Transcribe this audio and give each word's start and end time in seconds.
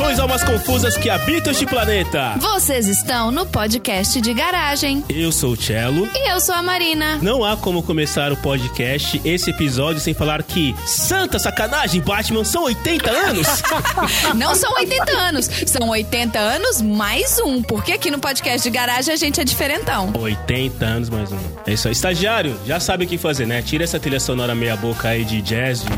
Saudações 0.00 0.18
almas 0.18 0.42
confusas 0.42 0.96
que 0.96 1.10
habitam 1.10 1.52
este 1.52 1.66
planeta. 1.66 2.34
Vocês 2.38 2.88
estão 2.88 3.30
no 3.30 3.44
podcast 3.44 4.18
de 4.18 4.32
garagem. 4.32 5.04
Eu 5.10 5.30
sou 5.30 5.52
o 5.52 5.56
Cello. 5.56 6.08
E 6.14 6.32
eu 6.32 6.40
sou 6.40 6.54
a 6.54 6.62
Marina. 6.62 7.18
Não 7.20 7.44
há 7.44 7.54
como 7.54 7.82
começar 7.82 8.32
o 8.32 8.36
podcast, 8.38 9.20
esse 9.22 9.50
episódio, 9.50 10.00
sem 10.00 10.14
falar 10.14 10.42
que 10.42 10.74
santa 10.86 11.38
sacanagem, 11.38 12.00
Batman, 12.00 12.44
são 12.44 12.64
80 12.64 13.10
anos. 13.10 13.46
Não 14.36 14.54
são 14.54 14.72
80 14.72 15.12
anos, 15.12 15.50
são 15.66 15.90
80 15.90 16.38
anos 16.38 16.80
mais 16.80 17.38
um, 17.38 17.62
porque 17.62 17.92
aqui 17.92 18.10
no 18.10 18.18
podcast 18.18 18.66
de 18.66 18.74
garagem 18.74 19.12
a 19.12 19.16
gente 19.18 19.38
é 19.38 19.44
diferentão. 19.44 20.12
80 20.18 20.82
anos 20.82 21.10
mais 21.10 21.30
um. 21.30 21.38
É 21.66 21.74
isso 21.74 21.88
aí. 21.88 21.92
Estagiário, 21.92 22.58
já 22.64 22.80
sabe 22.80 23.04
o 23.04 23.08
que 23.08 23.18
fazer, 23.18 23.46
né? 23.46 23.60
Tira 23.60 23.84
essa 23.84 24.00
trilha 24.00 24.20
sonora 24.20 24.54
meia 24.54 24.76
boca 24.76 25.08
aí 25.08 25.24
de 25.24 25.42
jazz, 25.42 25.82
de, 25.82 25.88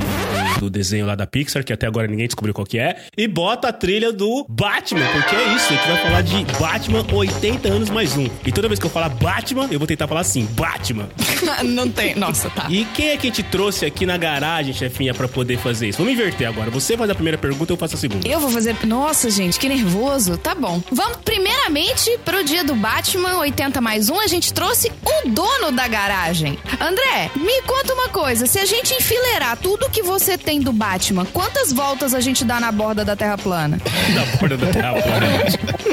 do 0.62 0.70
desenho 0.70 1.06
lá 1.06 1.14
da 1.14 1.26
Pixar, 1.26 1.64
que 1.64 1.72
até 1.72 1.86
agora 1.86 2.06
ninguém 2.06 2.26
descobriu 2.26 2.54
qual 2.54 2.66
que 2.66 2.78
é, 2.78 3.04
e 3.16 3.26
bota 3.26 3.68
a 3.68 3.72
trilha 3.72 4.12
do 4.12 4.46
Batman, 4.48 5.06
porque 5.12 5.34
é 5.34 5.54
isso, 5.54 5.72
a 5.72 5.76
gente 5.76 5.88
vai 5.88 5.96
falar 6.02 6.22
de 6.22 6.44
Batman 6.58 7.04
80 7.12 7.68
anos 7.68 7.90
mais 7.90 8.16
um. 8.16 8.28
E 8.46 8.52
toda 8.52 8.68
vez 8.68 8.78
que 8.78 8.86
eu 8.86 8.90
falar 8.90 9.08
Batman, 9.08 9.68
eu 9.70 9.78
vou 9.78 9.86
tentar 9.86 10.06
falar 10.06 10.20
assim, 10.20 10.44
Batman. 10.52 11.08
Não 11.64 11.88
tem. 11.88 12.14
Nossa, 12.14 12.48
tá. 12.50 12.66
E 12.70 12.84
quem 12.86 13.08
é 13.08 13.16
que 13.16 13.30
te 13.30 13.42
trouxe 13.42 13.84
aqui 13.84 14.06
na 14.06 14.16
garagem, 14.16 14.72
chefinha, 14.72 15.12
pra 15.12 15.28
poder 15.28 15.58
fazer 15.58 15.88
isso? 15.88 15.98
Vamos 15.98 16.12
inverter 16.12 16.48
agora. 16.48 16.70
Você 16.70 16.96
faz 16.96 17.10
a 17.10 17.14
primeira 17.14 17.38
pergunta, 17.38 17.72
eu 17.72 17.76
faço 17.76 17.96
a 17.96 17.98
segunda. 17.98 18.26
Eu 18.26 18.38
vou 18.38 18.50
fazer. 18.50 18.76
Nossa, 18.86 19.30
gente, 19.30 19.58
que 19.58 19.68
nervoso. 19.68 20.36
Tá 20.36 20.54
bom. 20.54 20.82
Vamos 20.90 21.18
primeiramente 21.24 22.18
pro 22.24 22.44
dia 22.44 22.64
do 22.64 22.74
Batman 22.74 23.38
80 23.38 23.80
mais 23.80 24.08
um. 24.08 24.18
A 24.20 24.26
gente 24.26 24.52
trouxe 24.52 24.90
o 25.04 25.28
dono 25.28 25.72
da 25.72 25.88
garagem. 25.88 26.58
André, 26.80 27.30
me 27.36 27.62
conta 27.62 27.94
uma 27.94 28.08
coisa. 28.08 28.46
Se 28.46 28.58
a 28.58 28.64
gente 28.64 28.94
enfileirar 28.94 29.56
tudo 29.56 29.90
que 29.90 30.02
você 30.02 30.38
tem 30.38 30.51
do 30.60 30.72
Batman, 30.72 31.24
quantas 31.26 31.72
voltas 31.72 32.14
a 32.14 32.20
gente 32.20 32.44
dá 32.44 32.60
na 32.60 32.70
borda 32.72 33.04
da 33.04 33.14
Terra 33.16 33.36
plana? 33.38 33.78
Na 34.14 34.36
borda 34.38 34.56
da 34.56 34.66
terra 34.66 34.92
plana. 34.94 35.26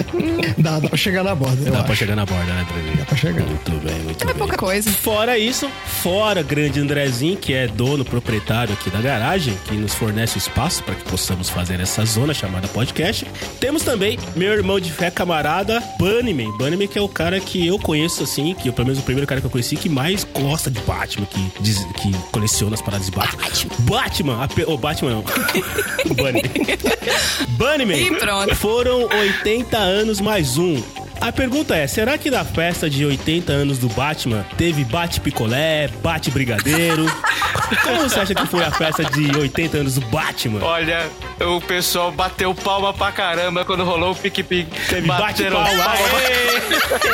Dá, 0.58 0.80
dá 0.80 0.90
pra 0.90 0.98
chegar 0.98 1.24
na 1.24 1.34
borda. 1.36 1.62
eu 1.66 1.72
Dá 1.72 1.84
pra 1.84 1.92
acho. 1.94 1.96
chegar 2.00 2.16
na 2.16 2.26
borda, 2.26 2.52
né, 2.54 2.66
Trevi? 2.68 2.98
Dá 2.98 3.06
pra 3.06 3.16
chegar. 3.16 3.46
Muito 3.46 3.72
bem, 3.72 3.96
muito 4.00 4.24
É 4.24 4.28
bem. 4.28 4.36
pouca 4.36 4.58
coisa. 4.58 4.92
Fora 4.92 5.38
isso, 5.38 5.70
fora 5.86 6.44
grande 6.44 6.80
Andrezinho, 6.82 7.38
que 7.38 7.54
é 7.54 7.68
dono, 7.68 8.04
proprietário 8.04 8.74
aqui 8.74 8.90
da 8.90 9.00
garagem, 9.00 9.58
que 9.66 9.76
nos 9.76 9.94
fornece 9.94 10.36
o 10.38 10.40
espaço 10.40 10.84
para 10.84 10.96
que 10.96 11.04
possamos 11.10 11.50
fazer 11.50 11.80
essa 11.80 12.04
zona 12.06 12.34
chamada 12.34 12.68
podcast. 12.68 13.26
Temos 13.60 13.84
também 13.84 14.20
meu 14.36 14.52
irmão 14.52 14.80
de 14.80 14.92
fé 14.92 15.10
camarada, 15.10 15.82
Bunnyman. 15.98 16.52
Bunnyman 16.58 16.88
que 16.88 16.98
é 16.98 17.02
o 17.02 17.08
cara 17.10 17.40
que 17.40 17.66
eu 17.66 17.80
conheço, 17.80 18.24
assim, 18.24 18.54
que 18.54 18.70
pelo 18.72 18.88
menos 18.88 19.00
o 19.02 19.04
primeiro 19.04 19.28
cara 19.28 19.40
que 19.40 19.48
eu 19.48 19.52
conheci 19.52 19.76
que 19.78 19.88
mais 19.88 20.26
gosta 20.26 20.70
de 20.70 20.80
Batman, 20.82 21.26
que, 21.26 21.52
diz- 21.62 21.86
que 22.02 22.12
coleciona 22.32 22.76
as 22.76 22.82
paradas 22.82 23.06
de 23.06 23.12
Batman. 23.14 23.44
Batman, 23.80 24.44
a 24.44 24.48
pe- 24.48 24.49
o 24.68 24.78
Batman 24.78 25.12
não. 25.12 25.24
Bunnyman. 26.16 26.52
Bunnyman. 27.50 28.00
E 28.08 28.16
pronto. 28.16 28.56
Foram 28.56 29.04
80 29.08 29.78
anos 29.78 30.20
mais 30.22 30.58
um. 30.58 30.82
A 31.22 31.34
pergunta 31.34 31.76
é, 31.76 31.86
será 31.86 32.18
que 32.18 32.32
na 32.32 32.46
festa 32.46 32.90
de 32.90 33.06
80 33.06 33.52
anos 33.52 33.78
do 33.78 33.90
Batman 33.90 34.46
teve 34.58 34.86
bate-picolé, 34.86 35.90
bate-brigadeiro? 36.02 37.06
Como 37.84 38.02
você 38.02 38.20
acha 38.22 38.34
que 38.34 38.46
foi 38.48 38.64
a 38.64 38.72
festa 38.72 39.04
de 39.04 39.38
80 39.38 39.78
anos 39.78 39.96
do 39.96 40.02
Batman? 40.08 40.64
Olha, 40.64 41.10
o 41.42 41.60
pessoal 41.62 42.12
bateu 42.12 42.56
palma 42.56 42.94
pra 42.94 43.12
caramba 43.12 43.66
quando 43.66 43.84
rolou 43.84 44.12
o 44.12 44.16
pique-pique. 44.16 44.72
Teve 44.88 45.08
bate-palma? 45.08 45.94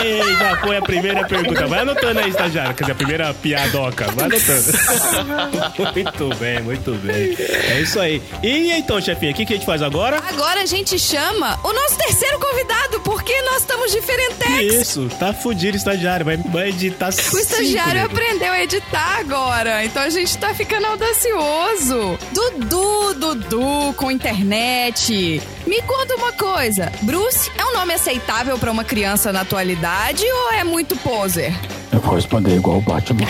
Ei, 0.01 0.21
ei, 0.21 0.35
já 0.35 0.57
foi 0.57 0.77
a 0.77 0.81
primeira 0.81 1.25
pergunta. 1.25 1.67
Vai 1.67 1.79
anotando 1.79 2.19
aí, 2.19 2.29
estagiário, 2.29 2.75
quer 2.75 2.83
dizer, 2.83 2.91
a 2.91 2.95
primeira 2.95 3.33
piadoca. 3.33 4.05
Vai 4.11 4.25
anotando. 4.25 5.75
muito 5.93 6.35
bem, 6.39 6.61
muito 6.61 6.91
bem. 7.01 7.35
É 7.71 7.81
isso 7.81 7.99
aí. 7.99 8.21
E 8.43 8.71
então, 8.71 9.01
chefinha, 9.01 9.31
o 9.31 9.35
que, 9.35 9.45
que 9.45 9.53
a 9.53 9.55
gente 9.57 9.65
faz 9.65 9.81
agora? 9.81 10.21
Agora 10.29 10.61
a 10.61 10.65
gente 10.65 10.97
chama 10.99 11.59
o 11.63 11.73
nosso 11.73 11.97
terceiro 11.97 12.39
convidado, 12.39 12.99
porque 13.01 13.33
nós 13.41 13.57
estamos 13.57 13.94
diferentex. 13.99 14.73
Isso, 14.81 15.09
tá 15.19 15.33
fudido 15.33 15.77
estagiário, 15.77 16.25
vai, 16.25 16.37
vai 16.37 16.69
editar 16.69 17.07
O 17.07 17.37
estagiário 17.37 18.01
cinco, 18.01 18.13
aprendeu 18.13 18.51
a 18.51 18.63
editar 18.63 19.19
agora, 19.19 19.85
então 19.85 20.01
a 20.01 20.09
gente 20.09 20.37
tá 20.37 20.53
ficando 20.53 20.87
audacioso. 20.87 22.17
Dudu, 22.31 23.13
Dudu, 23.15 23.93
com 23.95 24.11
internet. 24.11 25.41
Me 25.65 25.81
conta 25.81 26.15
uma 26.15 26.31
coisa, 26.31 26.91
Bruce 27.01 27.49
é 27.57 27.65
um 27.65 27.73
nome 27.73 27.93
aceitável 27.93 28.57
pra 28.57 28.71
uma 28.71 28.83
criança 28.83 29.33
na 29.33 29.41
atualidade 29.41 30.23
ou 30.23 30.51
é 30.53 30.63
muito 30.63 30.95
poser? 30.97 31.53
Eu 31.91 31.99
vou 31.99 32.15
responder 32.15 32.55
igual 32.55 32.77
o 32.77 32.81
Batman. 32.81 33.25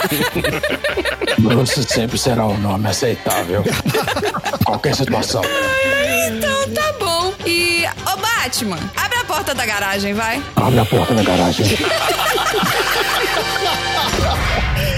Bruce 1.38 1.82
sempre 1.84 2.16
será 2.16 2.46
um 2.46 2.56
nome 2.58 2.88
aceitável. 2.88 3.62
Qualquer 4.64 4.94
situação. 4.94 5.42
Então 6.28 6.70
tá 6.70 6.92
bom. 6.98 7.34
E, 7.44 7.84
ô 7.86 8.16
Batman, 8.16 8.78
abre 8.96 9.18
a 9.18 9.24
porta 9.24 9.54
da 9.54 9.66
garagem, 9.66 10.14
vai. 10.14 10.42
Abre 10.56 10.78
a 10.78 10.84
porta 10.84 11.14
da 11.14 11.22
garagem. 11.22 11.66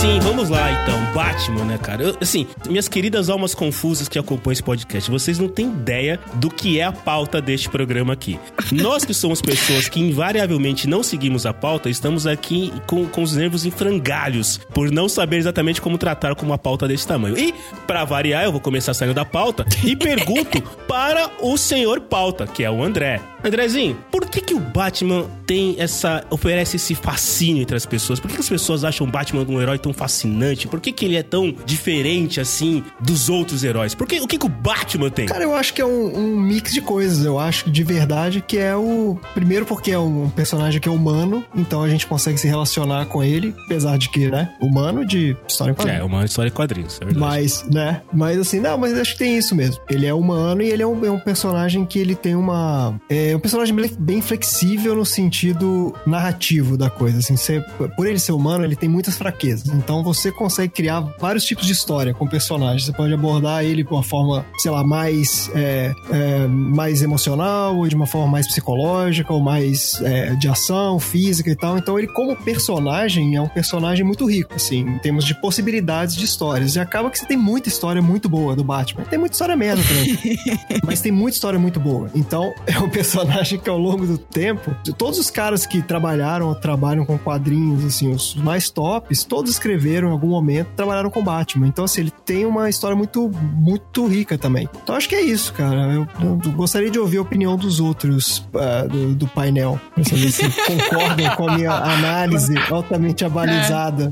Sim, 0.00 0.18
vamos 0.20 0.48
lá 0.48 0.72
então. 0.72 0.98
Batman, 1.12 1.64
né, 1.64 1.76
cara? 1.76 2.02
Eu, 2.02 2.16
assim, 2.22 2.46
minhas 2.66 2.88
queridas 2.88 3.28
almas 3.28 3.54
confusas 3.54 4.08
que 4.08 4.18
acompanham 4.18 4.54
esse 4.54 4.62
podcast, 4.62 5.10
vocês 5.10 5.38
não 5.38 5.46
têm 5.46 5.66
ideia 5.66 6.18
do 6.36 6.48
que 6.48 6.80
é 6.80 6.84
a 6.84 6.92
pauta 6.92 7.38
deste 7.38 7.68
programa 7.68 8.14
aqui. 8.14 8.40
Nós 8.72 9.04
que 9.04 9.12
somos 9.12 9.42
pessoas 9.42 9.90
que 9.90 10.00
invariavelmente 10.00 10.88
não 10.88 11.02
seguimos 11.02 11.44
a 11.44 11.52
pauta, 11.52 11.90
estamos 11.90 12.26
aqui 12.26 12.72
com, 12.86 13.06
com 13.06 13.22
os 13.22 13.36
nervos 13.36 13.66
em 13.66 13.70
frangalhos 13.70 14.58
por 14.72 14.90
não 14.90 15.06
saber 15.06 15.36
exatamente 15.36 15.82
como 15.82 15.98
tratar 15.98 16.34
com 16.34 16.46
uma 16.46 16.56
pauta 16.56 16.88
desse 16.88 17.06
tamanho. 17.06 17.36
E, 17.36 17.52
pra 17.86 18.06
variar, 18.06 18.44
eu 18.44 18.52
vou 18.52 18.60
começar 18.60 18.94
saindo 18.94 19.12
da 19.12 19.26
pauta 19.26 19.66
e 19.84 19.94
pergunto 19.94 20.62
para 20.88 21.30
o 21.42 21.58
senhor 21.58 22.00
pauta, 22.00 22.46
que 22.46 22.64
é 22.64 22.70
o 22.70 22.82
André. 22.82 23.20
Andrezinho, 23.44 23.96
por 24.10 24.26
que 24.26 24.40
que 24.40 24.54
o 24.54 24.60
Batman 24.60 25.24
tem 25.46 25.76
essa 25.78 26.24
oferece 26.30 26.76
esse 26.76 26.94
fascínio 26.94 27.62
entre 27.62 27.76
as 27.76 27.86
pessoas? 27.86 28.20
Por 28.20 28.28
que, 28.28 28.34
que 28.34 28.40
as 28.40 28.48
pessoas 28.48 28.84
acham 28.84 29.06
o 29.06 29.10
Batman 29.10 29.44
um 29.48 29.60
herói 29.60 29.78
tão 29.78 29.92
fascinante? 29.92 30.68
Por 30.68 30.80
que 30.80 30.92
que 30.92 31.04
ele 31.04 31.16
é 31.16 31.22
tão 31.22 31.54
diferente 31.64 32.40
assim 32.40 32.84
dos 33.00 33.28
outros 33.28 33.64
heróis? 33.64 33.94
Por 33.94 34.06
que, 34.06 34.20
o 34.20 34.26
que 34.26 34.38
que 34.38 34.46
o 34.46 34.48
Batman 34.48 35.10
tem? 35.10 35.26
Cara, 35.26 35.42
eu 35.44 35.54
acho 35.54 35.72
que 35.74 35.80
é 35.80 35.86
um, 35.86 36.16
um 36.16 36.40
mix 36.40 36.72
de 36.72 36.80
coisas. 36.80 37.24
Eu 37.24 37.38
acho 37.38 37.70
de 37.70 37.82
verdade 37.82 38.40
que 38.46 38.58
é 38.58 38.76
o. 38.76 39.18
Primeiro, 39.34 39.64
porque 39.66 39.90
é 39.90 39.98
um 39.98 40.28
personagem 40.30 40.80
que 40.80 40.88
é 40.88 40.92
humano, 40.92 41.44
então 41.54 41.82
a 41.82 41.88
gente 41.88 42.06
consegue 42.06 42.38
se 42.38 42.46
relacionar 42.46 43.06
com 43.06 43.22
ele, 43.22 43.54
apesar 43.66 43.96
de 43.98 44.08
que, 44.08 44.30
né? 44.30 44.52
Humano 44.60 45.04
de 45.04 45.36
história 45.48 45.70
em 45.72 45.74
É, 45.74 45.76
quadrinhos. 45.76 46.06
uma 46.06 46.24
história 46.24 46.50
de 46.50 46.56
quadrinhos, 46.56 46.96
é 47.00 47.04
verdade. 47.04 47.18
Mas, 47.18 47.64
né? 47.72 48.02
Mas 48.12 48.38
assim, 48.38 48.60
não, 48.60 48.76
mas 48.78 48.96
acho 48.98 49.12
que 49.12 49.18
tem 49.18 49.36
isso 49.36 49.54
mesmo. 49.54 49.80
Ele 49.88 50.06
é 50.06 50.14
humano 50.14 50.62
e 50.62 50.68
ele 50.70 50.82
é 50.82 50.86
um, 50.86 51.04
é 51.04 51.10
um 51.10 51.18
personagem 51.18 51.84
que 51.84 51.98
ele 51.98 52.14
tem 52.14 52.34
uma. 52.34 53.00
É 53.08 53.29
um 53.36 53.40
personagem 53.40 53.74
bem- 53.98 54.20
flexível 54.20 54.94
no 54.94 55.04
sentido 55.04 55.94
narrativo 56.06 56.76
da 56.76 56.90
coisa. 56.90 57.18
Assim, 57.18 57.36
você- 57.36 57.60
por 57.96 58.06
ele 58.06 58.18
ser 58.18 58.32
humano, 58.32 58.64
ele 58.64 58.76
tem 58.76 58.88
muitas 58.88 59.16
fraquezas. 59.16 59.68
Então 59.74 60.02
você 60.02 60.30
consegue 60.30 60.72
criar 60.72 61.00
vários 61.18 61.44
tipos 61.44 61.66
de 61.66 61.72
história 61.72 62.12
com 62.14 62.24
o 62.24 62.28
personagem. 62.28 62.84
Você 62.84 62.92
pode 62.92 63.12
abordar 63.12 63.64
ele 63.64 63.82
de 63.82 63.90
uma 63.90 64.02
forma, 64.02 64.44
sei 64.58 64.70
lá, 64.70 64.84
mais, 64.84 65.50
é, 65.54 65.92
é, 66.10 66.46
mais 66.46 67.02
emocional, 67.02 67.76
ou 67.76 67.88
de 67.88 67.94
uma 67.94 68.06
forma 68.06 68.26
mais 68.28 68.46
psicológica, 68.46 69.32
ou 69.32 69.40
mais 69.40 70.00
é, 70.02 70.34
de 70.34 70.48
ação, 70.48 70.98
física 70.98 71.50
e 71.50 71.56
tal. 71.56 71.78
Então 71.78 71.98
ele, 71.98 72.08
como 72.08 72.36
personagem, 72.36 73.36
é 73.36 73.40
um 73.40 73.48
personagem 73.48 74.04
muito 74.04 74.24
rico, 74.30 74.54
assim, 74.54 74.80
em 74.80 74.98
termos 74.98 75.24
de 75.24 75.34
possibilidades 75.40 76.14
de 76.16 76.24
histórias. 76.24 76.76
E 76.76 76.80
acaba 76.80 77.10
que 77.10 77.18
você 77.18 77.26
tem 77.26 77.36
muita 77.36 77.68
história 77.68 78.00
muito 78.02 78.28
boa 78.28 78.54
do 78.54 78.64
Batman. 78.64 79.04
Tem 79.04 79.18
muita 79.18 79.34
história 79.34 79.50
também. 79.50 80.38
mas 80.84 81.00
tem 81.00 81.12
muita 81.12 81.36
história 81.36 81.58
muito 81.58 81.78
boa. 81.80 82.10
Então, 82.14 82.52
é 82.66 82.78
um 82.78 82.88
personagem 82.88 83.19
que 83.62 83.68
ao 83.68 83.78
longo 83.78 84.06
do 84.06 84.18
tempo, 84.18 84.74
todos 84.96 85.18
os 85.18 85.30
caras 85.30 85.66
que 85.66 85.82
trabalharam 85.82 86.48
ou 86.48 86.54
trabalham 86.54 87.04
com 87.04 87.18
quadrinhos, 87.18 87.84
assim, 87.84 88.12
os 88.12 88.34
mais 88.34 88.70
tops, 88.70 89.24
todos 89.24 89.50
escreveram 89.50 90.08
em 90.08 90.12
algum 90.12 90.28
momento, 90.28 90.68
trabalharam 90.76 91.10
com 91.10 91.22
Batman. 91.22 91.66
Então, 91.66 91.84
assim, 91.84 92.02
ele 92.02 92.12
tem 92.24 92.44
uma 92.44 92.68
história 92.68 92.96
muito, 92.96 93.30
muito 93.54 94.06
rica 94.06 94.38
também. 94.38 94.68
Então, 94.82 94.94
acho 94.94 95.08
que 95.08 95.14
é 95.14 95.22
isso, 95.22 95.52
cara. 95.52 95.92
Eu, 95.92 96.06
eu 96.22 96.52
gostaria 96.52 96.90
de 96.90 96.98
ouvir 96.98 97.18
a 97.18 97.22
opinião 97.22 97.56
dos 97.56 97.80
outros 97.80 98.44
ah, 98.54 98.86
do, 98.86 99.14
do 99.14 99.26
painel, 99.26 99.80
pra 99.94 100.04
saber 100.04 100.30
se 100.30 100.42
concordam 100.66 101.36
com 101.36 101.48
a 101.48 101.56
minha 101.56 101.72
análise 101.72 102.54
altamente 102.70 103.24
abalizada. 103.24 104.08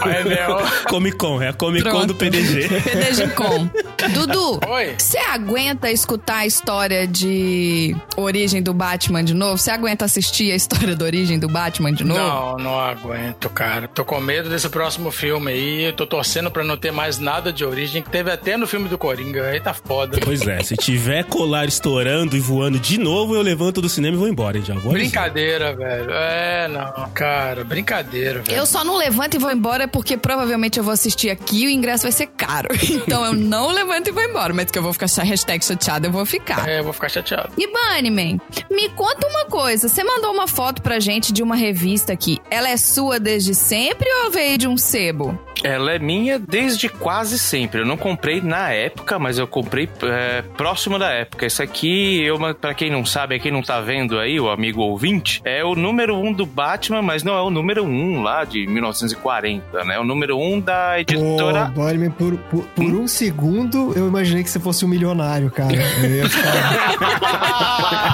Painel. 0.00 0.58
Comic 0.88 1.16
Con, 1.16 1.42
é 1.42 1.48
a 1.48 1.52
Comic 1.52 1.84
Con 1.84 1.90
Pronto. 1.90 2.06
do 2.08 2.14
PDG. 2.14 2.68
PDG 2.68 3.28
Com. 3.34 3.68
Dudu, 4.12 4.60
você 4.98 5.18
aguenta 5.18 5.90
escutar 5.90 6.38
a 6.38 6.46
história 6.46 7.06
de 7.06 7.96
origem 8.34 8.60
do 8.60 8.74
Batman 8.74 9.22
de 9.22 9.32
novo? 9.32 9.56
Você 9.56 9.70
aguenta 9.70 10.04
assistir 10.04 10.50
a 10.50 10.56
história 10.56 10.96
da 10.96 11.04
origem 11.04 11.38
do 11.38 11.48
Batman 11.48 11.92
de 11.92 12.02
novo? 12.02 12.18
Não, 12.18 12.56
não 12.56 12.80
aguento, 12.80 13.48
cara. 13.48 13.86
Tô 13.86 14.04
com 14.04 14.20
medo 14.20 14.48
desse 14.48 14.68
próximo 14.68 15.12
filme 15.12 15.52
aí. 15.52 15.92
Tô 15.92 16.04
torcendo 16.04 16.50
pra 16.50 16.64
não 16.64 16.76
ter 16.76 16.90
mais 16.90 17.20
nada 17.20 17.52
de 17.52 17.64
origem, 17.64 18.02
que 18.02 18.10
teve 18.10 18.32
até 18.32 18.56
no 18.56 18.66
filme 18.66 18.88
do 18.88 18.98
Coringa. 18.98 19.46
Aí 19.46 19.60
tá 19.60 19.72
foda. 19.72 20.18
Pois 20.20 20.44
é, 20.48 20.60
se 20.64 20.76
tiver 20.76 21.24
colar 21.24 21.66
estourando 21.66 22.36
e 22.36 22.40
voando 22.40 22.80
de 22.80 22.98
novo, 22.98 23.36
eu 23.36 23.42
levanto 23.42 23.80
do 23.80 23.88
cinema 23.88 24.16
e 24.16 24.18
vou 24.18 24.28
embora, 24.28 24.58
hein? 24.58 24.64
Já 24.66 24.74
vou 24.74 24.90
avisar. 24.90 24.94
Brincadeira, 24.94 25.76
velho. 25.76 26.10
É, 26.10 26.68
não, 26.68 27.08
cara. 27.10 27.62
Brincadeira, 27.62 28.42
velho. 28.42 28.58
Eu 28.58 28.66
só 28.66 28.82
não 28.82 28.96
levanto 28.96 29.34
e 29.34 29.38
vou 29.38 29.52
embora 29.52 29.86
porque 29.86 30.16
provavelmente 30.16 30.76
eu 30.76 30.82
vou 30.82 30.92
assistir 30.92 31.30
aqui 31.30 31.62
e 31.62 31.66
o 31.66 31.70
ingresso 31.70 32.02
vai 32.02 32.12
ser 32.12 32.26
caro. 32.26 32.68
Então 33.04 33.24
eu 33.24 33.32
não 33.32 33.70
levanto 33.70 34.08
e 34.08 34.12
vou 34.12 34.22
embora. 34.22 34.54
Mas 34.54 34.70
que 34.70 34.78
eu 34.78 34.82
vou 34.82 34.92
ficar 34.92 35.06
hashtag 35.22 35.64
chateada, 35.64 36.06
eu 36.06 36.12
vou 36.12 36.24
ficar. 36.24 36.66
É, 36.68 36.78
eu 36.78 36.84
vou 36.84 36.92
ficar 36.92 37.08
chateado. 37.08 37.50
E 37.58 37.66
Bunnyman, 37.66 38.23
me 38.70 38.88
conta 38.90 39.26
uma 39.26 39.46
coisa. 39.46 39.88
Você 39.88 40.02
mandou 40.02 40.32
uma 40.32 40.48
foto 40.48 40.82
pra 40.82 41.00
gente 41.00 41.32
de 41.32 41.42
uma 41.42 41.56
revista 41.56 42.12
aqui. 42.12 42.38
Ela 42.50 42.70
é 42.70 42.76
sua 42.76 43.18
desde 43.18 43.54
sempre 43.54 44.08
ou 44.24 44.30
veio 44.30 44.58
de 44.58 44.68
um 44.68 44.76
sebo? 44.76 45.38
Ela 45.62 45.92
é 45.92 45.98
minha 45.98 46.38
desde 46.38 46.88
quase 46.88 47.38
sempre. 47.38 47.80
Eu 47.80 47.86
não 47.86 47.96
comprei 47.96 48.40
na 48.40 48.70
época, 48.70 49.18
mas 49.18 49.38
eu 49.38 49.46
comprei 49.46 49.88
é, 50.02 50.42
próximo 50.56 50.98
da 50.98 51.10
época. 51.10 51.46
Esse 51.46 51.62
aqui, 51.62 52.22
eu, 52.22 52.38
pra 52.54 52.74
quem 52.74 52.90
não 52.90 53.04
sabe, 53.04 53.38
quem 53.38 53.52
não 53.52 53.62
tá 53.62 53.80
vendo 53.80 54.18
aí, 54.18 54.40
o 54.40 54.50
amigo 54.50 54.82
ouvinte, 54.82 55.40
é 55.44 55.64
o 55.64 55.74
número 55.74 56.16
um 56.16 56.32
do 56.32 56.44
Batman, 56.44 57.02
mas 57.02 57.22
não 57.22 57.36
é 57.36 57.40
o 57.40 57.50
número 57.50 57.84
um 57.84 58.22
lá 58.22 58.44
de 58.44 58.66
1940, 58.66 59.84
né? 59.84 59.94
É 59.94 60.00
o 60.00 60.04
número 60.04 60.38
um 60.38 60.60
da 60.60 61.00
editora. 61.00 61.72
Pô, 61.74 61.82
por, 62.18 62.36
por, 62.36 62.64
por 62.64 62.84
um 62.84 63.06
segundo 63.06 63.92
eu 63.96 64.08
imaginei 64.08 64.42
que 64.42 64.50
você 64.50 64.60
fosse 64.60 64.84
um 64.84 64.88
milionário, 64.88 65.50
cara. 65.50 65.74
Eu 66.02 66.16
ia 66.16 66.28
ficar... 66.28 66.54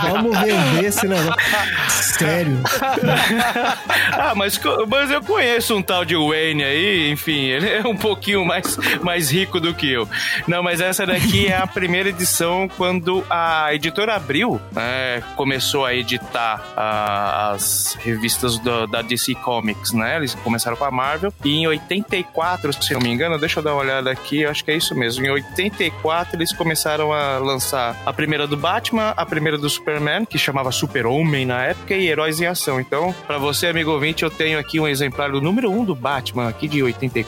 Vamos 0.10 0.38
vender 0.38 0.84
esse 0.84 1.06
negócio. 1.06 1.34
Sério. 1.88 2.58
ah, 4.12 4.34
mas, 4.34 4.60
mas 4.88 5.10
eu 5.10 5.22
conheço 5.22 5.76
um 5.76 5.82
tal 5.82 6.04
de 6.04 6.14
Wayne 6.14 6.62
aí, 6.62 7.10
enfim, 7.10 7.29
ele 7.32 7.68
é 7.68 7.86
um 7.86 7.96
pouquinho 7.96 8.44
mais, 8.44 8.76
mais 9.02 9.30
rico 9.30 9.60
do 9.60 9.74
que 9.74 9.90
eu. 9.90 10.08
Não, 10.46 10.62
mas 10.62 10.80
essa 10.80 11.06
daqui 11.06 11.46
é 11.48 11.56
a 11.56 11.66
primeira 11.66 12.08
edição 12.08 12.68
quando 12.76 13.24
a 13.28 13.74
editora 13.74 14.16
Abril 14.16 14.60
né, 14.72 15.22
começou 15.36 15.84
a 15.84 15.94
editar 15.94 16.62
ah, 16.76 17.52
as 17.52 17.96
revistas 18.00 18.58
da, 18.58 18.86
da 18.86 19.02
DC 19.02 19.34
Comics, 19.36 19.92
né? 19.92 20.16
Eles 20.16 20.34
começaram 20.34 20.76
com 20.76 20.84
a 20.84 20.90
Marvel 20.90 21.32
e 21.44 21.50
em 21.50 21.66
84, 21.66 22.72
se 22.82 22.92
não 22.94 23.00
me 23.00 23.10
engano, 23.10 23.38
deixa 23.38 23.60
eu 23.60 23.64
dar 23.64 23.74
uma 23.74 23.82
olhada 23.82 24.10
aqui, 24.10 24.44
acho 24.44 24.64
que 24.64 24.70
é 24.70 24.76
isso 24.76 24.94
mesmo. 24.94 25.24
Em 25.24 25.30
84 25.30 26.36
eles 26.36 26.52
começaram 26.52 27.12
a 27.12 27.38
lançar 27.38 27.96
a 28.04 28.12
primeira 28.12 28.46
do 28.46 28.56
Batman, 28.56 29.14
a 29.16 29.24
primeira 29.24 29.56
do 29.56 29.68
Superman, 29.68 30.24
que 30.24 30.38
chamava 30.38 30.70
Super-Homem 30.72 31.46
na 31.46 31.62
época, 31.64 31.94
e 31.94 32.08
Heróis 32.08 32.40
em 32.40 32.46
Ação. 32.46 32.80
Então, 32.80 33.14
pra 33.26 33.38
você, 33.38 33.68
amigo 33.68 33.90
ouvinte, 33.90 34.22
eu 34.22 34.30
tenho 34.30 34.58
aqui 34.58 34.80
um 34.80 34.88
exemplar 34.88 35.30
do 35.30 35.40
número 35.40 35.70
1 35.70 35.84
do 35.84 35.94
Batman, 35.94 36.48
aqui 36.48 36.68
de 36.68 36.82
84. 36.82 37.19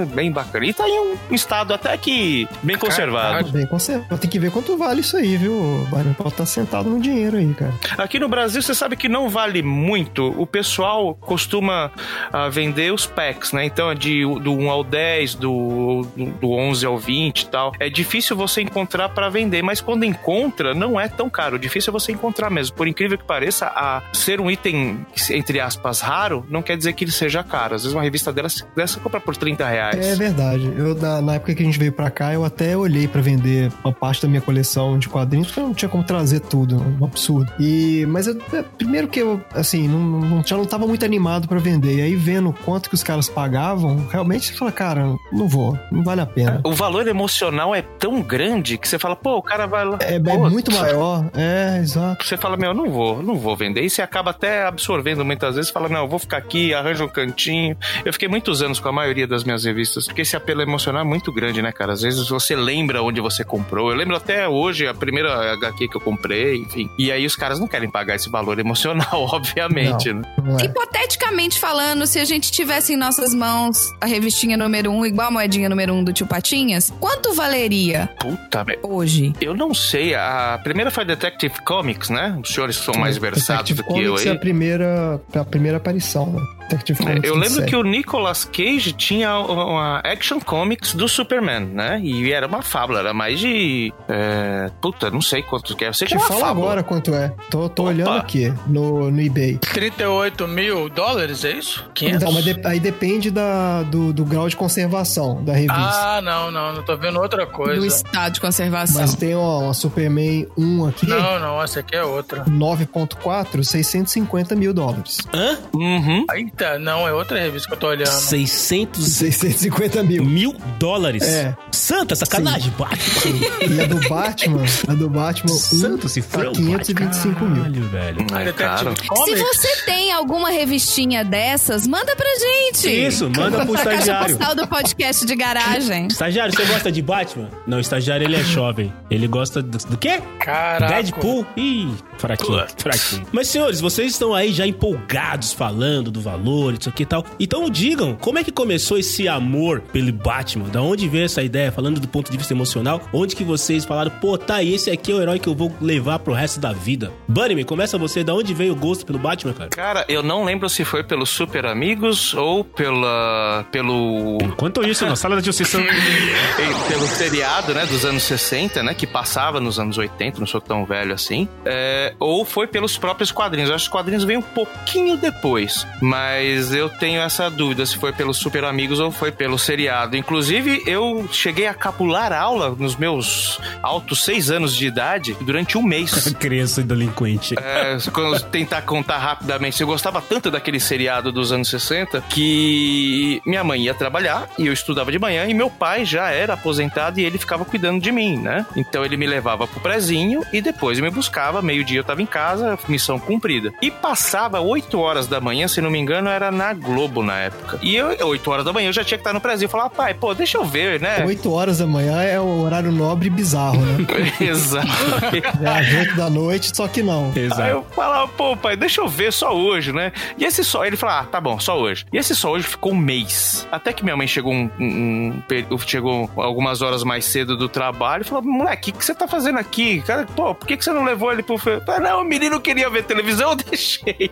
É 0.00 0.04
Bem 0.04 0.30
bacana. 0.30 0.66
E 0.66 0.72
tá 0.72 0.88
em 0.88 0.98
um 1.00 1.34
estado 1.34 1.72
até 1.74 1.96
que 1.96 2.48
bem 2.62 2.76
conservado. 2.76 3.50
Bem 3.50 3.66
conservado. 3.66 4.18
Tem 4.18 4.30
que 4.30 4.38
ver 4.38 4.50
quanto 4.50 4.76
vale 4.76 5.00
isso 5.00 5.16
aí, 5.16 5.36
viu? 5.36 5.86
Bunnyman 5.90 6.14
pode 6.14 6.30
estar 6.30 6.46
sentado 6.46 6.88
no 6.88 7.00
dinheiro 7.00 7.36
aí, 7.36 7.54
cara. 7.54 7.74
Aqui 7.96 8.18
no 8.18 8.28
Brasil, 8.28 8.60
você 8.62 8.74
sabe 8.74 8.96
que 8.96 9.08
não 9.08 9.28
vale 9.28 9.62
muito. 9.62 10.28
O 10.40 10.46
pessoal 10.46 11.14
costuma 11.14 11.90
ah, 12.32 12.48
vender 12.48 12.92
os 12.92 13.06
packs, 13.06 13.52
né? 13.52 13.64
Então, 13.64 13.90
é 13.90 13.94
de, 13.94 14.20
do 14.40 14.52
1 14.52 14.70
ao 14.70 14.84
10, 14.84 15.34
do, 15.34 16.06
do 16.40 16.52
11 16.52 16.86
ao 16.86 16.98
20 16.98 17.40
e 17.40 17.46
tal. 17.46 17.72
É 17.78 17.88
difícil 17.88 18.36
você 18.36 18.62
encontrar 18.62 19.08
para 19.10 19.28
vender, 19.28 19.62
mas 19.62 19.80
quando 19.80 20.04
encontra, 20.04 20.74
não 20.74 20.98
é 20.98 21.08
tão 21.08 21.28
caro. 21.28 21.58
Difícil 21.58 21.90
é 21.90 21.92
você 21.92 22.12
encontrar 22.12 22.50
mesmo. 22.50 22.76
Por 22.76 22.86
incrível 22.86 23.18
que 23.18 23.24
pareça, 23.24 23.66
a 23.66 24.02
ser 24.12 24.40
um 24.40 24.50
item, 24.50 25.06
entre 25.30 25.60
aspas, 25.60 26.00
raro, 26.00 26.46
não 26.48 26.62
quer 26.62 26.76
dizer 26.76 26.92
que 26.92 27.04
ele 27.04 27.12
seja 27.12 27.42
caro. 27.42 27.74
Às 27.74 27.82
vezes 27.82 27.94
uma 27.94 28.02
revista 28.02 28.32
dessa, 28.32 28.66
dessa 28.74 29.00
compra 29.00 29.20
por 29.20 29.36
30 29.38 29.68
reais. 29.68 30.06
É 30.06 30.14
verdade. 30.14 30.72
Eu, 30.76 30.94
na, 30.94 31.20
na 31.20 31.34
época 31.34 31.54
que 31.54 31.62
a 31.62 31.66
gente 31.66 31.78
veio 31.78 31.92
pra 31.92 32.10
cá, 32.10 32.32
eu 32.32 32.44
até 32.44 32.76
olhei 32.76 33.08
pra 33.08 33.20
vender 33.20 33.70
uma 33.84 33.92
parte 33.92 34.22
da 34.22 34.28
minha 34.28 34.40
coleção 34.40 34.98
de 34.98 35.08
quadrinhos, 35.08 35.48
porque 35.48 35.60
eu 35.60 35.66
não 35.66 35.74
tinha 35.74 35.88
como 35.88 36.04
trazer 36.04 36.40
tudo, 36.40 36.76
um 37.00 37.04
absurdo. 37.04 37.52
E, 37.58 38.06
mas 38.06 38.26
eu, 38.26 38.38
é, 38.52 38.62
primeiro 38.62 39.08
que 39.08 39.20
eu, 39.20 39.40
assim, 39.54 39.88
não, 39.88 40.00
não, 40.00 40.44
já 40.44 40.56
não 40.56 40.64
tava 40.64 40.86
muito 40.86 41.04
animado 41.04 41.48
pra 41.48 41.58
vender. 41.58 41.96
E 41.96 42.00
aí, 42.00 42.14
vendo 42.14 42.52
quanto 42.64 42.88
que 42.88 42.94
os 42.94 43.02
caras 43.02 43.28
pagavam, 43.28 44.06
realmente 44.10 44.46
você 44.46 44.54
fala, 44.54 44.72
cara, 44.72 45.16
não 45.32 45.48
vou, 45.48 45.78
não 45.90 46.02
vale 46.02 46.20
a 46.20 46.26
pena. 46.26 46.60
O 46.64 46.72
valor 46.72 47.06
emocional 47.06 47.74
é 47.74 47.82
tão 47.82 48.20
grande 48.20 48.76
que 48.78 48.88
você 48.88 48.98
fala, 48.98 49.14
pô, 49.14 49.36
o 49.36 49.42
cara 49.42 49.66
vai 49.66 49.84
lá. 49.84 49.98
É, 50.02 50.16
é 50.16 50.18
muito 50.18 50.72
maior. 50.72 51.30
É, 51.34 51.78
exato. 51.78 52.24
Você 52.24 52.36
fala, 52.36 52.56
meu, 52.56 52.74
não 52.74 52.90
vou, 52.90 53.22
não 53.22 53.36
vou 53.36 53.56
vender. 53.56 53.82
E 53.82 53.90
você 53.90 54.02
acaba 54.02 54.30
até 54.30 54.64
absorvendo 54.64 55.24
muitas 55.24 55.56
vezes. 55.56 55.70
Fala, 55.70 55.88
não, 55.88 56.02
eu 56.02 56.08
vou 56.08 56.18
ficar 56.18 56.38
aqui, 56.38 56.74
arranja 56.74 57.04
um 57.04 57.08
cantinho. 57.08 57.76
Eu 58.04 58.12
fiquei 58.12 58.28
muitos 58.28 58.62
anos 58.62 58.80
com 58.80 58.88
a 58.88 58.92
maioria 58.92 59.26
das 59.28 59.44
minhas 59.44 59.64
revistas, 59.64 60.06
porque 60.06 60.22
esse 60.22 60.36
apelo 60.36 60.62
emocional 60.62 61.02
é 61.02 61.04
muito 61.04 61.32
grande, 61.32 61.62
né, 61.62 61.70
cara? 61.72 61.92
Às 61.92 62.02
vezes 62.02 62.28
você 62.28 62.56
lembra 62.56 63.02
onde 63.02 63.20
você 63.20 63.44
comprou. 63.44 63.90
Eu 63.90 63.96
lembro 63.96 64.16
até 64.16 64.48
hoje, 64.48 64.86
a 64.86 64.94
primeira 64.94 65.52
HQ 65.52 65.88
que 65.88 65.96
eu 65.96 66.00
comprei, 66.00 66.56
enfim. 66.56 66.90
E 66.98 67.12
aí 67.12 67.24
os 67.26 67.36
caras 67.36 67.60
não 67.60 67.68
querem 67.68 67.90
pagar 67.90 68.16
esse 68.16 68.28
valor 68.30 68.58
emocional, 68.58 69.06
obviamente, 69.32 70.12
né? 70.12 70.22
Não 70.42 70.58
é. 70.58 70.64
Hipoteticamente 70.64 71.58
falando, 71.58 72.06
se 72.06 72.18
a 72.18 72.24
gente 72.24 72.50
tivesse 72.50 72.94
em 72.94 72.96
nossas 72.96 73.34
mãos 73.34 73.90
a 74.00 74.06
revistinha 74.06 74.56
número 74.56 74.90
1, 74.90 74.98
um, 74.98 75.06
igual 75.06 75.28
a 75.28 75.30
moedinha 75.30 75.68
número 75.68 75.92
1 75.92 75.98
um 75.98 76.04
do 76.04 76.12
tio 76.12 76.26
Patinhas, 76.26 76.92
quanto 76.98 77.34
valeria 77.34 78.08
Puta 78.20 78.64
merda. 78.64 78.86
hoje? 78.86 79.32
Eu 79.40 79.54
não 79.54 79.74
sei, 79.74 80.14
a 80.14 80.58
primeira 80.62 80.90
foi 80.90 81.04
Detective 81.04 81.54
Comics, 81.64 82.10
né? 82.10 82.38
Os 82.42 82.50
senhores 82.50 82.76
são 82.76 82.94
mais 82.94 83.16
versados 83.16 83.68
Detective 83.68 83.82
do 83.82 83.94
que 83.94 84.00
eu 84.02 84.12
Comics 84.12 84.26
é 84.26 84.30
aí. 84.30 84.36
a 84.36 84.40
primeira, 84.40 85.20
a 85.34 85.44
primeira 85.44 85.76
aparição, 85.76 86.26
né? 86.32 86.57
Detective 86.68 87.02
É, 87.06 87.12
Eu 87.22 87.34
lembro 87.34 87.48
27. 87.62 87.68
que 87.70 87.76
o 87.76 87.82
Nicolas 87.82 88.44
Cage 88.44 88.92
tinha 88.92 89.38
uma 89.38 89.98
Action 90.00 90.38
Comics 90.40 90.94
do 90.94 91.08
Superman, 91.08 91.60
né? 91.66 92.00
E 92.02 92.32
era 92.32 92.46
uma 92.46 92.62
fábula, 92.62 93.00
era 93.00 93.14
mais 93.14 93.40
de. 93.40 93.92
É, 94.08 94.70
puta, 94.80 95.10
não 95.10 95.20
sei 95.22 95.42
quanto 95.42 95.74
que 95.76 95.84
era. 95.84 95.92
Sei 95.92 96.06
que 96.06 96.18
fábula. 96.18 96.48
agora 96.48 96.82
quanto 96.82 97.14
é. 97.14 97.32
Tô, 97.50 97.68
tô 97.68 97.84
olhando 97.84 98.10
aqui 98.12 98.52
no, 98.66 99.10
no 99.10 99.20
eBay. 99.20 99.58
38 99.58 100.46
mil 100.48 100.88
dólares, 100.88 101.44
é 101.44 101.52
isso? 101.52 101.84
500? 101.94 102.22
Então, 102.22 102.32
mas 102.32 102.44
de- 102.44 102.60
aí 102.66 102.78
depende 102.80 103.30
da, 103.30 103.82
do, 103.84 104.12
do 104.12 104.24
grau 104.24 104.48
de 104.48 104.56
conservação 104.56 105.42
da 105.44 105.52
revista. 105.52 105.74
Ah, 105.78 106.20
não, 106.22 106.50
não, 106.50 106.72
não 106.74 106.82
tô 106.82 106.96
vendo 106.96 107.18
outra 107.20 107.46
Do 107.46 107.52
coisa. 107.52 107.86
estado 107.86 108.34
de 108.34 108.40
conservação. 108.40 109.00
Mas 109.00 109.14
tem, 109.14 109.34
ó, 109.34 109.60
uma 109.60 109.74
Superman 109.74 110.46
1 110.56 110.86
aqui, 110.88 111.06
Não, 111.08 111.38
não, 111.38 111.62
essa 111.62 111.80
aqui 111.80 111.94
é 111.96 112.02
outra. 112.04 112.44
9.4, 112.44 113.62
650 113.64 114.54
mil 114.54 114.72
dólares. 114.74 115.18
Hã? 115.32 115.58
Uhum. 115.74 116.24
Eita, 116.60 116.76
não, 116.78 117.06
é 117.06 117.12
outra 117.12 117.38
revista 117.38 117.68
que 117.68 117.74
eu 117.74 117.78
tô 117.78 117.86
olhando. 117.88 118.08
600 118.08 119.04
650 119.04 120.02
mil. 120.02 120.24
mil 120.24 120.56
dólares? 120.78 121.22
É. 121.22 121.56
Santa 121.70 122.16
sacanagem, 122.16 122.72
Batman. 122.76 123.76
E 123.76 123.80
a 123.80 123.86
do 123.86 124.08
Batman, 124.08 124.64
a 124.88 124.94
do 124.94 125.08
Batman 125.08 125.52
1 125.54 125.56
Santo 125.56 126.08
cifrão. 126.08 126.52
tá 126.52 126.58
525 126.58 127.44
mil. 127.44 127.56
Caralho, 127.62 127.82
velho. 127.88 128.26
A 128.32 128.42
É 128.42 128.52
caro. 128.52 128.90
Detective 128.90 129.24
Se 129.24 129.36
você 129.36 129.76
tem 129.84 130.12
alguma 130.12 130.50
revistinha 130.50 131.24
dessas, 131.24 131.86
manda 131.86 132.16
pra 132.16 132.26
gente. 132.36 132.88
Isso, 133.06 133.30
manda 133.30 133.64
pro 133.64 133.74
Na 133.74 133.84
caixa 133.84 133.98
estagiário. 134.00 134.36
postal 134.36 134.54
do 134.56 134.66
podcast 134.66 135.26
de 135.26 135.36
garagem. 135.36 136.08
Estagiário, 136.08 136.52
você 136.54 136.64
gosta 136.64 136.90
de 136.90 137.02
Batman? 137.02 137.48
Não, 137.68 137.78
estagiário 137.78 138.24
ele 138.26 138.34
é 138.36 138.42
jovem. 138.42 138.92
Ele 139.08 139.28
gosta 139.28 139.62
do, 139.62 139.78
do 139.78 139.96
quê? 139.96 140.20
Caraca. 140.40 140.92
Deadpool? 140.92 141.46
Ih, 141.56 141.94
fraquinho, 142.18 142.64
fraquinho. 142.76 143.26
Mas, 143.32 143.48
senhores, 143.48 143.80
vocês 143.80 144.12
estão 144.12 144.34
aí 144.34 144.52
já 144.52 144.66
empolgados 144.66 145.52
falando 145.52 146.10
do 146.10 146.20
valor, 146.20 146.74
isso 146.78 146.88
aqui 146.88 147.04
e 147.04 147.06
tal. 147.06 147.24
Então 147.38 147.70
digam, 147.70 148.16
como 148.16 148.38
é 148.38 148.44
que 148.44 148.50
começou 148.50 148.98
esse 148.98 149.28
amor 149.28 149.80
pelo 149.80 150.12
Batman? 150.12 150.68
Da 150.68 150.82
onde 150.82 151.08
veio 151.08 151.24
essa 151.24 151.42
ideia? 151.42 151.72
Falando 151.72 152.00
do 152.00 152.08
ponto 152.08 152.30
de 152.30 152.36
vista 152.36 152.52
emocional, 152.52 153.00
onde 153.12 153.36
que 153.36 153.44
vocês 153.44 153.84
falaram, 153.84 154.10
pô, 154.10 154.36
tá, 154.36 154.62
esse 154.62 154.90
aqui 154.90 155.12
é 155.12 155.14
o 155.14 155.22
herói 155.22 155.38
que 155.38 155.48
eu 155.48 155.54
vou 155.54 155.72
levar 155.80 156.18
pro 156.18 156.32
resto 156.32 156.60
da 156.60 156.72
vida? 156.72 157.12
Bunny, 157.26 157.64
começa 157.64 157.96
você, 157.96 158.24
da 158.24 158.34
onde 158.34 158.52
veio 158.52 158.72
o 158.72 158.76
gosto 158.76 159.06
pelo 159.06 159.18
Batman, 159.18 159.52
cara? 159.52 159.70
Cara, 159.70 160.04
eu 160.08 160.22
não 160.22 160.44
lembro 160.44 160.68
se 160.68 160.84
foi 160.84 161.02
pelos 161.04 161.30
Super 161.30 161.66
Amigos 161.66 162.34
ou 162.34 162.64
pela. 162.64 163.64
pelo. 163.70 164.38
Enquanto 164.42 164.82
isso, 164.84 165.06
na 165.06 165.16
sala 165.16 165.36
da 165.36 165.42
justiça... 165.42 165.78
pelo 166.88 167.06
seriado, 167.06 167.74
né, 167.74 167.86
dos 167.86 168.04
anos 168.04 168.22
60, 168.22 168.82
né, 168.82 168.94
que 168.94 169.06
passava 169.06 169.60
nos 169.60 169.78
anos 169.78 169.98
80, 169.98 170.40
não 170.40 170.46
sou 170.46 170.60
tão 170.60 170.84
velho 170.84 171.12
assim, 171.12 171.48
é, 171.64 172.07
ou 172.18 172.44
foi 172.44 172.66
pelos 172.66 172.96
próprios 172.96 173.30
quadrinhos. 173.30 173.70
Eu 173.70 173.76
acho 173.76 173.84
que 173.84 173.88
os 173.88 173.92
quadrinhos 173.92 174.24
vêm 174.24 174.36
um 174.36 174.42
pouquinho 174.42 175.16
depois, 175.16 175.86
mas 176.00 176.72
eu 176.72 176.88
tenho 176.88 177.20
essa 177.20 177.50
dúvida 177.50 177.84
se 177.86 177.96
foi 177.96 178.12
pelos 178.12 178.36
Super 178.36 178.64
Amigos 178.64 179.00
ou 179.00 179.10
foi 179.10 179.32
pelo 179.32 179.58
seriado. 179.58 180.16
Inclusive, 180.16 180.82
eu 180.86 181.28
cheguei 181.32 181.66
a 181.66 181.74
capular 181.74 182.32
aula 182.32 182.74
nos 182.78 182.96
meus 182.96 183.60
altos 183.82 184.24
seis 184.24 184.50
anos 184.50 184.74
de 184.74 184.86
idade 184.86 185.36
durante 185.40 185.76
um 185.78 185.82
mês. 185.82 186.32
Criança 186.38 186.82
delinquente. 186.82 187.54
É, 187.58 187.98
quando 188.12 188.40
tentar 188.44 188.82
contar 188.82 189.18
rapidamente, 189.18 189.80
eu 189.80 189.86
gostava 189.86 190.20
tanto 190.20 190.50
daquele 190.50 190.80
seriado 190.80 191.32
dos 191.32 191.52
anos 191.52 191.68
60 191.68 192.22
que 192.28 193.40
minha 193.44 193.64
mãe 193.64 193.82
ia 193.82 193.94
trabalhar 193.94 194.48
e 194.58 194.66
eu 194.66 194.72
estudava 194.72 195.10
de 195.10 195.18
manhã 195.18 195.46
e 195.46 195.54
meu 195.54 195.70
pai 195.70 196.04
já 196.04 196.30
era 196.30 196.54
aposentado 196.54 197.20
e 197.20 197.24
ele 197.24 197.38
ficava 197.38 197.64
cuidando 197.64 198.00
de 198.00 198.12
mim, 198.12 198.36
né? 198.36 198.64
Então 198.76 199.04
ele 199.04 199.16
me 199.16 199.26
levava 199.26 199.66
pro 199.66 199.80
prezinho 199.80 200.42
e 200.52 200.60
depois 200.60 200.98
me 201.00 201.10
buscava 201.10 201.62
meio-dia 201.62 201.97
dia 201.98 202.00
eu 202.00 202.04
tava 202.04 202.22
em 202.22 202.26
casa, 202.26 202.78
missão 202.88 203.18
cumprida. 203.18 203.72
E 203.82 203.90
passava 203.90 204.60
8 204.60 204.98
horas 204.98 205.26
da 205.26 205.40
manhã, 205.40 205.66
se 205.68 205.80
não 205.80 205.90
me 205.90 205.98
engano, 205.98 206.28
era 206.28 206.50
na 206.50 206.72
Globo 206.72 207.22
na 207.22 207.38
época. 207.38 207.78
E 207.82 207.94
eu, 207.96 208.16
8 208.26 208.50
horas 208.50 208.64
da 208.64 208.72
manhã, 208.72 208.88
eu 208.88 208.92
já 208.92 209.04
tinha 209.04 209.18
que 209.18 209.22
estar 209.22 209.32
no 209.32 209.40
Brasil. 209.40 209.66
Eu 209.66 209.70
falava, 209.70 209.90
pai, 209.90 210.14
pô, 210.14 210.32
deixa 210.34 210.58
eu 210.58 210.64
ver, 210.64 211.00
né? 211.00 211.24
8 211.24 211.52
horas 211.52 211.78
da 211.78 211.86
manhã 211.86 212.22
é 212.22 212.38
o 212.40 212.60
horário 212.62 212.90
nobre 212.92 213.26
e 213.26 213.30
bizarro, 213.30 213.78
né? 213.84 214.06
Exato. 214.40 214.88
É 215.62 215.68
às 215.68 215.92
8 216.08 216.16
da 216.16 216.30
noite, 216.30 216.74
só 216.76 216.86
que 216.88 217.02
não. 217.02 217.32
Aí 217.56 217.70
eu 217.70 217.84
falava, 217.94 218.28
pô, 218.28 218.56
pai, 218.56 218.76
deixa 218.76 219.00
eu 219.00 219.08
ver 219.08 219.32
só 219.32 219.54
hoje, 219.54 219.92
né? 219.92 220.12
E 220.36 220.44
esse 220.44 220.62
só, 220.64 220.84
ele 220.84 220.96
falou, 220.96 221.16
ah, 221.16 221.24
tá 221.24 221.40
bom, 221.40 221.58
só 221.58 221.78
hoje. 221.78 222.06
E 222.12 222.16
esse 222.18 222.34
só 222.34 222.50
hoje 222.52 222.66
ficou 222.66 222.92
um 222.92 222.96
mês. 222.96 223.66
Até 223.70 223.92
que 223.92 224.04
minha 224.04 224.16
mãe 224.16 224.26
chegou 224.26 224.52
um, 224.52 224.70
um- 224.78 225.42
um 225.70 225.78
chegou 225.78 226.30
algumas 226.36 226.82
horas 226.82 227.02
mais 227.02 227.24
cedo 227.24 227.56
do 227.56 227.68
trabalho 227.68 228.22
e 228.22 228.24
falou, 228.24 228.42
moleque, 228.44 228.90
o 228.90 228.92
que, 228.92 228.98
que 228.98 229.04
você 229.04 229.14
tá 229.14 229.26
fazendo 229.26 229.58
aqui? 229.58 230.00
Cara, 230.02 230.26
pô, 230.36 230.54
por 230.54 230.66
que, 230.66 230.76
que 230.76 230.84
você 230.84 230.92
não 230.92 231.04
levou 231.04 231.32
ele 231.32 231.42
pro... 231.42 231.58
filme?" 231.58 231.78
Eu 231.78 231.84
falei, 231.84 231.87
não, 232.00 232.22
o 232.22 232.24
menino 232.24 232.60
queria 232.60 232.90
ver 232.90 233.04
televisão, 233.04 233.50
eu 233.52 233.56
deixei. 233.56 234.30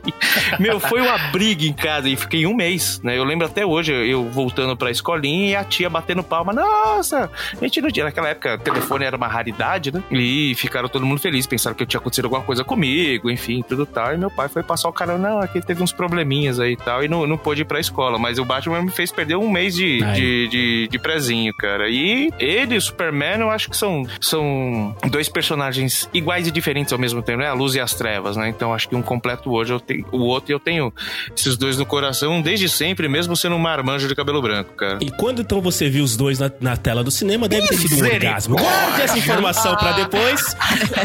Meu, 0.59 0.79
foi 0.79 1.01
uma 1.01 1.19
briga 1.31 1.65
em 1.65 1.73
casa 1.73 2.09
e 2.09 2.17
fiquei 2.17 2.47
um 2.47 2.55
mês, 2.55 3.01
né? 3.03 3.17
Eu 3.17 3.25
lembro 3.25 3.47
até 3.47 3.65
hoje, 3.65 3.93
eu, 3.93 4.25
voltando 4.29 4.77
pra 4.77 4.91
escolinha 4.91 5.51
e 5.51 5.57
a 5.57 5.65
tia 5.65 5.89
batendo 5.89 6.23
palma, 6.23 6.53
nossa, 6.53 7.31
a 7.53 7.65
gente 7.65 7.81
não 7.81 7.91
tinha, 7.91 8.05
naquela 8.05 8.29
época, 8.29 8.55
o 8.55 8.59
telefone 8.59 9.05
era 9.05 9.17
uma 9.17 9.29
raridade, 9.29 9.93
né? 9.93 10.03
E 10.11 10.55
ficaram 10.57 10.89
todo 10.89 11.07
mundo 11.07 11.21
feliz, 11.21 11.47
pensaram 11.47 11.77
que 11.77 11.87
tinha 11.87 12.01
acontecido 12.01 12.27
alguma 12.27 12.43
coisa 12.43 12.65
comigo, 12.65 13.31
enfim, 13.31 13.63
tudo 13.67 13.87
tal. 13.87 14.15
E 14.15 14.19
meu 14.19 14.31
pai 14.31 14.49
foi 14.49 14.63
passar 14.63 14.89
o 14.89 14.93
cara, 14.93 15.17
não, 15.17 15.41
aqui 15.41 15.61
teve 15.61 15.83
uns 15.83 15.93
probleminhas 15.93 16.61
aí 16.61 16.73
e 16.73 16.77
tal, 16.77 17.03
e 17.05 17.09
não, 17.09 17.27
não 17.27 17.39
pôde 17.39 17.63
ir 17.63 17.65
pra 17.65 17.81
escola. 17.81 18.19
Mas 18.19 18.39
o 18.39 18.45
Batman 18.45 18.83
me 18.83 18.91
fez 18.91 19.11
perder 19.11 19.37
um 19.37 19.51
mês 19.51 19.75
de, 19.75 19.99
de, 20.13 20.49
de, 20.49 20.89
de 20.89 20.99
prezinho, 20.99 21.55
cara. 21.55 21.89
E 21.89 22.31
ele 22.39 22.75
e 22.75 22.79
o 22.79 22.81
Superman, 22.81 23.41
eu 23.41 23.51
acho 23.51 23.71
que 23.71 23.77
são, 23.77 24.05
são 24.21 24.95
dois 25.09 25.29
personagens 25.29 26.09
iguais 26.13 26.47
e 26.47 26.51
diferentes 26.51 26.93
ao 26.93 26.99
mesmo 26.99 27.23
tempo, 27.23 27.39
né? 27.39 27.46
A 27.49 27.53
luz 27.55 27.75
e 27.75 27.81
as 27.81 27.95
trevas, 27.95 28.37
né? 28.37 28.49
Então 28.49 28.73
acho 28.75 28.88
que 28.88 28.95
um 28.97 29.03
completo 29.03 29.53
hoje 29.53 29.73
eu 29.73 29.81
tenho, 29.81 30.07
o 30.12 30.19
outro 30.19 30.50
e 30.50 30.55
eu 30.55 30.61
tenho 30.61 30.93
esses 31.37 31.57
dois 31.57 31.76
no 31.76 31.87
coração 31.87 32.41
desde 32.43 32.69
sempre, 32.69 33.09
mesmo 33.09 33.37
sendo 33.37 33.55
um 33.57 33.59
marmanjo 33.59 34.09
de 34.09 34.15
cabelo 34.15 34.41
branco, 34.43 34.75
cara. 34.75 34.99
E 35.00 35.11
quando 35.11 35.43
então 35.43 35.61
você 35.61 35.88
viu 35.88 36.05
os 36.05 36.17
dois 36.17 36.38
na, 36.38 36.50
na 36.61 36.76
tela 36.76 37.03
do 37.05 37.11
cinema, 37.11 37.49
deve 37.49 37.69
ter 37.69 37.76
sido 37.76 38.03
um 38.03 38.07
orgasmo. 38.09 38.57
Guarde 38.57 39.03
essa 39.03 39.19
informação 39.19 39.76
pra 39.76 39.93
depois, 39.93 40.57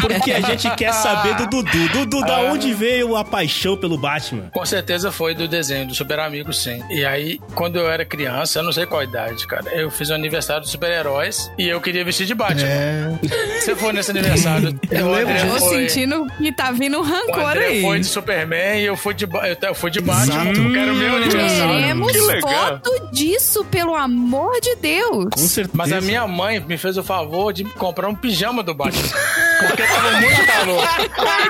porque 0.01 0.31
a 0.31 0.41
gente 0.41 0.69
quer 0.75 0.93
saber 0.93 1.35
do 1.35 1.47
Dudu. 1.47 1.89
Dudu, 1.89 2.21
da 2.21 2.39
onde 2.41 2.73
veio 2.73 3.15
a 3.15 3.23
paixão 3.23 3.75
pelo 3.77 3.97
Batman? 3.97 4.49
Com 4.51 4.65
certeza 4.65 5.11
foi 5.11 5.33
do 5.35 5.47
desenho 5.47 5.87
do 5.87 5.95
Super 5.95 6.19
Amigo, 6.19 6.53
sim. 6.53 6.81
E 6.89 7.05
aí, 7.05 7.39
quando 7.55 7.77
eu 7.77 7.89
era 7.89 8.05
criança, 8.05 8.59
eu 8.59 8.63
não 8.63 8.71
sei 8.71 8.85
qual 8.85 9.03
idade, 9.03 9.45
cara, 9.47 9.69
eu 9.73 9.89
fiz 9.91 10.09
um 10.09 10.15
aniversário 10.15 10.61
dos 10.61 10.71
super-heróis 10.71 11.51
e 11.57 11.67
eu 11.67 11.79
queria 11.81 12.03
vestir 12.05 12.25
de 12.25 12.33
Batman. 12.33 12.67
É. 12.67 13.09
Você 13.59 13.75
foi 13.75 13.93
nesse 13.93 14.11
aniversário. 14.11 14.79
Eu 14.89 15.11
lembro 15.11 15.33
André 15.33 15.49
Tô 15.49 15.57
foi- 15.59 15.89
sentindo 15.89 16.27
que 16.37 16.51
tá 16.51 16.71
vindo 16.71 16.97
um 16.97 17.01
rancor 17.01 17.57
aí. 17.57 17.81
foi 17.81 17.99
de 17.99 18.05
Superman 18.05 18.79
e 18.81 18.85
eu 18.85 18.95
fui 18.97 19.13
de, 19.13 19.25
Ba- 19.25 19.43
eu 19.61 19.75
fui 19.75 19.91
de 19.91 19.99
Batman, 20.01 20.41
Exato. 20.43 20.61
porque 20.61 20.77
era 20.77 20.91
o 20.91 20.95
meu 20.95 21.15
aniversário. 21.17 21.73
Queremos 21.75 22.11
Que 22.11 22.41
foto 22.41 23.07
disso, 23.11 23.65
pelo 23.65 23.95
amor 23.95 24.59
de 24.61 24.75
Deus. 24.75 25.27
Com 25.33 25.47
certeza. 25.47 25.71
Mas 25.77 25.91
a 25.91 26.01
minha 26.01 26.25
mãe 26.27 26.59
me 26.59 26.77
fez 26.77 26.97
o 26.97 27.03
favor 27.03 27.51
de 27.53 27.63
comprar 27.63 28.07
um 28.07 28.15
pijama 28.15 28.63
do 28.63 28.73
Batman. 28.73 29.01
Porque 29.67 29.83
tava 29.83 30.11
muito 30.19 30.45
calor. 30.47 30.83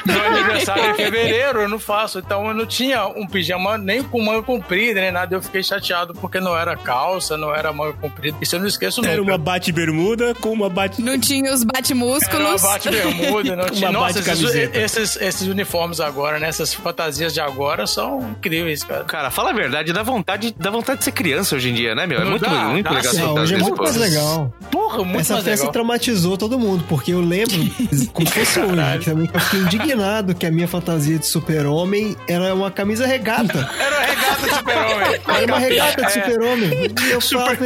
Meu 0.05 0.21
aniversário 0.25 0.83
é 0.83 0.91
em 0.91 0.95
fevereiro, 0.95 1.61
eu 1.61 1.69
não 1.69 1.79
faço. 1.79 2.19
Então 2.19 2.47
eu 2.47 2.53
não 2.53 2.65
tinha 2.65 3.07
um 3.07 3.25
pijama 3.25 3.77
nem 3.77 4.03
com 4.03 4.21
manga 4.21 4.41
comprida, 4.43 4.99
nem 4.99 5.11
nada. 5.11 5.33
Eu 5.35 5.41
fiquei 5.41 5.63
chateado 5.63 6.13
porque 6.15 6.39
não 6.39 6.57
era 6.57 6.75
calça, 6.75 7.37
não 7.37 7.55
era 7.55 7.71
manga 7.71 7.93
comprida. 7.93 8.37
Isso 8.41 8.55
eu 8.55 8.59
não 8.59 8.67
esqueço 8.67 9.01
nunca. 9.01 9.13
Era 9.13 9.21
uma 9.21 9.37
bate-bermuda 9.37 10.35
com 10.35 10.51
uma 10.51 10.69
bate... 10.69 11.01
Não 11.01 11.17
tinha 11.19 11.53
os 11.53 11.61
Era 11.61 11.63
uma 11.63 11.73
bate-músculos. 11.73 12.61
bate-bermuda, 12.61 13.55
não 13.55 13.65
tinha. 13.71 13.89
Uma 13.89 13.99
Nossa, 14.01 14.19
esses, 14.19 14.27
bate-camiseta. 14.67 14.79
esses, 15.01 15.15
esses 15.21 15.47
uniformes 15.47 15.99
agora, 15.99 16.39
né? 16.39 16.47
Essas 16.47 16.73
fantasias 16.73 17.33
de 17.33 17.39
agora 17.41 17.85
são 17.87 18.19
incríveis, 18.31 18.83
cara. 18.83 19.03
Cara, 19.03 19.31
fala 19.31 19.51
a 19.51 19.53
verdade, 19.53 19.91
dá 19.93 20.03
vontade, 20.03 20.53
dá 20.57 20.69
vontade 20.69 20.99
de 20.99 21.05
ser 21.05 21.11
criança 21.11 21.55
hoje 21.55 21.69
em 21.69 21.73
dia, 21.73 21.93
né, 21.95 22.05
meu? 22.07 22.21
É 22.21 22.25
muito, 22.25 22.41
dá, 22.43 22.49
muito 22.65 22.83
dá 22.85 22.91
legal 22.91 23.11
sim. 23.13 23.17
essa 23.19 23.27
Não, 23.27 23.35
hoje 23.35 23.55
é 23.55 23.57
muito 23.57 23.75
pô. 23.77 23.83
mais 23.83 23.95
legal. 23.95 24.53
Porra, 24.71 25.03
muito 25.03 25.21
Essa 25.21 25.33
mais 25.33 25.45
festa 25.45 25.61
legal. 25.63 25.71
traumatizou 25.73 26.37
todo 26.37 26.57
mundo, 26.59 26.83
porque 26.87 27.11
eu 27.13 27.21
lembro, 27.21 27.55
como 28.13 28.27
se 28.27 28.33
fosse 28.45 28.59
hoje, 28.59 29.05
também 29.05 29.27
que 29.27 29.35
eu 29.35 29.41
fiquei 29.41 29.59
indignado 29.61 30.33
que 30.35 30.45
a 30.45 30.51
minha 30.51 30.67
fantasia 30.67 31.17
de 31.17 31.25
super-homem 31.27 32.15
era 32.27 32.53
uma 32.53 32.69
camisa 32.71 33.05
regata. 33.05 33.69
Era 33.79 33.95
uma 33.97 34.05
regata 34.05 34.47
de 34.47 34.55
super-homem. 34.55 35.21
Era 35.27 35.45
uma 35.45 35.59
regata 35.59 36.01
de 36.01 36.07
É. 36.07 36.09
super-homem. 36.09 36.69
E 37.07 37.11
eu 37.11 37.21
falava, 37.21 37.57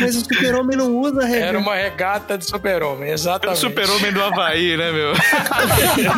mas, 0.00 0.16
o 0.16 0.20
super-homem 0.20 0.76
não 0.76 0.94
usa 0.96 1.24
regata. 1.24 1.46
Era 1.46 1.58
uma 1.58 1.74
regata 1.74 2.38
de 2.38 2.44
super-homem, 2.46 3.08
É 3.08 3.12
o 3.12 3.14
exatamente. 3.14 3.58
super-homem 3.58 4.12
do 4.12 4.22
Havaí, 4.22 4.76
né, 4.76 4.92
meu? 4.92 5.12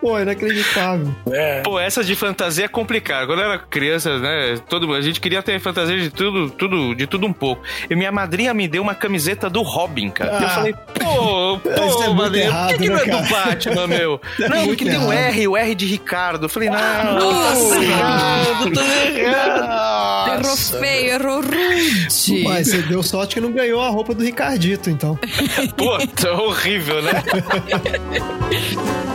Pô, 0.00 0.18
inacreditável. 0.18 1.14
É. 1.30 1.60
Pô, 1.62 1.78
essa 1.78 2.02
de 2.04 2.14
fantasia 2.14 2.64
é 2.64 2.68
complicada. 2.68 3.26
Quando 3.26 3.40
eu 3.40 3.46
era 3.46 3.58
criança, 3.58 4.18
né, 4.18 4.56
todo, 4.68 4.92
a 4.94 5.00
gente 5.00 5.20
queria 5.20 5.42
ter 5.42 5.58
fantasia 5.60 5.98
de 5.98 6.10
tudo, 6.10 6.50
tudo, 6.50 6.94
de 6.94 7.06
tudo 7.06 7.26
um 7.26 7.32
pouco. 7.32 7.62
E 7.88 7.94
minha 7.96 8.12
madrinha 8.12 8.52
me 8.54 8.68
deu 8.68 8.82
uma 8.82 8.94
camiseta 8.94 9.48
do 9.50 9.62
Robin, 9.62 10.10
cara. 10.10 10.32
E 10.38 10.42
eu 10.42 10.46
Ah. 10.46 10.50
falei, 10.50 10.74
pô, 10.94 11.58
pô, 11.58 12.02
é 12.04 12.08
madrinha, 12.14 12.26
por 12.26 12.36
errado, 12.36 12.68
que, 12.72 12.78
que 12.78 12.88
não 12.88 12.96
né, 12.96 13.02
é 13.02 13.04
do 13.06 13.28
cara? 13.28 13.46
Batman, 13.46 13.86
meu? 13.86 14.20
Não, 14.38 14.48
muito 14.64 14.68
porque 14.68 14.84
tem 14.84 14.98
o 14.98 15.12
errado. 15.12 15.26
R, 15.34 15.48
o 15.48 15.56
R 15.56 15.74
de 15.74 15.86
Ricardo. 15.86 16.44
Eu 16.44 16.48
falei, 16.48 16.70
não, 16.70 17.14
Nossa. 17.14 17.74
tá 17.74 18.70
tá 18.74 19.18
errado. 19.18 20.32
Errou 20.44 20.56
feio, 20.56 21.10
errou 21.14 21.40
rude. 21.40 22.42
Mas 22.44 22.68
você 22.68 22.82
deu 22.82 23.02
sorte 23.02 23.34
que 23.34 23.40
não 23.40 23.50
ganhou 23.52 23.80
a 23.80 23.88
roupa 23.88 24.14
do 24.14 24.22
Ricardito, 24.22 24.90
então. 24.90 25.18
Pô, 25.76 25.98
tá 26.06 26.32
horrível, 26.32 26.85
né? 26.94 27.22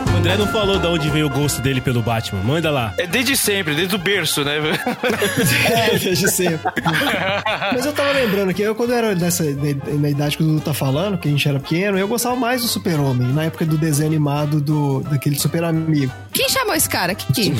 O 0.22 0.24
André 0.24 0.36
não 0.36 0.46
falou 0.46 0.78
de 0.78 0.86
onde 0.86 1.10
veio 1.10 1.26
o 1.26 1.28
gosto 1.28 1.60
dele 1.60 1.80
pelo 1.80 2.00
Batman. 2.00 2.40
Manda 2.44 2.70
lá. 2.70 2.94
É 2.96 3.08
desde 3.08 3.36
sempre, 3.36 3.74
desde 3.74 3.96
o 3.96 3.98
berço, 3.98 4.44
né? 4.44 4.52
É, 5.68 5.98
desde 5.98 6.30
sempre. 6.30 6.70
Mas 7.72 7.84
eu 7.84 7.92
tava 7.92 8.12
lembrando 8.12 8.54
que 8.54 8.62
eu, 8.62 8.72
quando 8.72 8.90
eu 8.92 8.98
era 8.98 9.14
nessa, 9.16 9.42
na, 9.42 10.08
idade 10.08 10.36
que 10.36 10.44
o 10.44 10.46
Dudu 10.46 10.60
tá 10.60 10.72
falando, 10.72 11.18
que 11.18 11.26
a 11.26 11.30
gente 11.30 11.48
era 11.48 11.58
pequeno, 11.58 11.98
eu 11.98 12.06
gostava 12.06 12.36
mais 12.36 12.62
do 12.62 12.68
Super-Homem, 12.68 13.32
na 13.32 13.44
época 13.46 13.66
do 13.66 13.76
desenho 13.76 14.08
animado 14.10 14.60
do, 14.60 15.00
daquele 15.00 15.36
Super 15.36 15.64
Amigo. 15.64 16.12
Quem 16.32 16.48
chamou 16.48 16.74
esse 16.74 16.88
cara? 16.88 17.16
Kiki? 17.16 17.52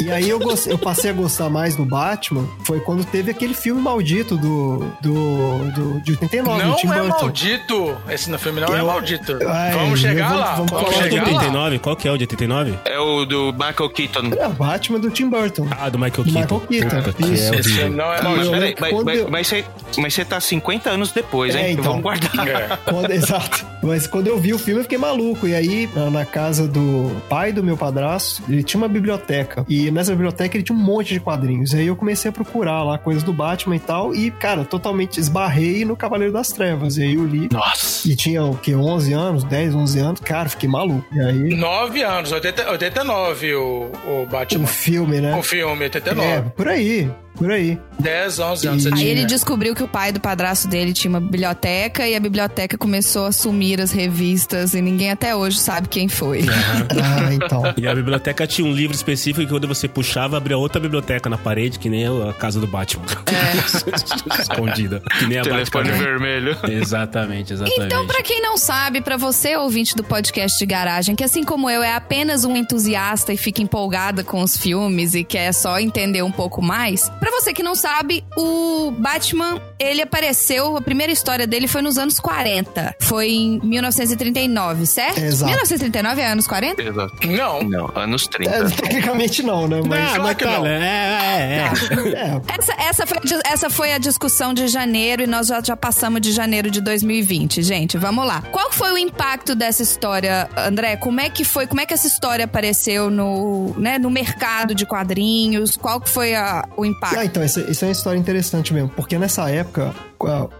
E 0.00 0.10
aí 0.10 0.28
eu, 0.28 0.40
gost- 0.40 0.66
eu 0.66 0.76
passei 0.78 1.10
a 1.10 1.12
gostar 1.12 1.48
mais 1.48 1.76
do 1.76 1.84
Batman, 1.84 2.48
foi 2.64 2.80
quando 2.80 3.04
teve 3.04 3.30
aquele 3.30 3.54
filme 3.54 3.80
maldito 3.80 4.36
do, 4.36 4.90
do, 5.00 5.58
do 5.70 6.00
de 6.00 6.10
89, 6.12 6.62
Não 6.64 6.70
do 6.72 6.76
Tim 6.76 6.88
é 6.88 6.94
Burton. 6.94 7.08
maldito. 7.20 7.96
Esse 8.08 8.38
filme 8.38 8.60
não 8.60 8.74
é 8.74 8.80
Eu- 8.80 8.86
maldito. 8.86 9.38
Ai, 9.46 9.72
vamos 9.72 10.00
chegar 10.00 10.28
vamos- 10.30 10.40
lá. 10.44 10.54
vamos 10.56 10.70
Vamos, 10.72 10.90
é 10.90 11.02
chegar 11.02 11.24
de 11.24 11.30
lá. 11.34 11.40
89? 11.60 11.78
Qual 11.78 11.96
que 11.96 12.08
é 12.08 12.12
o 12.12 12.16
de 12.16 12.24
89? 12.24 12.74
É 12.84 12.98
o 12.98 13.24
do 13.24 13.52
Michael 13.52 13.90
Keaton. 13.90 14.30
É 14.38 14.46
o 14.46 14.50
Batman 14.50 14.98
do 15.00 15.10
Tim 15.10 15.28
Burton. 15.28 15.66
Ah, 15.70 15.88
do 15.88 15.98
Michael 15.98 16.24
Do 16.24 16.32
Keaton. 16.32 16.62
Michael 16.70 16.90
Keaton, 16.90 17.32
isso. 17.32 17.54
é 17.54 17.58
Esse 17.58 17.88
não 17.88 18.12
é 18.12 18.22
Não, 18.22 18.36
mas 18.36 18.48
peraí, 18.48 18.74
mas, 18.80 19.04
mas, 19.04 19.28
mas 19.30 19.46
você, 19.46 19.64
mas 19.98 20.14
você 20.14 20.24
tá 20.24 20.40
50 20.40 20.90
anos 20.90 21.12
depois, 21.12 21.54
hein? 21.54 21.62
É, 21.64 21.70
então. 21.72 21.84
Vamos 21.84 22.02
guardar. 22.02 22.30
É. 22.50 22.76
Quando- 22.90 23.10
exato. 23.10 23.66
Mas 23.82 24.06
quando 24.06 24.26
eu 24.26 24.38
vi 24.38 24.52
o 24.52 24.58
filme, 24.58 24.80
eu 24.80 24.84
fiquei 24.84 24.98
maluco. 24.98 25.46
E 25.46 25.54
aí, 25.54 25.88
na- 25.94 26.10
na 26.10 26.24
casa 26.24 26.66
do 26.66 27.10
pai 27.28 27.52
do 27.52 27.62
meu 27.62 27.76
padrasto, 27.76 28.42
ele 28.48 28.62
tinha 28.62 28.78
uma 28.80 28.88
biblioteca. 28.88 29.64
E 29.68 29.90
nessa 29.90 30.12
biblioteca 30.12 30.56
ele 30.56 30.64
tinha 30.64 30.76
um 30.76 30.80
monte 30.80 31.12
de 31.14 31.20
quadrinhos. 31.20 31.72
E 31.72 31.78
aí 31.78 31.86
eu 31.86 31.96
comecei 31.96 32.28
a 32.28 32.32
procurar 32.32 32.82
lá 32.82 32.98
coisas 32.98 33.22
do 33.22 33.32
Batman 33.32 33.76
e 33.76 33.80
tal. 33.80 34.14
E, 34.14 34.30
cara, 34.30 34.64
totalmente 34.64 35.18
esbarrei 35.20 35.84
no 35.84 35.96
Cavaleiro 35.96 36.32
das 36.32 36.48
Trevas. 36.48 36.96
E 36.96 37.02
aí 37.02 37.14
eu 37.14 37.24
li. 37.26 37.48
Nossa. 37.52 38.08
E 38.08 38.14
tinha 38.16 38.42
o 38.44 38.56
que? 38.56 38.74
11 38.74 39.12
anos? 39.12 39.44
10, 39.44 39.74
11 39.74 39.98
anos? 39.98 40.20
Cara, 40.20 40.48
fiquei 40.48 40.68
maluco. 40.68 41.04
E 41.14 41.20
aí, 41.20 41.49
Nove 41.56 42.02
anos, 42.02 42.30
80, 42.32 42.70
89 42.70 43.54
o, 43.54 43.90
o 44.06 44.26
Batman. 44.30 44.66
filme, 44.66 45.20
né? 45.20 45.34
O 45.36 45.42
filme, 45.42 45.82
É, 45.82 45.86
89. 45.86 46.50
por 46.50 46.68
aí. 46.68 47.10
Por 47.40 47.50
aí. 47.50 47.78
10, 47.98 48.38
11 48.38 48.68
anos. 48.68 48.84
E- 48.84 48.92
Aí 48.94 49.08
ele 49.08 49.24
descobriu 49.24 49.74
que 49.74 49.82
o 49.82 49.88
pai 49.88 50.12
do 50.12 50.20
padrasto 50.20 50.68
dele 50.68 50.92
tinha 50.92 51.08
uma 51.10 51.20
biblioteca 51.20 52.06
e 52.06 52.14
a 52.14 52.20
biblioteca 52.20 52.76
começou 52.78 53.26
a 53.26 53.32
sumir 53.32 53.80
as 53.80 53.90
revistas 53.92 54.74
e 54.74 54.80
ninguém 54.82 55.10
até 55.10 55.34
hoje 55.34 55.58
sabe 55.58 55.88
quem 55.88 56.06
foi. 56.08 56.42
Ah, 57.02 57.32
então. 57.32 57.62
E 57.76 57.86
a 57.88 57.94
biblioteca 57.94 58.46
tinha 58.46 58.66
um 58.68 58.72
livro 58.72 58.94
específico 58.94 59.40
que 59.46 59.50
quando 59.52 59.66
você 59.66 59.88
puxava, 59.88 60.36
abria 60.36 60.56
outra 60.58 60.80
biblioteca 60.80 61.28
na 61.30 61.38
parede, 61.38 61.78
que 61.78 61.88
nem 61.88 62.04
a 62.06 62.32
casa 62.32 62.60
do 62.60 62.66
Batman. 62.66 63.04
Escondida. 64.38 65.02
Que 65.18 65.26
nem 65.26 65.38
a 65.38 65.42
Telefone 65.42 65.88
Batman. 65.90 66.04
vermelho. 66.04 66.56
Exatamente, 66.68 67.52
exatamente. 67.54 67.84
Então, 67.86 68.06
pra 68.06 68.22
quem 68.22 68.40
não 68.42 68.56
sabe, 68.56 69.00
pra 69.00 69.16
você 69.16 69.56
ouvinte 69.56 69.94
do 69.96 70.04
podcast 70.04 70.58
de 70.58 70.66
garagem, 70.66 71.14
que 71.14 71.24
assim 71.24 71.42
como 71.44 71.68
eu 71.70 71.82
é 71.82 71.94
apenas 71.94 72.44
um 72.44 72.56
entusiasta 72.56 73.32
e 73.32 73.36
fica 73.36 73.62
empolgada 73.62 74.22
com 74.22 74.42
os 74.42 74.56
filmes 74.56 75.14
e 75.14 75.24
quer 75.24 75.52
só 75.52 75.78
entender 75.78 76.22
um 76.22 76.32
pouco 76.32 76.62
mais, 76.62 77.08
pra 77.20 77.29
Pra 77.30 77.38
você 77.40 77.52
que 77.54 77.62
não 77.62 77.76
sabe, 77.76 78.24
o 78.36 78.90
Batman, 78.90 79.60
ele 79.78 80.02
apareceu, 80.02 80.76
a 80.76 80.80
primeira 80.80 81.12
história 81.12 81.46
dele 81.46 81.68
foi 81.68 81.80
nos 81.80 81.96
anos 81.96 82.18
40. 82.18 82.96
Foi 83.00 83.28
em 83.30 83.60
1939, 83.62 84.84
certo? 84.84 85.18
Exato. 85.20 85.44
1939 85.46 86.20
é 86.20 86.26
anos 86.26 86.46
40? 86.48 86.82
Exato. 86.82 87.14
Não. 87.28 87.62
Não, 87.62 87.92
anos 87.94 88.26
30. 88.26 88.50
É, 88.52 88.64
tecnicamente 88.68 89.44
não, 89.44 89.68
né? 89.68 89.80
Mas. 89.86 90.12
Ah, 90.14 90.18
mas 90.18 90.36
que 90.36 90.44
cara, 90.44 90.58
não. 90.58 90.66
é, 90.66 90.72
é, 90.76 91.56
é. 91.56 92.16
É, 92.18 92.40
Essa, 92.60 92.72
essa, 92.82 93.06
foi, 93.06 93.18
essa 93.44 93.70
foi 93.70 93.92
a 93.92 93.98
discussão 93.98 94.52
de 94.52 94.66
janeiro 94.66 95.22
e 95.22 95.26
nós 95.26 95.46
já, 95.46 95.62
já 95.62 95.76
passamos 95.76 96.20
de 96.20 96.32
janeiro 96.32 96.68
de 96.68 96.80
2020, 96.80 97.62
gente. 97.62 97.96
Vamos 97.96 98.26
lá. 98.26 98.42
Qual 98.50 98.72
foi 98.72 98.90
o 98.92 98.98
impacto 98.98 99.54
dessa 99.54 99.82
história, 99.84 100.48
André? 100.56 100.96
Como 100.96 101.20
é 101.20 101.30
que 101.30 101.44
foi? 101.44 101.66
Como 101.68 101.80
é 101.80 101.86
que 101.86 101.94
essa 101.94 102.08
história 102.08 102.44
apareceu 102.44 103.08
no, 103.08 103.72
né, 103.78 103.98
no 104.00 104.10
mercado 104.10 104.74
de 104.74 104.84
quadrinhos? 104.84 105.76
Qual 105.76 106.00
que 106.00 106.08
foi 106.10 106.34
a- 106.34 106.68
o 106.76 106.84
impacto? 106.84 107.19
Ah, 107.20 107.24
então, 107.26 107.44
isso, 107.44 107.60
isso 107.60 107.84
é 107.84 107.88
uma 107.88 107.92
história 107.92 108.18
interessante 108.18 108.72
mesmo, 108.72 108.88
porque 108.96 109.18
nessa 109.18 109.50
época, 109.50 109.94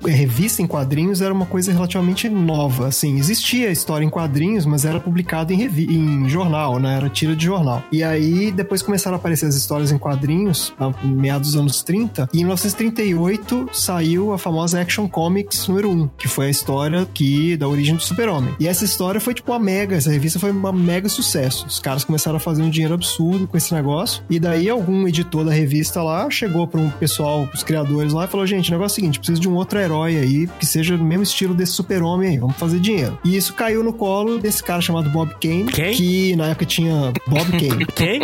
revista 0.06 0.62
em 0.62 0.66
quadrinhos 0.66 1.20
era 1.20 1.32
uma 1.32 1.46
coisa 1.46 1.72
relativamente 1.72 2.28
nova, 2.28 2.88
assim, 2.88 3.18
existia 3.18 3.70
história 3.70 4.04
em 4.04 4.10
quadrinhos, 4.10 4.64
mas 4.64 4.84
era 4.84 5.00
publicado 5.00 5.52
em, 5.52 5.56
revi 5.56 5.84
em 5.84 6.28
jornal, 6.28 6.78
né, 6.78 6.96
era 6.96 7.08
tira 7.08 7.36
de 7.36 7.44
jornal. 7.44 7.82
E 7.92 8.02
aí, 8.02 8.50
depois 8.50 8.82
começaram 8.82 9.16
a 9.16 9.18
aparecer 9.18 9.46
as 9.46 9.54
histórias 9.54 9.92
em 9.92 9.98
quadrinhos, 9.98 10.72
meados 11.02 11.52
dos 11.52 11.60
anos 11.60 11.82
30, 11.82 12.28
e 12.32 12.38
em 12.38 12.44
1938 12.44 13.68
saiu 13.72 14.32
a 14.32 14.38
famosa 14.38 14.80
Action 14.80 15.08
Comics 15.08 15.68
número 15.68 15.90
1, 15.90 16.08
que 16.18 16.28
foi 16.28 16.46
a 16.46 16.50
história 16.50 17.06
que, 17.12 17.56
da 17.56 17.68
origem 17.68 17.94
do 17.96 18.02
super-homem. 18.02 18.54
E 18.58 18.66
essa 18.66 18.84
história 18.84 19.20
foi 19.20 19.34
tipo 19.34 19.52
uma 19.52 19.58
mega, 19.58 19.96
essa 19.96 20.10
revista 20.10 20.38
foi 20.38 20.50
uma 20.50 20.72
mega 20.72 21.08
sucesso. 21.08 21.66
Os 21.66 21.78
caras 21.78 22.04
começaram 22.04 22.36
a 22.36 22.40
fazer 22.40 22.62
um 22.62 22.70
dinheiro 22.70 22.94
absurdo 22.94 23.46
com 23.46 23.56
esse 23.56 23.74
negócio, 23.74 24.22
e 24.30 24.38
daí 24.38 24.68
algum 24.68 25.06
editor 25.06 25.44
da 25.44 25.52
revista 25.52 26.02
lá 26.02 26.30
chegou 26.30 26.66
para 26.66 26.80
um 26.80 26.90
pessoal, 26.90 27.48
os 27.52 27.62
criadores 27.62 28.12
lá, 28.12 28.24
e 28.24 28.28
falou: 28.28 28.46
gente, 28.46 28.70
o 28.70 28.72
negócio 28.72 28.94
é 28.94 28.94
o 28.94 28.96
seguinte, 28.96 29.18
precisa 29.18 29.40
de 29.40 29.49
um 29.50 29.54
outro 29.56 29.78
herói 29.78 30.16
aí 30.18 30.48
que 30.58 30.66
seja 30.66 30.96
do 30.96 31.04
mesmo 31.04 31.22
estilo 31.22 31.54
desse 31.54 31.72
super-homem 31.72 32.30
aí, 32.30 32.38
vamos 32.38 32.56
fazer 32.56 32.78
dinheiro. 32.80 33.18
E 33.24 33.36
isso 33.36 33.52
caiu 33.54 33.82
no 33.82 33.92
colo 33.92 34.38
desse 34.38 34.62
cara 34.62 34.80
chamado 34.80 35.10
Bob 35.10 35.30
Kane, 35.40 35.64
Quem? 35.64 35.94
que 35.94 36.36
na 36.36 36.46
época 36.48 36.64
tinha 36.66 37.12
Bob 37.26 37.50
Kane. 37.52 37.86
Quem? 37.94 38.20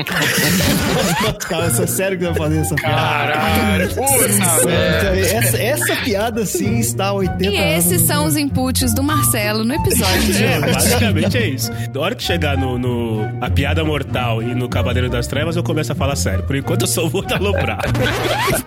cara, 1.48 1.66
isso 1.68 1.82
é 1.82 1.86
sério 1.86 2.18
que 2.18 2.24
vai 2.24 2.34
fazer 2.34 2.58
essa 2.58 2.74
piada? 2.74 2.96
Caralho. 3.32 3.88
Puta, 3.88 4.04
Então, 4.06 4.64
velho. 4.66 5.24
essa, 5.24 5.56
essa 5.62 5.96
piada 5.96 6.46
sim 6.46 6.78
está 6.78 7.06
há 7.06 7.12
80 7.12 7.44
E 7.44 7.56
anos. 7.58 7.86
esses 7.86 8.02
são 8.02 8.24
os 8.26 8.36
inputs 8.36 8.94
do 8.94 9.02
Marcelo 9.02 9.64
no 9.64 9.74
episódio 9.74 10.22
de 10.32 10.36
É, 10.46 10.58
hoje. 10.60 10.72
basicamente 10.72 11.36
é 11.38 11.48
isso. 11.48 11.72
Na 11.94 12.00
hora 12.00 12.14
que 12.14 12.22
chegar 12.22 12.56
no, 12.56 12.78
no 12.78 13.22
A 13.40 13.50
Piada 13.50 13.84
Mortal 13.84 14.42
e 14.42 14.54
no 14.54 14.68
Cavaleiro 14.68 15.08
das 15.08 15.26
Trevas, 15.26 15.56
eu 15.56 15.62
começo 15.62 15.92
a 15.92 15.94
falar 15.94 16.16
sério. 16.16 16.44
Por 16.44 16.54
enquanto 16.56 16.82
eu 16.82 16.86
só 16.88 17.06
vou 17.08 17.24
aloprar. 17.32 17.80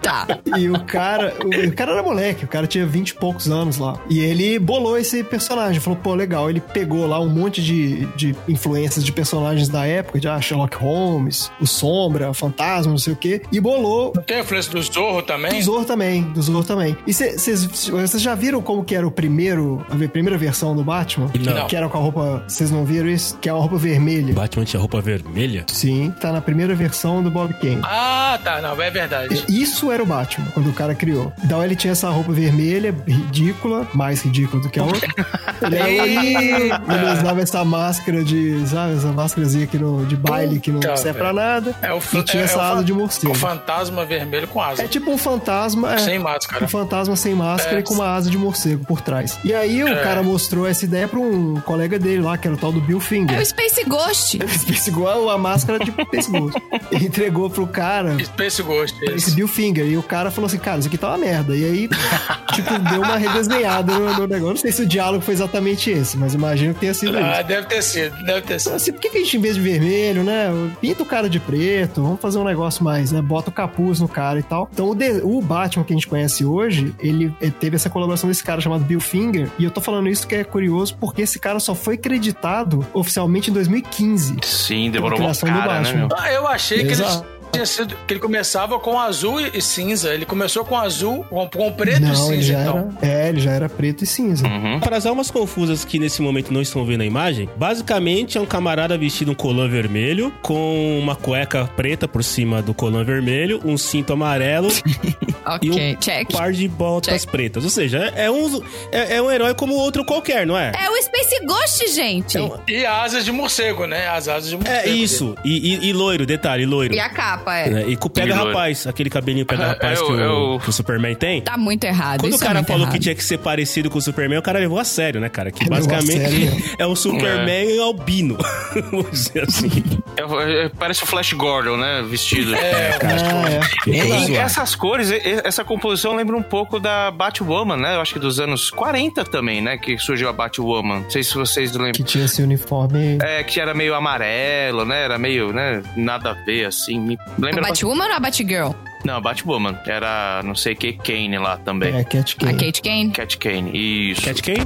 Tá. 0.02 0.28
E 0.58 0.70
o 0.70 0.80
cara, 0.86 1.34
o, 1.44 1.68
o 1.68 1.72
cara 1.74 1.92
era 1.94 2.04
moleque, 2.04 2.46
cara 2.50 2.68
tinha 2.68 2.86
20 2.86 3.10
e 3.10 3.14
poucos 3.16 3.48
anos 3.50 3.78
lá. 3.78 4.00
E 4.10 4.20
ele 4.20 4.60
bolou 4.60 4.98
esse 4.98 5.24
personagem, 5.24 5.80
falou, 5.80 6.00
pô, 6.02 6.14
legal. 6.16 6.50
Ele 6.50 6.60
pegou 6.60 7.06
lá 7.08 7.20
um 7.20 7.30
monte 7.30 7.62
de, 7.62 8.06
de 8.16 8.36
influências 8.48 9.04
de 9.04 9.12
personagens 9.12 9.70
da 9.70 9.86
época, 9.86 10.20
de 10.20 10.28
ah, 10.28 10.40
Sherlock 10.40 10.76
Holmes, 10.78 11.52
o 11.60 11.68
Sombra, 11.68 12.30
o 12.30 12.34
Fantasma, 12.34 12.92
não 12.92 12.98
sei 12.98 13.14
o 13.14 13.16
quê, 13.16 13.42
e 13.52 13.60
bolou 13.60 14.14
Não 14.16 14.24
tem 14.24 14.38
a 14.38 14.40
influência 14.42 14.72
do 14.72 14.82
Zorro 14.82 15.22
também? 15.22 15.52
do 15.52 15.62
Zorro 15.62 15.86
também, 15.86 16.24
do 16.24 16.42
Zorro 16.42 16.64
também. 16.64 16.98
E 17.06 17.14
vocês 17.14 18.22
já 18.22 18.36
viram 18.36 18.62
como 18.62 18.84
que 18.84 18.96
era 18.96 19.08
o 19.08 19.12
primeiro, 19.12 19.86
a 19.90 20.08
primeira 20.10 20.38
versão 20.38 20.76
do 20.76 20.84
Batman? 20.84 21.30
Não. 21.40 21.68
Que 21.68 21.76
era 21.76 21.88
com 21.90 21.98
a 21.98 22.02
roupa, 22.02 22.44
vocês 22.48 22.72
não 22.72 22.86
viram 22.86 23.10
isso? 23.10 23.38
Que 23.38 23.50
é 23.50 23.54
uma 23.54 23.62
roupa 23.62 23.78
vermelha. 23.78 24.34
Batman 24.34 24.66
tinha 24.66 24.80
roupa 24.80 25.02
vermelha? 25.02 25.66
Sim, 25.68 26.14
tá 26.20 26.32
na 26.32 26.42
primeira 26.42 26.74
versão 26.76 27.22
do 27.24 27.30
Bob 27.30 27.54
Kane. 27.56 27.82
Ah, 27.84 28.40
tá. 28.44 28.62
Não, 28.62 28.82
é 28.82 28.92
verdade. 28.92 29.44
Isso 29.50 29.92
era 29.92 30.02
o 30.02 30.06
Batman, 30.06 30.48
quando 30.54 30.70
o 30.70 30.74
cara 30.74 30.96
criou. 30.96 31.32
Então 31.44 31.64
ele 31.64 31.76
tinha 31.76 31.92
essa 31.92 32.10
roupa 32.10 32.32
vermelha, 32.40 32.96
ridícula, 33.08 33.88
mais 33.94 34.22
ridícula 34.22 34.62
do 34.62 34.70
que 34.70 34.80
a 34.80 34.84
outra. 34.84 35.08
e 35.72 35.76
aí 35.78 36.34
ele 36.34 37.12
usava 37.20 37.42
essa 37.42 37.64
máscara 37.66 38.24
de, 38.24 38.66
sabe, 38.68 38.94
essa 38.96 39.12
máscarazinha 39.12 39.66
aqui 39.66 39.78
no, 39.78 40.06
de 40.06 40.16
baile 40.16 40.60
que 40.60 40.72
não 40.72 40.82
serve 40.96 41.20
pra 41.20 41.34
nada. 41.34 41.76
É 41.82 41.94
o 41.94 41.98
e 42.00 42.24
tinha 42.24 42.42
é- 42.44 42.46
essa 42.46 42.58
é 42.60 42.62
asa 42.62 42.84
de 42.84 42.94
morcego. 42.94 43.34
O 43.34 43.36
fantasma 43.36 44.06
vermelho 44.06 44.48
com 44.48 44.62
asa. 44.62 44.84
É 44.84 44.88
tipo 44.88 45.12
um 45.12 45.18
fantasma. 45.18 45.94
É, 45.96 45.98
Sem 46.00 46.20
máscara. 46.20 46.64
Um 46.64 46.68
fantasma 46.68 47.16
sem 47.16 47.34
máscara 47.36 47.78
É. 47.78 47.80
e 47.80 47.84
com 47.84 47.94
uma 47.94 48.14
asa 48.16 48.30
de 48.30 48.38
morcego 48.38 48.86
por 48.86 49.02
trás. 49.02 49.38
E 49.44 49.54
aí 49.54 49.84
o 49.84 49.88
É. 49.88 50.04
cara 50.04 50.24
mostrou 50.24 50.68
essa 50.68 50.86
ideia 50.86 51.08
pra 51.08 51.20
um 51.20 51.60
colega 51.62 52.00
dele 52.00 52.22
lá, 52.22 52.38
que 52.38 52.48
era 52.48 52.56
o 52.56 52.60
tal 52.60 52.72
do 52.72 52.82
Bill 52.82 52.98
É 52.98 53.02
Finger. 53.02 53.40
o 53.40 53.46
Space 53.46 53.84
Ghost. 53.86 54.40
Space 54.60 54.90
igual 54.90 55.30
a 55.30 55.38
máscara 55.38 55.80
de 55.80 55.92
Space 55.92 56.32
Ghost. 56.32 56.62
Ele 56.92 57.06
entregou 57.06 57.50
pro 57.50 57.68
cara 57.68 58.18
Space 58.24 58.62
Ghost. 58.64 58.98
esse 59.04 59.14
Esse. 59.16 59.32
Bill 59.36 59.48
Finger. 59.48 59.86
E 59.86 59.98
o 59.98 60.04
cara 60.04 60.32
falou 60.32 60.48
assim, 60.48 60.58
cara, 60.58 60.80
isso 60.80 60.88
aqui 60.88 60.98
tá 60.98 61.10
uma 61.10 61.18
merda. 61.18 61.56
E 61.56 61.66
aí, 61.66 61.90
tipo, 62.54 62.78
deu 62.80 63.02
uma 63.02 63.18
redesenhada 63.18 63.94
no, 63.94 64.14
no 64.14 64.28
negócio. 64.28 64.54
Não 64.56 64.58
sei 64.62 64.72
se 64.72 64.82
o 64.82 64.86
diálogo 64.86 65.24
foi 65.24 65.34
exatamente 65.34 65.90
esse, 65.90 66.18
mas 66.18 66.34
imagino 66.34 66.74
que 66.74 66.80
tenha 66.82 66.94
sido 66.94 67.18
Ah, 67.18 67.34
isso. 67.40 67.44
deve 67.48 67.68
ter 67.68 67.82
sido, 67.82 68.24
deve 68.24 68.42
ter 68.42 68.60
sido. 68.60 68.76
Assim, 68.76 68.92
por 68.92 69.02
que, 69.02 69.10
que 69.10 69.18
a 69.18 69.22
gente, 69.22 69.38
em 69.38 69.42
vez 69.42 69.56
de 69.56 69.62
vermelho, 69.62 70.24
né? 70.24 70.50
Pinta 70.82 71.04
o 71.04 71.06
cara 71.06 71.30
de 71.30 71.40
preto, 71.40 72.02
vamos 72.02 72.20
fazer 72.22 72.38
um 72.38 72.44
negócio 72.44 72.84
mais, 72.84 73.12
né? 73.12 73.22
Bota 73.22 73.50
o 73.50 73.54
capuz 73.54 74.00
no 74.00 74.08
cara 74.08 74.40
e 74.40 74.44
tal. 74.44 74.70
Então, 74.74 74.90
o, 74.90 74.96
de- 74.96 75.22
o 75.24 75.42
Batman 75.42 75.84
que 75.84 75.94
a 75.94 75.96
gente 75.96 76.08
conhece 76.08 76.44
hoje, 76.46 76.94
ele, 77.00 77.34
ele 77.42 77.52
teve 77.52 77.76
essa 77.76 77.90
colaboração 77.90 78.28
desse 78.30 78.44
cara 78.44 78.62
chamado 78.62 78.84
Bill 78.84 79.00
Finger. 79.00 79.50
E 79.58 79.64
eu 79.64 79.72
tô 79.72 79.82
falando 79.82 80.08
isso 80.10 80.28
que 80.28 80.36
é 80.36 80.44
curioso, 80.44 80.96
porque 81.00 81.22
esse 81.24 81.40
cara 81.40 81.60
só 81.60 81.74
foi 81.76 81.98
creditado 81.98 82.86
oficialmente 82.94 83.50
em 83.50 83.54
2015. 83.54 84.38
Sim, 84.44 84.92
demorou 84.92 85.18
A 85.18 85.22
uma 85.22 85.26
criação 85.30 85.50
do 85.50 85.56
cara, 85.60 85.74
né, 85.74 85.80
Batman. 85.84 86.08
meu? 86.08 86.18
Ah, 86.18 86.32
eu 86.34 86.48
achei 86.48 86.84
que 86.86 86.92
Exato. 86.92 87.26
Ele 87.54 87.66
tinha 87.66 87.66
sido. 87.66 87.96
Que 88.08 88.14
ele 88.14 88.20
começava 88.20 88.80
com 88.80 89.00
azul 89.00 89.40
e 89.42 89.62
cinza. 89.62 90.14
Ele 90.14 90.26
começou 90.26 90.64
com 90.66 90.78
azul, 90.78 91.24
com, 91.30 91.48
com 91.50 91.72
preto 91.74 92.02
Não, 92.02 92.12
e 92.12 92.16
cinza, 92.16 92.34
ele 92.34 92.42
já 92.44 92.62
então. 92.62 92.94
era. 93.02 93.12
É, 93.12 93.30
ele 93.30 93.40
já 93.40 93.52
era 93.52 93.70
preto 93.70 94.04
e 94.04 94.08
cinza. 94.08 94.48
Uhum. 94.48 94.80
Para 94.80 94.98
as 94.98 95.06
almas 95.06 95.30
confusas 95.32 95.84
que 95.86 96.00
nesse 96.00 96.22
momento 96.22 96.52
não 96.54 96.62
estão 96.62 96.86
vendo 96.86 97.02
a 97.02 97.06
imagem, 97.06 97.50
basicamente 97.56 98.38
é 98.38 98.42
um 98.42 98.46
camarada 98.46 98.98
vestido 98.98 99.32
um 99.32 99.36
colã 99.36 99.68
vermelho, 99.68 100.34
com 100.42 101.00
uma 101.00 101.16
cueca 101.16 101.66
preta 101.76 102.08
por 102.08 102.24
cima 102.24 102.62
do 102.62 102.74
colã 102.74 103.04
vermelho, 103.04 103.62
um 103.66 103.78
cinto 103.78 104.14
amarelo 104.14 104.70
e 105.62 105.70
Ok, 105.70 105.94
um 105.96 106.00
check. 106.00 106.32
par 106.32 106.52
de 106.52 106.68
botas 106.68 107.22
Check. 107.22 107.32
pretas. 107.32 107.64
Ou 107.64 107.70
seja, 107.70 107.98
é 108.16 108.30
um, 108.30 108.62
é, 108.92 109.16
é 109.16 109.22
um 109.22 109.32
herói 109.32 109.54
como 109.54 109.74
outro 109.74 110.04
qualquer, 110.06 110.46
não 110.46 110.58
é? 110.58 110.72
É 110.80 110.90
o 110.90 111.02
Space 111.04 111.46
Ghost, 111.46 111.88
gente. 111.94 112.38
Então, 112.38 112.60
E 112.68 112.86
asas 112.86 113.26
de 113.26 113.32
morcego, 113.32 113.86
né? 113.86 114.08
As 114.08 114.28
asas 114.28 114.50
de 114.50 114.56
morcego. 114.58 114.78
é 114.78 114.90
isso. 114.90 115.36
E, 115.44 115.76
e- 115.76 115.90
e 115.90 115.94
loiro, 115.94 116.26
detalhe, 116.26 116.66
loiro. 116.66 116.94
E 116.94 117.00
a 117.00 117.10
capa, 117.10 117.39
é. 117.48 117.70
Né? 117.70 117.86
E 117.90 117.96
com 117.96 118.08
o 118.08 118.10
pega 118.10 118.28
E 118.28 118.36
loiro. 118.36 118.48
rapaz, 118.50 118.88
aquele 118.88 119.10
cabelinho 119.10 119.46
pega 119.46 119.64
É, 119.64 119.68
rapaz 119.68 120.00
eu- 120.00 120.06
que, 120.08 120.12
o, 120.14 120.20
eu- 120.20 120.60
que 120.60 120.70
o 120.70 120.74
Superman 120.74 121.16
tem. 121.16 121.42
Tá 121.42 121.58
muito 121.58 121.84
errado. 121.84 122.22
Quando 122.22 122.34
Isso 122.34 122.44
o 122.44 122.48
cara 122.48 122.60
é 122.60 122.64
falou 122.64 122.82
errado. 122.84 122.94
que 122.94 123.00
tinha 123.00 123.16
que 123.16 123.24
ser 123.24 123.38
parecido 123.40 123.90
com 123.90 123.98
o 123.98 124.02
Superman, 124.02 124.38
o 124.40 124.42
cara 124.42 124.60
levou 124.60 124.80
a 124.80 124.84
sério, 124.84 125.20
né, 125.22 125.30
cara? 125.30 125.52
Que 125.52 125.68
basicamente 125.70 126.12
sério. 126.12 126.64
é 126.78 126.88
um 126.88 126.96
Superman 126.96 127.80
albino. 127.80 128.38
Vamos 128.92 129.12
dizer 129.12 129.44
assim. 129.44 129.70
É- 130.18 130.66
é- 130.66 130.70
parece 130.70 131.04
o 131.04 131.06
Flash 131.08 131.34
Gordon, 131.34 131.78
né? 131.78 132.04
Vestido. 132.10 132.56
É, 132.56 132.70
é. 133.02 133.62
Ficou 133.62 133.94
E 133.94 134.36
essas 134.36 134.76
cores, 134.76 135.12
essa 135.44 135.64
composição 135.64 136.16
lembra 136.16 136.36
um 136.36 136.44
pouco 136.44 136.80
da 136.80 137.12
Batwoman, 137.12 137.78
né? 137.78 137.96
Eu 137.96 138.02
acho 138.02 138.14
que 138.14 138.20
dos 138.20 138.40
anos 138.40 138.70
40 138.70 139.24
também, 139.26 139.62
né? 139.62 139.78
Que 139.78 139.98
surgiu 139.98 140.30
a 140.30 140.34
Batwoman. 140.34 141.02
Não 141.02 141.10
sei 141.10 141.24
se 141.24 141.34
vocês 141.36 141.72
lembram. 141.74 141.92
Que 141.94 142.04
tinha 142.04 142.26
esse 142.26 142.42
uniforme. 142.42 143.18
É, 143.22 143.44
que 143.44 143.60
era 143.60 143.74
meio 143.74 143.94
amarelo, 143.96 144.86
né? 144.86 145.04
Era 145.04 145.18
meio, 145.18 145.52
né? 145.54 145.82
Nada 145.96 146.32
a 146.32 146.34
ver, 146.34 146.66
assim. 146.66 147.00
Me 147.00 147.18
A 147.38 147.42
lembra... 147.42 147.62
Batwoman 147.62 148.10
ou 148.10 148.16
a 148.16 148.20
Batgirl? 148.20 148.76
Não, 149.06 149.16
a 149.16 149.22
Batwoman. 149.22 149.78
Era, 149.88 150.42
não 150.44 150.56
sei 150.56 150.76
que, 150.76 150.94
Kane 150.94 151.38
lá 151.38 151.58
também. 151.58 151.96
É, 151.96 152.04
Cat 152.04 152.36
A 152.40 152.46
Kane. 152.46 152.58
Kate 152.66 152.82
Kane? 152.82 153.12
Cat 153.12 153.38
Kane, 153.38 154.12
isso. 154.12 154.22
Cat 154.22 154.42
quem? 154.42 154.56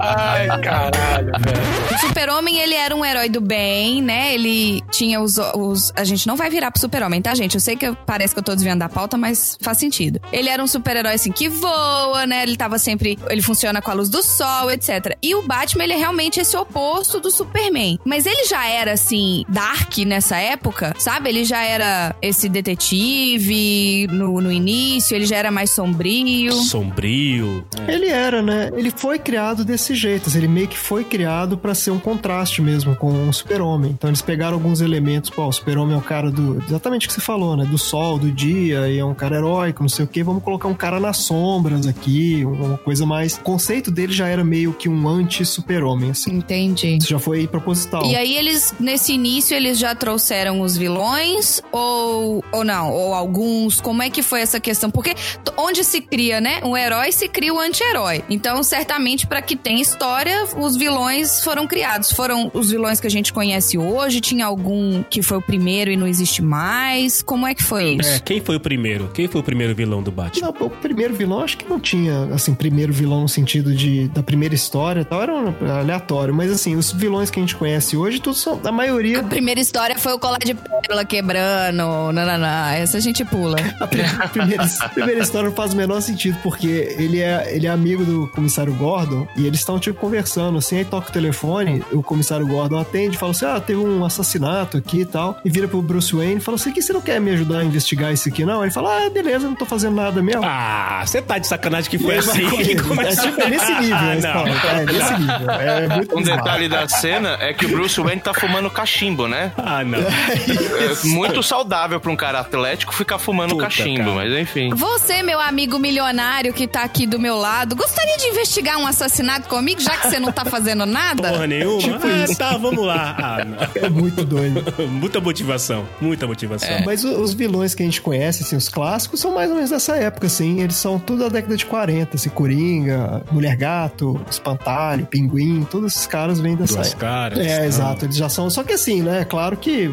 Ai, 0.00 0.46
caralho, 0.62 1.32
velho. 1.38 1.94
O 1.94 1.98
Super-Homem, 1.98 2.58
ele 2.58 2.74
era 2.74 2.94
um 2.94 3.04
herói 3.04 3.28
do 3.28 3.40
bem, 3.40 4.02
né? 4.02 4.34
Ele 4.34 4.82
tinha 4.90 5.20
os, 5.20 5.36
os... 5.54 5.92
A 5.96 6.04
gente 6.04 6.26
não 6.26 6.36
vai 6.36 6.50
virar 6.50 6.70
pro 6.70 6.80
Super-Homem, 6.80 7.20
tá, 7.22 7.34
gente? 7.34 7.54
Eu 7.54 7.60
sei 7.60 7.76
que 7.76 7.86
eu- 7.86 7.94
parece 7.94 8.34
que 8.34 8.40
eu 8.40 8.44
tô 8.44 8.54
desviando 8.54 8.80
da 8.80 8.88
pauta, 8.88 9.16
mas 9.16 9.56
faz 9.60 9.78
sentido. 9.78 10.20
Ele 10.32 10.48
era 10.48 10.62
um 10.62 10.66
super-herói, 10.66 11.14
assim, 11.14 11.30
que 11.32 11.48
voa, 11.48 12.26
né? 12.26 12.42
Ele 12.42 12.56
tava 12.56 12.78
sempre... 12.78 13.18
Ele 13.28 13.42
funciona 13.42 13.80
com 13.80 13.90
a 13.90 13.94
luz 13.94 14.08
do 14.08 14.22
sol, 14.22 14.70
etc. 14.70 15.16
E 15.22 15.34
o 15.34 15.42
Batman, 15.42 15.84
ele 15.84 15.92
é 15.92 15.96
realmente 15.96 16.40
esse 16.40 16.56
oposto 16.56 17.20
do 17.20 17.30
Superman. 17.30 17.98
Mas 18.04 18.26
ele 18.26 18.44
já 18.46 18.66
era, 18.66 18.92
assim, 18.92 19.44
dark 19.48 19.98
nessa 19.98 20.36
época, 20.38 20.93
sabe? 20.98 21.28
Ele 21.28 21.44
já 21.44 21.62
era 21.62 22.14
esse 22.22 22.48
detetive 22.48 24.06
no, 24.10 24.40
no 24.40 24.50
início, 24.52 25.14
ele 25.14 25.26
já 25.26 25.36
era 25.36 25.50
mais 25.50 25.70
sombrio. 25.70 26.52
Sombrio. 26.52 27.64
Ele 27.86 28.08
era, 28.08 28.42
né? 28.42 28.70
Ele 28.74 28.90
foi 28.90 29.18
criado 29.18 29.64
desse 29.64 29.94
jeito. 29.94 30.28
assim, 30.28 30.38
Ele 30.38 30.48
meio 30.48 30.68
que 30.68 30.78
foi 30.78 31.04
criado 31.04 31.56
pra 31.56 31.74
ser 31.74 31.90
um 31.90 31.98
contraste 31.98 32.62
mesmo 32.62 32.94
com 32.96 33.28
o 33.28 33.32
super-homem. 33.32 33.90
Então 33.90 34.10
eles 34.10 34.22
pegaram 34.22 34.54
alguns 34.54 34.80
elementos. 34.80 35.30
Pô, 35.30 35.46
o 35.46 35.52
super-homem 35.52 35.94
é 35.94 35.98
o 35.98 36.02
cara 36.02 36.30
do. 36.30 36.62
Exatamente 36.66 37.06
o 37.06 37.08
que 37.08 37.14
você 37.14 37.20
falou, 37.20 37.56
né? 37.56 37.64
Do 37.64 37.78
sol, 37.78 38.18
do 38.18 38.30
dia, 38.30 38.88
e 38.88 38.98
é 38.98 39.04
um 39.04 39.14
cara 39.14 39.36
heróico, 39.36 39.82
não 39.82 39.88
sei 39.88 40.04
o 40.04 40.08
quê. 40.08 40.22
Vamos 40.22 40.42
colocar 40.42 40.68
um 40.68 40.74
cara 40.74 41.00
nas 41.00 41.18
sombras 41.18 41.86
aqui, 41.86 42.44
uma 42.44 42.78
coisa 42.78 43.04
mais. 43.06 43.34
O 43.36 43.40
conceito 43.40 43.90
dele 43.90 44.12
já 44.12 44.28
era 44.28 44.44
meio 44.44 44.72
que 44.72 44.88
um 44.88 45.08
anti-super-homem, 45.08 46.10
assim. 46.10 46.32
Entendi. 46.34 46.96
Isso 46.98 47.08
já 47.08 47.18
foi 47.18 47.46
proposital. 47.46 48.04
E 48.04 48.16
aí 48.16 48.36
eles, 48.36 48.74
nesse 48.78 49.12
início, 49.12 49.56
eles 49.56 49.78
já 49.78 49.94
trouxeram 49.94 50.60
os 50.60 50.76
vilões 50.84 51.62
ou, 51.72 52.44
ou 52.52 52.64
não? 52.64 52.92
Ou 52.92 53.14
alguns? 53.14 53.80
Como 53.80 54.02
é 54.02 54.10
que 54.10 54.22
foi 54.22 54.40
essa 54.42 54.60
questão? 54.60 54.90
Porque 54.90 55.14
onde 55.56 55.82
se 55.82 56.00
cria, 56.00 56.40
né? 56.40 56.60
Um 56.62 56.76
herói 56.76 57.10
se 57.10 57.26
cria 57.26 57.54
o 57.54 57.58
anti-herói. 57.58 58.22
Então, 58.28 58.62
certamente, 58.62 59.26
para 59.26 59.40
que 59.40 59.56
tenha 59.56 59.80
história, 59.80 60.44
os 60.56 60.76
vilões 60.76 61.40
foram 61.40 61.66
criados. 61.66 62.12
Foram 62.12 62.50
os 62.52 62.70
vilões 62.70 63.00
que 63.00 63.06
a 63.06 63.10
gente 63.10 63.32
conhece 63.32 63.78
hoje? 63.78 64.20
Tinha 64.20 64.44
algum 64.44 65.02
que 65.04 65.22
foi 65.22 65.38
o 65.38 65.42
primeiro 65.42 65.90
e 65.90 65.96
não 65.96 66.06
existe 66.06 66.42
mais? 66.42 67.22
Como 67.22 67.46
é 67.46 67.54
que 67.54 67.62
foi 67.62 67.94
isso? 67.94 68.10
É, 68.10 68.18
quem 68.18 68.40
foi 68.40 68.56
o 68.56 68.60
primeiro? 68.60 69.08
Quem 69.14 69.26
foi 69.26 69.40
o 69.40 69.44
primeiro 69.44 69.74
vilão 69.74 70.02
do 70.02 70.10
Batman? 70.10 70.52
Não, 70.58 70.66
o 70.66 70.70
primeiro 70.70 71.14
vilão 71.14 71.40
acho 71.40 71.56
que 71.56 71.68
não 71.68 71.80
tinha, 71.80 72.24
assim, 72.34 72.54
primeiro 72.54 72.92
vilão 72.92 73.22
no 73.22 73.28
sentido 73.28 73.74
de 73.74 74.08
da 74.08 74.22
primeira 74.22 74.54
história 74.54 75.00
e 75.00 75.04
tal, 75.04 75.22
era 75.22 75.34
um 75.34 75.54
aleatório. 75.70 76.34
Mas 76.34 76.50
assim, 76.50 76.76
os 76.76 76.92
vilões 76.92 77.30
que 77.30 77.38
a 77.38 77.42
gente 77.42 77.56
conhece 77.56 77.96
hoje, 77.96 78.20
todos 78.20 78.40
são, 78.40 78.60
a 78.62 78.72
maioria. 78.72 79.20
A 79.20 79.24
primeira 79.24 79.60
história 79.60 79.98
foi 79.98 80.12
o 80.12 80.18
colar 80.18 80.38
de 80.38 80.54
pérola 80.82 81.04
quebrando, 81.04 82.12
nananá. 82.12 82.74
Essa 82.76 82.98
a 82.98 83.00
gente 83.00 83.24
pula. 83.24 83.56
A 83.80 83.86
pri- 83.86 84.02
a 84.02 84.28
primeira, 84.28 84.64
a 84.80 84.88
primeira 84.88 85.20
história 85.22 85.48
não 85.48 85.56
faz 85.56 85.72
o 85.72 85.76
menor 85.76 86.00
sentido, 86.00 86.38
porque 86.42 86.94
ele 86.98 87.20
é, 87.20 87.54
ele 87.54 87.66
é 87.66 87.70
amigo 87.70 88.04
do 88.04 88.26
comissário 88.28 88.72
Gordon 88.74 89.26
e 89.36 89.46
eles 89.46 89.60
estão, 89.60 89.78
tipo, 89.78 89.98
conversando, 89.98 90.58
assim, 90.58 90.78
aí 90.78 90.84
toca 90.84 91.08
o 91.08 91.12
telefone, 91.12 91.82
o 91.92 92.02
comissário 92.02 92.46
Gordon 92.46 92.78
atende 92.78 93.16
e 93.16 93.18
fala 93.18 93.32
assim: 93.32 93.46
ah, 93.46 93.60
teve 93.60 93.80
um 93.80 94.04
assassinato 94.04 94.76
aqui 94.76 95.00
e 95.00 95.06
tal. 95.06 95.38
E 95.44 95.50
vira 95.50 95.68
pro 95.68 95.80
Bruce 95.82 96.14
Wayne 96.14 96.36
e 96.36 96.40
fala 96.40 96.56
assim: 96.56 96.72
que 96.72 96.82
você 96.82 96.92
não 96.92 97.00
quer 97.00 97.20
me 97.20 97.30
ajudar 97.32 97.58
a 97.58 97.64
investigar 97.64 98.12
isso 98.12 98.28
aqui, 98.28 98.44
não? 98.44 98.62
Ele 98.62 98.72
fala: 98.72 99.06
ah, 99.06 99.10
beleza, 99.10 99.46
não 99.46 99.54
tô 99.54 99.64
fazendo 99.66 99.94
nada 99.96 100.22
mesmo. 100.22 100.42
Ah, 100.44 101.02
você 101.04 101.20
tá 101.22 101.38
de 101.38 101.46
sacanagem 101.46 101.90
que 101.90 101.98
foi 101.98 102.14
E 102.14 102.18
assim. 102.18 102.60
ele. 102.60 102.74
Começa- 102.84 103.22
É, 103.24 103.30
tipo, 103.30 103.40
é 103.40 103.48
nesse 103.50 103.74
nível, 103.74 103.96
Ah, 103.96 104.16
não. 104.20 104.46
É 104.46 104.84
nesse 104.86 105.12
nível. 105.20 105.50
É 105.50 105.88
muito 105.96 106.14
Um 106.16 106.18
bizarro. 106.20 106.38
detalhe 106.38 106.68
da 106.68 106.88
cena 106.88 107.36
é 107.40 107.52
que 107.52 107.66
o 107.66 107.68
Bruce 107.68 108.00
Wayne 108.00 108.20
tá 108.20 108.32
fumando 108.34 108.68
cachimbo, 108.70 109.26
né? 109.28 109.52
Ah, 109.56 109.82
não. 109.84 109.98
É 110.64 111.06
muito 111.08 111.42
saudável 111.42 112.00
pra 112.00 112.10
um 112.10 112.16
cara 112.16 112.40
atlético 112.40 112.94
ficar 112.94 113.18
fumando 113.18 113.50
Puta, 113.50 113.64
cachimbo, 113.64 113.98
cara. 113.98 114.12
mas 114.14 114.32
enfim. 114.32 114.70
Você, 114.74 115.22
meu 115.22 115.40
amigo 115.40 115.78
milionário 115.78 116.52
que 116.52 116.66
tá 116.66 116.82
aqui 116.82 117.06
do 117.06 117.18
meu 117.18 117.36
lado, 117.36 117.74
gostaria 117.76 118.16
de 118.16 118.26
investigar 118.26 118.78
um 118.78 118.86
assassinato 118.86 119.48
comigo, 119.48 119.80
já 119.80 119.96
que 119.96 120.08
você 120.08 120.18
não 120.18 120.32
tá 120.32 120.44
fazendo 120.44 120.84
nada? 120.86 121.30
Porra 121.30 121.46
nenhuma. 121.46 121.78
Tipo 121.78 122.06
ah, 122.06 122.24
isso. 122.24 122.36
tá, 122.38 122.56
vamos 122.56 122.84
lá. 122.84 123.16
Ah, 123.18 123.44
não. 123.44 123.82
É 123.82 123.88
muito 123.88 124.24
doido. 124.24 124.64
Muita 125.04 125.20
motivação, 125.20 125.86
muita 126.00 126.26
motivação. 126.26 126.82
Mas 126.84 127.04
o- 127.04 127.20
os 127.20 127.32
vilões 127.34 127.74
que 127.74 127.82
a 127.82 127.86
gente 127.86 128.00
conhece, 128.00 128.42
assim, 128.42 128.56
os 128.56 128.68
clássicos, 128.68 129.20
são 129.20 129.34
mais 129.34 129.48
ou 129.50 129.56
menos 129.56 129.70
dessa 129.70 129.96
época, 129.96 130.26
assim. 130.26 130.60
Eles 130.60 130.76
são 130.76 130.98
tudo 130.98 131.20
da 131.24 131.28
década 131.28 131.56
de 131.56 131.64
40, 131.66 132.16
assim, 132.16 132.28
Coringa, 132.30 133.22
Mulher 133.30 133.56
Gato, 133.56 134.20
Espantalho, 134.30 135.06
Pinguim, 135.06 135.66
todos 135.70 135.92
esses 135.92 136.06
caras 136.06 136.40
vêm 136.40 136.56
dessa 136.56 136.74
Duas 136.74 136.88
época. 136.88 137.06
caras. 137.06 137.38
É, 137.38 137.58
Ah. 137.60 137.66
exato, 137.66 138.04
eles 138.04 138.16
já 138.16 138.28
são. 138.28 138.48
Só 138.50 138.62
que 138.62 138.72
assim, 138.72 139.02
né? 139.02 139.20
É 139.20 139.24
claro 139.24 139.56
que 139.56 139.88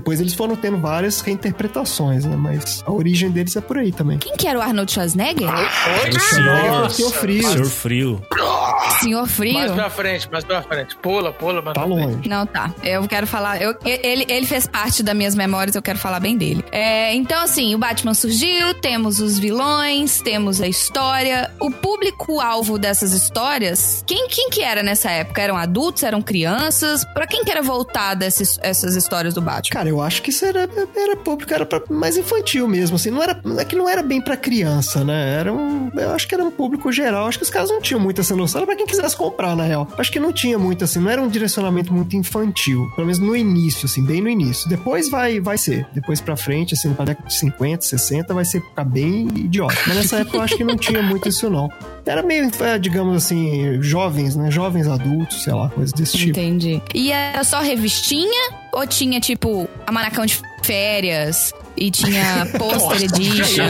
depois 0.00 0.20
eles 0.20 0.32
foram 0.34 0.56
tendo 0.56 0.78
várias 0.78 1.20
reinterpretações, 1.20 2.24
né? 2.24 2.34
Mas 2.36 2.82
a 2.86 2.90
origem 2.90 3.30
deles 3.30 3.54
é 3.54 3.60
por 3.60 3.76
aí 3.78 3.92
também. 3.92 4.18
Quem 4.18 4.34
que 4.36 4.48
era 4.48 4.58
o 4.58 4.62
Arnold 4.62 4.90
Schwarzenegger? 4.90 5.48
Era 5.48 5.60
o 6.08 6.20
Senhor, 6.20 6.20
senhor, 6.20 6.90
Senhor 6.90 7.12
Frio. 7.12 7.42
Senhor 7.48 7.66
Frio. 7.66 8.22
Senhor 9.00 9.26
Frio? 9.26 9.54
Mais 9.54 9.72
pra 9.72 9.90
frente, 9.90 10.28
mais 10.30 10.44
pra 10.44 10.62
frente. 10.62 10.96
Pula, 10.96 11.32
pula, 11.32 11.60
mais 11.62 11.74
Tá 11.74 11.84
longe. 11.84 12.28
Não, 12.28 12.46
tá. 12.46 12.72
Eu 12.82 13.06
quero 13.06 13.26
falar. 13.26 13.60
eu- 13.60 13.74
ele, 13.84 14.24
ele 14.28 14.46
fez 14.46 14.66
parte 14.66 15.02
das 15.02 15.14
minhas 15.14 15.34
memórias, 15.34 15.76
eu 15.76 15.82
quero 15.82 15.98
falar 15.98 16.18
bem 16.20 16.36
dele. 16.36 16.64
É, 16.72 17.14
então, 17.14 17.42
assim, 17.42 17.74
o 17.74 17.78
Batman 17.78 18.14
surgiu, 18.14 18.74
temos 18.80 19.20
os 19.20 19.38
vilões, 19.38 20.20
temos 20.22 20.60
a 20.60 20.66
história. 20.68 21.50
O 21.60 21.70
público-alvo 21.70 22.78
dessas 22.78 23.12
histórias, 23.12 24.02
quem, 24.06 24.28
quem 24.28 24.48
que 24.50 24.62
era 24.62 24.82
nessa 24.82 25.10
época? 25.10 25.40
Eram 25.42 25.56
adultos, 25.56 26.02
eram 26.02 26.22
crianças? 26.22 27.04
Pra 27.12 27.26
quem 27.26 27.44
que 27.44 27.50
era 27.50 27.62
voltada 27.62 28.26
esses, 28.26 28.58
essas 28.62 28.96
histórias 28.96 29.34
do 29.34 29.40
Batman? 29.40 29.70
Cara, 29.72 29.88
eu 29.90 30.00
acho 30.00 30.22
que 30.22 30.30
isso 30.30 30.44
era, 30.44 30.68
era 30.96 31.16
público, 31.16 31.52
era 31.52 31.66
pra, 31.66 31.82
mais 31.90 32.16
infantil 32.16 32.66
mesmo, 32.68 32.96
assim, 32.96 33.10
não 33.10 33.22
era, 33.22 33.40
é 33.58 33.64
que 33.64 33.76
não 33.76 33.88
era 33.88 34.02
bem 34.02 34.20
pra 34.20 34.36
criança, 34.36 35.04
né? 35.04 35.34
Era 35.34 35.52
um, 35.52 35.90
eu 35.94 36.10
acho 36.10 36.26
que 36.26 36.34
era 36.34 36.44
um 36.44 36.50
público 36.50 36.90
geral, 36.92 37.26
acho 37.26 37.38
que 37.38 37.44
os 37.44 37.50
caras 37.50 37.70
não 37.70 37.80
tinham 37.80 38.00
muito 38.00 38.20
essa 38.20 38.34
noção, 38.34 38.60
era 38.60 38.66
pra 38.66 38.76
quem 38.76 38.86
quisesse 38.86 39.16
comprar, 39.16 39.54
na 39.56 39.64
real. 39.64 39.88
Acho 39.98 40.10
que 40.10 40.20
não 40.20 40.32
tinha 40.32 40.58
muito, 40.58 40.84
assim, 40.84 41.00
não 41.00 41.10
era 41.10 41.20
um 41.20 41.28
direcionamento 41.28 41.92
muito 41.92 42.16
infantil, 42.16 42.88
pelo 42.94 43.06
menos 43.06 43.18
no 43.18 43.36
início, 43.36 43.86
assim, 43.86 44.04
bem 44.04 44.20
no 44.20 44.28
início. 44.28 44.68
Depois 44.68 45.08
vai, 45.10 45.40
vai 45.40 45.58
ser, 45.58 45.86
depois 45.92 46.20
pra 46.20 46.36
frente, 46.36 46.74
assim, 46.74 46.92
pra 46.94 47.04
década 47.04 47.28
de 47.28 47.34
50, 47.34 47.84
60, 47.84 48.32
vai 48.32 48.44
ser 48.44 48.60
ficar 48.60 48.84
bem 48.84 49.28
idiota. 49.28 49.76
Mas 49.86 49.96
nessa 49.96 50.18
época 50.18 50.36
eu 50.36 50.42
acho 50.42 50.56
que 50.56 50.64
não 50.64 50.76
tinha 50.76 51.02
muito 51.02 51.28
isso, 51.28 51.50
não. 51.50 51.68
Era 52.06 52.22
meio, 52.22 52.50
é, 52.60 52.78
digamos 52.78 53.16
assim, 53.16 53.80
jovens, 53.82 54.36
né? 54.36 54.50
Jovens 54.50 54.86
adultos, 54.88 55.42
sei 55.42 55.52
lá, 55.52 55.68
coisas 55.68 55.92
desse 55.92 56.16
tipo. 56.16 56.30
Entendi. 56.30 56.80
E 56.94 57.12
era 57.12 57.44
só 57.44 57.60
revistinha? 57.60 58.59
Ou 58.72 58.86
tinha, 58.86 59.20
tipo, 59.20 59.68
a 59.86 59.92
manacão 59.92 60.24
de 60.24 60.40
férias? 60.62 61.52
E 61.80 61.90
tinha 61.90 62.46
pôster 62.58 63.02
edition? 63.04 63.64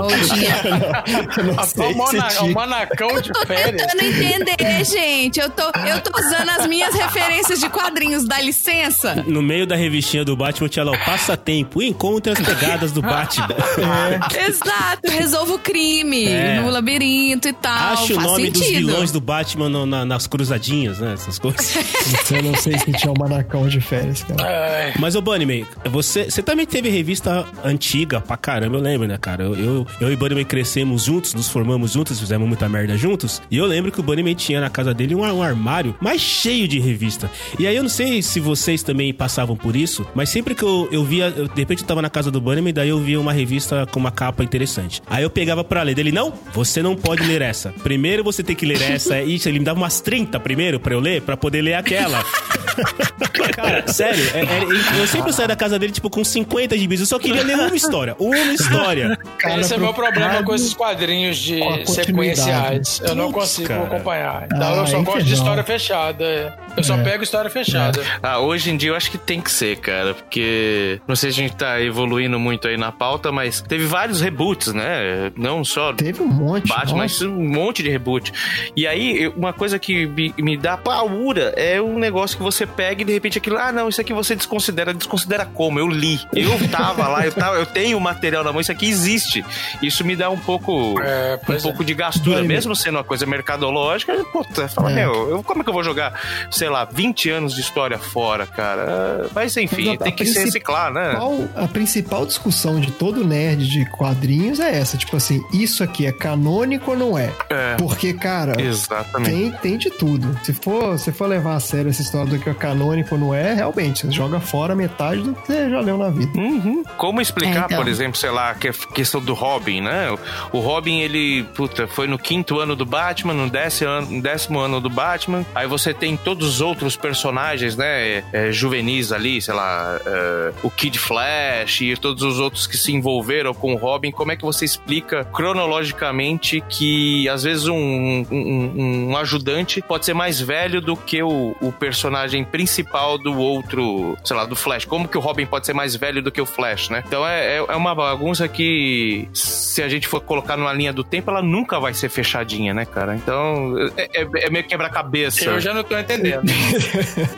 Ou 0.00 0.08
tinha... 0.28 0.62
Eu 1.36 1.44
não 1.44 1.64
sei 1.64 1.86
o, 1.92 1.96
mana, 1.98 2.28
o 2.42 2.52
manacão 2.52 3.20
de 3.20 3.32
Tô 3.32 3.46
férias. 3.46 3.82
tentando 3.92 4.04
entender, 4.04 4.84
gente. 4.84 5.40
Eu 5.40 5.50
tô, 5.50 5.62
eu 5.86 6.00
tô 6.00 6.18
usando 6.20 6.48
as 6.50 6.66
minhas 6.68 6.94
referências 6.94 7.58
de 7.58 7.68
quadrinhos, 7.68 8.24
dá 8.26 8.40
licença? 8.40 9.14
No 9.26 9.42
meio 9.42 9.66
da 9.66 9.74
revistinha 9.74 10.24
do 10.24 10.36
Batman 10.36 10.68
tinha 10.68 10.84
lá 10.84 10.92
o 10.92 11.04
passatempo, 11.04 11.82
encontre 11.82 12.32
as 12.32 12.38
pegadas 12.38 12.92
do 12.92 13.02
Batman. 13.02 13.48
Exato, 14.46 15.10
resolvo 15.10 15.54
o 15.54 15.58
crime 15.58 16.26
É. 16.28 16.60
no 16.60 16.70
labirinto 16.70 17.48
e 17.48 17.52
tal. 17.52 17.92
Acho 17.94 18.12
o 18.12 18.16
Faz 18.16 18.26
nome 18.26 18.50
dos 18.50 18.62
sentido. 18.62 18.86
vilões 18.86 19.10
do 19.10 19.20
Batman 19.20 19.68
no- 19.68 19.86
na- 19.86 20.04
nas 20.04 20.26
cruzadinhas, 20.28 21.00
né? 21.00 21.14
Essas 21.14 21.38
coisas. 21.40 21.74
Eu 22.30 22.42
não 22.42 22.54
sei 22.54 22.78
se 22.78 22.92
tinha 22.92 23.10
um 23.10 23.14
manacão 23.18 23.66
de 23.66 23.80
férias, 23.80 24.22
cara. 24.22 24.42
Ai, 24.86 24.92
Mas, 24.98 25.14
ô 25.16 25.20
Bunnyman, 25.20 25.66
você, 25.90 26.30
você 26.30 26.42
também 26.42 26.66
teve 26.66 26.88
revista 26.88 27.31
antiga 27.64 28.20
pra 28.20 28.36
caramba, 28.36 28.76
eu 28.76 28.80
lembro, 28.82 29.06
né, 29.06 29.18
cara? 29.18 29.44
Eu, 29.44 29.54
eu, 29.56 29.86
eu 30.00 30.10
e 30.10 30.14
o 30.14 30.16
Bunnyman 30.16 30.44
crescemos 30.44 31.04
juntos, 31.04 31.34
nos 31.34 31.48
formamos 31.48 31.92
juntos, 31.92 32.18
fizemos 32.20 32.46
muita 32.48 32.68
merda 32.68 32.96
juntos. 32.96 33.40
E 33.50 33.56
eu 33.56 33.66
lembro 33.66 33.90
que 33.92 34.00
o 34.00 34.02
Bunnyman 34.02 34.34
tinha 34.34 34.60
na 34.60 34.70
casa 34.70 34.92
dele 34.94 35.14
um, 35.14 35.20
um 35.22 35.42
armário 35.42 35.94
mais 36.00 36.20
cheio 36.20 36.66
de 36.68 36.78
revista. 36.78 37.30
E 37.58 37.66
aí 37.66 37.74
eu 37.76 37.82
não 37.82 37.90
sei 37.90 38.22
se 38.22 38.40
vocês 38.40 38.82
também 38.82 39.12
passavam 39.12 39.56
por 39.56 39.76
isso, 39.76 40.06
mas 40.14 40.28
sempre 40.28 40.54
que 40.54 40.62
eu, 40.62 40.88
eu 40.90 41.04
via, 41.04 41.32
eu, 41.36 41.48
de 41.48 41.60
repente 41.60 41.82
eu 41.82 41.86
tava 41.86 42.02
na 42.02 42.10
casa 42.10 42.30
do 42.30 42.40
Bunnyman, 42.40 42.72
daí 42.72 42.88
eu 42.88 42.98
via 42.98 43.20
uma 43.20 43.32
revista 43.32 43.86
com 43.86 43.98
uma 44.00 44.10
capa 44.10 44.42
interessante. 44.44 45.00
Aí 45.08 45.22
eu 45.22 45.30
pegava 45.30 45.62
pra 45.64 45.82
ler 45.82 45.94
dele, 45.94 46.12
não, 46.12 46.32
você 46.52 46.82
não 46.82 46.94
pode 46.96 47.22
ler 47.22 47.42
essa. 47.42 47.70
Primeiro 47.82 48.22
você 48.24 48.42
tem 48.42 48.54
que 48.56 48.66
ler 48.66 48.80
essa. 48.82 49.20
E 49.20 49.40
ele 49.46 49.58
me 49.58 49.64
dava 49.64 49.78
umas 49.78 50.00
30 50.00 50.38
primeiro 50.40 50.78
pra 50.80 50.94
eu 50.94 51.00
ler, 51.00 51.22
pra 51.22 51.36
poder 51.36 51.62
ler 51.62 51.74
aquela. 51.74 52.24
Cara, 53.54 53.86
sério, 53.88 54.24
é- 54.34 54.40
é- 54.40 55.00
eu 55.00 55.06
sempre 55.06 55.32
saía 55.32 55.48
da 55.48 55.56
casa 55.56 55.78
dele, 55.78 55.92
tipo, 55.92 56.08
com 56.08 56.22
50 56.24 56.76
gibis. 56.78 57.00
Eu 57.00 57.06
só 57.06 57.18
queria 57.22 57.42
ler 57.42 57.56
uma 57.56 57.74
história. 57.76 58.14
Uma 58.18 58.36
história. 58.52 59.18
Cara, 59.38 59.60
Esse 59.60 59.74
é 59.74 59.78
meu 59.78 59.94
problema 59.94 60.42
com 60.42 60.54
esses 60.54 60.74
quadrinhos 60.74 61.36
de 61.38 61.60
sequenciais. 61.86 63.00
Eu 63.04 63.14
não 63.14 63.32
Putz, 63.32 63.50
consigo 63.50 63.68
cara. 63.68 63.82
acompanhar. 63.84 64.44
Então 64.46 64.74
Ah, 64.74 64.76
eu 64.78 64.86
só 64.86 65.02
gosto 65.02 65.22
de 65.24 65.34
história 65.34 65.62
fechada. 65.62 66.54
É. 66.76 66.80
Eu 66.80 66.84
só 66.84 66.96
pego 67.02 67.22
história 67.22 67.50
fechada. 67.50 68.00
Ah, 68.22 68.38
hoje 68.38 68.70
em 68.70 68.76
dia 68.76 68.90
eu 68.90 68.96
acho 68.96 69.10
que 69.10 69.18
tem 69.18 69.40
que 69.40 69.50
ser, 69.50 69.76
cara, 69.78 70.14
porque 70.14 71.00
não 71.06 71.14
sei 71.16 71.30
se 71.32 71.40
a 71.40 71.42
gente 71.42 71.56
tá 71.56 71.80
evoluindo 71.80 72.38
muito 72.38 72.66
aí 72.68 72.76
na 72.76 72.90
pauta, 72.92 73.30
mas 73.32 73.60
teve 73.60 73.84
vários 73.86 74.20
reboots, 74.20 74.72
né? 74.72 75.30
Não 75.36 75.64
só 75.64 75.92
Teve 75.92 76.22
um 76.22 76.28
monte. 76.28 76.68
Batman, 76.68 76.98
mas 76.98 77.20
um 77.22 77.30
monte 77.48 77.82
de 77.82 77.90
reboot. 77.90 78.32
E 78.76 78.86
aí, 78.86 79.28
uma 79.36 79.52
coisa 79.52 79.78
que 79.78 80.06
me, 80.06 80.34
me 80.38 80.56
dá 80.56 80.76
paura 80.76 81.52
é 81.56 81.80
um 81.80 81.98
negócio 81.98 82.36
que 82.36 82.42
você 82.42 82.66
pega 82.66 83.02
e 83.02 83.04
de 83.04 83.12
repente 83.12 83.38
aquilo, 83.38 83.58
ah, 83.58 83.70
não, 83.72 83.88
isso 83.88 84.00
aqui 84.00 84.12
você 84.12 84.34
desconsidera. 84.34 84.92
Desconsidera 84.94 85.44
como? 85.46 85.78
Eu 85.78 85.88
li. 85.88 86.20
Eu 86.32 86.50
tava 86.68 87.08
lá, 87.08 87.24
eu, 87.26 87.32
tava, 87.32 87.56
eu 87.56 87.66
tenho 87.66 87.96
o 87.96 88.00
material 88.00 88.42
na 88.44 88.52
mão, 88.52 88.60
isso 88.60 88.72
aqui 88.72 88.88
existe. 88.88 89.44
Isso 89.82 90.04
me 90.04 90.16
dá 90.16 90.30
um 90.30 90.38
pouco, 90.38 91.00
É, 91.02 91.38
um 91.40 91.44
pois 91.46 91.62
é. 91.62 91.62
pouco 91.62 91.84
de 91.84 91.94
gastura, 91.94 92.38
Vai, 92.38 92.46
mesmo 92.48 92.74
sendo 92.74 92.96
uma 92.98 93.04
coisa 93.04 93.26
mercadológica. 93.26 94.12
Puta, 94.32 94.68
fala, 94.68 94.90
É. 94.90 94.94
meu, 94.94 95.30
eu, 95.30 95.42
como 95.42 95.60
é 95.60 95.64
que 95.64 95.70
eu 95.70 95.74
vou 95.74 95.84
jogar, 95.84 96.18
sei 96.62 96.68
lá, 96.68 96.84
20 96.84 97.28
anos 97.28 97.54
de 97.56 97.60
história 97.60 97.98
fora, 97.98 98.46
cara? 98.46 99.28
Mas 99.34 99.56
enfim, 99.56 99.86
Mas 99.88 100.00
a- 100.00 100.04
tem 100.04 100.12
a 100.12 100.16
que 100.16 100.24
se 100.24 100.38
reciclar, 100.38 100.92
né? 100.92 101.16
A 101.56 101.66
principal 101.66 102.24
discussão 102.24 102.78
de 102.78 102.92
todo 102.92 103.24
nerd 103.26 103.66
de 103.68 103.84
quadrinhos 103.90 104.60
é 104.60 104.78
essa, 104.78 104.96
tipo 104.96 105.16
assim, 105.16 105.42
isso 105.52 105.82
aqui 105.82 106.06
é 106.06 106.12
canônico 106.12 106.92
ou 106.92 106.96
não 106.96 107.18
é? 107.18 107.32
É. 107.50 107.74
Porque, 107.76 108.12
cara, 108.14 108.60
Exatamente. 108.62 109.30
tem, 109.30 109.50
tem 109.50 109.76
de 109.78 109.90
tudo. 109.90 110.38
Se 110.44 110.52
for, 110.52 110.96
se 111.00 111.10
for 111.10 111.26
levar 111.26 111.56
a 111.56 111.60
sério 111.60 111.90
essa 111.90 112.00
história 112.00 112.30
do 112.30 112.38
que 112.38 112.48
é 112.48 112.54
canônico 112.54 113.16
ou 113.16 113.20
não 113.20 113.34
é, 113.34 113.54
realmente, 113.54 114.06
você 114.06 114.12
joga 114.12 114.38
fora 114.38 114.72
metade 114.76 115.20
do 115.22 115.34
que 115.34 115.44
você 115.48 115.68
já 115.68 115.80
leu 115.80 115.98
na 115.98 116.10
vida. 116.10 116.38
Uhum. 116.38 116.84
Como 116.96 117.20
explicar, 117.20 117.62
É, 117.62 117.64
então. 117.64 117.78
por 117.78 117.88
exemplo, 117.88 118.16
sei 118.16 118.30
lá, 118.30 118.50
a 118.50 118.54
que- 118.54 118.70
questão 118.94 119.20
do 119.20 119.34
Robin, 119.34 119.80
né? 119.80 120.16
O 120.52 120.60
Robin, 120.60 121.00
ele, 121.00 121.42
puta, 121.56 121.88
foi 121.88 122.06
no 122.06 122.18
quinto 122.18 122.60
ano 122.60 122.76
do 122.76 122.86
Batman, 122.86 123.34
no 123.34 123.50
décimo 123.50 123.90
ano, 123.90 124.10
no 124.12 124.22
décimo 124.22 124.60
ano 124.60 124.80
do 124.80 124.88
Batman. 124.88 125.44
Aí 125.56 125.66
você 125.66 125.92
tem 125.92 126.16
todos 126.16 126.51
os 126.52 126.60
outros 126.60 126.96
personagens, 126.96 127.76
né, 127.76 128.22
é, 128.32 128.52
juvenis 128.52 129.10
ali, 129.10 129.40
sei 129.40 129.54
lá, 129.54 129.98
é, 130.04 130.52
o 130.62 130.70
Kid 130.70 130.98
Flash 130.98 131.80
e 131.80 131.96
todos 131.96 132.22
os 132.22 132.38
outros 132.38 132.66
que 132.66 132.76
se 132.76 132.92
envolveram 132.92 133.54
com 133.54 133.72
o 133.72 133.76
Robin, 133.76 134.10
como 134.10 134.32
é 134.32 134.36
que 134.36 134.42
você 134.42 134.64
explica 134.64 135.24
cronologicamente 135.24 136.62
que 136.68 137.26
às 137.28 137.42
vezes 137.42 137.66
um, 137.66 138.26
um, 138.30 139.08
um 139.10 139.16
ajudante 139.16 139.80
pode 139.80 140.04
ser 140.04 140.12
mais 140.12 140.40
velho 140.40 140.80
do 140.80 140.94
que 140.94 141.22
o, 141.22 141.56
o, 141.60 141.72
personagem 141.72 142.44
principal 142.44 143.16
do 143.16 143.38
outro, 143.38 144.16
sei 144.22 144.36
lá, 144.36 144.44
do 144.44 144.54
Flash? 144.54 144.84
Como 144.84 145.08
que 145.08 145.16
o 145.16 145.20
Robin 145.20 145.46
pode 145.46 145.64
ser 145.64 145.72
mais 145.72 145.96
velho 145.96 146.22
do 146.22 146.30
que 146.30 146.40
o 146.40 146.46
Flash, 146.46 146.90
né? 146.90 147.02
Então 147.06 147.26
é, 147.26 147.56
é, 147.56 147.56
é 147.56 147.76
uma 147.76 147.94
bagunça 147.94 148.46
que, 148.46 149.26
se 149.32 149.82
a 149.82 149.88
gente 149.88 150.06
for 150.06 150.20
colocar 150.20 150.56
numa 150.56 150.72
linha 150.72 150.92
do 150.92 151.02
tempo, 151.02 151.30
ela 151.30 151.42
nunca 151.42 151.80
vai 151.80 151.94
ser 151.94 152.10
fechadinha, 152.10 152.74
né, 152.74 152.84
cara? 152.84 153.16
Então 153.16 153.74
é, 153.96 154.20
é, 154.20 154.46
é 154.46 154.50
meio 154.50 154.64
quebra-cabeça. 154.64 155.44
Eu 155.44 155.60
já 155.60 155.72
não 155.72 155.82
tô 155.82 155.96
entendendo. 155.98 156.41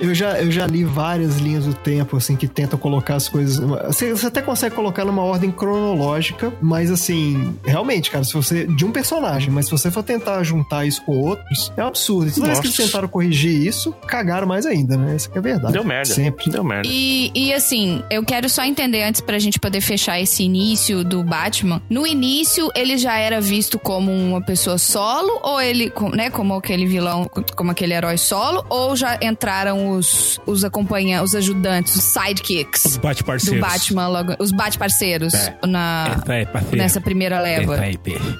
Eu, 0.00 0.14
já, 0.14 0.40
eu 0.40 0.50
já 0.50 0.66
li 0.66 0.84
várias 0.84 1.38
linhas 1.38 1.64
do 1.64 1.74
tempo, 1.74 2.16
assim, 2.16 2.36
que 2.36 2.46
tentam 2.46 2.78
colocar 2.78 3.16
as 3.16 3.28
coisas. 3.28 3.58
Você, 3.86 4.12
você 4.12 4.26
até 4.26 4.42
consegue 4.42 4.74
colocar 4.74 5.04
numa 5.04 5.22
ordem 5.22 5.50
cronológica, 5.50 6.52
mas 6.60 6.90
assim, 6.90 7.54
realmente, 7.64 8.10
cara, 8.10 8.24
se 8.24 8.32
você. 8.34 8.66
De 8.66 8.84
um 8.84 8.90
personagem, 8.90 9.50
mas 9.50 9.66
se 9.66 9.70
você 9.70 9.90
for 9.90 10.02
tentar 10.02 10.42
juntar 10.42 10.86
isso 10.86 11.02
com 11.04 11.18
outros, 11.18 11.72
é 11.76 11.82
um 11.82 11.88
absurdo. 11.88 12.28
E 12.28 12.32
toda 12.32 12.46
vez 12.46 12.60
que 12.60 12.66
eles 12.66 12.76
tentaram 12.76 13.08
corrigir 13.08 13.66
isso, 13.66 13.92
cagaram 14.06 14.46
mais 14.46 14.66
ainda, 14.66 14.96
né? 14.96 15.14
Essa 15.14 15.30
é 15.34 15.38
a 15.38 15.40
verdade. 15.40 15.72
Deu 15.72 15.84
merda. 15.84 16.12
Sempre. 16.12 16.50
Deu 16.50 16.64
merda. 16.64 16.88
E, 16.90 17.30
e 17.34 17.52
assim, 17.52 18.02
eu 18.10 18.24
quero 18.24 18.48
só 18.48 18.64
entender 18.64 19.02
antes 19.02 19.20
pra 19.20 19.38
gente 19.38 19.58
poder 19.58 19.80
fechar 19.80 20.20
esse 20.20 20.42
início 20.42 21.04
do 21.04 21.22
Batman. 21.22 21.82
No 21.88 22.06
início, 22.06 22.70
ele 22.74 22.96
já 22.96 23.16
era 23.18 23.40
visto 23.40 23.78
como 23.78 24.12
uma 24.12 24.40
pessoa 24.40 24.78
solo, 24.78 25.40
ou 25.42 25.60
ele, 25.60 25.92
né, 26.14 26.30
como 26.30 26.54
aquele 26.54 26.86
vilão, 26.86 27.28
como 27.56 27.70
aquele 27.70 27.94
herói 27.94 28.18
solo, 28.18 28.64
ou 28.68 28.93
já 28.96 29.18
entraram 29.22 29.90
os, 29.90 30.40
os 30.46 30.64
acompanha, 30.64 31.22
os 31.22 31.34
ajudantes, 31.34 31.94
os 31.96 32.04
sidekicks. 32.04 32.84
Os 32.84 32.96
bate-parceiros. 32.96 33.60
Do 33.60 33.66
Batman 33.66 34.08
logo. 34.08 34.34
Os 34.38 34.50
bate-parceiros 34.52 35.34
É. 35.34 35.56
na, 35.66 36.22
É, 36.28 36.76
nessa 36.76 37.00
primeira 37.00 37.40
leva. 37.40 37.84
É, 37.84 37.90
é, 37.90 37.92
é, 37.92 37.96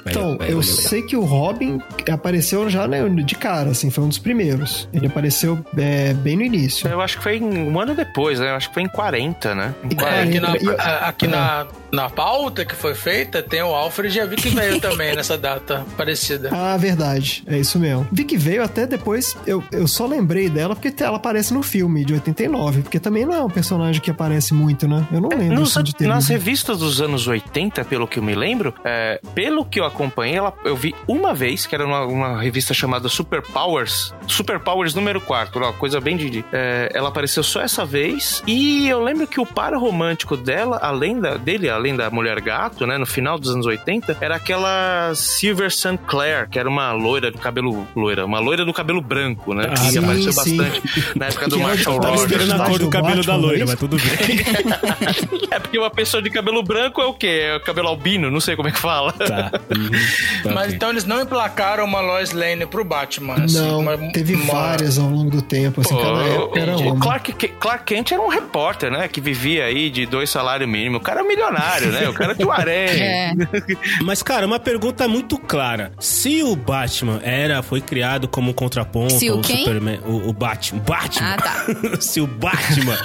Então, 0.07 0.37
é, 0.41 0.49
é, 0.49 0.53
eu 0.53 0.61
é, 0.61 0.63
sei 0.63 1.03
que 1.03 1.17
o 1.17 1.25
Robin 1.25 1.81
apareceu 2.11 2.69
já 2.69 2.87
né, 2.87 3.07
de 3.09 3.35
cara, 3.35 3.71
assim, 3.71 3.91
foi 3.91 4.05
um 4.05 4.09
dos 4.09 4.19
primeiros. 4.19 4.89
Ele 4.93 5.07
apareceu 5.07 5.59
é, 5.77 6.13
bem 6.15 6.37
no 6.37 6.43
início. 6.43 6.89
Eu 6.89 7.01
acho 7.01 7.17
que 7.19 7.23
foi 7.23 7.41
um 7.41 7.79
ano 7.79 7.95
depois, 7.95 8.39
né? 8.41 8.51
Eu 8.51 8.57
acho 8.57 8.69
que 8.69 8.75
foi 8.75 8.83
em 8.83 8.89
40, 8.89 9.55
né? 9.55 9.75
Em 9.83 9.93
Em 9.93 9.97
40. 9.97 10.25
Aqui, 10.25 10.65
na, 10.65 10.83
aqui 11.09 11.27
na, 11.27 11.67
na 11.93 12.11
pauta 12.11 12.65
que 12.65 12.75
foi 12.75 12.95
feita, 12.95 13.43
tem 13.43 13.63
o 13.63 13.75
Alfred 13.75 14.17
e 14.17 14.21
a 14.21 14.27
Vicky 14.27 14.51
veio 14.51 14.81
também 14.81 15.15
nessa 15.17 15.37
data 15.39 15.85
parecida. 15.97 16.51
Ah, 16.53 16.77
verdade. 16.77 17.43
É 17.47 17.59
isso 17.59 17.79
mesmo. 17.79 18.07
Vi 18.13 18.25
que 18.25 18.37
veio 18.37 18.63
até 18.63 18.87
depois. 18.87 19.37
Eu, 19.47 19.63
eu 19.73 19.87
só 19.87 20.07
lembrei 20.07 20.44
dela 20.49 20.75
porque 20.77 20.93
ela 21.03 21.17
aparece 21.17 21.53
no 21.55 21.63
filme 21.63 22.05
de 22.05 22.13
89. 22.15 22.83
Porque 22.83 22.99
também 23.01 23.25
não 23.25 23.35
é 23.35 23.43
um 23.43 23.49
personagem 23.51 24.01
que 24.01 24.11
aparece 24.11 24.53
muito, 24.55 24.87
né? 24.89 25.07
Eu 25.13 25.21
não 25.21 25.29
lembro 25.29 25.61
Nos- 25.61 25.77
assim, 25.77 25.85
de 25.85 25.95
ter. 25.95 26.07
nas 26.07 26.29
lido. 26.29 26.39
revistas 26.39 26.79
dos 26.79 27.01
anos 27.01 27.27
80, 27.27 27.85
pelo 27.85 28.07
que 28.07 28.19
eu 28.19 28.23
me 28.23 28.35
lembro, 28.35 28.75
é, 28.85 29.21
pelo 29.35 29.65
que 29.65 29.81
eu 29.81 29.85
acompanhei, 29.85 30.37
ela, 30.37 30.53
eu 30.65 30.77
vi 30.77 30.95
uma 31.09 31.35
vez, 31.35 31.67
que 31.67 31.75
era 31.75 31.85
uma, 31.87 32.05
uma 32.05 32.41
revista 32.41 32.73
chamada 32.75 33.09
Super 33.09 33.43
Powers, 33.43 34.13
Super 34.27 34.59
Powers 34.61 34.95
número 34.95 35.21
4, 35.21 35.59
uma 35.63 35.73
coisa 35.73 36.01
bem 36.01 36.17
de. 36.17 36.45
é, 36.53 36.91
ela 36.95 37.09
apareceu 37.09 37.43
só 37.43 37.61
essa 37.61 37.85
vez, 37.85 38.43
e 38.47 38.89
eu 38.89 39.03
lembro 39.03 39.27
que 39.27 39.41
o 39.41 39.47
par 39.47 39.75
romântico 39.75 40.37
dela, 40.37 40.79
além 40.83 41.19
da, 41.21 41.37
dele, 41.37 41.69
além 41.69 41.95
da 41.97 42.11
mulher 42.11 42.41
gato, 42.41 42.87
né, 42.87 42.99
no 42.99 43.07
final 43.07 43.39
dos 43.39 43.51
anos 43.51 43.67
80, 43.67 44.17
era 44.21 44.37
aquela 44.37 45.13
Silver 45.15 45.71
St. 45.71 45.99
Clair, 46.07 46.49
que 46.49 46.59
era 46.59 46.69
uma 46.69 46.93
loira 46.93 47.31
do 47.31 47.39
cabelo 47.39 47.87
loira, 47.95 48.25
uma 48.25 48.39
loira 48.39 48.65
do 48.65 48.73
cabelo 48.73 49.01
branco, 49.01 49.55
né? 49.55 49.67
Ah, 49.69 49.75
que 49.75 49.79
sim, 49.91 49.99
apareceu. 49.99 50.33
Bastante 50.35 50.83
na 51.17 51.27
época 51.27 51.49
do 51.49 51.59
Marshall 51.59 51.99
de- 52.01 52.07
Tava 52.07 52.17
esperando 52.17 52.53
a 52.53 52.67
cor 52.67 52.79
do 52.79 52.85
do 52.85 52.91
cabelo 52.91 53.25
da 53.25 53.37
loira, 53.37 53.63
é 53.63 53.67
mas 53.67 53.79
tudo 53.79 53.97
bem. 53.97 54.05
É 55.51 55.59
porque 55.61 55.79
uma 55.79 55.91
pessoa 55.91 56.23
de 56.23 56.31
cabelo 56.31 56.63
branco 56.63 57.01
é 57.01 57.07
o 57.07 57.15
quê? 57.15 57.41
É 57.45 57.57
o 57.57 57.61
cabelo 57.61 57.89
albino? 57.89 58.31
Não 58.31 58.41
sei 58.41 58.57
como 58.57 58.69
é 58.69 58.73
que 58.73 58.79
fala. 58.79 59.13
Tá. 59.13 59.53
Uhum. 59.75 59.91
Tá, 60.43 60.53
Mas 60.53 60.73
então 60.75 60.91
eles 60.91 61.05
não 61.05 61.21
emplacaram 61.21 61.85
uma 61.85 62.01
Lois 62.01 62.33
Lane 62.33 62.67
pro 62.67 62.85
Batman. 62.85 63.35
assim, 63.45 63.59
Não, 63.59 63.81
uma- 63.81 63.97
teve 64.13 64.35
uma- 64.35 64.53
várias 64.53 64.99
ao 64.99 65.09
longo 65.09 65.31
do 65.31 65.43
tempo. 65.43 65.81
Assim, 65.81 65.97
cada 65.97 66.23
época 66.25 66.59
era 66.61 66.77
o 66.77 66.81
uma. 66.81 67.01
Clark, 67.01 67.33
Clark 67.33 67.85
Kent 67.85 68.13
era 68.13 68.21
um 68.21 68.29
repórter, 68.29 68.91
né? 68.91 69.07
Que 69.09 69.21
vivia 69.21 69.65
aí 69.65 69.91
de 69.91 70.07
dois 70.07 70.29
salários 70.31 70.69
mínimos. 70.69 71.01
O 71.01 71.03
cara 71.03 71.21
é 71.21 71.23
milionário, 71.25 71.93
né? 71.93 72.09
O 72.09 72.13
cara 72.15 72.35
o 72.45 72.51
aranha. 72.51 72.91
É. 72.91 73.33
Mas, 74.03 74.23
cara, 74.23 74.47
uma 74.47 74.59
pergunta 74.59 75.07
muito 75.07 75.39
clara. 75.39 75.93
Se 76.01 76.43
o 76.43 76.57
Batman 76.57 77.21
era, 77.23 77.63
foi 77.63 77.81
criado 77.81 78.27
como 78.27 78.51
um 78.51 78.55
contraponto 78.55 79.15
Se 79.15 79.31
o? 79.31 79.43
Superman. 79.43 80.01
O, 80.05 80.24
o 80.27 80.33
Batman. 80.33 80.81
Batman. 80.81 81.35
Ah, 81.35 81.37
tá. 81.37 82.01
Se 82.01 82.21
o 82.21 82.27
Batman 82.27 82.97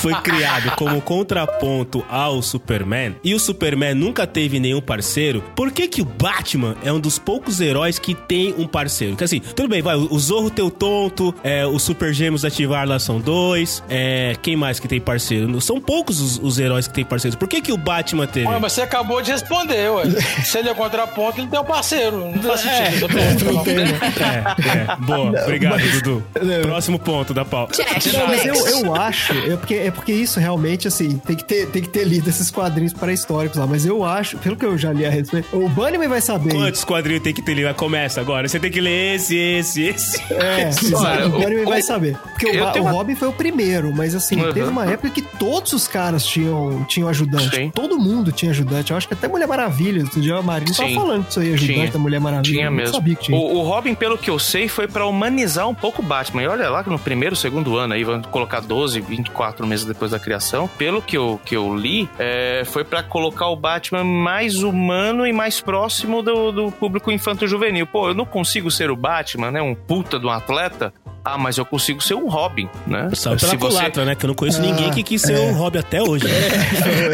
foi 0.00 0.14
criado 0.16 0.74
como 0.76 1.00
contraponto 1.00 2.04
ao 2.08 2.42
Superman 2.42 3.16
e 3.22 3.34
o 3.34 3.40
Superman 3.40 3.94
nunca 3.94 4.26
teve 4.26 4.58
nenhum 4.58 4.80
parceiro, 4.80 5.42
por 5.54 5.70
que 5.70 5.88
que 5.88 6.02
o 6.02 6.04
Batman 6.04 6.76
é 6.84 6.92
um 6.92 7.00
dos 7.00 7.18
poucos 7.18 7.60
heróis 7.60 7.98
que 7.98 8.14
tem 8.14 8.54
um 8.58 8.66
parceiro? 8.66 9.12
Porque 9.14 9.24
assim, 9.24 9.40
tudo 9.40 9.68
bem, 9.68 9.82
vai, 9.82 9.96
o 9.96 10.18
Zorro 10.18 10.50
teu 10.50 10.70
tonto, 10.70 11.34
é, 11.42 11.66
os 11.66 11.82
Super 11.82 12.12
Gêmeos 12.12 12.44
ativar 12.44 12.86
lá 12.86 12.98
são 12.98 13.20
dois, 13.20 13.82
é, 13.88 14.34
quem 14.42 14.56
mais 14.56 14.80
que 14.80 14.88
tem 14.88 15.00
parceiro? 15.00 15.60
São 15.60 15.80
poucos 15.80 16.20
os, 16.20 16.38
os 16.38 16.58
heróis 16.58 16.86
que 16.86 16.94
tem 16.94 17.04
parceiros. 17.04 17.36
Por 17.36 17.48
que 17.48 17.60
que 17.60 17.72
o 17.72 17.76
Batman 17.76 18.26
teve? 18.26 18.46
Ué, 18.46 18.58
mas 18.58 18.72
você 18.72 18.82
acabou 18.82 19.22
de 19.22 19.32
responder, 19.32 19.90
ué. 19.90 20.04
Se 20.44 20.58
ele 20.58 20.68
é 20.68 20.74
contraponto, 20.74 21.40
ele 21.40 21.48
tem 21.48 21.60
um 21.60 21.64
parceiro. 21.64 22.30
Não 22.34 22.42
faz 22.42 22.60
sentido. 22.60 23.06
É, 23.06 23.64
tem, 23.64 23.74
né? 23.74 23.98
É, 24.20 24.92
é. 24.92 24.96
Boa, 24.96 25.42
obrigado, 25.42 25.82
Dudu. 25.92 26.24
Próximo 26.62 26.98
ponto 26.98 27.32
da 27.34 27.44
pauta. 27.44 27.74
Check. 27.74 28.12
Não, 28.12 28.26
mas 28.26 28.44
eu, 28.44 28.54
eu 28.54 28.94
acho, 28.94 29.32
é 29.32 29.56
porque, 29.56 29.74
é 29.74 29.90
porque 29.90 30.12
isso 30.12 30.38
realmente, 30.40 30.86
assim, 30.88 31.18
tem 31.18 31.36
que, 31.36 31.44
ter, 31.44 31.66
tem 31.68 31.82
que 31.82 31.88
ter 31.88 32.04
lido 32.04 32.28
esses 32.28 32.50
quadrinhos 32.50 32.92
pré-históricos 32.92 33.58
lá, 33.58 33.66
mas 33.66 33.84
eu 33.86 34.04
acho, 34.04 34.36
pelo 34.38 34.56
que 34.56 34.64
eu 34.64 34.76
já 34.78 34.92
li 34.92 35.04
a 35.04 35.10
respeito, 35.10 35.48
o 35.56 35.68
Bunnyman 35.68 36.08
vai 36.08 36.20
saber. 36.20 36.52
Quantos 36.54 36.84
quadrinhos 36.84 37.22
tem 37.22 37.32
que 37.34 37.42
ter 37.42 37.52
ali? 37.52 37.74
Começa 37.74 38.20
agora. 38.20 38.48
Você 38.48 38.58
tem 38.60 38.70
que 38.70 38.80
ler 38.80 39.16
esse, 39.16 39.36
esse, 39.36 39.82
esse. 39.82 40.22
É, 40.32 40.68
exato, 40.70 41.26
o 41.28 41.30
Bunnyman 41.30 41.64
vai 41.64 41.82
saber. 41.82 42.16
Porque 42.16 42.46
o, 42.46 42.64
o 42.64 42.80
uma- 42.82 42.90
Robin 42.90 43.14
foi 43.14 43.28
o 43.28 43.32
primeiro, 43.32 43.92
mas 43.94 44.14
assim, 44.14 44.36
Uhum. 44.40 44.52
teve 44.52 44.68
uma 44.68 44.84
época 44.86 45.10
que 45.10 45.22
todos 45.22 45.72
os 45.72 45.88
caras 45.88 46.24
tinham, 46.24 46.84
tinham 46.88 47.08
ajudante. 47.08 47.54
Sim. 47.56 47.70
Todo 47.70 47.98
mundo 47.98 48.30
tinha 48.32 48.50
ajudante. 48.50 48.90
Eu 48.90 48.96
acho 48.96 49.08
que 49.08 49.14
até 49.14 49.26
Mulher 49.28 49.46
Maravilha, 49.48 50.02
outro 50.02 50.20
dia 50.20 50.36
a 50.36 50.42
Marina 50.42 50.74
tava 50.74 50.90
falando 50.94 51.26
disso 51.26 51.40
aí, 51.40 51.54
ajudante 51.54 51.72
Tinha. 51.80 51.90
da 51.90 51.98
Mulher 51.98 52.20
Maravilha. 52.20 52.52
Tinha 52.52 52.70
mesmo. 52.70 52.94
sabia 52.94 53.14
que 53.16 53.24
tinha. 53.24 53.36
O, 53.38 53.56
o 53.58 53.62
Robin, 53.62 53.94
pelo 53.94 54.16
que 54.18 54.28
eu 54.30 54.38
sei, 54.38 54.68
foi 54.68 54.86
pra 54.86 55.06
humanizar 55.06 55.68
um 55.68 55.74
pouco 55.74 56.02
o 56.02 56.04
Batman. 56.04 56.35
E 56.40 56.46
olha 56.46 56.68
lá 56.70 56.82
que 56.82 56.90
no 56.90 56.98
primeiro, 56.98 57.36
segundo 57.36 57.76
ano 57.76 57.94
aí, 57.94 58.04
vamos 58.04 58.26
colocar 58.26 58.60
12, 58.60 59.00
24 59.00 59.66
meses 59.66 59.84
depois 59.84 60.10
da 60.10 60.18
criação. 60.18 60.68
Pelo 60.68 61.02
que 61.02 61.16
eu, 61.16 61.40
que 61.44 61.56
eu 61.56 61.74
li, 61.74 62.08
é, 62.18 62.62
foi 62.64 62.84
pra 62.84 63.02
colocar 63.02 63.48
o 63.48 63.56
Batman 63.56 64.04
mais 64.04 64.62
humano 64.62 65.26
e 65.26 65.32
mais 65.32 65.60
próximo 65.60 66.22
do, 66.22 66.52
do 66.52 66.72
público 66.72 67.10
infanto-juvenil. 67.10 67.86
Pô, 67.86 68.08
eu 68.08 68.14
não 68.14 68.24
consigo 68.24 68.70
ser 68.70 68.90
o 68.90 68.96
Batman, 68.96 69.50
né? 69.50 69.62
Um 69.62 69.74
puta 69.74 70.18
de 70.18 70.26
um 70.26 70.30
atleta. 70.30 70.92
Ah, 71.28 71.36
mas 71.36 71.58
eu 71.58 71.64
consigo 71.66 72.00
ser 72.00 72.14
um 72.14 72.28
Robin, 72.28 72.68
né? 72.86 73.10
Só 73.14 73.34
pela 73.34 73.56
culatra, 73.56 74.04
né? 74.04 74.14
Que 74.14 74.24
eu 74.24 74.28
não 74.28 74.34
conheço 74.34 74.58
Ah, 74.58 74.62
ninguém 74.62 74.90
que 74.92 75.02
quis 75.02 75.22
ser 75.22 75.34
é. 75.34 75.40
o 75.40 75.52
Hobby 75.54 75.78
até 75.78 76.00
hoje. 76.00 76.24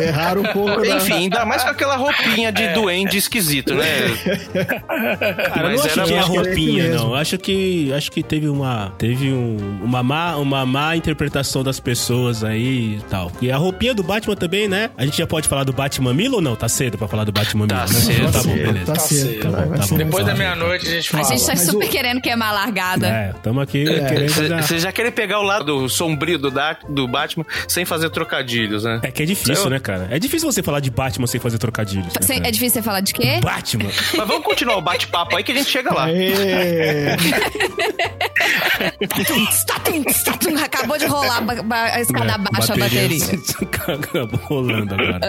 Erraram 0.07 0.43
um 0.43 0.53
pouco. 0.53 0.85
Enfim, 0.85 1.13
ainda 1.15 1.45
mais 1.47 1.63
com 1.65 1.71
aquela 1.71 1.97
roupinha 1.97 2.53
de 2.53 2.69
duende 2.75 3.17
esquisito, 3.17 3.75
né? 3.75 3.87
Cara, 5.49 5.69
eu 5.69 5.71
Mas 5.71 5.81
não 5.81 5.85
acho 5.87 6.01
era 6.01 6.05
que 6.09 6.13
é 6.15 6.19
a 6.19 6.23
roupinha, 6.23 6.89
não. 6.95 7.15
Acho 7.15 7.39
que 7.39 7.93
acho 7.93 8.11
que 8.13 8.23
teve 8.23 8.49
uma 8.49 8.93
teve 8.99 9.33
um, 9.33 9.79
uma 9.83 10.03
má 10.03 10.37
uma 10.37 10.67
má 10.67 10.97
interpretação 10.97 11.63
das 11.63 11.81
pessoas 11.81 12.45
aí 12.45 12.97
e 12.97 13.01
tal. 13.09 13.31
E 13.41 13.51
a 13.51 13.57
roupinha 13.57 13.95
do 13.95 14.03
Batman 14.03 14.37
também, 14.37 14.69
né? 14.69 14.91
A 14.97 15.05
gente 15.05 15.17
já 15.19 15.27
pode 15.27 15.49
falar 15.49 15.65
do 15.65 15.73
Batman 15.73 16.13
Milo 16.15 16.37
ou 16.37 16.43
não? 16.43 16.55
Tá 16.57 16.69
cedo 16.69 16.99
pra 16.99 17.09
falar 17.09 17.25
do 17.25 17.33
Batman 17.33 17.67
Tá 17.67 17.85
Milo, 17.87 17.93
né? 17.93 18.01
cedo, 18.01 18.33
Tá 18.33 18.39
bom, 18.39 18.45
cedo, 18.45 18.67
beleza. 18.67 18.87
Tá 18.87 18.93
Tá 18.93 19.01
cedo. 19.01 19.21
cedo. 19.29 19.41
Tá, 19.43 19.49
vai, 19.51 19.67
vai 19.67 19.79
Tá 19.79 19.87
bom. 19.87 19.97
Depois 19.97 20.27
da 20.27 20.35
meia-noite 20.35 20.87
a 20.87 20.91
gente 20.91 21.09
A 21.09 21.19
fala. 21.23 21.37
gente 21.37 21.47
tá 21.47 21.57
super 21.57 21.87
o- 21.87 21.91
querendo 21.91 22.21
queimar 22.21 22.49
a 22.51 22.53
largada. 22.53 23.07
É, 23.09 23.31
estamos 23.37 23.63
aqui 23.63 23.85
querendo 24.09 24.49
já... 24.49 24.63
Vocês 24.63 24.83
já 24.83 24.93
querem 24.93 25.13
pegar 25.13 25.39
o 25.41 25.43
lado 25.43 25.89
sombrio 25.89 26.39
do, 26.39 26.51
Dark, 26.51 26.83
do 26.89 27.07
Batman 27.09 27.45
sem 27.69 27.85
fazer 27.85 28.11
trocadilhos, 28.11 28.85
né? 28.85 29.01
É 29.03 29.11
que 29.11 29.23
é 29.23 29.27
difícil, 29.27 29.65
Eu- 29.65 29.71
né, 29.71 29.79
cara? 29.81 30.09
É 30.11 30.19
difícil 30.19 30.51
você 30.51 30.63
falar 30.63 30.81
de 30.81 30.91
Batman 30.91 31.27
sem 31.27 31.41
fazer 31.41 31.59
trocadilhos. 31.59 32.07
né, 32.15 32.21
Cê- 32.23 32.35
é 32.43 32.51
difícil 32.51 32.81
você 32.81 32.83
falar 32.83 33.01
de 33.01 33.13
quê? 33.13 33.41
Batman. 33.43 33.91
Mas 34.17 34.27
vamos 34.29 34.45
continuar 34.45 34.77
o 34.77 34.83
bate-papo 34.83 35.37
aí 35.37 35.43
que 35.45 35.53
a 35.53 35.55
gente 35.55 35.69
chega 35.71 35.93
lá. 35.93 36.05
Aê! 36.05 36.33
Tatum, 39.09 39.47
tatum, 39.67 40.03
tatum. 40.25 40.57
Acabou 40.65 40.99
de 40.99 41.07
rolar 41.07 41.39
a 41.39 41.41
ba- 41.41 41.63
ba- 41.63 41.85
a 41.95 42.01
escada 42.01 42.39
baixa 42.39 42.75
a 42.75 42.77
bateria. 42.77 43.19
Acabou 43.89 44.41
rolando 44.45 44.95
agora. 44.95 45.21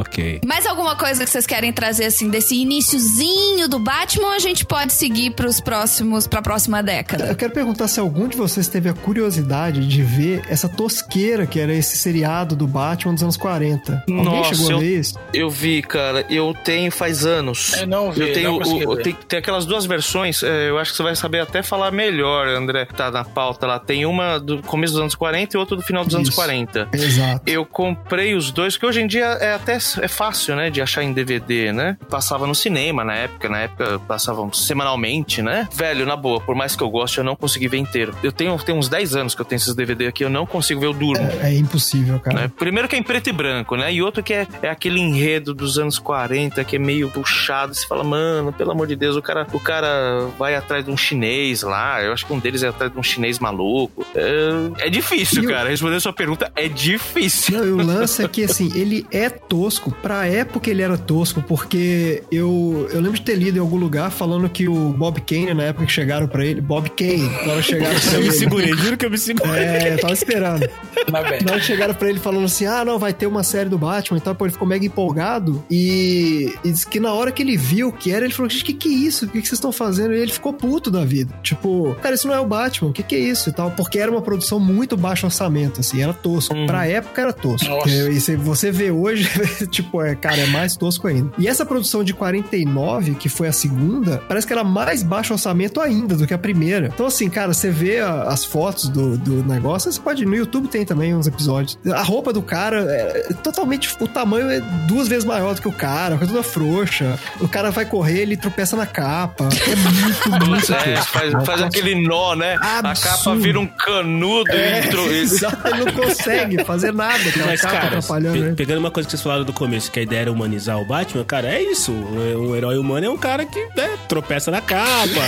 ok. 0.00 0.40
Mais 0.46 0.66
alguma 0.66 0.96
coisa 0.96 1.24
que 1.24 1.30
vocês 1.30 1.46
querem 1.46 1.72
trazer 1.72 2.04
assim 2.06 2.28
desse 2.28 2.54
iniciozinho 2.56 3.68
do 3.68 3.78
Batman 3.78 4.26
ou 4.28 4.32
a 4.32 4.38
gente 4.38 4.64
pode 4.64 4.92
seguir 4.92 5.30
pros 5.32 5.60
próximos 5.60 6.26
pra 6.26 6.42
próxima 6.42 6.82
década? 6.82 7.31
Eu 7.32 7.36
quero 7.36 7.52
perguntar 7.52 7.88
se 7.88 7.98
algum 8.00 8.28
de 8.28 8.36
vocês 8.36 8.68
teve 8.68 8.88
a 8.88 8.92
curiosidade 8.92 9.86
de 9.86 10.02
ver 10.02 10.42
essa 10.48 10.68
tosqueira 10.68 11.46
que 11.46 11.58
era 11.60 11.72
esse 11.72 11.96
seriado 11.96 12.54
do 12.54 12.66
Batman 12.66 13.14
dos 13.14 13.22
anos 13.22 13.36
40. 13.36 14.04
Alguém 14.08 14.24
Nossa, 14.24 14.54
chegou 14.54 14.68
a 14.68 14.72
eu- 14.72 14.78
ver 14.80 14.98
isso? 15.00 15.18
Eu 15.32 15.50
vi, 15.50 15.82
cara. 15.82 16.24
Eu 16.30 16.54
tenho 16.64 16.90
faz 16.92 17.24
anos. 17.24 17.74
Eu 17.80 17.86
não 17.86 18.12
vi, 18.12 18.20
Eu 18.28 18.32
tenho, 18.32 18.58
não 18.60 18.86
o- 18.90 18.96
ver. 18.96 19.02
tem, 19.02 19.16
tem 19.26 19.38
aquelas 19.38 19.64
duas 19.66 19.84
versões. 19.86 20.42
é, 20.42 20.68
eu 20.70 20.78
acho 20.78 20.90
que 20.92 20.96
você 20.96 21.02
vai 21.02 21.16
saber 21.16 21.40
até 21.40 21.62
falar 21.62 21.90
melhor, 21.90 22.46
André. 22.48 22.84
Tá 22.86 23.10
na 23.10 23.24
pauta 23.24 23.66
lá. 23.66 23.78
Tem 23.78 24.04
uma 24.06 24.38
do 24.38 24.62
começo 24.62 24.92
dos 24.94 25.00
anos 25.02 25.14
40 25.14 25.56
e 25.56 25.58
outra 25.58 25.76
do 25.76 25.82
final 25.82 26.04
dos 26.04 26.14
anos 26.14 26.28
Isso. 26.28 26.36
40. 26.36 26.88
Exato. 26.92 27.42
Eu 27.46 27.64
comprei 27.64 28.34
os 28.34 28.50
dois, 28.50 28.76
que 28.76 28.84
hoje 28.86 29.00
em 29.00 29.06
dia 29.06 29.24
é 29.40 29.54
até 29.54 29.72
é 29.76 30.08
fácil, 30.08 30.54
né, 30.56 30.70
de 30.70 30.80
achar 30.80 31.02
em 31.02 31.12
DVD, 31.12 31.72
né? 31.72 31.96
Passava 32.10 32.46
no 32.46 32.54
cinema 32.54 33.04
na 33.04 33.14
época, 33.14 33.48
na 33.48 33.60
época 33.60 33.98
passavam 34.06 34.52
semanalmente, 34.52 35.40
né? 35.42 35.68
Velho, 35.74 36.04
na 36.06 36.16
boa, 36.16 36.40
por 36.40 36.54
mais 36.54 36.74
que 36.76 36.82
eu 36.82 36.90
goste, 36.90 37.11
eu 37.20 37.24
não 37.24 37.36
consegui 37.36 37.68
ver 37.68 37.78
inteiro. 37.78 38.14
Eu 38.22 38.32
tenho, 38.32 38.56
tenho 38.58 38.78
uns 38.78 38.88
10 38.88 39.16
anos 39.16 39.34
que 39.34 39.40
eu 39.40 39.44
tenho 39.44 39.56
esses 39.58 39.74
DVD 39.74 40.06
aqui, 40.06 40.24
eu 40.24 40.30
não 40.30 40.46
consigo 40.46 40.80
ver, 40.80 40.86
eu 40.86 40.92
durmo. 40.92 41.24
É, 41.42 41.52
é 41.52 41.56
impossível, 41.58 42.18
cara. 42.20 42.42
né? 42.42 42.50
Primeiro 42.58 42.88
que 42.88 42.96
é 42.96 42.98
em 42.98 43.02
preto 43.02 43.28
e 43.28 43.32
branco, 43.32 43.76
né? 43.76 43.92
E 43.92 44.02
outro 44.02 44.22
que 44.22 44.32
é, 44.32 44.46
é 44.62 44.68
aquele 44.68 45.00
enredo 45.00 45.54
dos 45.54 45.78
anos 45.78 45.98
40 45.98 46.62
que 46.64 46.76
é 46.76 46.78
meio 46.78 47.08
puxado. 47.08 47.74
Você 47.74 47.86
fala, 47.86 48.04
mano, 48.04 48.52
pelo 48.52 48.70
amor 48.70 48.86
de 48.86 48.96
Deus, 48.96 49.16
o 49.16 49.22
cara, 49.22 49.46
o 49.52 49.60
cara 49.60 50.26
vai 50.38 50.54
atrás 50.54 50.84
de 50.84 50.90
um 50.90 50.96
chinês 50.96 51.62
lá. 51.62 52.02
Eu 52.02 52.12
acho 52.12 52.26
que 52.26 52.32
um 52.32 52.38
deles 52.38 52.62
é 52.62 52.68
atrás 52.68 52.92
de 52.92 52.98
um 52.98 53.02
chinês 53.02 53.38
maluco. 53.38 54.04
É, 54.14 54.86
é 54.86 54.90
difícil, 54.90 55.42
E 55.42 55.46
o- 55.46 55.50
cara. 55.50 55.68
Responder 55.68 55.96
a 55.96 56.00
sua 56.00 56.12
pergunta 56.12 56.50
é 56.54 56.68
difícil. 56.68 57.58
Não, 57.58 57.66
e 57.66 57.72
o 57.72 57.76
lance 57.76 58.22
é 58.24 58.28
que, 58.28 58.44
assim, 58.44 58.70
ele 58.74 59.06
é 59.10 59.28
tosco. 59.28 59.90
Pra 60.02 60.26
época 60.26 60.70
ele 60.70 60.82
era 60.82 60.96
tosco, 60.98 61.42
porque 61.42 62.22
eu, 62.30 62.88
eu 62.92 63.00
lembro 63.00 63.18
de 63.18 63.22
ter 63.22 63.34
lido 63.34 63.56
em 63.56 63.60
algum 63.60 63.76
lugar 63.76 64.10
falando 64.10 64.48
que 64.48 64.68
o 64.68 64.90
Bob 64.90 65.20
Kane, 65.20 65.54
na 65.54 65.64
época 65.64 65.86
que 65.86 65.92
chegaram 65.92 66.26
pra 66.28 66.44
ele... 66.44 66.60
Bob 66.60 66.88
Kane, 66.90 67.01
na 67.46 67.52
hora 67.52 67.62
que 67.62 67.68
chegaram 67.68 68.00
pra 68.00 68.12
Eu 68.12 68.22
me 68.22 68.32
segurei, 68.32 68.72
juro 68.76 68.96
que 68.96 69.06
eu 69.06 69.10
me 69.10 69.18
segurei. 69.18 69.64
É, 69.64 69.94
eu 69.94 70.00
tava 70.00 70.12
esperando. 70.12 70.68
Mas 71.10 71.28
bem. 71.28 71.42
Na 71.42 71.52
hora 71.52 71.60
que 71.60 71.66
chegaram 71.66 71.94
pra 71.94 72.08
ele 72.08 72.18
falando 72.18 72.44
assim, 72.44 72.66
ah, 72.66 72.84
não, 72.84 72.98
vai 72.98 73.12
ter 73.12 73.26
uma 73.26 73.42
série 73.42 73.68
do 73.68 73.78
Batman 73.78 74.18
e 74.18 74.20
tal, 74.20 74.34
pô, 74.34 74.44
ele 74.44 74.52
ficou 74.52 74.66
mega 74.66 74.84
empolgado 74.84 75.64
e, 75.70 76.54
e 76.64 76.70
disse 76.70 76.86
que 76.86 77.00
na 77.00 77.12
hora 77.12 77.32
que 77.32 77.42
ele 77.42 77.56
viu 77.56 77.88
o 77.88 77.92
que 77.92 78.12
era, 78.12 78.24
ele 78.24 78.34
falou, 78.34 78.48
gente, 78.48 78.64
que 78.64 78.74
que 78.74 78.88
é 78.88 78.92
isso? 78.92 79.26
O 79.26 79.28
que, 79.28 79.40
que 79.40 79.48
vocês 79.48 79.58
estão 79.58 79.72
fazendo? 79.72 80.14
E 80.14 80.18
ele 80.18 80.32
ficou 80.32 80.52
puto 80.52 80.90
da 80.90 81.04
vida. 81.04 81.34
Tipo, 81.42 81.96
cara, 82.02 82.14
isso 82.14 82.26
não 82.26 82.34
é 82.34 82.40
o 82.40 82.46
Batman, 82.46 82.90
o 82.90 82.92
que 82.92 83.02
que 83.02 83.14
é 83.14 83.18
isso 83.18 83.48
e 83.48 83.52
tal? 83.52 83.70
Porque 83.72 83.98
era 83.98 84.10
uma 84.10 84.22
produção 84.22 84.58
muito 84.58 84.96
baixo 84.96 85.26
orçamento, 85.26 85.80
assim, 85.80 86.02
era 86.02 86.12
tosco. 86.12 86.54
Pra 86.66 86.86
época 86.86 87.20
era 87.20 87.32
tosco. 87.32 87.68
Nossa. 87.68 87.88
E 87.88 88.20
se 88.20 88.36
você 88.36 88.70
vê 88.70 88.90
hoje, 88.90 89.28
tipo, 89.70 90.02
é, 90.02 90.14
cara, 90.14 90.38
é 90.38 90.46
mais 90.46 90.76
tosco 90.76 91.06
ainda. 91.08 91.32
E 91.38 91.48
essa 91.48 91.64
produção 91.64 92.04
de 92.04 92.14
49, 92.14 93.14
que 93.14 93.28
foi 93.28 93.48
a 93.48 93.52
segunda, 93.52 94.22
parece 94.28 94.46
que 94.46 94.52
era 94.52 94.64
mais 94.64 95.02
baixo 95.02 95.32
orçamento 95.32 95.80
ainda 95.80 96.16
do 96.16 96.26
que 96.26 96.34
a 96.34 96.38
primeira. 96.38 96.91
Então, 96.94 97.06
assim, 97.06 97.28
cara, 97.28 97.52
você 97.52 97.70
vê 97.70 98.00
a- 98.00 98.24
as 98.24 98.44
fotos 98.44 98.88
do, 98.88 99.16
do 99.16 99.42
negócio, 99.44 99.90
você 99.92 100.00
pode. 100.00 100.24
No 100.24 100.34
YouTube 100.34 100.68
tem 100.68 100.84
também 100.84 101.14
uns 101.14 101.26
episódios. 101.26 101.78
A 101.92 102.02
roupa 102.02 102.32
do 102.32 102.42
cara 102.42 102.80
é 102.90 103.28
totalmente. 103.42 103.94
O 104.00 104.06
tamanho 104.08 104.50
é 104.50 104.60
duas 104.86 105.08
vezes 105.08 105.24
maior 105.24 105.54
do 105.54 105.60
que 105.62 105.68
o 105.68 105.72
cara, 105.72 106.14
fica 106.16 106.26
toda 106.28 106.42
frouxa. 106.42 107.18
O 107.40 107.48
cara 107.48 107.70
vai 107.70 107.84
correr, 107.84 108.20
ele 108.20 108.36
tropeça 108.36 108.76
na 108.76 108.86
capa. 108.86 109.48
É 109.66 109.76
muito, 109.76 110.46
muito 110.50 110.72
É, 110.82 110.96
faz, 110.96 111.32
faz 111.44 111.62
aquele 111.62 111.94
nó, 112.06 112.34
né? 112.34 112.56
A 112.60 112.78
Absurdo. 112.78 113.16
capa 113.18 113.34
vira 113.36 113.58
um 113.60 113.66
canudo 113.66 114.50
É, 114.50 114.80
e 114.84 114.88
ele 114.88 115.84
não 115.84 115.92
consegue 115.92 116.64
fazer 116.64 116.92
nada. 116.92 117.18
Mas, 117.46 117.60
capa 117.60 117.74
cara, 117.74 117.86
atrapalhando, 117.98 118.38
pe- 118.50 118.54
pegando 118.54 118.78
uma 118.78 118.90
coisa 118.90 119.06
que 119.06 119.10
vocês 119.12 119.22
falaram 119.22 119.44
do 119.44 119.52
começo, 119.52 119.90
que 119.90 119.98
a 120.00 120.02
ideia 120.02 120.20
era 120.22 120.32
humanizar 120.32 120.78
o 120.78 120.84
Batman, 120.84 121.24
cara, 121.24 121.48
é 121.48 121.62
isso. 121.62 121.92
Um, 121.92 122.50
um 122.50 122.56
herói 122.56 122.76
humano 122.78 123.06
é 123.06 123.10
um 123.10 123.16
cara 123.16 123.44
que 123.44 123.58
né, 123.76 123.96
tropeça 124.08 124.50
na 124.50 124.60
capa, 124.60 125.20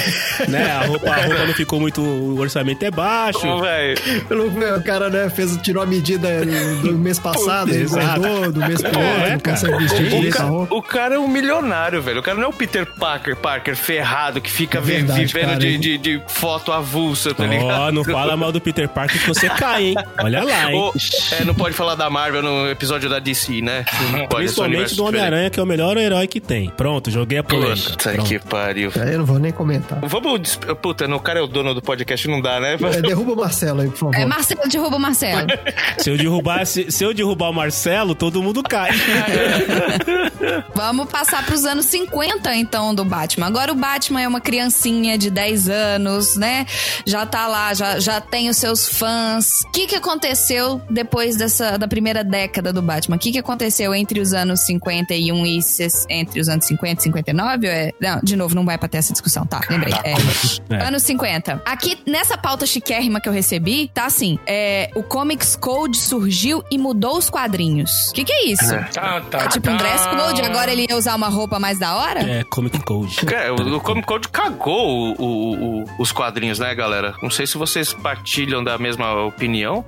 né? 0.48 0.70
A 0.72 0.86
roupa, 0.86 1.10
a 1.10 1.24
roupa 1.26 1.46
não 1.46 1.53
ficou 1.54 1.80
muito. 1.80 2.00
O 2.00 2.38
orçamento 2.38 2.84
é 2.84 2.90
baixo. 2.90 3.46
Ô, 3.46 3.60
velho. 3.60 3.96
O 4.78 4.82
cara, 4.82 5.08
né, 5.10 5.28
fez, 5.30 5.56
tirou 5.58 5.82
a 5.82 5.86
medida 5.86 6.28
do 6.82 6.92
mês 6.98 7.18
passado, 7.18 7.70
ele 7.72 7.84
engordou 7.84 8.52
do 8.52 8.60
mês 8.60 8.80
pro 8.80 8.88
outro, 8.98 9.24
É, 9.24 9.38
consegue 9.38 9.76
vestir 9.78 10.06
O, 10.06 10.08
direito 10.10 10.38
a 10.40 10.44
roupa. 10.44 10.74
o 10.74 10.82
cara 10.82 11.14
é 11.14 11.18
um 11.18 11.28
milionário, 11.28 12.00
velho. 12.02 12.20
O 12.20 12.22
cara 12.22 12.36
não 12.36 12.44
é 12.44 12.48
o 12.48 12.52
Peter 12.52 12.86
Parker, 12.86 13.36
Parker 13.36 13.76
ferrado 13.76 14.40
que 14.40 14.50
fica 14.50 14.78
É 14.78 14.80
verdade, 14.80 15.24
vivendo 15.24 15.46
cara. 15.48 15.58
de, 15.58 15.78
de, 15.78 15.98
de 15.98 16.22
foto 16.28 16.72
avulsa, 16.72 17.34
tá 17.34 17.44
Ó, 17.44 17.46
ligado? 17.46 17.92
não 17.92 18.04
fala 18.04 18.36
mal 18.36 18.50
do 18.52 18.60
Peter 18.60 18.88
Parker 18.88 19.20
que 19.20 19.26
você 19.28 19.48
cai, 19.48 19.84
hein? 19.86 19.94
Olha 20.18 20.42
lá, 20.44 20.72
hein? 20.72 20.92
É, 21.40 21.44
não 21.44 21.54
pode 21.54 21.74
falar 21.74 21.94
da 21.94 22.08
Marvel 22.10 22.42
no 22.42 22.68
episódio 22.70 23.08
da 23.08 23.18
DC, 23.18 23.60
né? 23.60 23.84
Não 24.12 24.26
pode, 24.26 24.44
Principalmente 24.44 24.94
do 24.96 25.04
Homem-Aranha, 25.04 25.50
que 25.50 25.58
é 25.60 25.62
o 25.62 25.66
melhor 25.66 25.96
herói 25.96 26.26
que 26.26 26.40
tem. 26.40 26.70
Pronto, 26.70 27.10
joguei 27.10 27.38
a 27.38 27.42
polêmica. 27.42 27.90
Puta 27.90 28.12
Pronto. 28.12 28.28
que 28.28 28.38
pariu. 28.38 28.90
Aí 29.00 29.12
eu 29.12 29.18
não 29.18 29.26
vou 29.26 29.38
nem 29.38 29.52
comentar. 29.52 29.98
Vamos. 30.02 30.56
Puta, 30.82 31.06
no 31.08 31.18
cara 31.20 31.38
é 31.40 31.42
o 31.44 31.46
dono 31.48 31.74
do 31.74 31.82
podcast, 31.82 32.26
não 32.28 32.40
dá, 32.40 32.60
né? 32.60 32.74
É, 32.74 33.02
derruba 33.02 33.32
o 33.32 33.36
Marcelo 33.36 33.80
aí, 33.80 33.88
por 33.88 33.98
favor. 33.98 34.14
É, 34.14 34.24
Marcelo, 34.24 34.68
derruba 34.68 34.96
o 34.96 35.00
Marcelo. 35.00 35.46
Se 35.98 36.10
eu 36.10 36.16
derrubar, 36.18 36.66
se, 36.66 36.90
se 36.90 37.04
eu 37.04 37.14
derrubar 37.14 37.50
o 37.50 37.52
Marcelo, 37.52 38.14
todo 38.14 38.42
mundo 38.42 38.62
cai. 38.62 38.90
Vamos 40.74 41.08
passar 41.08 41.44
pros 41.46 41.64
anos 41.64 41.86
50, 41.86 42.54
então, 42.56 42.94
do 42.94 43.04
Batman. 43.04 43.46
Agora 43.46 43.72
o 43.72 43.74
Batman 43.74 44.20
é 44.20 44.28
uma 44.28 44.40
criancinha 44.40 45.16
de 45.16 45.30
10 45.30 45.68
anos, 45.68 46.36
né? 46.36 46.66
Já 47.06 47.24
tá 47.24 47.46
lá, 47.46 47.72
já, 47.72 47.98
já 47.98 48.20
tem 48.20 48.48
os 48.48 48.56
seus 48.56 48.88
fãs. 48.88 49.62
O 49.66 49.70
que, 49.70 49.86
que 49.86 49.96
aconteceu 49.96 50.80
depois 50.90 51.36
dessa 51.36 51.78
da 51.78 51.88
primeira 51.88 52.22
década 52.22 52.72
do 52.72 52.82
Batman? 52.82 53.16
O 53.16 53.18
que, 53.18 53.32
que 53.32 53.38
aconteceu 53.38 53.94
entre 53.94 54.20
os 54.20 54.32
anos 54.32 54.60
51 54.60 55.46
e 55.46 55.60
entre 56.10 56.40
os 56.40 56.48
anos 56.48 56.66
50 56.66 57.00
e 57.00 57.02
59? 57.04 57.66
Ou 57.66 57.72
É, 57.72 57.92
não, 58.00 58.20
de 58.22 58.36
novo, 58.36 58.54
não 58.54 58.64
vai 58.64 58.76
pra 58.76 58.88
ter 58.88 58.98
essa 58.98 59.12
discussão, 59.12 59.46
tá? 59.46 59.60
Lembrei. 59.70 59.94
É, 60.04 60.14
É. 60.70 60.86
Anos 60.86 61.02
50. 61.02 61.33
Aqui, 61.64 61.98
nessa 62.06 62.36
pauta 62.36 62.66
chiquérrima 62.66 63.20
que 63.20 63.28
eu 63.28 63.32
recebi, 63.32 63.90
tá 63.92 64.06
assim: 64.06 64.38
é, 64.46 64.90
o 64.94 65.02
Comics 65.02 65.56
Code 65.56 65.96
surgiu 65.98 66.62
e 66.70 66.78
mudou 66.78 67.16
os 67.18 67.28
quadrinhos. 67.30 68.10
O 68.10 68.14
que, 68.14 68.24
que 68.24 68.32
é 68.32 68.46
isso? 68.46 68.70
Tá, 68.92 69.20
tá, 69.22 69.48
Tipo 69.48 69.70
um 69.70 69.76
tá. 69.76 69.82
dress 69.82 70.04
code, 70.08 70.42
agora 70.42 70.72
ele 70.72 70.86
ia 70.88 70.96
usar 70.96 71.14
uma 71.14 71.28
roupa 71.28 71.58
mais 71.58 71.78
da 71.78 71.96
hora? 71.96 72.20
É, 72.20 72.44
Comic 72.44 72.80
Code. 72.84 73.16
Cara, 73.26 73.52
o 73.54 73.74
o 73.76 73.80
Comic 73.80 74.06
Code 74.06 74.28
cagou 74.28 75.14
o- 75.18 75.22
o- 75.22 75.80
o- 75.82 75.84
os 75.98 76.12
quadrinhos, 76.12 76.58
né, 76.58 76.74
galera? 76.74 77.14
Não 77.22 77.30
sei 77.30 77.46
se 77.46 77.56
vocês 77.58 77.92
partilham 77.92 78.62
da 78.62 78.78
mesma 78.78 79.12
opinião. 79.24 79.84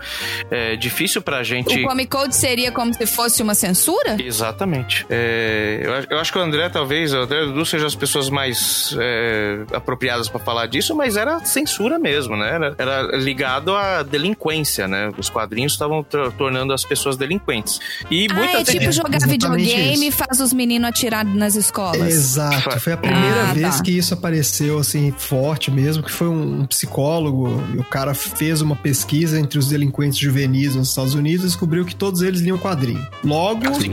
É 0.50 0.76
difícil 0.76 1.22
pra 1.22 1.42
gente. 1.42 1.84
O 1.84 1.88
Comic 1.88 2.10
Code 2.10 2.34
seria 2.34 2.70
como 2.72 2.92
se 2.92 3.06
fosse 3.06 3.42
uma 3.42 3.54
censura? 3.54 4.16
Exatamente. 4.22 5.06
É, 5.08 5.80
eu, 5.82 5.94
acho- 5.94 6.06
eu 6.10 6.18
acho 6.18 6.32
que 6.32 6.38
o 6.38 6.42
André, 6.42 6.68
talvez, 6.68 7.12
o 7.12 7.18
André 7.18 7.40
o 7.42 7.50
Edu 7.50 7.64
sejam 7.66 7.86
as 7.86 7.94
pessoas 7.94 8.28
mais 8.28 8.94
é, 8.98 9.60
apropriadas 9.72 10.28
pra 10.28 10.38
falar 10.40 10.66
disso, 10.66 10.94
mas 10.94 11.16
era 11.16 11.35
censura 11.44 11.98
mesmo, 11.98 12.36
né? 12.36 12.48
Era, 12.54 12.74
era 12.78 13.16
ligado 13.16 13.74
à 13.74 14.02
delinquência, 14.02 14.86
né? 14.88 15.10
Os 15.18 15.28
quadrinhos 15.28 15.72
estavam 15.72 16.02
tor- 16.02 16.32
tornando 16.32 16.72
as 16.72 16.84
pessoas 16.84 17.16
delinquentes. 17.16 17.78
E 18.10 18.26
Ah, 18.30 18.34
muita 18.34 18.58
é 18.60 18.64
tipo 18.64 18.84
é, 18.84 18.92
jogar 18.92 19.16
exatamente 19.16 19.42
videogame 19.46 20.04
e 20.04 20.08
isso. 20.08 20.16
faz 20.16 20.40
os 20.40 20.52
meninos 20.52 20.88
atirar 20.88 21.24
nas 21.24 21.54
escolas. 21.54 22.00
Exato, 22.00 22.78
foi 22.80 22.92
a 22.92 22.96
primeira 22.96 23.50
Ah, 23.50 23.52
vez 23.54 23.76
tá. 23.76 23.82
que 23.82 23.90
isso 23.96 24.14
apareceu 24.14 24.78
assim 24.78 25.12
forte 25.16 25.70
mesmo, 25.70 26.02
que 26.02 26.10
foi 26.10 26.28
um 26.28 26.64
psicólogo 26.66 27.62
e 27.74 27.78
o 27.78 27.84
cara 27.84 28.14
fez 28.14 28.60
uma 28.60 28.76
pesquisa 28.76 29.38
entre 29.38 29.58
os 29.58 29.68
delinquentes 29.68 30.18
juvenis 30.18 30.74
nos 30.74 30.88
Estados 30.90 31.14
Unidos 31.14 31.44
e 31.44 31.48
descobriu 31.48 31.84
que 31.84 31.94
todos 31.94 32.22
eles 32.22 32.40
liam 32.40 32.58
quadrinho. 32.58 33.06
Logo, 33.24 33.68
Assim. 33.68 33.92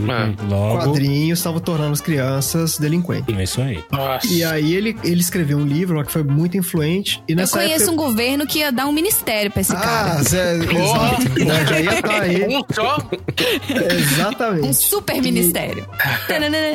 Logo. 0.49 0.77
quadrinhos 0.83 1.39
estavam 1.39 1.59
tornando 1.59 1.93
as 1.93 2.01
crianças 2.01 2.77
delinquentes. 2.77 3.35
É 3.35 3.43
isso 3.43 3.61
aí. 3.61 3.83
Nossa. 3.91 4.27
E 4.27 4.43
aí 4.43 4.73
ele, 4.75 4.95
ele 5.03 5.21
escreveu 5.21 5.57
um 5.57 5.65
livro 5.65 5.97
lá 5.97 6.03
que 6.05 6.11
foi 6.11 6.23
muito 6.23 6.57
influente 6.57 7.21
e 7.27 7.32
Eu 7.33 7.37
nessa 7.37 7.57
conheço 7.59 7.83
época 7.83 7.91
um 7.91 7.95
governo 7.95 8.47
que 8.47 8.59
ia 8.59 8.71
dar 8.71 8.87
um 8.87 8.91
ministério 8.91 9.51
pra 9.51 9.61
esse 9.61 9.73
cara. 9.73 10.13
Ah, 10.13 10.23
Zé, 10.23 10.55
exato. 10.55 11.45
né, 11.45 11.65
Já 11.67 11.79
ia 11.79 11.93
estar 11.99 12.21
aí. 12.21 12.43
Exatamente. 13.95 14.67
Um 14.67 14.73
super 14.73 15.21
ministério. 15.21 15.87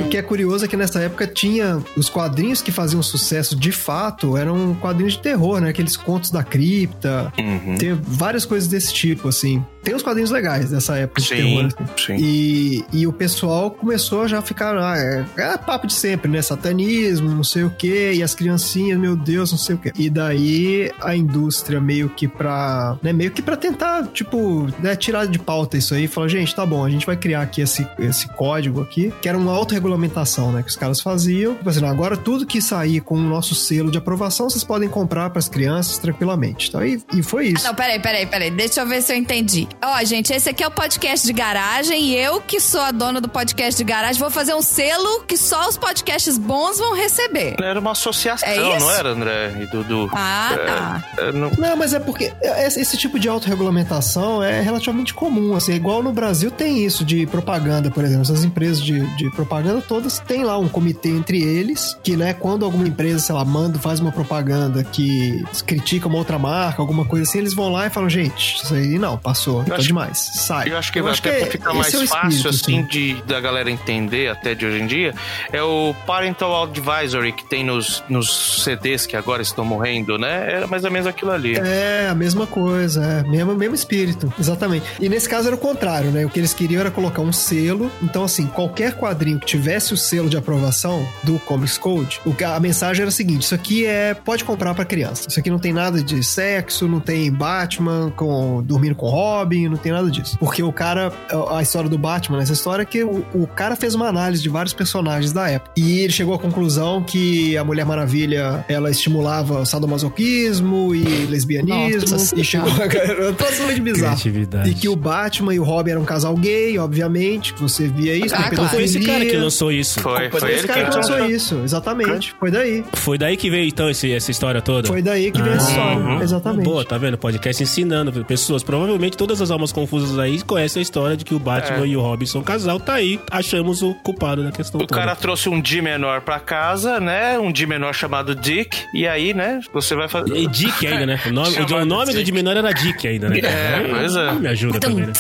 O 0.05 0.09
que 0.09 0.17
é 0.17 0.23
curioso 0.23 0.65
é 0.65 0.69
que 0.69 0.77
nessa 0.77 1.01
época 1.01 1.27
tinha 1.27 1.83
os 1.97 2.09
quadrinhos 2.09 2.63
que 2.63 2.71
faziam 2.71 3.03
sucesso 3.03 3.57
de 3.57 3.73
fato, 3.73 4.37
eram 4.37 4.75
quadrinhos 4.81 5.15
de 5.15 5.21
terror, 5.21 5.61
né? 5.61 5.71
Aqueles 5.71 5.97
contos 5.97 6.31
da 6.31 6.43
cripta. 6.43 7.33
Uhum. 7.39 7.77
Tem 7.77 7.95
várias 7.95 8.45
coisas 8.45 8.69
desse 8.69 8.93
tipo, 8.93 9.29
assim. 9.29 9.65
Tem 9.83 9.95
uns 9.95 10.03
quadrinhos 10.03 10.31
legais 10.31 10.71
dessa 10.71 10.97
época 10.99 11.21
de 11.21 11.29
Sim, 11.29 11.37
terror. 11.37 11.67
assim. 11.67 11.87
sim. 11.97 12.17
E, 12.19 12.85
e 12.93 13.07
o 13.07 13.13
pessoal 13.13 13.71
começou 13.71 14.27
já 14.29 14.39
a 14.39 14.43
ficar. 14.43 14.77
Ah, 14.77 14.97
é, 14.99 15.25
é 15.37 15.57
papo 15.57 15.87
de 15.87 15.95
sempre, 15.95 16.31
né? 16.31 16.43
Satanismo, 16.43 17.31
não 17.31 17.45
sei 17.45 17.65
o 17.65 17.71
quê. 17.71 18.13
E 18.15 18.23
as 18.23 18.35
criancinhas, 18.35 18.99
meu 18.99 19.17
Deus, 19.17 19.51
não 19.51 19.59
sei 19.59 19.77
o 19.77 19.79
quê. 19.79 19.93
E 19.97 20.11
daí 20.11 20.91
a 21.01 21.15
indústria 21.17 21.81
meio 21.81 22.09
que 22.09 22.27
pra. 22.29 22.97
Né, 23.03 23.13
meio 23.13 23.31
que 23.31 23.41
pra 23.41 23.57
tentar, 23.57 24.07
tipo, 24.09 24.67
né, 24.81 24.97
tirar 24.97 25.27
de 25.27 25.39
pauta 25.39 25.77
isso 25.77 25.95
aí. 25.95 26.07
Falar, 26.09 26.29
gente, 26.29 26.55
tá 26.55 26.67
bom, 26.67 26.85
a 26.85 26.91
gente 26.91 27.07
vai 27.07 27.17
criar 27.17 27.43
aqui 27.43 27.61
esse, 27.61 27.87
esse 27.99 28.29
código 28.29 28.81
aqui, 28.83 29.13
que 29.23 29.29
era 29.29 29.39
uma 29.39 29.53
autorregulamentação, 29.53 30.53
né? 30.53 30.63
Que 30.63 30.71
os 30.71 30.77
caras 30.77 31.01
faziam. 31.01 31.55
Tipo 31.55 31.69
assim, 31.71 31.85
agora 31.85 32.17
tudo 32.17 32.47
que 32.47 32.61
sair 32.61 33.01
com 33.01 33.15
o 33.15 33.23
nosso 33.23 33.55
selo 33.55 33.91
de 33.91 33.99
aprovação, 33.99 34.51
vocês 34.51 34.65
podem 34.65 34.89
comprar 34.89 35.31
pras 35.31 35.49
crianças 35.49 35.99
tranquilamente. 35.99 36.69
Então, 36.69 36.85
e, 36.85 37.01
e 37.15 37.23
foi 37.23 37.49
isso. 37.49 37.65
Não, 37.65 37.75
peraí, 37.75 38.01
peraí, 38.01 38.27
peraí. 38.27 38.51
Deixa 38.51 38.81
eu 38.81 38.87
ver 38.87 39.03
se 39.03 39.13
eu 39.13 39.17
entendi. 39.17 39.68
Aqui. 39.69 39.77
Ó, 39.83 40.05
gente, 40.05 40.33
esse 40.33 40.49
aqui 40.49 40.63
é 40.63 40.67
o 40.67 40.71
podcast 40.71 41.27
de 41.27 41.33
garagem 41.33 42.03
e 42.05 42.17
eu, 42.17 42.41
que 42.41 42.61
sou 42.61 42.81
a 42.81 42.91
dona 42.91 43.21
do 43.21 43.29
podcast 43.29 43.77
de 43.77 43.85
garagem, 43.85 44.21
vou 44.21 44.31
fazer 44.31 44.55
um 44.55 44.63
selo 44.63 45.21
que 45.27 45.37
só 45.37 45.69
os 45.69 45.77
podcasts 45.77 46.37
bons 46.39 46.79
vão 46.79 46.95
receber. 46.95 47.57
Era 47.63 47.79
uma 47.81 47.93
associação, 47.93 48.49
É 48.49 48.57
isso? 48.77 48.81
não 48.87 48.91
era, 48.91 49.11
André 49.11 49.53
e 49.63 49.67
Dudu? 49.67 50.11
Ah, 50.13 50.51
tá. 50.67 51.05
É, 51.25 51.33
não- 51.33 51.51
Não, 51.59 51.77
mas 51.77 51.93
é 51.93 52.01
porque 52.01 52.33
esse 52.43 52.79
esse 52.89 52.97
tipo 52.97 53.19
de 53.19 53.29
autorregulamentação 53.29 54.43
é 54.43 54.61
relativamente 54.61 55.13
comum. 55.13 55.55
Assim, 55.55 55.73
igual 55.75 56.03
no 56.03 56.13
Brasil 56.13 56.51
tem 56.51 56.85
isso 56.85 57.05
de 57.05 57.27
propaganda, 57.27 57.91
por 57.91 58.03
exemplo. 58.05 58.23
Essas 58.23 58.45
empresas 58.45 58.83
de, 58.83 59.01
de 59.17 59.31
propaganda 59.33 59.81
todas 59.87 60.19
têm 60.21 60.45
lá 60.45 60.57
um 60.59 60.69
comitê 60.69 61.11
entre 61.11 61.43
eles, 61.43 61.97
que, 62.03 62.17
né, 62.17 62.33
quando 62.33 62.65
alguma 62.65 62.87
empresa, 62.89 63.19
sei 63.19 63.35
lá, 63.35 63.45
manda, 63.45 63.79
faz 63.79 64.01
uma 64.01 64.11
propaganda 64.13 64.83
que 64.85 65.45
critica 65.67 66.09
uma 66.09 66.17
outra 66.19 66.39
marca, 66.39 66.81
alguma 66.81 67.05
coisa 67.05 67.25
assim, 67.29 67.39
eles 67.39 67.53
vão 67.55 67.71
lá 67.71 67.87
e 67.87 67.91
falam, 67.91 68.09
gente, 68.09 68.57
isso 68.63 68.75
aí 68.75 68.99
não, 68.99 69.17
passou, 69.19 69.58
tá 69.65 69.75
acho- 69.77 69.87
demais, 69.87 70.19
sai. 70.35 70.71
Eu 70.71 70.77
acho 70.79 70.93
que 70.93 70.99
Eu 70.99 71.07
até 71.09 71.39
pra 71.41 71.47
ficar 71.51 71.75
mais 71.75 71.95
é 71.95 72.07
fácil, 72.07 72.29
espírito, 72.29 72.49
assim, 72.49 72.83
de, 72.85 73.23
da 73.23 73.41
galera 73.41 73.71
entender 73.71 74.29
até 74.31 74.55
de 74.55 74.65
hoje 74.67 74.81
em 74.83 74.87
dia, 74.87 75.15
é 75.53 75.63
o 75.63 75.95
Parental 76.07 76.65
Advisory 76.65 77.33
que 77.33 77.45
tem 77.45 77.65
nos, 77.65 78.03
nos 78.09 78.63
CDs 78.65 79.07
que 79.07 79.17
agora 79.17 79.43
estão 79.43 79.65
morrendo, 79.65 80.19
né? 80.19 80.53
Era 80.53 80.67
mais 80.67 80.85
ou 80.85 80.91
menos 80.91 81.07
aquilo 81.07 81.31
ali. 81.31 81.57
É, 81.57 82.09
a 82.11 82.15
mesma 82.15 82.47
coisa, 82.47 83.03
é, 83.05 83.23
mesmo, 83.29 83.55
mesmo 83.55 83.75
espírito, 83.75 84.33
exatamente. 84.39 84.85
E 85.01 85.09
nesse 85.09 85.29
caso 85.29 85.47
era 85.49 85.57
o 85.57 85.59
contrário, 85.59 86.11
né? 86.11 86.25
O 86.25 86.31
que 86.31 86.39
eles 86.39 86.53
queriam 86.55 86.81
era 86.81 86.91
colocar 86.91 87.23
um 87.23 87.33
selo. 87.33 87.91
Então, 88.03 88.25
assim, 88.25 88.47
qualquer 88.47 88.95
quadrinho 88.95 89.39
que 89.39 89.47
tivesse 89.47 89.93
o 89.95 89.97
selo 89.97 90.29
de 90.29 90.37
aprovação 90.37 91.07
do 91.23 91.39
Comics 91.41 91.79
Code, 91.79 92.21
o 92.25 92.35
que- 92.35 92.45
a 92.45 92.59
mensagem 92.61 93.03
era 93.03 93.09
a 93.09 93.13
seguinte: 93.13 93.43
isso 93.43 93.55
aqui 93.55 93.87
é 93.87 94.15
pode 94.15 94.45
comprar 94.45 94.75
pra 94.75 94.85
criança. 94.85 95.27
Isso 95.29 95.39
aqui 95.39 95.51
não 95.51 95.59
tem 95.59 95.73
nada 95.73 96.03
de 96.03 96.23
sexo, 96.23 96.87
não 96.89 97.01
tem 97.01 97.31
Batman 97.33 98.13
com 98.17 98.63
dormindo 98.63 98.95
com 98.95 99.09
Robin, 99.09 99.48
não 99.69 99.77
tem 99.77 99.93
nada 99.93 100.11
disso. 100.11 100.37
Porque 100.39 100.63
o 100.63 100.73
cara, 100.73 101.13
a 101.51 101.63
história 101.63 101.89
do 101.89 101.97
Batman, 101.99 102.43
essa 102.43 102.53
história 102.53 102.83
é 102.83 102.87
que 102.87 103.03
o, 103.05 103.25
o 103.35 103.47
cara 103.47 103.77
fez 103.77 103.95
uma 103.95 104.07
análise 104.09 104.43
de 104.43 104.49
vários 104.49 104.73
personagens 104.73 105.33
da 105.33 105.49
época. 105.49 105.71
E 105.77 106.01
ele 106.01 106.13
chegou 106.13 106.35
à 106.35 106.39
conclusão 106.39 107.03
que 107.03 107.57
a 107.57 107.65
Mulher 107.65 107.85
Maravilha, 107.87 108.65
ela 108.69 108.91
estimulava 108.91 109.61
o 109.61 109.67
sadomasoquismo 109.67 110.95
e 110.95 111.03
lesbianismo. 111.27 112.11
Nossa 112.13 112.39
e 112.39 112.45
chegou 112.45 112.71
a 112.71 113.33
totalmente 113.35 113.81
bizarro. 113.81 114.19
E 114.67 114.75
que 114.75 114.89
o 114.89 114.97
Batman 114.97 115.55
e 115.55 115.61
o 115.61 115.65
Robin 115.65 115.93
eram 115.93 116.03
um 116.03 116.07
casal 116.07 116.35
gay, 116.37 116.79
obviamente, 116.79 117.55
que 117.55 117.61
você 117.63 117.87
via 117.89 118.15
isso. 118.17 118.35
Ah, 118.35 118.51
claro. 118.51 118.71
Foi 118.71 118.85
esse 118.85 119.01
cara 119.01 119.25
que 119.25 119.37
lançou 119.37 119.73
isso. 119.73 120.01
Foi, 120.01 120.31
foi 120.31 120.51
ele 120.51 120.59
Esse 120.59 120.67
cara 120.67 120.85
que 120.85 120.91
que 120.91 120.97
lançou 120.97 121.25
isso, 121.27 121.61
exatamente. 121.65 122.35
Foi 122.39 122.51
daí. 122.51 122.85
Foi 122.95 123.19
daí 123.19 123.37
que 123.37 123.51
veio, 123.51 123.69
então, 123.69 123.89
esse- 123.89 124.13
essa 124.13 124.31
história 124.31 124.61
toda? 124.61 124.89
Foi 124.89 125.03
daí 125.03 125.31
que 125.31 125.41
veio 125.41 125.55
essa 125.57 125.69
história. 125.71 125.99
Uhum. 125.99 126.23
Exatamente. 126.23 126.65
Boa, 126.65 126.85
tá 126.85 126.99
vendo? 126.99 127.17
Podcast 127.19 127.63
ensinando 127.63 128.25
pessoas. 128.25 128.63
Provavelmente 128.63 129.17
todas 129.17 129.38
as 129.41 129.51
almas 129.51 129.73
confusas 129.73 130.19
aí 130.19 130.41
conhecem 130.43 130.81
a 130.81 130.83
história 130.83 131.17
de 131.17 131.25
que 131.25 131.35
o 131.35 131.39
Batman 131.39 131.85
É. 131.85 131.87
e 131.87 131.97
o 131.97 132.01
Robin 132.01 132.27
são 132.27 132.43
casal. 132.43 132.79
Tá 132.81 132.95
aí, 132.95 133.19
achamos 133.31 133.83
o 133.83 133.95
culpado 133.95 134.43
da 134.45 134.53
questão 134.53 134.81
O 134.81 134.87
toda. 134.87 134.99
cara 135.01 135.15
trouxe 135.17 135.49
um 135.49 135.61
D 135.61 135.81
menor 135.83 136.21
pra 136.23 136.39
casa, 136.41 137.01
né? 137.01 137.39
Um 137.39 137.51
D 137.53 137.67
menor 137.67 137.95
chamado 137.95 138.35
Dick. 138.35 138.77
E 138.95 139.07
aí, 139.07 139.35
né? 139.35 139.61
Você 139.73 139.95
vai 139.95 140.09
fazer. 140.09 140.37
E 140.37 140.47
Dick 140.47 140.87
ainda, 140.87 141.07
né? 141.07 141.21
O 141.27 141.33
nome, 141.33 141.57
o 141.59 141.85
nome 141.85 142.07
do 142.07 142.13
Dick. 142.13 142.25
de 142.25 142.33
menor 142.33 142.57
era 142.57 142.73
Dick 142.73 143.07
ainda, 143.07 143.29
né? 143.29 143.39
É, 143.39 143.87
pois 143.89 144.15
é. 144.17 144.33
Me 144.33 144.49
ajuda 144.49 144.81
também, 144.81 145.07
né? 145.07 145.13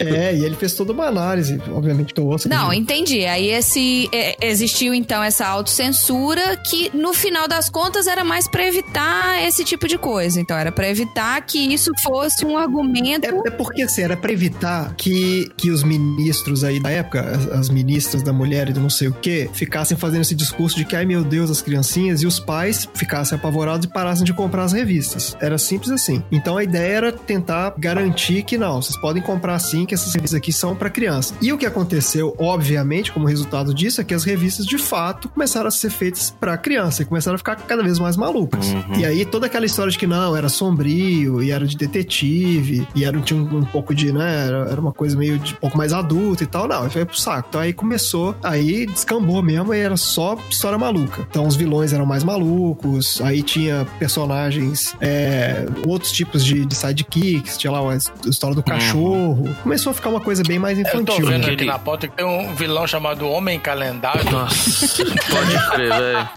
É, 0.00 0.34
e 0.34 0.44
ele 0.44 0.56
fez 0.56 0.74
toda 0.74 0.92
uma 0.92 1.06
análise, 1.06 1.60
obviamente, 1.70 2.12
do 2.12 2.26
osso. 2.28 2.48
Não, 2.48 2.72
entendi. 2.72 3.24
Aí 3.26 3.48
esse 3.50 4.08
é, 4.12 4.36
existiu 4.44 4.92
então 4.92 5.22
essa 5.22 5.46
autocensura 5.46 6.56
que 6.56 6.90
no 6.92 7.14
final 7.14 7.46
das 7.46 7.68
contas 7.70 8.06
era 8.08 8.24
mais 8.24 8.48
pra 8.48 8.66
evitar 8.66 9.40
esse 9.46 9.64
tipo 9.64 9.86
de 9.86 9.96
coisa. 9.96 10.40
Então 10.40 10.56
era 10.56 10.72
pra 10.72 10.88
evitar 10.88 11.40
que 11.42 11.58
isso 11.72 11.92
fosse 12.02 12.44
um 12.44 12.58
argumento. 12.58 13.26
É, 13.26 13.32
é 13.46 13.50
porque, 13.50 13.82
assim, 13.82 14.02
era 14.02 14.16
pra 14.16 14.32
evitar 14.32 14.94
que, 14.96 15.50
que 15.56 15.70
os 15.70 15.82
ministros 15.82 16.64
aí 16.64 16.80
da 16.80 16.90
época, 16.90 17.20
as, 17.20 17.46
as 17.48 17.68
ministras 17.68 18.22
da 18.22 18.32
mulher 18.32 18.68
e 18.68 18.72
do 18.72 18.80
não 18.80 18.90
sei 18.90 19.08
o 19.08 19.12
quê, 19.12 19.48
ficassem 19.52 19.96
fazendo 19.96 20.22
esse 20.22 20.34
discurso 20.34 20.76
de 20.76 20.84
que, 20.84 20.96
ai 20.96 21.04
meu 21.04 21.24
Deus, 21.24 21.50
as 21.50 21.62
criancinhas, 21.62 22.22
e 22.22 22.26
os 22.26 22.40
pais 22.40 22.88
ficassem 22.94 23.36
apavorados 23.36 23.86
e 23.86 23.88
parassem 23.88 24.24
de 24.24 24.32
comprar 24.32 24.64
as 24.64 24.72
revistas. 24.72 25.36
Era 25.40 25.58
simples 25.58 25.90
assim. 25.90 26.22
Então 26.30 26.56
a 26.56 26.64
ideia 26.64 26.92
era 26.92 27.12
tentar 27.12 27.74
garantir 27.78 28.42
que 28.42 28.58
não, 28.58 28.80
vocês 28.80 28.96
podem 28.98 29.22
comprar 29.22 29.58
sim, 29.58 29.86
que 29.86 29.94
essas 29.94 30.14
revistas 30.14 30.38
aqui 30.38 30.52
são 30.52 30.74
pra 30.74 30.90
criança. 30.90 31.34
E 31.40 31.52
o 31.52 31.58
que 31.58 31.66
aconteceu, 31.66 32.34
obviamente, 32.38 33.12
como 33.12 33.26
resultado 33.26 33.74
disso, 33.74 34.00
é 34.00 34.04
que 34.04 34.14
as 34.14 34.24
revistas 34.24 34.66
de 34.66 34.78
fato 34.78 35.28
começaram 35.28 35.68
a 35.68 35.70
ser 35.70 35.90
feitas 35.90 36.34
pra 36.38 36.56
criança 36.56 37.02
e 37.02 37.04
começaram 37.04 37.34
a 37.34 37.38
ficar 37.38 37.56
cada 37.56 37.82
vez 37.82 37.98
mais 37.98 38.16
malucas. 38.16 38.66
E 38.96 39.04
aí 39.04 39.24
toda 39.24 39.46
aquela 39.46 39.66
história 39.66 39.90
de 39.90 39.98
que 39.98 40.06
não, 40.06 40.36
era 40.36 40.48
sombrio 40.48 41.42
e 41.42 41.50
era 41.50 41.66
de 41.66 41.76
detetive 41.76 42.86
e 42.94 43.04
era, 43.04 43.18
tinha 43.28 43.40
um, 43.40 43.58
um 43.58 43.64
pouco 43.64 43.94
de, 43.94 44.12
né, 44.12 44.46
era, 44.46 44.70
era 44.70 44.80
uma 44.80 44.92
coisa 44.92 45.16
meio 45.16 45.38
de 45.38 45.54
um 45.54 45.56
pouco 45.56 45.76
mais 45.76 45.92
adulta 45.92 46.42
e 46.42 46.46
tal, 46.46 46.66
não, 46.66 46.88
foi 46.90 47.04
pro 47.04 47.18
saco. 47.18 47.48
Então 47.48 47.60
aí 47.60 47.72
começou, 47.72 48.34
aí 48.42 48.86
descambou 48.86 49.42
mesmo 49.42 49.74
e 49.74 49.78
era 49.78 49.96
só 49.96 50.36
história 50.50 50.78
maluca. 50.78 51.26
Então 51.30 51.46
os 51.46 51.56
vilões 51.56 51.92
eram 51.92 52.06
mais 52.06 52.24
malucos, 52.24 53.20
aí 53.20 53.42
tinha 53.42 53.86
personagens, 53.98 54.96
é, 55.00 55.66
outros 55.86 56.12
tipos 56.12 56.44
de, 56.44 56.64
de 56.64 56.74
sidekicks, 56.74 57.58
tinha 57.58 57.70
lá 57.70 57.80
a 57.80 57.96
história 58.28 58.56
do 58.56 58.62
cachorro. 58.62 59.54
Começou 59.62 59.90
a 59.90 59.94
ficar 59.94 60.08
uma 60.08 60.20
coisa 60.20 60.42
bem 60.42 60.58
mais 60.58 60.78
Eu 60.78 60.84
tô 60.84 61.00
infantil. 61.00 61.26
vendo 61.26 61.46
né? 61.46 61.52
aqui 61.52 61.64
na 61.64 61.78
pauta 61.78 62.08
que 62.08 62.16
tem 62.16 62.24
um 62.24 62.54
vilão 62.54 62.86
chamado 62.86 63.28
Homem 63.28 63.58
Calendário. 63.58 64.30
Nossa, 64.30 65.04
pode 65.04 65.70
crer, 65.70 65.90
velho. 65.90 66.28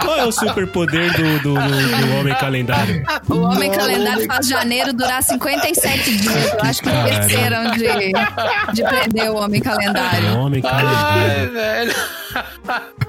Qual 0.00 0.16
é 0.16 0.24
o 0.24 0.32
superpoder 0.32 1.12
do, 1.16 1.38
do, 1.40 1.54
do, 1.54 1.54
do 1.54 2.18
Homem 2.18 2.34
Calendário? 2.34 3.04
O 3.28 3.36
Homem. 3.40 3.70
Calendário 3.72 4.26
faz 4.26 4.48
janeiro 4.48 4.92
durar 4.92 5.22
57 5.22 6.04
dias. 6.04 6.11
Eu 6.52 6.60
acho 6.62 6.82
que 6.82 6.88
esqueceram 6.88 7.70
de, 7.72 8.72
de 8.74 8.82
prender 8.82 9.30
o 9.30 9.36
Homem 9.36 9.60
Calendário. 9.60 10.38
Homem 10.38 10.62
Calendário. 10.62 11.32
Ai, 11.32 11.46
velho. 11.46 11.94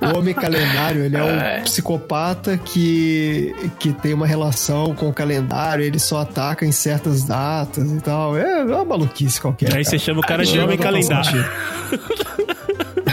O 0.02 0.18
homem 0.18 0.34
calendário, 0.34 1.06
ele 1.06 1.16
é 1.16 1.24
um 1.24 1.64
psicopata 1.64 2.58
que, 2.58 3.56
que 3.80 3.94
tem 3.94 4.14
uma 4.14 4.28
relação 4.28 4.94
com 4.94 5.08
o 5.08 5.14
calendário, 5.14 5.84
ele 5.84 6.00
só 6.00 6.22
ataca 6.22 6.66
em 6.66 6.72
certas 6.72 7.24
datas 7.24 7.90
e 7.90 8.02
tal. 8.02 8.38
É 8.38 8.64
uma 8.64 8.84
maluquice 8.84 9.40
qualquer. 9.40 9.74
Aí 9.76 9.86
você 9.86 9.92
cara. 9.92 10.04
chama 10.04 10.20
o 10.20 10.24
cara 10.24 10.44
de 10.44 10.60
Homem 10.60 10.78
Calendário. 10.78 11.46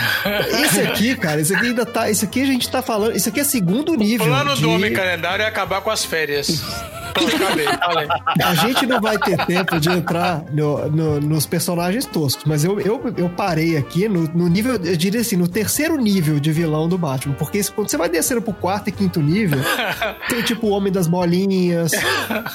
Esse 0.64 0.80
aqui, 0.80 1.16
cara, 1.16 1.40
esse 1.40 1.54
aqui 1.54 1.66
ainda 1.66 1.84
tá. 1.86 2.10
Esse 2.10 2.24
aqui 2.24 2.42
a 2.42 2.46
gente 2.46 2.68
tá 2.70 2.82
falando. 2.82 3.16
Isso 3.16 3.28
aqui 3.28 3.40
é 3.40 3.44
segundo 3.44 3.94
nível. 3.94 4.26
O 4.26 4.28
plano 4.30 4.54
de- 4.54 4.62
do 4.62 4.70
Homem 4.70 4.92
Calendário 4.92 5.42
é 5.42 5.46
acabar 5.48 5.80
com 5.80 5.90
as 5.90 6.04
férias. 6.04 6.62
Falei. 7.10 8.06
A 8.40 8.54
gente 8.54 8.86
não 8.86 9.00
vai 9.00 9.18
ter 9.18 9.36
tempo 9.44 9.80
de 9.80 9.90
entrar 9.90 10.44
no- 10.52 10.88
no- 10.88 11.20
nos 11.20 11.44
personagens 11.44 12.06
toscos, 12.06 12.44
mas 12.46 12.62
eu, 12.64 12.78
eu, 12.80 13.12
eu 13.16 13.28
parei 13.28 13.76
aqui 13.76 14.08
no, 14.08 14.22
no 14.32 14.48
nível, 14.48 14.74
eu 14.74 14.96
diria 14.96 15.20
assim, 15.20 15.36
no 15.36 15.48
terceiro 15.48 15.96
nível 15.96 16.38
de 16.38 16.52
vilão 16.52 16.88
do 16.88 16.96
Batman. 16.96 17.34
Porque 17.34 17.58
esse- 17.58 17.72
quando 17.72 17.90
você 17.90 17.96
vai 17.96 18.08
descendo 18.08 18.40
pro 18.40 18.52
quarto 18.52 18.88
e 18.88 18.92
quinto 18.92 19.20
nível, 19.20 19.58
tem 20.30 20.40
tipo 20.42 20.68
o 20.68 20.70
Homem 20.70 20.92
das 20.92 21.08
Bolinhas, 21.08 21.90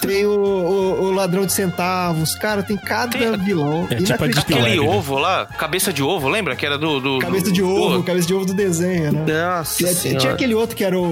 tem 0.01 0.25
o, 0.25 0.31
o- 0.39 1.01
o 1.07 1.11
Ladrão 1.11 1.45
de 1.45 1.51
Centavos, 1.51 2.33
cara, 2.35 2.63
tem 2.63 2.77
cada 2.77 3.35
vilão. 3.37 3.85
É, 3.91 3.95
tipo 3.95 4.03
inacreditável. 4.07 4.57
Aquele 4.65 4.79
né? 4.81 4.87
ovo 4.87 5.17
lá, 5.19 5.45
cabeça 5.45 5.91
de 5.91 6.01
ovo, 6.01 6.29
lembra? 6.29 6.55
Que 6.55 6.65
era 6.65 6.77
do. 6.77 7.01
do 7.01 7.19
Cabeça 7.35 7.51
de 7.51 7.63
ovo, 7.63 7.97
do- 7.97 8.03
cabeça 8.03 8.27
de 8.27 8.33
ovo 8.33 8.45
do 8.45 8.53
desenho, 8.53 9.11
né? 9.11 9.25
Nossa. 9.57 9.77
Tinha, 9.77 9.93
Senhora. 9.93 10.19
tinha 10.19 10.33
aquele 10.33 10.53
outro 10.55 10.75
que 10.75 10.83
era 10.83 10.97
o, 10.97 11.03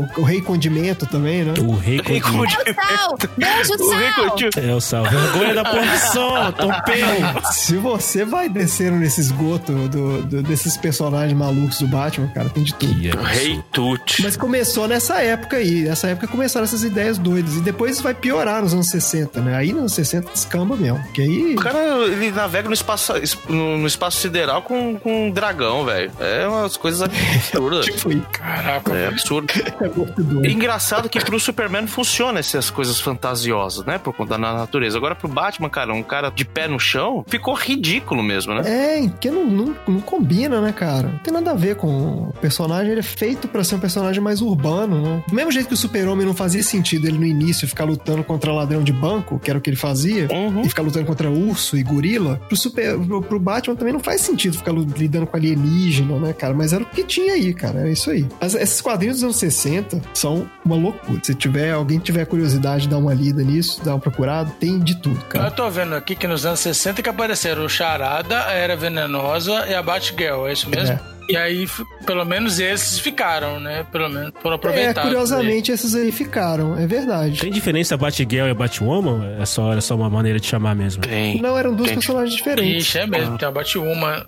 o, 0.00 0.08
o 0.18 0.22
Rei 0.22 0.40
Condimento 0.40 1.06
também, 1.06 1.44
né? 1.44 1.54
O 1.60 1.74
Rei 1.76 2.00
Condimento. 2.20 2.74
Sal! 2.74 3.18
Beijo, 3.36 3.72
O 3.78 3.90
Rei! 3.90 4.12
Coutinho. 4.12 4.50
É 4.56 4.74
o 4.74 4.80
sal. 4.80 5.04
Vergonha 5.04 5.54
da 5.54 5.64
porção, 5.64 6.52
Tompeu. 6.52 7.06
Se 7.52 7.76
você 7.76 8.24
vai 8.24 8.48
descendo 8.48 8.96
nesse 8.96 9.20
esgoto 9.20 9.72
do, 9.72 10.22
do- 10.22 10.42
desses 10.42 10.76
personagens 10.76 11.36
malucos 11.36 11.78
do 11.78 11.86
Batman, 11.88 12.28
cara, 12.28 12.48
tem 12.48 12.62
de 12.62 12.74
tudo. 12.74 12.92
O 13.18 13.22
Rei 13.22 13.60
Tut. 13.72 14.22
Mas 14.22 14.36
começou 14.36 14.86
nessa 14.88 15.20
época 15.22 15.56
aí. 15.56 15.82
Nessa 15.82 16.08
época 16.08 16.26
começaram 16.28 16.64
essas 16.64 16.82
ideias 16.82 17.18
doidas. 17.18 17.54
E 17.56 17.60
depois 17.60 18.00
vai 18.00 18.14
piorar 18.14 18.62
nos 18.62 18.72
anos 18.72 18.88
60, 18.88 19.40
né? 19.40 19.56
Aí 19.56 19.70
nos 19.72 19.80
anos 19.80 19.92
60 19.92 20.30
descamba 20.32 20.76
mesmo. 20.76 21.02
Que 21.12 21.22
aí. 21.22 21.54
O 21.54 21.60
cara, 21.60 21.78
ele 22.06 22.30
navega 22.30 22.68
no 22.68 22.74
espaço, 22.74 23.12
no, 23.48 23.78
no 23.78 23.86
espaço 23.86 24.20
sideral 24.20 24.62
com, 24.62 24.96
com 24.98 25.26
um 25.26 25.30
dragão, 25.30 25.65
velho. 25.84 26.10
É 26.20 26.46
umas 26.46 26.76
coisas 26.76 27.02
absurdas. 27.02 27.86
Foi. 28.00 28.20
Caraca, 28.32 28.92
É 28.94 29.08
absurdo. 29.08 29.46
É 30.44 30.48
engraçado 30.50 31.08
que 31.08 31.18
pro 31.24 31.38
Superman 31.38 31.86
funciona 31.86 32.38
essas 32.40 32.70
coisas 32.70 33.00
fantasiosas, 33.00 33.84
né? 33.84 33.98
Por 33.98 34.12
conta 34.14 34.30
da 34.32 34.38
natureza. 34.38 34.96
Agora 34.96 35.14
pro 35.14 35.28
Batman, 35.28 35.68
cara, 35.68 35.92
um 35.92 36.02
cara 36.02 36.30
de 36.30 36.44
pé 36.44 36.68
no 36.68 36.78
chão, 36.78 37.24
ficou 37.28 37.54
ridículo 37.54 38.22
mesmo, 38.22 38.54
né? 38.54 38.62
É, 39.04 39.08
porque 39.08 39.30
não, 39.30 39.46
não, 39.46 39.76
não 39.86 40.00
combina, 40.00 40.60
né, 40.60 40.72
cara? 40.72 41.08
Não 41.08 41.18
tem 41.18 41.32
nada 41.32 41.50
a 41.50 41.54
ver 41.54 41.76
com 41.76 42.28
o 42.28 42.32
personagem. 42.40 42.90
Ele 42.92 43.00
é 43.00 43.02
feito 43.02 43.48
pra 43.48 43.64
ser 43.64 43.74
um 43.76 43.80
personagem 43.80 44.20
mais 44.22 44.40
urbano, 44.40 45.00
né? 45.00 45.22
Do 45.28 45.34
mesmo 45.34 45.50
jeito 45.50 45.68
que 45.68 45.74
o 45.74 45.76
Super-Homem 45.76 46.26
não 46.26 46.34
fazia 46.34 46.62
sentido 46.62 47.06
ele 47.06 47.18
no 47.18 47.26
início 47.26 47.66
ficar 47.68 47.84
lutando 47.84 48.22
contra 48.24 48.52
ladrão 48.52 48.82
de 48.82 48.92
banco, 48.92 49.38
que 49.38 49.50
era 49.50 49.58
o 49.58 49.62
que 49.62 49.70
ele 49.70 49.76
fazia, 49.76 50.28
Uhum. 50.30 50.62
e 50.62 50.68
ficar 50.68 50.82
lutando 50.82 51.06
contra 51.06 51.30
urso 51.30 51.76
e 51.76 51.82
gorila, 51.82 52.40
pro, 52.48 52.56
super, 52.56 52.98
pro, 52.98 53.22
pro 53.22 53.40
Batman 53.40 53.74
também 53.76 53.92
não 53.92 54.00
faz 54.00 54.20
sentido 54.20 54.56
ficar 54.56 54.72
lidando 54.72 55.26
com 55.26 55.36
alienígena, 55.36 55.55
né, 55.60 56.32
cara? 56.32 56.54
Mas 56.54 56.72
era 56.72 56.82
o 56.82 56.86
que 56.86 57.02
tinha 57.04 57.34
aí, 57.34 57.52
cara. 57.54 57.88
É 57.88 57.92
isso 57.92 58.10
aí. 58.10 58.26
As- 58.40 58.54
esses 58.54 58.80
quadrinhos 58.80 59.16
dos 59.16 59.24
anos 59.24 59.36
60 59.36 60.00
são 60.14 60.48
uma 60.64 60.76
loucura. 60.76 61.20
Se 61.22 61.34
tiver, 61.34 61.72
alguém 61.72 61.98
tiver 61.98 62.24
curiosidade 62.26 62.88
dar 62.88 62.98
uma 62.98 63.14
lida 63.14 63.42
nisso, 63.42 63.80
dar 63.84 63.92
uma 63.94 64.00
procurada, 64.00 64.50
tem 64.60 64.78
de 64.78 64.96
tudo, 65.00 65.16
Eu 65.18 65.28
cara. 65.28 65.50
tô 65.50 65.68
vendo 65.70 65.94
aqui 65.94 66.14
que 66.14 66.26
nos 66.26 66.44
anos 66.46 66.60
60 66.60 67.02
que 67.02 67.08
apareceram 67.08 67.64
o 67.64 67.68
Charada, 67.68 68.44
a 68.46 68.52
Era 68.52 68.76
Venenosa 68.76 69.66
e 69.68 69.74
a 69.74 69.82
Batgirl, 69.82 70.46
é 70.46 70.52
isso 70.52 70.68
mesmo? 70.68 70.94
É. 71.12 71.16
E 71.28 71.36
aí, 71.36 71.66
pelo 72.06 72.24
menos 72.24 72.60
esses 72.60 73.00
ficaram, 73.00 73.58
né? 73.58 73.84
Pelo 73.90 74.08
menos 74.08 74.30
foram 74.40 74.54
É, 74.54 74.58
aproveitados. 74.58 75.02
curiosamente, 75.10 75.72
esses 75.72 75.92
aí 75.96 76.12
ficaram, 76.12 76.78
é 76.78 76.86
verdade. 76.86 77.40
Tem 77.40 77.50
diferença 77.50 77.96
Batgirl 77.96 78.46
e 78.46 78.54
Batwoman? 78.54 79.34
É 79.40 79.44
só, 79.44 79.72
é 79.74 79.80
só 79.80 79.96
uma 79.96 80.08
maneira 80.08 80.38
de 80.38 80.46
chamar 80.46 80.76
mesmo. 80.76 81.02
Tem. 81.02 81.42
Não, 81.42 81.58
eram 81.58 81.74
duas 81.74 81.88
Tem. 81.88 81.96
personagens 81.98 82.32
diferentes. 82.36 82.84
Ixi, 82.86 82.98
é 82.98 83.06
mesmo, 83.08 83.36
tem 83.38 83.48
a 83.48 83.50
Batwoman. 83.50 84.24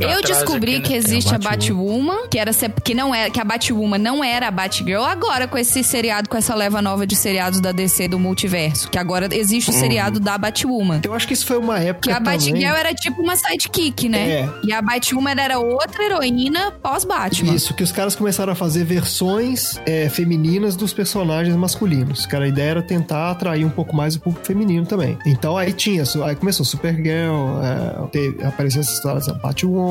Eu 0.00 0.22
descobri 0.22 0.80
que 0.80 0.94
existe 0.94 1.32
É 1.32 1.36
a 1.36 1.38
Batwoman, 1.38 2.28
que 2.28 2.38
era 2.38 2.50
que 2.84 2.94
não 2.94 3.14
era, 3.14 3.30
que 3.30 3.40
a 3.40 3.44
Batwoman 3.44 3.98
não 3.98 4.22
era 4.22 4.48
a 4.48 4.50
Batgirl, 4.50 5.02
agora 5.02 5.46
com 5.46 5.58
esse 5.58 5.82
seriado, 5.82 6.28
com 6.28 6.36
essa 6.36 6.54
leva 6.54 6.80
nova 6.82 7.06
de 7.06 7.16
seriados 7.16 7.60
da 7.60 7.72
DC 7.72 8.08
do 8.08 8.18
multiverso, 8.18 8.90
que 8.90 8.98
agora 8.98 9.28
existe 9.32 9.70
o 9.70 9.72
seriado 9.72 10.20
da 10.20 10.36
Batwoman. 10.36 11.00
Eu 11.04 11.14
acho 11.14 11.26
que 11.26 11.34
isso 11.34 11.46
foi 11.46 11.58
uma 11.58 11.78
época 11.78 12.08
Que 12.08 12.10
a 12.10 12.20
também... 12.20 12.38
Batgirl 12.38 12.74
era 12.74 12.94
tipo 12.94 13.22
uma 13.22 13.36
sidekick, 13.36 14.08
né? 14.08 14.30
É. 14.30 14.48
E 14.64 14.72
a 14.72 14.82
Batwoman 14.82 15.34
era 15.38 15.58
outra 15.58 16.04
heroína 16.04 16.72
pós-Batman. 16.82 17.54
Isso, 17.54 17.74
que 17.74 17.82
os 17.82 17.92
caras 17.92 18.14
começaram 18.14 18.52
a 18.52 18.56
fazer 18.56 18.84
versões 18.84 19.80
é, 19.86 20.08
femininas 20.08 20.76
dos 20.76 20.92
personagens 20.92 21.54
masculinos. 21.56 22.26
Cara, 22.26 22.44
a 22.44 22.48
ideia 22.48 22.70
era 22.70 22.82
tentar 22.82 23.30
atrair 23.30 23.64
um 23.64 23.70
pouco 23.70 23.94
mais 23.94 24.16
o 24.16 24.20
público 24.20 24.46
feminino 24.46 24.86
também. 24.86 25.18
Então 25.26 25.56
aí 25.56 25.72
tinha, 25.72 26.04
aí 26.24 26.36
começou 26.36 26.64
Supergirl, 26.64 27.60
é, 27.62 28.08
teve, 28.08 28.44
apareceu 28.44 28.80
essas 28.80 28.94
histórias, 28.94 29.28
a 29.28 29.34
Batwoman, 29.34 29.89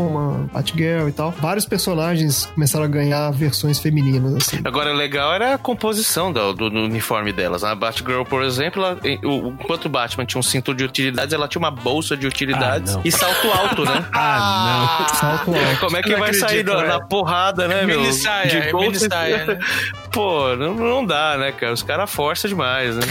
Batgirl 0.54 1.08
e 1.08 1.12
tal. 1.12 1.32
Vários 1.32 1.66
personagens 1.66 2.46
começaram 2.54 2.86
a 2.86 2.88
ganhar 2.88 3.32
versões 3.32 3.80
femininas, 3.80 4.36
assim. 4.36 4.60
Agora, 4.64 4.92
o 4.92 4.96
legal 4.96 5.34
era 5.34 5.56
a 5.56 5.58
composição 5.58 6.32
do, 6.32 6.54
do- 6.54 6.70
do 6.70 6.80
uniforme 6.80 7.32
delas. 7.34 7.64
A 7.64 7.74
Batgirl, 7.76 8.24
por 8.24 8.44
exemplo, 8.44 8.84
ela, 8.84 8.98
o- 9.24 9.50
enquanto 9.50 9.86
o 9.86 9.90
Batman 9.90 10.26
tinha 10.26 10.40
um 10.40 10.44
cinto 10.44 10.74
de 10.74 10.84
utilidades, 10.84 11.34
ela 11.34 11.48
tinha 11.48 11.60
uma 11.60 11.72
bolsa 11.72 12.16
de 12.16 12.26
utilidades 12.28 12.94
Ah, 12.94 12.98
não. 12.98 13.02
e 13.06 13.12
salto 13.12 13.48
alto, 13.52 13.86
né? 13.86 14.06
Ah, 14.14 15.08
Salto 15.14 15.54
alto. 15.54 15.80
Como 15.80 15.98
é 15.98 16.02
que 16.02 16.10
Não 16.12 16.20
vai 16.20 16.34
sair 16.34 16.60
acredito, 16.62 16.74
na, 16.76 16.84
é. 16.84 16.88
na 16.88 17.00
porrada, 17.02 17.68
né, 17.68 17.84
meu? 17.86 18.02
Mini 18.02 18.14
saia, 18.14 18.52
é 18.54 18.72
bolsa- 18.72 18.88
mini 18.88 19.00
saia, 19.00 19.46
né? 19.46 19.60
Pô, 20.12 20.56
não, 20.56 20.74
não 20.74 21.06
dá, 21.06 21.38
né, 21.38 21.52
cara? 21.52 21.72
Os 21.72 21.84
caras 21.84 22.10
forçam 22.10 22.50
demais, 22.50 22.96
né? 22.96 23.04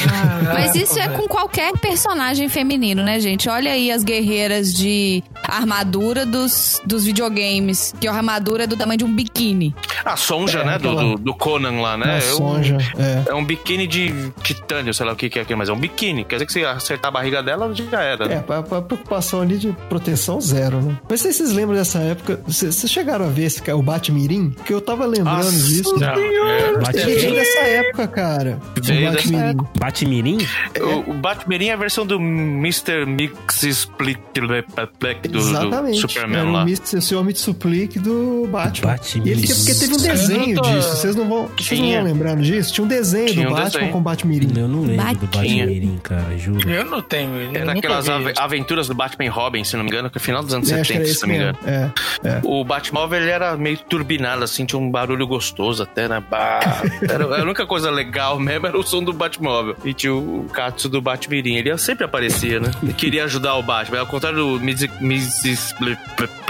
Mas 0.53 0.75
isso 0.75 0.99
é 0.99 1.09
com 1.09 1.29
qualquer 1.29 1.73
personagem 1.79 2.49
feminino, 2.49 3.03
né, 3.05 3.21
gente? 3.21 3.49
Olha 3.49 3.71
aí 3.73 3.91
as 3.93 4.03
guerreiras 4.03 4.75
de 4.75 5.23
armadura 5.45 6.27
dos, 6.27 6.78
dos 6.85 7.05
videogames, 7.05 7.95
que 8.01 8.07
a 8.09 8.13
armadura 8.13 8.65
é 8.65 8.67
do 8.67 8.77
tamanho 8.77 8.99
de 8.99 9.05
um 9.05 9.15
biquíni. 9.15 9.75
A 10.05 10.17
Sonja, 10.17 10.61
É, 10.61 10.65
né, 10.65 10.79
do, 10.79 10.95
do, 10.95 11.15
do 11.17 11.35
Conan 11.35 11.81
lá, 11.81 11.97
né? 11.97 12.07
A 12.07 12.15
É 12.15 12.33
um- 12.33 12.37
Sonja, 12.37 12.79
é. 12.99 13.31
É 13.31 13.35
um 13.35 13.45
biquíni 13.45 13.87
de 13.87 14.33
titânio, 14.43 14.93
sei 14.95 15.05
lá 15.07 15.13
o 15.13 15.17
que 15.17 15.29
que 15.29 15.39
é 15.39 15.43
aquilo, 15.43 15.59
mas 15.59 15.69
é 15.69 15.73
um 15.73 15.79
biquíni. 15.79 16.25
Quer 16.25 16.37
dizer 16.37 16.47
que 16.47 16.53
se 16.53 16.65
acertar 16.65 17.09
a 17.09 17.13
barriga 17.13 17.43
dela, 17.43 17.73
já 17.75 18.01
era. 18.03 18.27
né? 18.29 18.35
É, 18.37 18.41
pra, 18.41 18.63
pra 18.63 18.83
preocupação 18.83 19.41
ali 19.43 19.59
de 19.59 19.75
proteção 19.89 20.41
zero, 20.41 20.81
né? 20.81 20.97
Mas 21.09 21.21
se 21.21 21.33
vocês 21.33 21.53
lembram 21.53 21.77
dessa 21.77 21.99
época, 21.99 22.41
vocês 22.47 22.79
chegaram 22.91 23.27
a 23.27 23.29
ver 23.29 23.45
esse, 23.45 23.63
o 23.71 23.83
Batmirim? 23.83 24.55
Que 24.65 24.73
eu 24.73 24.81
tava 24.81 25.05
lembrando 25.07 25.37
Nossa 25.37 25.51
disso. 25.51 25.99
Não, 25.99 26.07
é. 26.09 26.79
Batmirim? 26.79 27.35
dessa 27.35 27.59
época, 27.61 28.09
cara. 28.09 28.59
O 28.77 28.83
Veio 28.83 29.11
dessa 29.13 29.29
Batmirim. 29.29 29.69
Batmirim? 29.79 30.39
O, 30.81 31.11
o 31.11 31.15
Batmirim 31.15 31.67
é 31.69 31.73
a 31.73 31.77
versão 31.77 32.07
do 32.07 32.17
Mr. 32.17 33.05
Mix 33.07 33.63
Split 33.63 34.19
do, 34.35 35.29
do 35.31 35.39
Exatamente. 35.39 36.01
Superman 36.01 36.41
Era 36.41 36.58
lá. 36.59 36.65
o 36.65 36.69
Mr. 36.69 37.01
Sr. 37.01 37.25
Mitsuplique 37.25 37.99
do 37.99 38.49
Batman. 38.51 38.93
Batmirim. 38.93 39.29
E 39.29 39.33
ele 39.33 39.47
porque 39.55 39.75
teve 39.75 39.95
um 39.95 39.97
desenho 39.99 40.55
tô- 40.57 40.63
disso. 40.63 40.97
Vocês 40.97 41.17
não 41.17 41.29
vão, 41.29 41.51
vocês 41.57 41.81
não 41.81 41.91
vão 41.91 42.05
lembrando 42.05 42.43
disso? 42.43 42.73
Tinha 42.73 42.85
um 42.85 42.89
desenho 42.89 43.29
Tinha 43.29 43.47
do 43.47 43.53
um 43.53 43.55
Batman 43.55 43.71
desenho. 43.71 43.93
com 43.93 43.99
o 43.99 44.01
Batmirim. 44.03 44.53
Eu 44.61 44.69
não 44.69 44.83
lembro 44.83 45.15
do 45.19 45.27
Batinha. 45.27 45.65
Batmirim, 45.67 45.99
cara, 46.03 46.39
juro. 46.39 46.69
Eu 46.71 46.85
não 46.85 47.03
tenho. 47.03 47.35
Era 47.41 47.59
eu 47.59 47.75
nunca 47.75 47.79
aquelas 47.79 48.07
aventuras 48.39 48.89
do 48.89 48.95
Batman 48.95 49.25
e 49.25 49.29
Robin, 49.29 49.65
se 49.65 49.77
não 49.77 49.85
me 49.85 49.91
engano, 49.91 50.11
que 50.11 50.19
é 50.19 50.21
final 50.21 50.43
dos 50.43 50.53
anos 50.55 50.71
É, 50.71 50.81
acho 50.81 50.93
que 50.93 50.99
70, 50.99 51.09
era 51.09 51.15
se 51.15 51.23
não 51.23 51.29
me 51.29 51.37
engano. 51.37 51.59
É, 51.67 51.91
é. 52.25 52.41
O 52.45 52.65
Batmóvel 52.65 53.21
ele 53.21 53.31
era 53.31 53.57
meio 53.57 53.79
turbinado, 53.79 54.45
assim, 54.45 54.65
tinha 54.65 54.79
um 54.81 54.91
barulho 54.91 55.27
gostoso 55.27 55.83
até, 55.83 56.09
né? 56.09 56.23
Bah, 56.31 56.83
era, 57.09 57.25
a 57.25 57.43
única 57.43 57.67
coisa 57.67 57.91
legal 57.91 58.39
mesmo 58.39 58.67
era 58.67 58.79
o 58.79 58.83
som 58.83 59.03
do 59.03 59.13
Batmóvel. 59.13 59.77
E 59.85 59.93
tinha 59.95 60.15
o 60.15 60.47
Katsu 60.53 60.89
do 60.89 61.01
Batmirim. 61.01 61.57
Ele 61.57 61.77
sempre 61.79 62.05
aparecia, 62.05 62.61
né? 62.61 62.71
Ele 62.83 62.93
queria 62.93 63.25
ajudar 63.25 63.55
o 63.57 63.63
Batman. 63.63 64.01
Ao 64.01 64.07
contrário 64.07 64.39
do 64.39 64.57
Mrs. 64.65 65.75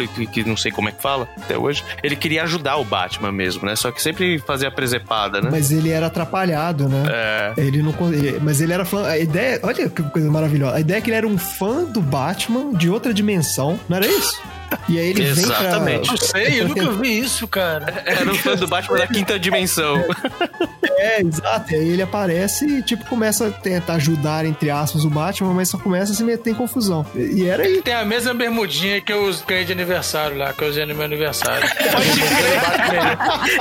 Mrs. 0.04 0.26
que 0.26 0.44
não 0.44 0.56
sei 0.56 0.70
como 0.72 0.88
é 0.88 0.92
que 0.92 1.02
fala 1.02 1.28
até 1.36 1.56
hoje. 1.56 1.84
Ele 2.02 2.16
queria 2.16 2.42
ajudar 2.44 2.76
o 2.76 2.84
Batman 2.84 3.32
mesmo, 3.32 3.66
né? 3.66 3.74
Só 3.76 3.90
que 3.90 4.00
sempre 4.02 4.38
fazia 4.38 4.70
presepada, 4.70 5.40
né? 5.40 5.48
Mas 5.50 5.70
ele 5.70 5.90
era 5.90 6.06
atrapalhado, 6.06 6.88
né? 6.88 7.04
É. 7.08 7.52
Ele 7.56 7.82
não, 7.82 7.94
ele- 8.12 8.38
mas 8.40 8.60
ele 8.60 8.72
era 8.72 8.84
fã. 8.84 9.06
A 9.06 9.18
ideia, 9.18 9.60
olha 9.62 9.88
que 9.88 10.02
coisa 10.04 10.30
maravilhosa. 10.30 10.76
A 10.76 10.80
ideia 10.80 10.98
é 10.98 11.00
que 11.00 11.10
ele 11.10 11.16
era 11.16 11.26
um 11.26 11.38
fã 11.38 11.84
do 11.84 12.00
Batman 12.00 12.72
de 12.74 12.88
outra 12.90 13.12
dimensão, 13.12 13.78
não 13.88 13.96
era 13.96 14.06
isso? 14.06 14.40
E 14.88 14.98
aí 14.98 15.08
ele 15.10 15.22
Exatamente. 15.22 16.08
vem 16.08 16.16
Eu 16.18 16.26
sei, 16.26 16.60
eu 16.60 16.68
nunca 16.68 16.90
vi 16.92 17.18
isso, 17.18 17.46
cara. 17.46 18.02
Era 18.04 18.30
um 18.30 18.34
fã 18.34 18.54
do 18.54 18.66
Batman 18.66 18.98
da 18.98 19.06
quinta 19.06 19.38
dimensão. 19.38 20.02
pra. 20.02 20.68
É, 20.98 21.20
exato. 21.20 21.72
E 21.72 21.76
aí 21.76 21.88
ele 21.90 22.02
aparece 22.02 22.66
e, 22.66 22.82
tipo, 22.82 23.04
começa 23.04 23.46
a 23.46 23.50
tentar 23.52 23.94
ajudar, 23.94 24.44
entre 24.44 24.68
aspas, 24.68 25.04
o 25.04 25.10
Batman, 25.10 25.54
mas 25.54 25.68
só 25.68 25.78
começa 25.78 26.10
a 26.12 26.14
se 26.14 26.24
meter 26.24 26.50
em 26.50 26.54
confusão. 26.54 27.06
E 27.14 27.46
era 27.46 27.62
aí. 27.62 27.80
Tem 27.82 27.94
a 27.94 28.04
mesma 28.04 28.34
bermudinha 28.34 29.00
que 29.00 29.12
eu 29.12 29.32
ganhei 29.46 29.64
de 29.64 29.70
aniversário 29.70 30.36
lá, 30.36 30.52
que 30.52 30.60
eu 30.64 30.68
usei 30.68 30.84
no 30.86 30.96
meu 30.96 31.04
aniversário. 31.04 31.68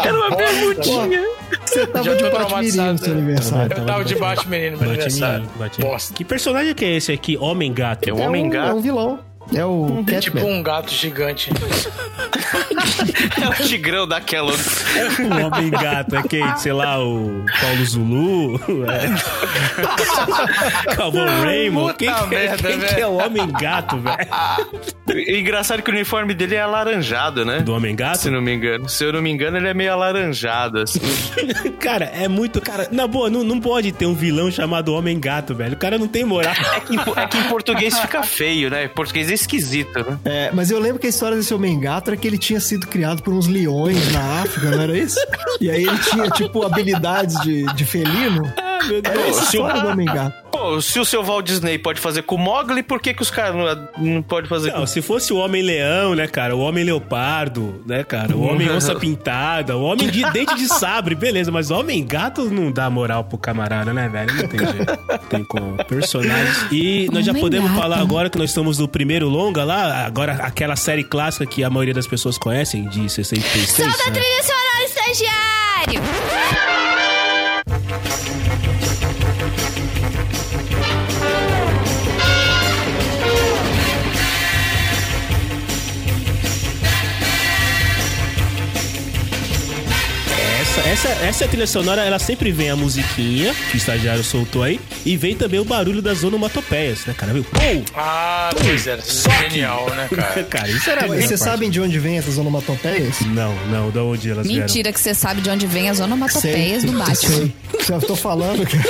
Era 0.04 0.18
uma 0.18 0.36
bermudinha. 0.36 1.24
Você 1.66 1.86
tava 1.86 2.06
Já 2.06 2.14
de 2.16 2.30
Batmirim 2.30 2.92
no 2.92 2.98
seu 2.98 3.14
aniversário. 3.14 3.78
Eu 3.78 3.86
tava 3.86 4.04
de 4.06 4.16
Batman 4.16 4.72
no 4.72 4.78
meu 4.78 4.90
aniversário. 4.90 5.48
Bosta. 5.80 6.14
Que 6.14 6.26
personagem 6.26 6.74
que 6.74 6.86
é 6.86 6.96
esse 6.96 7.12
aqui? 7.12 7.38
Homem-Gato. 7.38 8.10
É 8.10 8.14
um 8.14 8.18
É 8.18 8.22
um, 8.22 8.28
homem-gato. 8.28 8.72
é 8.72 8.74
um 8.74 8.82
vilão. 8.82 9.20
É 9.54 9.66
o 9.66 10.04
Tipo 10.20 10.38
Catman. 10.38 10.44
um 10.60 10.64
gato 10.64 10.92
gigante. 10.94 11.50
É 13.42 13.50
o 13.50 13.68
tigrão 13.68 14.08
da 14.08 14.20
Kellogg's. 14.22 14.84
Um 15.20 15.46
homem-gato. 15.46 16.16
É 16.16 16.24
quem? 16.24 16.58
Sei 16.58 16.72
lá, 16.74 17.00
o 17.04 17.46
Paulo 17.62 17.86
Zulu? 17.86 18.60
É. 18.90 19.08
Calvin 20.96 21.26
Raymond? 21.44 21.94
Quem, 21.98 22.14
que- 22.14 22.26
merda, 22.28 22.68
quem 22.70 22.80
que 22.80 22.86
velho. 22.86 23.00
é 23.02 23.08
o 23.08 23.14
homem-gato, 23.18 23.98
velho? 23.98 24.18
E 25.28 25.40
Engraçado 25.40 25.82
que 25.82 25.90
o 25.90 25.94
uniforme 25.94 26.34
dele 26.34 26.56
é 26.56 26.62
alaranjado, 26.62 27.46
né? 27.46 27.60
Do 27.60 27.74
homem-gato? 27.74 28.20
Se 28.20 28.30
não 28.30 28.42
me 28.42 28.54
engano. 28.54 28.88
Se 28.90 29.04
eu 29.04 29.14
não 29.14 29.22
me 29.22 29.30
engano, 29.30 29.58
ele 29.58 29.68
é 29.68 29.74
meio 29.74 29.92
alaranjado, 29.94 30.80
assim. 30.82 31.00
Cara, 31.80 32.06
é 32.06 32.28
muito. 32.28 32.60
Cara, 32.62 32.88
na 32.92 33.08
boa, 33.08 33.30
não, 33.30 33.44
não 33.44 33.60
pode 33.60 33.92
ter 33.92 34.06
um 34.06 34.14
vilão 34.16 34.50
chamado 34.52 34.94
Homem-Gato, 34.94 35.54
velho. 35.56 35.74
O 35.74 35.78
cara 35.78 35.98
não 35.98 36.08
tem 36.08 36.24
moral. 36.26 36.54
É 36.74 36.80
que, 36.80 36.96
é 37.20 37.28
que 37.28 37.38
em 37.38 37.44
português 37.44 37.98
fica 38.00 38.24
feio, 38.24 38.70
né? 38.70 38.86
Em 38.86 38.90
português 38.90 39.30
esquisito, 39.38 39.98
né? 40.00 40.20
É, 40.26 40.52
mas 40.54 40.70
eu 40.72 40.80
lembro 40.80 41.00
que 41.00 41.08
a 41.08 41.10
história 41.10 41.38
desse 41.38 41.54
homem 41.54 41.80
gato 41.80 42.10
era 42.10 42.18
que 42.18 42.28
ele 42.28 42.38
tinha 42.38 42.60
sido 42.60 42.88
criado 42.88 43.22
por 43.24 43.34
uns 43.34 43.48
leões 43.48 44.12
na 44.12 44.42
África, 44.42 44.72
não 44.72 44.82
era 44.82 44.98
isso? 44.98 45.18
E 45.62 45.70
aí 45.72 45.84
ele 45.86 45.98
tinha, 46.00 46.30
tipo, 46.30 46.64
habilidades 46.64 47.40
de, 47.42 47.64
de 47.74 47.86
felino. 47.86 48.52
Ah, 48.58 48.80
meu 48.88 48.98
Era 49.04 49.22
essa 49.22 49.40
Deus. 49.40 49.54
história 49.54 49.82
do 49.82 49.88
homem 49.90 50.06
gato. 50.06 50.47
Pô, 50.58 50.82
se 50.82 51.00
o 51.00 51.06
seu 51.06 51.24
Walt 51.24 51.46
Disney 51.46 51.78
pode 51.78 52.02
fazer 52.02 52.24
com 52.24 52.34
o 52.34 52.38
Mogli, 52.40 52.82
por 52.82 53.00
que, 53.00 53.14
que 53.14 53.22
os 53.22 53.30
caras 53.30 53.56
não, 53.56 54.14
não 54.16 54.22
podem 54.24 54.50
fazer 54.50 54.72
com 54.72 54.80
Não, 54.80 54.88
se 54.88 55.04
fosse 55.04 55.32
o 55.32 55.38
Homem-Leão, 55.38 56.16
né, 56.16 56.28
cara? 56.28 56.56
O 56.56 56.62
Homem-Leopardo, 56.62 57.84
né, 57.86 58.04
cara? 58.04 58.36
O 58.36 58.42
Homem-Onça 58.42 58.96
Pintada, 59.00 59.78
o 59.78 59.84
Homem 59.84 60.10
de 60.10 60.24
dente 60.32 60.56
de 60.56 60.68
sabre, 60.68 61.14
beleza. 61.14 61.52
Mas 61.52 61.70
o 61.70 61.76
Homem-Gato 61.76 62.46
não 62.46 62.72
dá 62.72 62.90
moral 62.90 63.24
pro 63.24 63.38
camarada, 63.38 63.94
né, 63.94 64.10
velho? 64.10 64.34
Não 64.34 64.48
tem 64.48 64.60
jeito. 64.60 64.98
Tem 65.30 65.44
como. 65.44 65.78
Personagens. 65.86 66.66
E 66.72 67.08
nós 67.12 67.24
já 67.24 67.36
podemos 67.36 67.72
falar 67.74 68.00
agora 68.00 68.28
que 68.28 68.40
nós 68.40 68.50
estamos 68.50 68.80
no 68.80 68.88
primeiro 68.88 69.30
longa 69.30 69.64
lá, 69.64 70.06
agora 70.08 70.34
aquela 70.42 70.76
série 70.76 71.04
clássica 71.04 71.46
que 71.46 71.64
a 71.64 71.70
maioria 71.70 71.94
das 71.94 72.08
pessoas 72.08 72.36
conhecem, 72.36 72.90
de 72.90 73.08
66. 73.08 73.70
Solta 73.70 74.04
a 74.04 74.10
né? 74.10 74.20
trilha 74.20 74.44
sonora, 74.44 74.84
estagiário! 74.86 76.17
Essa, 90.98 91.10
essa, 91.26 91.48
trilha 91.48 91.68
sonora, 91.68 92.02
ela 92.04 92.18
sempre 92.18 92.52
vem 92.52 92.72
a 92.72 92.76
musiquinha 92.76 93.54
que 93.70 93.76
o 93.76 93.78
estagiário 93.78 94.24
soltou 94.24 94.64
aí, 94.64 94.80
e 95.06 95.16
vem 95.16 95.36
também 95.36 95.60
o 95.60 95.64
barulho 95.64 96.02
das 96.02 96.24
onomatopeias, 96.24 97.06
né, 97.06 97.14
cara? 97.16 97.34
Viu? 97.34 97.44
Pou! 97.44 97.84
Ah, 97.96 98.50
pois 98.60 98.88
é. 98.88 98.98
Genial, 99.48 99.88
né, 99.92 100.08
cara? 100.14 100.44
cara, 100.46 100.68
isso 100.70 100.90
era 100.90 101.06
Vocês 101.06 101.28
parte. 101.30 101.38
sabem 101.38 101.70
de 101.70 101.80
onde 101.80 102.00
vem 102.00 102.18
essas 102.18 102.40
onomatopeias? 102.40 103.20
Não, 103.28 103.54
não, 103.68 103.92
da 103.92 104.02
onde 104.04 104.32
elas 104.32 104.48
vieram? 104.48 104.66
Mentira 104.66 104.92
que 104.92 105.00
você 105.00 105.14
sabe 105.14 105.40
de 105.42 105.52
onde 105.52 105.68
vem 105.68 105.88
as 105.88 106.00
onomatopeias 106.00 106.82
Sei, 106.82 106.90
do 106.92 106.98
Batman. 106.98 107.16
sei. 107.16 107.54
Já 107.88 108.00
tô 108.00 108.16
falando. 108.16 108.66
cara. 108.68 108.88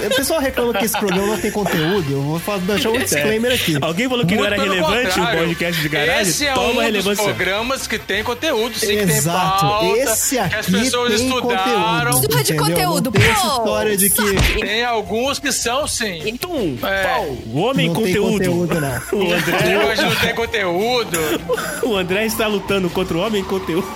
O 0.10 0.14
pessoal 0.16 0.40
reclama 0.40 0.74
que 0.74 0.84
esse 0.84 0.98
programa 0.98 1.26
não 1.28 1.38
tem 1.40 1.50
conteúdo. 1.50 2.12
Eu 2.12 2.22
vou 2.22 2.38
fazer, 2.38 2.66
deixar 2.66 2.90
um 2.90 2.98
disclaimer 2.98 3.52
aqui. 3.52 3.78
Alguém 3.80 4.08
falou 4.08 4.26
que 4.26 4.34
não 4.34 4.42
Muito 4.42 4.54
era 4.54 4.62
pelo 4.62 4.74
relevante 4.74 5.20
o 5.20 5.26
podcast 5.26 5.80
de 5.82 5.88
garagem? 5.88 6.22
Esse 6.22 6.46
é 6.46 6.52
Toma 6.52 6.68
um 6.68 6.74
dos 6.74 6.82
relevância. 6.84 7.24
programas 7.24 7.86
que 7.86 7.98
tem 7.98 8.22
conteúdo, 8.22 8.78
sim, 8.78 8.88
que 8.88 9.06
tem 9.06 9.16
Exato. 9.16 9.60
pauta, 9.66 9.98
Esse 9.98 10.30
que 10.36 10.38
as 10.38 10.52
aqui 10.52 10.72
pessoas 10.72 11.14
tem 11.20 11.29
estudaram. 11.36 12.12
conteúdo. 12.12 12.32
Surra 12.32 12.44
de 12.44 12.52
entendeu? 12.52 12.64
conteúdo, 12.90 13.04
Não 13.12 13.20
tem 13.20 13.30
essa 13.30 13.40
pô, 13.42 13.56
história 13.58 13.96
de 13.96 14.10
que 14.10 14.60
Tem 14.60 14.84
alguns 14.84 15.38
que 15.38 15.52
são, 15.52 15.86
sim. 15.86 16.36
Tum, 16.40 16.78
É. 16.86 17.02
pau. 17.04 17.36
O 17.52 17.58
homem 17.60 17.86
não 17.88 17.94
conteúdo. 17.94 18.38
tem 18.38 18.48
conteúdo, 18.48 18.80
não. 18.80 19.00
O 19.20 19.32
André, 19.32 19.86
Hoje 19.86 20.02
não 20.02 20.16
tem 20.16 20.34
conteúdo. 20.34 21.18
o 21.84 21.96
André 21.96 22.26
está 22.26 22.46
lutando 22.46 22.88
contra 22.90 23.16
o 23.16 23.20
homem 23.20 23.42
conteúdo, 23.44 23.86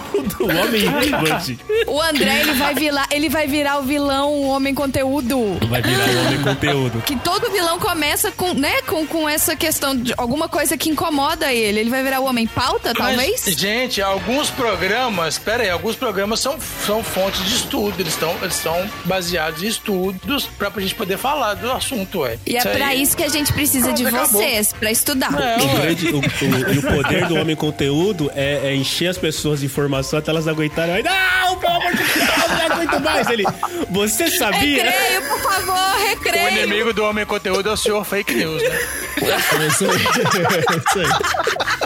o 0.41 0.45
homem 0.47 0.82
irrelevante. 0.85 1.59
O 1.87 2.01
André, 2.01 2.41
ele 2.41 2.53
vai 2.55 2.74
virar, 2.74 3.07
ele 3.11 3.28
vai 3.28 3.47
virar 3.47 3.78
o 3.78 3.82
vilão, 3.82 4.30
o 4.32 4.49
homem 4.49 4.74
conteúdo. 4.74 5.59
Vai 5.68 5.82
virar 5.82 6.05
o 6.09 6.26
homem 6.26 6.43
conteúdo. 6.43 7.03
Que 7.07 7.16
todo 7.16 7.51
vilão 7.51 7.78
começa 7.78 8.30
com, 8.32 8.53
né, 8.55 8.82
com, 8.82 9.07
com 9.07 9.28
essa 9.28 9.55
questão 9.57 9.97
de 9.97 10.12
alguma 10.16 10.49
coisa 10.49 10.76
que 10.76 10.89
incomoda 10.91 11.53
ele. 11.53 11.80
Ele 11.80 11.91
vai 11.91 12.03
virar 12.03 12.20
o 12.20 12.24
homem 12.24 12.47
pauta, 12.47 12.93
talvez? 12.95 13.43
Mas, 13.47 13.55
gente, 13.57 14.01
alguns 14.03 14.51
programas, 14.51 15.39
pera 15.39 15.62
aí, 15.62 15.70
alguns 15.70 15.97
programas 15.97 16.41
são, 16.41 16.57
são 16.87 17.03
fontes 17.14 17.44
de 17.44 17.54
estudo, 17.54 17.94
eles 18.00 18.12
estão 18.14 18.34
eles 18.42 18.56
estão 18.56 18.90
baseados 19.04 19.62
em 19.62 19.66
estudos 19.68 20.46
pra 20.58 20.70
gente 20.78 20.94
poder 20.94 21.16
falar 21.16 21.54
do 21.54 21.70
assunto, 21.70 22.20
ué. 22.20 22.38
E 22.46 22.56
é 22.56 22.60
pra 22.60 22.88
aí- 22.88 23.02
isso 23.02 23.16
que 23.16 23.22
a 23.22 23.28
gente 23.28 23.52
precisa 23.52 23.92
de 23.92 24.02
Pronto, 24.02 24.16
acabou. 24.16 24.42
vocês, 24.42 24.72
pra 24.72 24.90
estudar. 24.90 25.30
É, 25.40 25.56
O, 25.62 25.68
grande, 25.80 26.08
o, 26.08 26.18
o- 26.20 26.72
e 26.74 26.78
o 26.78 26.82
poder 26.82 27.26
do 27.26 27.36
homem 27.36 27.54
conteúdo 27.56 28.30
é, 28.34 28.68
é 28.70 28.74
encher 28.74 29.08
as 29.08 29.16
pessoas 29.18 29.60
de 29.60 29.66
informação 29.66 30.18
até 30.18 30.30
elas 30.30 30.48
aguentarem. 30.48 31.02
Não, 31.02 31.56
pelo 31.58 31.72
amor 31.76 31.92
de 31.92 31.98
Deus, 32.02 32.28
não 32.50 32.66
aguento 32.76 33.00
mais. 33.00 33.28
Ele, 33.30 33.44
você 33.90 34.30
sabia? 34.30 34.84
Recreio, 34.84 35.22
por 35.22 35.40
favor, 35.40 35.74
O 35.74 36.08
recreio. 36.08 36.58
inimigo 36.64 36.92
do 36.92 37.04
homem 37.04 37.24
conteúdo 37.24 37.68
é 37.68 37.72
o 37.72 37.76
senhor 37.76 38.04
fake 38.04 38.34
news, 38.34 38.62
né? 38.62 38.68
É 39.24 39.66
isso 39.68 39.84
aí. 39.84 39.90
É 39.96 40.76
isso 40.76 40.98
aí. 40.98 41.84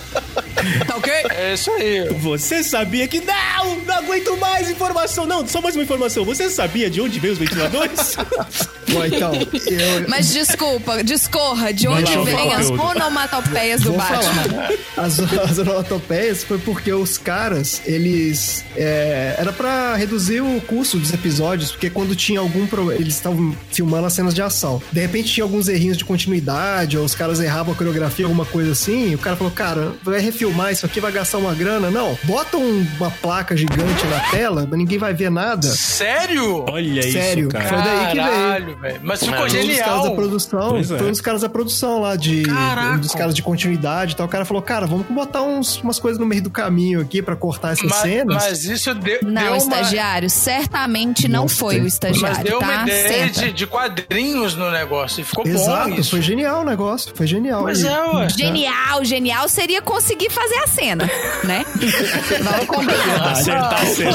Tá 0.86 0.96
ok? 0.96 1.12
É 1.30 1.54
isso 1.54 1.70
aí. 1.72 2.08
Você 2.20 2.62
sabia 2.62 3.06
que 3.08 3.20
não, 3.20 3.76
não 3.86 3.94
aguento 3.96 4.36
mais 4.38 4.70
informação. 4.70 5.26
Não, 5.26 5.46
só 5.46 5.60
mais 5.60 5.74
uma 5.76 5.84
informação. 5.84 6.24
Você 6.24 6.50
sabia 6.50 6.88
de 6.90 7.00
onde 7.00 7.18
veio 7.18 7.32
os 7.32 7.38
ventiladores? 7.38 8.16
Bom, 8.90 9.04
então, 9.04 9.34
eu, 9.34 10.08
Mas 10.08 10.32
desculpa, 10.32 11.04
discorra 11.04 11.72
de 11.74 11.86
onde 11.86 12.14
lá, 12.16 12.24
vêm 12.24 12.54
as 12.54 12.70
conteúdo. 12.70 12.82
onomatopeias 12.90 13.82
do 13.82 13.92
Batman. 13.92 14.32
falar. 14.32 14.72
As, 14.96 15.18
as 15.20 15.58
onomatopeias 15.58 16.42
foi 16.42 16.56
porque 16.58 16.90
os 16.92 17.18
caras, 17.18 17.82
eles. 17.84 18.64
é, 18.74 19.34
era 19.38 19.52
pra 19.52 19.94
reduzir 19.94 20.40
o 20.40 20.60
custo 20.62 20.98
dos 20.98 21.12
episódios, 21.12 21.70
porque 21.72 21.90
quando 21.90 22.16
tinha 22.16 22.40
algum 22.40 22.66
problema. 22.66 22.98
Eles 23.00 23.14
estavam 23.14 23.54
filmando 23.70 24.06
as 24.06 24.12
cenas 24.14 24.34
de 24.34 24.40
ação. 24.40 24.82
De 24.90 25.00
repente 25.00 25.32
tinha 25.34 25.44
alguns 25.44 25.68
errinhos 25.68 25.96
de 25.98 26.04
continuidade, 26.04 26.96
ou 26.96 27.04
os 27.04 27.14
caras 27.14 27.40
erravam 27.40 27.74
a 27.74 27.76
coreografia, 27.76 28.24
alguma 28.24 28.46
coisa 28.46 28.72
assim. 28.72 29.10
E 29.10 29.14
o 29.14 29.18
cara 29.18 29.36
falou: 29.36 29.52
Cara, 29.52 29.92
vai 30.02 30.18
refilmar 30.18 30.47
isso 30.72 30.86
aqui, 30.86 31.00
vai 31.00 31.12
gastar 31.12 31.38
uma 31.38 31.54
grana. 31.54 31.90
Não, 31.90 32.18
bota 32.24 32.56
um- 32.56 32.86
uma 32.98 33.10
placa 33.10 33.56
gigante 33.56 34.06
na 34.06 34.20
tela, 34.30 34.66
mas 34.68 34.78
ninguém 34.78 34.98
vai 34.98 35.12
ver 35.14 35.30
nada. 35.30 35.66
Sério? 35.68 36.64
Olha 36.68 37.02
Sério, 37.02 37.48
isso, 37.48 37.48
cara. 37.50 37.68
foi 37.68 37.78
daí 37.78 38.06
que 38.08 38.14
veio. 38.14 38.26
Caralho, 38.28 38.76
velho. 38.78 39.00
Mas 39.02 39.20
ficou 39.20 39.38
Mano, 39.38 39.50
Foi 39.50 39.60
um 39.60 39.66
dos 39.66 39.76
caras 39.78 39.88
da 39.88 40.02
genial. 40.02 40.16
produção. 40.16 40.68
Pois 40.70 40.90
é. 40.90 40.98
Foi 40.98 41.06
um 41.06 41.10
dos 41.10 41.20
caras 41.20 41.40
da 41.42 41.48
produção 41.48 42.00
lá, 42.00 42.16
de. 42.16 42.42
Caraca. 42.42 42.94
Um 42.94 42.98
dos 42.98 43.12
caras 43.12 43.34
de 43.34 43.42
continuidade 43.42 44.12
e 44.12 44.16
tal. 44.16 44.26
O 44.26 44.28
cara 44.28 44.44
falou, 44.44 44.62
cara, 44.62 44.86
vamos 44.86 45.06
botar 45.06 45.42
uns, 45.42 45.78
umas 45.80 45.98
coisas 45.98 46.18
no 46.18 46.26
meio 46.26 46.42
do 46.42 46.50
caminho 46.50 47.00
aqui 47.00 47.22
pra 47.22 47.36
cortar 47.36 47.72
essas 47.72 47.88
Mas, 47.88 47.98
cenas. 48.00 48.34
mas 48.36 48.64
isso 48.64 48.94
deu, 48.94 49.18
Não, 49.22 49.32
deu 49.42 49.50
uma... 49.52 49.56
estagiário, 49.58 50.28
certamente 50.30 51.28
não 51.28 51.42
Nossa, 51.42 51.54
foi 51.54 51.78
o 51.78 51.82
Mas 51.84 51.92
estagiário, 51.94 52.44
deu 52.44 52.58
tá? 52.58 52.66
uma 52.66 52.82
ideia 52.82 53.30
de, 53.30 53.52
de 53.52 53.66
quadrinhos 53.66 54.54
no 54.54 54.70
negócio. 54.70 55.20
E 55.20 55.24
ficou 55.24 55.44
bom 55.44 55.50
Exato, 55.50 56.04
foi 56.04 56.20
genial 56.22 56.62
o 56.62 56.64
negócio. 56.64 57.12
Foi 57.14 57.26
genial. 57.26 57.62
Mas 57.62 57.82
E- 57.82 57.86
é, 57.86 58.04
ué. 58.14 58.28
Genial, 58.28 59.04
genial 59.04 59.48
seria 59.48 59.80
conseguir 59.82 60.30
fazer 60.40 60.56
a 60.56 60.66
cena, 60.66 61.10
né? 61.44 61.64
Vamos 62.42 62.66
combinar. 62.66 63.30
Acertar 63.32 63.82
a 63.82 63.86
cena. 63.86 64.12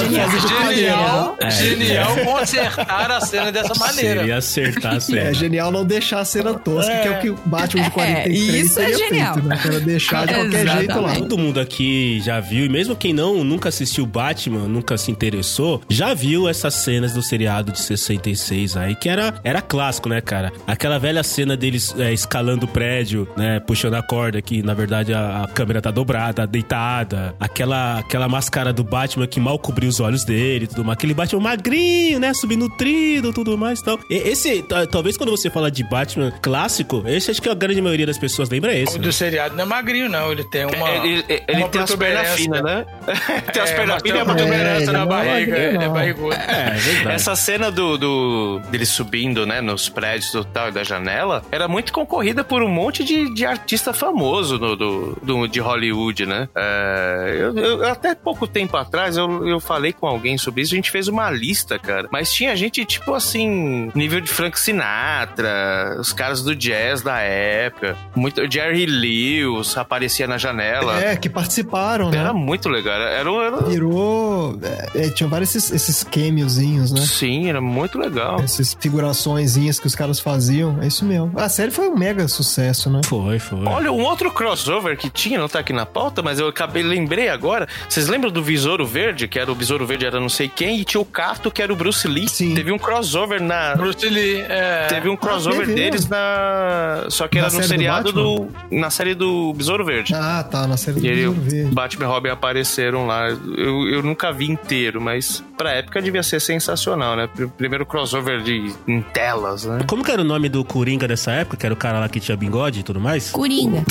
Genial, 0.68 1.38
É. 1.42 1.52
genial 1.52 2.16
consertar 2.26 3.12
a 3.12 3.22
cena 3.22 3.52
dessa 3.52 3.74
maneira. 3.80 4.20
Seria 4.22 4.38
acertar 4.38 4.96
a 4.96 5.00
cena. 5.02 5.20
É 5.22 5.34
genial 5.34 5.72
não 5.72 5.86
deixar 5.86 6.20
a 6.20 6.26
cena 6.26 6.54
tosca, 6.54 6.92
que 7.00 7.08
é 7.08 7.12
o 7.12 7.22
que 7.22 7.30
o 7.30 7.36
Batman 7.46 7.84
de 7.84 7.92
43 7.92 8.66
isso 8.66 8.80
é 8.80 8.94
genial. 8.94 9.34
feito, 9.34 9.48
né? 9.48 9.60
Deixar 9.84 10.26
de 10.28 10.34
qualquer 10.34 10.62
Exatamente. 10.62 10.78
jeito 10.78 11.02
lá. 11.02 11.14
Todo 11.16 11.38
mundo 11.38 11.60
aqui 11.60 12.22
já 12.24 12.40
viu, 12.40 12.66
e 12.66 12.70
mesmo 12.70 12.96
quem 12.96 13.14
não 13.14 13.44
nunca 13.44 13.70
assistiu 13.70 14.06
Batman, 14.06 14.68
nunca 14.68 14.98
se 14.98 15.12
interessou, 15.12 15.82
já 15.90 16.14
viu 16.14 16.48
essas 16.48 16.74
cenas 16.76 17.14
do 17.14 17.22
seriado 17.22 17.72
de 17.72 17.80
66 17.82 18.78
aí, 18.78 18.96
que 18.96 19.10
era, 19.10 19.34
era 19.44 19.62
clássico, 19.62 20.10
né, 20.10 20.22
cara? 20.22 20.52
Aquela 20.68 20.98
velha 21.00 21.24
cena 21.24 21.56
deles 21.58 21.94
é, 21.98 22.14
escalando 22.14 22.66
o 22.66 22.68
prédio, 22.68 23.28
né, 23.36 23.60
puxando 23.60 23.96
a 23.96 24.04
corda, 24.04 24.42
que 24.42 24.62
na 24.62 24.74
verdade 24.74 25.14
a, 25.14 25.44
a 25.44 25.48
câmera 25.48 25.82
tá 25.82 25.92
dobrada, 25.92 26.13
deitada. 26.46 27.36
Aquela, 27.40 28.00
aquela 28.00 28.28
máscara 28.28 28.72
do 28.72 28.84
Batman 28.84 29.28
que 29.28 29.40
mal 29.40 29.58
cobriu 29.58 29.90
os 29.90 30.00
olhos 30.00 30.24
dele, 30.24 30.66
e 30.66 30.68
tudo 30.68 30.84
mais. 30.84 30.98
Aquele 30.98 31.14
Batman 31.14 31.42
magrinho, 31.42 32.20
né, 32.20 32.34
subnutrido, 32.34 33.34
tudo 33.34 33.58
mais 33.58 33.80
e 33.80 33.84
tal. 33.84 34.00
E- 34.10 34.16
Esse, 34.34 34.62
ta- 34.64 34.86
talvez 34.88 35.18
quando 35.18 35.30
você 35.32 35.50
fala 35.50 35.70
de 35.70 35.84
Batman 35.84 36.32
clássico, 36.42 37.04
esse 37.06 37.32
acho 37.32 37.42
que 37.42 37.50
a 37.50 37.54
grande 37.54 37.82
maioria 37.82 38.06
das 38.06 38.18
pessoas 38.18 38.50
lembra 38.50 38.74
esse, 38.74 38.96
O 38.96 39.00
né? 39.00 39.04
do 39.08 39.14
seriado 39.14 39.56
não 39.56 39.64
é 39.64 39.68
magrinho, 39.68 40.10
não. 40.10 40.32
Ele 40.32 40.44
tem 40.44 40.66
uma. 40.66 40.90
ele 40.92 41.24
ele, 41.28 41.44
ele 41.48 41.58
uma 41.62 41.70
tem 41.70 41.82
as 41.82 41.96
pernas 41.96 42.30
finas, 42.36 42.62
né? 42.64 42.86
tem 43.54 43.62
as 43.62 43.72
É, 43.72 43.76
pernas 43.76 44.02
finas 44.02 44.20
e 44.20 44.24
uma 44.24 44.26
protuberância 44.26 44.92
protuberância 44.92 44.92
na 44.94 45.02
é 45.02 45.06
barriga. 45.06 45.52
magrinho, 45.52 45.76
Ele 45.76 45.84
é 45.84 45.90
barrigudo. 45.90 46.34
É, 46.36 47.10
é. 47.12 47.14
Essa 47.14 47.36
cena 47.36 47.72
do, 47.72 47.98
do 47.98 48.60
dele 48.72 48.86
subindo, 48.86 49.46
né, 49.46 49.62
nos 49.62 49.90
prédios 49.90 50.32
do 50.32 50.44
tal 50.44 50.70
e 50.70 50.72
da 50.72 50.84
janela, 50.84 51.44
era 51.52 51.68
muito 51.68 51.92
concorrida 51.94 52.44
por 52.44 52.62
um 52.64 52.70
monte 52.70 53.04
de, 53.04 53.34
de 53.34 53.46
artista 53.46 53.94
famoso 53.94 54.58
no, 54.58 54.76
do, 54.76 55.18
do- 55.22 55.48
de 55.48 55.60
Hollywood, 55.60 56.03
né? 56.26 56.48
É, 56.56 57.38
eu, 57.40 57.58
eu- 57.58 57.88
até 57.88 58.14
pouco 58.16 58.48
tempo 58.48 58.76
atrás 58.78 59.16
eu, 59.18 59.48
eu 59.48 59.60
falei 59.60 59.94
com 59.94 60.06
alguém 60.08 60.38
sobre 60.38 60.62
isso, 60.62 60.74
a 60.74 60.76
gente 60.76 60.92
fez 60.92 61.08
uma 61.08 61.30
lista, 61.30 61.78
cara. 61.80 62.08
Mas 62.12 62.32
tinha 62.34 62.56
gente, 62.56 62.84
tipo 62.86 63.14
assim, 63.14 63.92
nível 63.96 64.20
de 64.22 64.30
Frank 64.30 64.60
Sinatra, 64.60 65.98
os 66.00 66.12
caras 66.14 66.42
do 66.42 66.56
jazz 66.56 67.02
da 67.02 67.20
época, 67.20 67.96
muito, 68.16 68.42
Jerry 68.52 68.86
Lewis 68.86 69.78
aparecia 69.78 70.28
na 70.28 70.38
janela. 70.38 71.00
É, 71.02 71.16
que 71.16 71.30
participaram, 71.30 72.10
né? 72.10 72.18
Era 72.18 72.34
muito 72.34 72.70
legal. 72.70 72.94
Era, 72.96 73.10
era, 73.12 73.30
era- 73.46 73.62
Virou. 73.64 74.58
É, 74.96 75.06
é, 75.06 75.10
tinha 75.10 75.28
vários 75.30 75.54
esses, 75.56 75.72
esses 75.72 76.04
cameozinhos, 76.04 76.92
né? 76.92 77.02
Sim, 77.02 77.50
era 77.50 77.62
muito 77.62 77.98
legal. 77.98 78.40
Essas 78.42 78.76
figuraçõezinhas 78.80 79.80
que 79.80 79.88
os 79.88 79.96
caras 79.96 80.20
faziam. 80.20 80.82
É 80.82 80.88
isso 80.88 81.06
mesmo. 81.06 81.32
A 81.36 81.50
série 81.50 81.72
foi 81.72 81.88
um 81.90 81.96
mega 81.98 82.28
sucesso, 82.28 82.90
né? 82.90 83.02
Foi, 83.06 83.40
foi. 83.40 83.64
Olha, 83.66 83.92
um 83.92 84.02
outro 84.04 84.32
crossover 84.32 84.98
que 84.98 85.10
tinha, 85.10 85.40
não 85.40 85.48
tá 85.48 85.60
aqui 85.60 85.74
na 85.74 85.86
pauta, 85.94 86.22
mas 86.22 86.40
eu 86.40 86.48
acabei, 86.48 86.82
lembrei 86.84 87.30
agora. 87.30 87.68
Vocês 87.88 88.08
lembram 88.08 88.32
do 88.32 88.42
Besouro 88.42 88.86
Verde? 88.86 89.28
Que 89.28 89.38
era 89.40 89.52
o 89.52 89.56
Besouro 89.56 89.86
Verde, 89.86 90.06
era 90.06 90.20
não 90.20 90.30
sei 90.30 90.50
quem, 90.50 90.80
e 90.80 90.84
tinha 90.84 91.00
o 91.00 91.06
Cato, 91.06 91.52
que 91.52 91.62
era 91.62 91.72
o 91.72 91.76
Bruce 91.76 92.08
Lee. 92.08 92.28
Sim. 92.28 92.54
Teve 92.56 92.72
um 92.72 92.78
crossover 92.80 93.42
na. 93.42 93.76
Bruce 93.76 94.08
Lee, 94.10 94.42
é. 94.50 94.88
Teve 94.88 95.10
um 95.10 95.16
crossover 95.16 95.66
teve, 95.68 95.74
deles 95.76 96.08
na. 96.10 97.06
Só 97.10 97.28
que 97.28 97.38
Na 97.40 97.46
era 97.46 97.54
no 97.54 97.62
do 97.62 97.68
seriado 97.68 98.12
do. 98.12 98.40
Batman? 98.46 98.80
Na 98.82 98.90
série 98.90 99.14
do 99.14 99.54
Besouro 99.54 99.86
Verde. 99.86 100.14
Ah, 100.16 100.44
tá, 100.50 100.66
na 100.68 100.78
série 100.78 101.00
do 101.00 101.06
E 101.06 101.10
Besouro 101.16 101.40
Verde. 101.42 101.72
Batman 101.74 102.06
e 102.06 102.08
Robin 102.08 102.30
apareceram 102.30 103.06
lá. 103.06 103.28
Eu, 103.30 103.88
eu 103.88 104.02
nunca 104.04 104.32
vi 104.32 104.50
inteiro, 104.50 105.00
mas 105.00 105.44
pra 105.58 105.72
época 105.72 106.02
devia 106.02 106.24
ser 106.24 106.40
sensacional, 106.42 107.16
né? 107.16 107.28
Pr- 107.34 107.48
Primeiro 107.58 107.86
crossover 107.86 108.42
de 108.42 108.74
em 108.88 109.02
telas, 109.02 109.66
né? 109.66 109.84
Como 109.88 110.04
que 110.04 110.12
era 110.12 110.22
o 110.22 110.26
nome 110.26 110.50
do 110.50 110.64
Coringa 110.66 111.08
dessa 111.08 111.32
época? 111.32 111.58
Que 111.58 111.66
era 111.66 111.74
o 111.74 111.78
cara 111.78 112.00
lá 112.00 112.10
que 112.10 112.20
tinha 112.20 112.36
bigode 112.36 112.80
e 112.80 112.84
tudo 112.84 113.00
mais? 113.00 113.30
Coringa. 113.32 113.84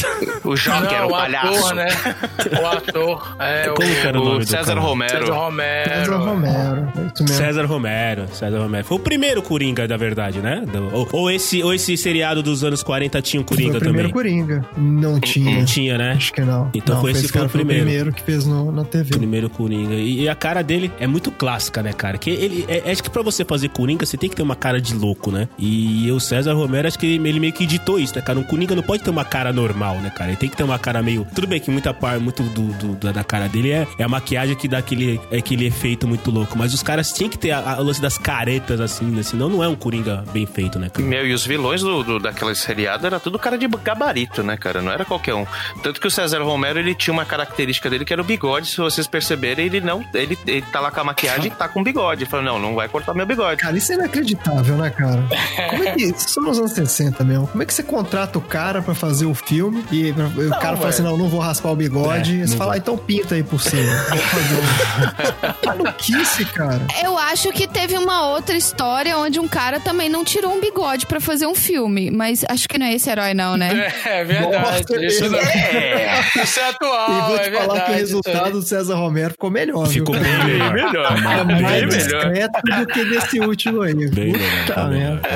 O 0.44 0.54
Joker 0.54 1.06
o 1.06 1.10
palhaço. 1.10 1.58
ator, 1.58 1.74
né? 1.74 1.88
O 2.62 2.66
ator. 2.66 3.36
É, 3.38 3.70
o, 3.70 3.74
Como 3.74 3.88
que 3.88 4.06
era 4.06 4.20
o 4.20 4.24
nome 4.24 4.36
O 4.36 4.38
do 4.40 4.46
César 4.46 4.64
cara? 4.74 4.80
Romero. 4.80 5.26
César 5.26 5.32
Romero. 5.32 5.90
César 5.90 6.16
Romero. 6.18 6.92
É. 6.96 7.26
César 7.26 7.64
Romero, 7.66 8.26
César 8.32 8.58
Romero. 8.58 8.84
Foi 8.84 8.96
o 8.96 9.00
primeiro 9.00 9.42
Coringa, 9.42 9.86
da 9.86 9.96
verdade, 9.96 10.40
né? 10.40 10.64
Ou, 10.92 11.08
ou 11.12 11.30
esse, 11.30 11.62
ou 11.62 11.72
esse 11.72 11.96
seriado 11.96 12.42
dos 12.42 12.64
anos 12.64 12.82
40 12.82 13.22
tinha 13.22 13.42
Foi 13.42 13.56
Coringa 13.56 13.76
o 13.76 13.80
primeiro 13.80 14.08
também? 14.08 14.12
Coringa. 14.12 14.64
Não 14.76 15.20
tinha. 15.20 15.58
Não 15.58 15.64
tinha, 15.64 15.98
né? 15.98 16.12
Acho 16.12 16.32
que 16.32 16.40
não. 16.42 16.70
Então 16.74 16.96
não, 16.96 17.02
foi 17.02 17.12
esse 17.12 17.20
esse 17.20 17.32
foi 17.32 17.40
cara 17.40 17.46
o 17.46 17.50
foi 17.50 17.62
o 17.62 17.64
primeiro. 17.66 17.86
primeiro 17.86 18.12
que 18.12 18.22
fez 18.22 18.46
no, 18.46 18.70
na 18.72 18.84
TV. 18.84 19.10
Primeiro 19.16 19.48
Coringa. 19.48 19.94
E, 19.94 20.22
e 20.22 20.28
a 20.28 20.34
cara 20.34 20.62
dele 20.62 20.90
é 20.98 21.06
muito 21.06 21.30
clássica, 21.30 21.82
né, 21.82 21.92
cara? 21.92 22.18
Que 22.18 22.30
ele. 22.30 22.64
É, 22.68 22.90
acho 22.90 23.02
que 23.02 23.10
pra 23.10 23.22
você 23.22 23.44
fazer 23.44 23.68
Coringa, 23.68 24.04
você 24.04 24.16
tem 24.16 24.28
que 24.28 24.36
ter 24.36 24.42
uma 24.42 24.56
cara 24.56 24.80
de 24.80 24.94
louco, 24.94 25.30
né? 25.30 25.48
E 25.58 26.10
o 26.10 26.20
César 26.20 26.54
Romero, 26.54 26.88
acho 26.88 26.98
que 26.98 27.06
ele, 27.06 27.28
ele 27.28 27.40
meio 27.40 27.52
que 27.52 27.64
editou 27.64 27.98
isso, 27.98 28.14
né, 28.14 28.22
cara? 28.22 28.38
Um 28.38 28.42
Coringa 28.44 28.74
não 28.74 28.82
pode 28.82 29.02
ter 29.02 29.10
uma 29.10 29.24
cara 29.24 29.52
normal, 29.52 29.96
né, 29.96 30.10
cara? 30.10 30.30
Ele 30.30 30.36
tem 30.36 30.48
que 30.48 30.56
ter 30.56 30.64
uma 30.64 30.78
cara 30.78 31.02
meio. 31.02 31.26
Tudo 31.34 31.46
bem 31.46 31.60
que 31.60 31.70
muita 31.82 31.92
parte, 31.94 32.22
muito 32.22 32.42
do, 32.44 32.62
do- 32.74 32.94
da- 32.94 33.10
da 33.10 33.24
cara 33.24 33.48
dele 33.48 33.72
é, 33.72 33.86
é 33.98 34.04
a 34.04 34.08
maquiagem 34.08 34.54
que 34.54 34.68
dá 34.68 34.78
aquele, 34.78 35.20
aquele 35.36 35.66
efeito 35.66 36.06
muito 36.06 36.30
louco. 36.30 36.56
Mas 36.56 36.72
os 36.72 36.80
caras 36.82 37.12
tinham 37.12 37.28
que 37.28 37.36
ter 37.36 37.50
a, 37.50 37.72
a- 37.74 37.80
o 37.80 37.82
lance 37.82 38.00
das 38.00 38.16
caretas, 38.16 38.80
assim, 38.80 39.04
né? 39.06 39.22
Senão 39.24 39.48
não 39.48 39.64
é 39.64 39.68
um 39.68 39.74
Coringa 39.74 40.24
bem 40.32 40.46
feito, 40.46 40.78
né, 40.78 40.88
cara? 40.88 41.04
Meu, 41.06 41.26
e 41.26 41.32
os 41.34 41.44
vilões 41.44 41.80
do, 41.82 42.04
do, 42.04 42.18
daquela 42.20 42.54
seriado 42.54 43.04
era 43.06 43.18
tudo 43.18 43.36
cara 43.38 43.58
de 43.58 43.66
gabarito, 43.66 44.42
né, 44.44 44.56
cara? 44.56 44.80
Não 44.80 44.92
era 44.92 45.04
qualquer 45.04 45.34
um. 45.34 45.44
Tanto 45.82 46.00
que 46.00 46.06
o 46.06 46.10
César 46.10 46.40
Romero, 46.42 46.78
ele 46.78 46.94
tinha 46.94 47.12
uma 47.12 47.24
característica 47.24 47.90
dele 47.90 48.04
que 48.04 48.12
era 48.12 48.22
o 48.22 48.24
bigode. 48.24 48.68
Se 48.68 48.76
vocês 48.76 49.06
perceberem, 49.08 49.66
ele 49.66 49.80
não. 49.80 50.04
Ele, 50.14 50.38
ele 50.46 50.62
tá 50.70 50.78
lá 50.78 50.90
com 50.92 51.00
a 51.00 51.04
maquiagem 51.04 51.46
e 51.46 51.50
tá 51.50 51.66
com 51.68 51.82
bigode. 51.82 52.22
Ele 52.22 52.30
falou, 52.30 52.44
não, 52.46 52.58
não 52.60 52.74
vai 52.76 52.88
cortar 52.88 53.12
meu 53.14 53.26
bigode. 53.26 53.60
Cara, 53.60 53.76
isso 53.76 53.90
é 53.90 53.96
inacreditável, 53.96 54.76
né, 54.76 54.90
cara? 54.90 55.24
Como 55.70 55.82
é 55.82 55.92
que. 55.94 56.02
Isso 56.04 56.28
são 56.28 56.42
nos 56.44 56.58
anos 56.58 56.72
60 56.72 57.24
mesmo. 57.24 57.48
Como 57.48 57.62
é 57.62 57.66
que 57.66 57.74
você 57.74 57.82
contrata 57.82 58.38
o 58.38 58.42
cara 58.42 58.80
pra 58.82 58.94
fazer 58.94 59.26
o 59.26 59.34
filme 59.34 59.84
e 59.90 60.10
o 60.12 60.50
cara 60.60 60.76
fala 60.76 60.88
assim, 60.90 61.02
não, 61.02 61.16
não 61.16 61.28
vou 61.28 61.40
raspar 61.40 61.71
o 61.72 61.76
bigode. 61.76 62.40
É, 62.40 62.46
você 62.46 62.50
não 62.52 62.58
fala, 62.58 62.64
vou. 62.70 62.74
ah, 62.74 62.76
então 62.78 62.96
pinta 62.96 63.34
aí 63.34 63.42
por 63.42 63.60
cima. 63.60 63.82
Maluquice, 65.64 66.44
cara. 66.46 66.80
Eu 67.02 67.18
acho 67.18 67.50
que 67.52 67.66
teve 67.66 67.96
uma 67.96 68.28
outra 68.28 68.56
história 68.56 69.16
onde 69.18 69.38
um 69.40 69.48
cara 69.48 69.80
também 69.80 70.08
não 70.08 70.24
tirou 70.24 70.52
um 70.54 70.60
bigode 70.60 71.06
pra 71.06 71.20
fazer 71.20 71.46
um 71.46 71.54
filme. 71.54 72.10
Mas 72.10 72.44
acho 72.48 72.68
que 72.68 72.78
não 72.78 72.86
é 72.86 72.94
esse 72.94 73.08
herói, 73.10 73.34
não, 73.34 73.56
né? 73.56 73.92
É, 74.04 74.20
é 74.20 74.24
verdade. 74.24 74.56
Nossa, 74.56 75.04
isso, 75.06 75.28
não... 75.30 75.38
É. 75.42 76.20
isso 76.42 76.60
é 76.60 76.62
E 76.62 76.68
atual, 76.70 77.26
vou 77.28 77.36
é 77.36 77.38
te 77.40 77.50
falar 77.50 77.66
verdade. 77.66 77.84
que 77.86 77.90
o 77.92 77.94
resultado 77.94 78.50
do 78.52 78.62
César 78.62 78.94
Romero 78.96 79.30
ficou 79.32 79.50
melhor. 79.50 79.86
Ficou 79.86 80.14
viu? 80.14 80.22
bem 80.24 80.44
melhor. 80.44 80.72
melhor. 80.72 81.12
É 81.40 81.44
Bem 81.44 81.62
mais 81.62 81.82
melhor. 81.82 81.88
discreto 82.32 82.60
do 82.62 82.86
que 82.86 83.04
desse 83.04 83.40
último 83.40 83.82
aí. 83.82 83.94
Bem 84.10 84.32
Puta 84.32 84.38
melhor, 84.38 84.66
tá 84.74 84.84
merda. 84.86 85.28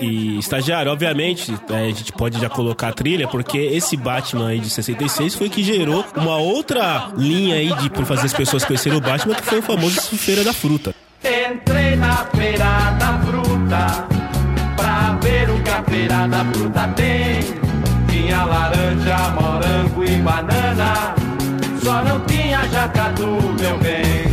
E, 0.00 0.38
estagiário, 0.38 0.90
obviamente, 0.90 1.54
é, 1.70 1.86
a 1.86 1.86
gente 1.86 2.12
pode 2.12 2.40
já 2.40 2.48
colocar 2.48 2.88
a 2.88 2.92
trilha, 2.92 3.28
porque 3.28 3.58
esse 3.58 3.96
Batman 3.96 4.48
aí 4.48 4.58
de 4.58 4.70
66 4.70 5.34
foi 5.34 5.48
que 5.48 5.62
gerou 5.62 6.04
uma 6.16 6.36
outra 6.36 7.10
linha 7.16 7.56
aí 7.56 7.72
de 7.74 7.90
pra 7.90 8.04
fazer 8.04 8.26
as 8.26 8.32
pessoas 8.32 8.64
conhecerem 8.64 8.98
o 8.98 9.00
Batman, 9.00 9.34
que 9.34 9.44
foi 9.44 9.58
o 9.58 9.62
famoso 9.62 10.00
Feira 10.16 10.44
da 10.44 10.52
Fruta. 10.52 10.94
Entrei 11.24 11.96
na 11.96 12.16
feira 12.34 12.90
da 12.98 13.20
fruta 13.24 14.06
pra 14.76 15.18
ver 15.22 15.50
o 15.50 15.62
que 15.62 15.70
a 15.70 15.82
feira 15.84 16.26
da 16.26 16.44
fruta 16.46 16.88
tem. 16.96 17.40
Tinha 18.08 18.44
laranja, 18.44 19.16
morango 19.40 20.04
e 20.04 20.16
banana, 20.16 21.14
só 21.82 22.02
não 22.02 22.20
tinha 22.26 22.66
jacatu, 22.68 23.26
meu 23.60 23.78
bem. 23.78 24.32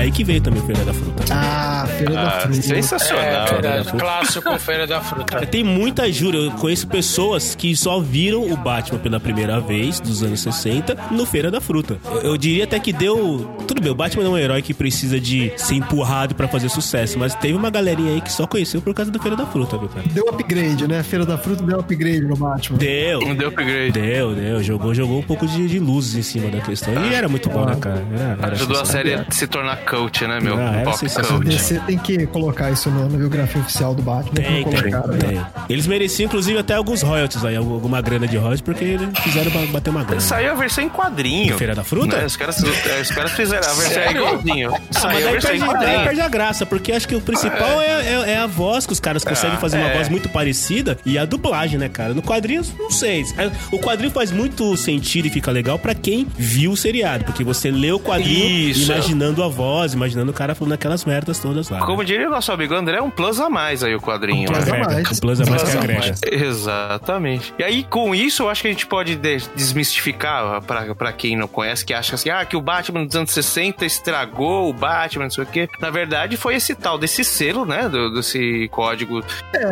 Daí 0.00 0.10
que 0.10 0.24
veio 0.24 0.40
também 0.40 0.62
o 0.62 0.64
Feira 0.64 0.82
da 0.82 0.94
Fruta. 0.94 1.24
Ah, 1.30 1.86
Feira 1.98 2.14
da 2.14 2.22
Ah, 2.26 2.40
Fruta. 2.40 2.58
É 2.58 2.62
sensacional. 2.62 3.46
verdade. 3.48 3.90
Clássico 3.92 4.58
Feira 4.58 4.86
da 4.86 4.98
Fruta. 5.02 5.24
Cara, 5.26 5.44
tem 5.46 5.62
muita 5.62 6.10
jura. 6.10 6.38
Eu 6.38 6.50
conheço 6.52 6.86
pessoas 6.88 7.54
que 7.54 7.76
só 7.76 8.00
viram 8.00 8.50
o 8.50 8.56
Batman 8.56 8.98
pela 8.98 9.20
primeira 9.20 9.60
vez, 9.60 10.00
dos 10.00 10.22
anos 10.22 10.40
60, 10.40 10.96
no 11.10 11.26
Feira 11.26 11.50
da 11.50 11.60
Fruta. 11.60 11.98
Eu, 12.06 12.30
eu 12.30 12.36
diria 12.38 12.64
até 12.64 12.80
que 12.80 12.94
deu. 12.94 13.46
Tudo 13.68 13.82
bem, 13.82 13.92
o 13.92 13.94
Batman 13.94 14.24
não 14.24 14.30
é 14.30 14.40
um 14.40 14.42
herói 14.42 14.62
que 14.62 14.72
precisa 14.72 15.20
de 15.20 15.52
ser 15.58 15.74
empurrado 15.74 16.34
pra 16.34 16.48
fazer 16.48 16.70
sucesso, 16.70 17.18
mas 17.18 17.34
teve 17.34 17.52
uma 17.52 17.68
galerinha 17.68 18.14
aí 18.14 18.22
que 18.22 18.32
só 18.32 18.46
conheceu 18.46 18.80
por 18.80 18.94
causa 18.94 19.10
do 19.10 19.20
Feira 19.20 19.36
da 19.36 19.44
Fruta, 19.44 19.76
viu, 19.76 19.88
cara? 19.90 20.06
Deu 20.14 20.26
upgrade, 20.30 20.88
né? 20.88 21.02
Feira 21.02 21.26
da 21.26 21.36
Fruta 21.36 21.62
deu 21.62 21.78
upgrade 21.78 22.22
no 22.22 22.36
Batman. 22.36 22.78
Deu. 22.78 23.20
Não 23.20 23.34
deu 23.34 23.48
upgrade. 23.48 23.92
Deu, 23.92 24.34
deu. 24.34 24.62
Jogou, 24.62 24.94
jogou 24.94 25.18
um 25.18 25.22
pouco 25.22 25.46
de, 25.46 25.68
de 25.68 25.78
luzes 25.78 26.14
em 26.16 26.22
cima 26.22 26.48
da 26.48 26.62
questão. 26.62 26.94
E 27.04 27.12
era 27.14 27.28
muito 27.28 27.50
bom, 27.50 27.66
né, 27.66 27.76
cara? 27.78 28.02
Era, 28.14 28.38
era 28.40 28.52
Ajudou 28.52 28.80
a 28.80 28.84
série 28.86 29.10
sensacional. 29.10 29.26
a 29.28 29.34
se 29.34 29.46
tornar 29.46 29.76
coach, 29.90 30.26
né, 30.26 30.38
meu? 30.40 30.56
Ah, 30.56 30.72
era 30.76 30.84
Pop 30.90 30.98
coach. 30.98 31.44
DC 31.44 31.80
tem 31.86 31.98
que 31.98 32.26
colocar 32.28 32.70
isso 32.70 32.90
na 32.90 33.00
na 33.10 33.18
biografia 33.18 33.60
oficial 33.60 33.94
do 33.94 34.02
Batman. 34.02 34.34
Tem, 34.34 34.64
não 34.64 34.70
tem, 34.70 34.80
colocaram, 34.90 35.14
né? 35.14 35.18
tem. 35.18 35.46
Eles 35.68 35.86
mereciam, 35.86 36.26
inclusive, 36.26 36.58
até 36.58 36.74
alguns 36.74 37.02
royalties 37.02 37.44
aí, 37.44 37.56
alguma 37.56 38.00
grana 38.00 38.26
de 38.28 38.36
royalties, 38.36 38.60
porque 38.60 38.84
eles 38.84 39.08
fizeram 39.20 39.50
ba- 39.50 39.66
bater 39.72 39.90
uma 39.90 40.04
grana. 40.04 40.20
Saiu 40.20 40.52
a 40.52 40.54
versão 40.54 40.84
em 40.84 40.88
quadrinho. 40.88 41.56
Feira 41.58 41.74
da 41.74 41.82
Fruta? 41.82 42.18
Né? 42.18 42.26
Os, 42.26 42.36
caras, 42.36 42.62
é, 42.62 43.00
os 43.00 43.10
caras 43.10 43.32
fizeram 43.32 43.68
a 43.68 43.72
versão 43.74 44.02
é 44.02 44.10
igualzinho. 44.12 44.74
Ah, 44.74 44.80
mas 44.92 44.96
Saiu 45.02 45.16
a 45.16 45.20
daí 45.20 45.32
versão 45.32 45.54
em 45.54 45.60
quadrinho. 45.60 46.04
perde 46.04 46.20
a 46.20 46.28
graça, 46.28 46.66
porque 46.66 46.92
acho 46.92 47.08
que 47.08 47.16
o 47.16 47.20
principal 47.20 47.80
é, 47.80 47.86
é- 47.86 48.30
é 48.32 48.36
a 48.38 48.46
voz, 48.46 48.86
que 48.86 48.92
os 48.92 49.00
caras 49.00 49.24
conseguem 49.24 49.58
fazer 49.58 49.78
uma 49.78 49.88
é. 49.88 49.96
voz 49.96 50.08
muito 50.08 50.28
parecida, 50.28 50.96
e 51.04 51.18
a 51.18 51.24
dublagem, 51.24 51.78
né, 51.78 51.88
cara? 51.88 52.14
No 52.14 52.22
quadrinho, 52.22 52.62
não 52.78 52.90
sei. 52.90 53.24
O 53.72 53.78
quadrinho 53.78 54.12
faz 54.12 54.30
muito 54.30 54.76
sentido 54.76 55.26
e 55.26 55.30
fica 55.30 55.50
legal 55.50 55.78
pra 55.78 55.94
quem 55.94 56.26
viu 56.36 56.72
o 56.72 56.76
seriado, 56.76 57.24
porque 57.24 57.42
você 57.42 57.70
lê 57.70 57.90
o 57.90 57.98
quadrinho 57.98 58.70
Isso. 58.70 58.90
imaginando 58.92 59.42
a 59.42 59.48
voz, 59.48 59.79
imaginando 59.94 60.30
o 60.30 60.34
cara 60.34 60.54
falando 60.54 60.72
aquelas 60.74 61.04
merdas 61.04 61.38
todas 61.38 61.68
lá. 61.68 61.80
Como 61.80 61.98
né? 62.00 62.04
diria 62.04 62.26
o 62.28 62.30
nosso 62.30 62.50
amigo 62.52 62.74
André, 62.74 62.98
é 62.98 63.02
um 63.02 63.10
plus 63.10 63.40
a 63.40 63.48
mais 63.50 63.82
aí 63.82 63.94
o 63.94 64.00
quadrinho. 64.00 64.50
Um 64.50 64.52
plus 64.52 64.66
né? 64.66 64.76
a 64.80 64.84
mais. 64.84 65.10
O 65.18 65.20
plus 65.20 65.40
a 65.40 65.44
mais 65.46 65.62
que 65.62 65.70
Plus 65.70 65.76
agrega. 65.82 66.00
mais. 66.00 66.20
Exatamente. 66.30 67.54
E 67.58 67.64
aí, 67.64 67.82
com 67.84 68.14
isso, 68.14 68.42
eu 68.44 68.48
acho 68.50 68.62
que 68.62 68.68
a 68.68 68.70
gente 68.70 68.86
pode 68.86 69.16
de- 69.16 69.38
desmistificar 69.56 70.60
pra, 70.62 70.94
pra 70.94 71.12
quem 71.12 71.36
não 71.36 71.48
conhece, 71.48 71.84
que 71.84 71.92
acha 71.94 72.14
assim, 72.14 72.30
ah, 72.30 72.44
que 72.44 72.56
o 72.56 72.60
Batman 72.60 73.04
dos 73.04 73.16
anos 73.16 73.30
60 73.32 73.84
estragou 73.84 74.68
o 74.68 74.72
Batman, 74.72 75.24
não 75.24 75.30
sei 75.30 75.44
o 75.44 75.46
quê. 75.46 75.68
Na 75.80 75.90
verdade, 75.90 76.36
foi 76.36 76.54
esse 76.54 76.74
tal 76.74 76.98
desse 76.98 77.24
selo, 77.24 77.64
né? 77.64 77.88
do- 77.88 78.14
desse 78.14 78.68
código 78.70 79.22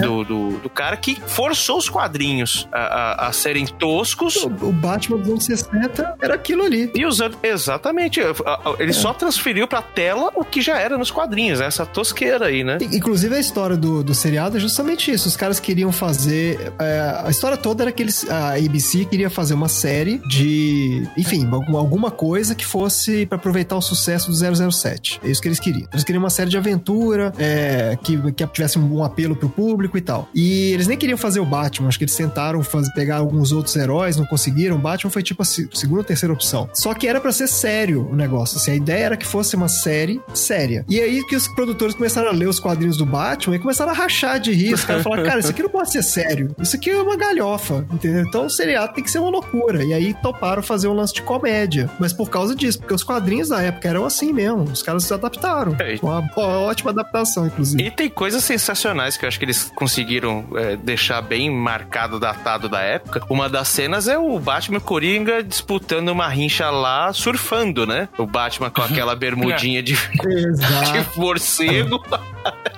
do, 0.01 0.25
do, 0.25 0.51
do 0.59 0.71
cara 0.71 0.97
que 0.97 1.21
forçou 1.27 1.79
os 1.79 1.89
quadrinhos 1.89 2.69
a, 2.73 2.79
a- 3.25 3.29
a 3.29 3.33
serem 3.33 3.67
toscos. 3.67 4.37
O 4.37 4.49
o 4.69 4.73
Batman 4.73 5.19
dos 5.19 5.29
anos 5.31 5.45
60 5.45 6.17
era 6.21 6.35
aquilo 6.35 6.65
ali. 6.65 6.91
E 6.95 7.07
usando. 7.07 7.39
Exatamente. 7.43 8.21
Ele 8.79 8.93
só 8.93 9.13
transferiu 9.13 9.67
pra 9.69 9.81
tela 9.99 10.31
o 10.37 10.45
que 10.45 10.61
já 10.63 10.79
era 10.79 10.97
nos 10.97 11.11
quadrinhos, 11.11 11.61
essa 11.61 11.85
tosqueira 11.85 12.47
aí, 12.47 12.63
né? 12.63 12.79
Inclusive 12.81 13.35
a 13.35 13.41
história 13.41 13.77
do, 13.77 14.05
do 14.05 14.15
seriado 14.15 14.57
é 14.57 14.61
justamente 14.61 15.11
isso. 15.11 15.27
Os 15.27 15.37
caras 15.37 15.59
queriam 15.59 15.91
fazer. 15.91 16.73
é, 16.79 17.21
a 17.25 17.29
história 17.29 17.57
toda 17.57 17.83
era 17.83 17.91
que 17.91 18.01
eles. 18.01 18.25
A 18.31 18.55
ABC 18.55 19.05
queria 19.07 19.29
fazer 19.29 19.55
uma 19.55 19.69
série 19.69 20.19
de. 20.29 21.05
Enfim, 21.17 21.49
alguma, 21.75 22.13
coisa 22.13 22.55
que 22.55 22.65
fosse 22.65 23.27
pra 23.27 23.37
aproveitar 23.37 23.75
o 23.75 23.83
sucesso 23.83 24.31
do 24.31 24.71
007. 24.71 25.21
É 25.25 25.29
isso 25.29 25.43
que 25.43 25.49
eles 25.49 25.59
queriam. 25.59 25.89
Eles 25.93 26.05
queriam 26.05 26.23
uma 26.23 26.31
série 26.31 26.49
de 26.49 26.57
aventura 26.57 27.33
é, 27.37 27.99
que, 28.01 28.17
que 28.33 28.47
tivesse 28.47 28.79
um, 28.79 29.03
apelo 29.03 29.35
pro 29.35 29.49
público 29.49 29.99
e 29.99 30.01
tal. 30.01 30.29
E 30.33 30.71
eles 30.73 30.87
nem 30.87 30.97
queriam 30.97 31.19
fazer 31.19 31.41
o 31.41 31.45
Batman. 31.45 31.89
Acho 31.89 31.99
que 31.99 32.05
eles 32.05 32.15
tentaram 32.15 32.63
fazer, 32.63 32.93
pegar 32.93 33.17
alguns 33.17 33.51
outros 33.51 33.75
heróis, 33.75 34.17
não 34.17 34.25
conseguiram. 34.27 34.79
Batman 34.79 35.11
foi 35.11 35.25
tipo 35.25 35.43
a 35.43 35.45
se- 35.45 35.69
segunda 35.75 36.03
ou 36.03 36.05
terceira 36.05 36.33
opção. 36.33 36.71
Só 36.73 36.95
que 36.95 37.09
era 37.09 37.21
pra 37.21 37.33
ser 37.33 37.49
sério 37.49 38.09
o 38.09 38.15
negócio. 38.15 38.59
Assim, 38.59 38.71
a 38.71 38.77
ideia 38.77 39.05
era 39.07 39.17
que 39.17 39.27
fosse 39.27 39.57
uma 39.57 39.67
série 39.69 39.88
séria. 40.35 40.85
E 40.89 41.01
aí 41.01 41.25
que 41.27 41.37
os 41.37 41.49
produtores 41.49 41.95
começaram 41.95 42.29
a 42.29 42.33
ler 42.33 42.49
os 42.49 42.61
quadrinhos 42.61 42.97
do 42.97 43.07
Batman 43.07 43.57
e 43.57 43.59
começaram 43.59 43.93
a 43.93 43.95
rachar 43.95 44.39
de 44.39 44.53
rir. 44.53 44.75
Os 44.75 44.85
caras 44.85 45.03
falaram, 45.03 45.25
cara, 45.25 45.41
isso 45.41 45.51
aqui 45.51 45.63
não 45.63 45.71
pode 45.71 45.91
ser 45.91 46.03
sério. 46.03 46.55
Isso 46.59 46.77
aqui 46.77 46.91
é 46.91 47.01
uma 47.01 47.17
galhofa, 47.17 47.87
entendeu? 47.93 48.23
Então 48.23 48.47
o 48.47 48.51
seriado 48.51 48.95
tem 48.95 49.05
que 49.05 49.11
ser 49.11 49.19
uma 49.19 49.31
loucura. 49.31 49.85
E 49.85 49.93
aí 49.93 50.15
toparam 50.15 50.63
fazer 50.63 50.89
um 50.89 50.93
lance 50.93 51.15
de 51.15 51.23
comédia. 51.23 51.91
Mas 51.99 52.13
por 52.13 52.31
causa 52.31 52.55
disso, 52.55 52.79
porque 52.79 52.95
os 52.95 53.03
quadrinhos 53.03 53.49
da 53.49 53.63
época 53.63 53.89
eram 53.89 54.05
assim 54.05 54.33
mesmo. 54.33 54.63
Os 54.65 54.83
caras 54.83 55.05
se 55.05 55.15
adaptaram. 55.15 55.77
É. 55.79 55.99
Uma, 56.03 56.21
uma 56.37 56.59
ótima 56.59 56.91
adaptação, 56.91 57.47
inclusive. 57.47 57.83
E 57.83 57.91
tem 57.91 58.09
coisas 58.09 58.45
sensacionais 58.45 59.17
que 59.17 59.25
eu 59.25 59.29
acho 59.29 59.39
que 59.39 59.45
eles 59.45 59.73
conseguiram 59.75 60.45
é, 60.55 60.77
deixar 60.77 61.21
bem 61.23 61.51
marcado, 61.51 62.19
datado 62.19 62.69
da 62.69 62.81
época. 62.81 63.23
Uma 63.29 63.49
das 63.49 63.69
cenas 63.69 64.09
é 64.09 64.19
o 64.19 64.39
Batman 64.39 64.77
e 64.77 64.79
o 64.79 64.81
Coringa 64.81 65.43
disputando 65.43 66.09
uma 66.09 66.29
rincha 66.29 66.71
lá, 66.71 67.13
surfando, 67.13 67.87
né? 67.87 68.09
O 68.19 68.27
Batman 68.27 68.71
com 68.71 68.83
aquela 68.83 69.15
bermudinha 69.17 69.78
de, 69.83 69.93
de 70.23 70.49
Exato. 70.49 71.21
morcego. 71.21 72.03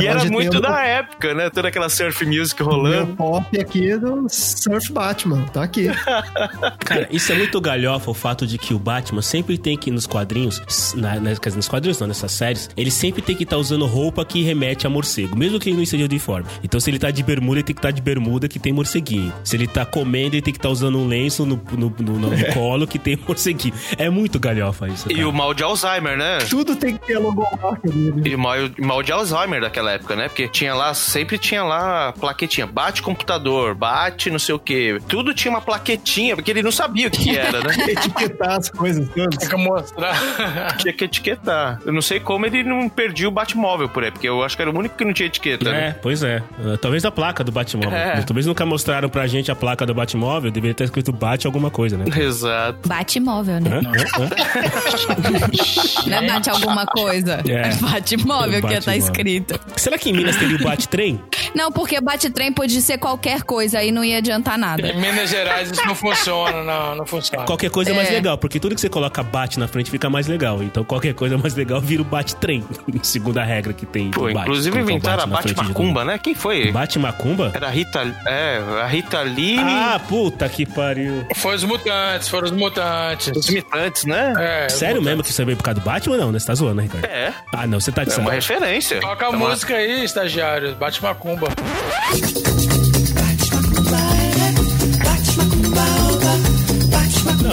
e 0.00 0.06
era 0.06 0.24
muito 0.24 0.60
da 0.60 0.80
época, 0.84 1.34
né? 1.34 1.50
Toda 1.50 1.68
aquela 1.68 1.88
surf 1.88 2.24
music 2.26 2.62
Meu 2.62 2.72
rolando. 2.72 3.14
pop 3.16 3.60
aqui 3.60 3.96
do 3.96 4.26
Surf 4.28 4.92
Batman. 4.92 5.44
Tá 5.52 5.62
aqui. 5.62 5.88
Cara, 6.84 7.08
isso 7.10 7.32
é 7.32 7.34
muito 7.34 7.60
galhofa, 7.60 8.10
o 8.10 8.14
fato 8.14 8.46
de 8.46 8.58
que 8.58 8.74
o 8.74 8.78
Batman 8.78 9.22
sempre 9.22 9.56
tem 9.58 9.76
que 9.76 9.90
ir 9.90 9.92
nos 9.92 10.06
quadrinhos, 10.06 10.62
na, 10.94 11.18
na, 11.20 11.34
quer 11.36 11.48
dizer, 11.50 11.56
nos 11.56 11.68
quadrinhos 11.68 11.98
não, 12.00 12.06
nessas 12.06 12.32
séries, 12.32 12.68
ele 12.76 12.90
sempre 12.90 13.22
tem 13.22 13.34
que 13.36 13.44
estar 13.44 13.56
usando 13.56 13.86
roupa 13.86 14.24
que 14.24 14.42
remete 14.42 14.86
a 14.86 14.90
morcego, 14.90 15.36
mesmo 15.36 15.58
que 15.58 15.68
ele 15.68 15.76
não 15.76 15.82
esteja 15.82 16.06
de 16.08 16.14
uniforme. 16.14 16.46
Então, 16.62 16.78
se 16.80 16.90
ele 16.90 16.98
tá 16.98 17.10
de 17.10 17.22
bermuda, 17.22 17.58
ele 17.58 17.64
tem 17.64 17.74
que 17.74 17.78
estar 17.80 17.90
de 17.90 18.00
bermuda 18.02 18.48
que 18.48 18.58
tem 18.58 18.72
morceguinho. 18.72 19.32
Se 19.44 19.56
ele 19.56 19.66
tá 19.66 19.84
comendo, 19.84 20.34
ele 20.36 20.42
tem 20.42 20.52
que 20.52 20.58
estar 20.58 20.68
usando 20.68 20.98
um 20.98 21.06
lenço 21.06 21.44
no, 21.44 21.60
no, 21.72 21.94
no- 21.98 22.18
no 22.30 22.46
colo 22.54 22.86
que 22.86 22.98
tem 22.98 23.18
morceguinho. 23.26 23.74
É 23.96 24.08
muito 24.10 24.38
galhofa 24.38 24.88
isso. 24.88 25.10
E 25.10 25.14
cara. 25.16 25.28
o 25.28 25.32
mal 25.32 25.54
de 25.54 25.62
Alzheimer, 25.62 26.16
né? 26.16 26.38
Tudo 26.48 26.76
tem 26.76 26.96
que 26.96 27.06
ter 27.06 27.18
logomarca 27.18 27.88
dele. 27.90 28.22
E 28.30 28.36
mal, 28.36 28.56
mal 28.78 29.02
de 29.02 29.12
Alzheimer 29.12 29.47
daquela 29.60 29.92
época, 29.92 30.14
né? 30.14 30.28
Porque 30.28 30.48
tinha 30.48 30.74
lá, 30.74 30.92
sempre 30.94 31.38
tinha 31.38 31.62
lá 31.62 32.12
plaquetinha. 32.12 32.66
Bate 32.66 33.02
computador, 33.02 33.74
bate 33.74 34.30
não 34.30 34.38
sei 34.38 34.54
o 34.54 34.58
quê. 34.58 34.98
Tudo 35.08 35.32
tinha 35.34 35.50
uma 35.50 35.60
plaquetinha, 35.60 36.34
porque 36.36 36.50
ele 36.50 36.62
não 36.62 36.72
sabia 36.72 37.08
o 37.08 37.10
que, 37.10 37.36
era, 37.36 37.60
né? 37.60 37.74
Etiquetar 37.88 38.58
as 38.58 38.70
coisas 38.70 39.08
todas. 39.08 39.38
Tem 39.38 39.48
que 39.48 39.56
mostrar. 39.56 40.16
tinha 40.78 40.92
que 40.92 41.04
etiquetar. 41.04 41.80
Eu 41.84 41.92
não 41.92 42.02
sei 42.02 42.20
como 42.20 42.46
ele 42.46 42.62
não 42.62 42.88
perdia 42.88 43.28
o 43.28 43.30
Batmóvel 43.30 43.88
por 43.88 44.04
aí, 44.04 44.10
porque 44.10 44.28
eu 44.28 44.42
acho 44.42 44.56
que 44.56 44.62
era 44.62 44.70
o 44.70 44.78
único 44.78 44.96
que 44.96 45.04
não 45.04 45.12
tinha 45.12 45.26
etiqueta, 45.26 45.70
né? 45.70 45.88
É, 45.88 45.92
pois 45.92 46.22
é. 46.22 46.42
Uh, 46.58 46.76
Talvez 46.78 47.04
a 47.04 47.10
placa 47.10 47.42
do 47.42 47.50
Batmóvel. 47.52 47.96
É. 47.96 48.20
Talvez 48.22 48.46
nunca 48.46 48.64
mostraram 48.66 49.08
pra 49.08 49.26
gente 49.26 49.50
a 49.50 49.56
placa 49.56 49.86
do 49.86 49.94
Batmóvel, 49.94 50.50
deveria 50.50 50.74
ter 50.74 50.84
escrito 50.84 51.12
Bate 51.12 51.46
alguma 51.46 51.70
coisa, 51.70 51.96
né? 51.96 52.04
Exato. 52.18 52.88
Bate-móvel, 52.88 53.60
né? 53.60 53.70
Hã? 53.70 53.80
Hã? 53.80 54.24
Hã? 54.24 56.10
Não 56.10 56.18
é 56.18 56.26
bate 56.26 56.50
alguma 56.50 56.86
coisa. 56.86 57.42
É. 57.46 57.68
É 57.68 57.74
bate-móvel 57.76 58.54
que 58.54 58.60
tá 58.60 58.68
Bate-móvel. 58.68 58.98
escrito. 58.98 59.37
Será 59.76 59.98
que 59.98 60.10
em 60.10 60.12
Minas 60.12 60.36
teria 60.36 60.56
o 60.56 60.62
Bate-Trem? 60.62 61.20
Não, 61.54 61.72
porque 61.72 62.00
bate-trem 62.00 62.52
pode 62.52 62.80
ser 62.82 62.98
qualquer 62.98 63.42
coisa 63.42 63.78
aí 63.78 63.90
não 63.90 64.04
ia 64.04 64.18
adiantar 64.18 64.58
nada. 64.58 64.86
Em 64.88 65.00
Minas 65.00 65.30
Gerais 65.30 65.70
isso 65.70 65.84
não 65.86 65.94
funciona, 65.94 66.62
não, 66.62 66.94
não 66.96 67.06
funciona. 67.06 67.44
Qualquer 67.46 67.70
coisa 67.70 67.90
é 67.90 67.94
mais 67.94 68.08
É. 68.08 68.12
legal, 68.12 68.36
porque 68.36 68.60
tudo 68.60 68.74
que 68.74 68.80
você 68.80 68.88
coloca 68.88 69.22
bate 69.22 69.58
na 69.58 69.66
frente 69.66 69.90
fica 69.90 70.10
mais 70.10 70.26
legal. 70.26 70.62
Então 70.62 70.84
qualquer 70.84 71.14
coisa 71.14 71.38
mais 71.38 71.54
legal 71.54 71.80
vira 71.80 72.02
o 72.02 72.04
bate-trem, 72.04 72.64
segundo 73.02 73.38
a 73.38 73.44
regra 73.44 73.72
que 73.72 73.86
tem. 73.86 74.10
Pô, 74.10 74.28
do 74.28 74.34
bate, 74.34 74.46
inclusive 74.48 74.78
inventaram 74.78 75.22
a 75.24 75.26
Bate-Macumba, 75.26 76.04
né? 76.04 76.18
Quem 76.18 76.34
foi? 76.34 76.70
Bate-macumba? 76.70 77.52
Era 77.54 77.68
a 77.68 77.70
Rita... 77.70 78.14
É, 78.26 78.60
a 78.82 78.86
Rita 78.86 79.20
Lee... 79.22 79.58
Ah, 79.58 80.00
puta 80.06 80.48
que 80.48 80.66
pariu. 80.66 81.26
Foi 81.36 81.54
os 81.56 81.64
mutantes, 81.64 82.28
foram 82.28 82.44
os 82.46 82.52
mutantes. 82.52 83.32
Os 83.34 83.48
Imitantes, 83.48 84.04
né? 84.04 84.34
É, 84.38 84.68
Sério 84.68 85.00
mesmo 85.02 85.22
que 85.22 85.32
você 85.32 85.44
veio 85.44 85.56
por 85.56 85.62
causa 85.64 85.80
do 85.80 85.84
Batman? 85.84 86.16
Não, 86.18 86.32
né? 86.32 86.38
Você 86.38 86.46
tá 86.46 86.54
zoando, 86.54 86.74
né, 86.76 86.82
Ricardo? 86.84 87.04
É, 87.06 87.32
Ah, 87.52 87.66
não, 87.66 87.80
você 87.80 87.90
tá 87.90 88.04
de 88.04 88.10
é 88.10 88.14
uma 88.14 88.24
mutantes. 88.24 88.46
referência. 88.46 89.00
Toca 89.00 89.27
a 89.28 89.32
música 89.32 89.74
aí, 89.74 90.04
estagiário. 90.04 90.74
Bate 90.74 91.02
macumba. 91.02 91.48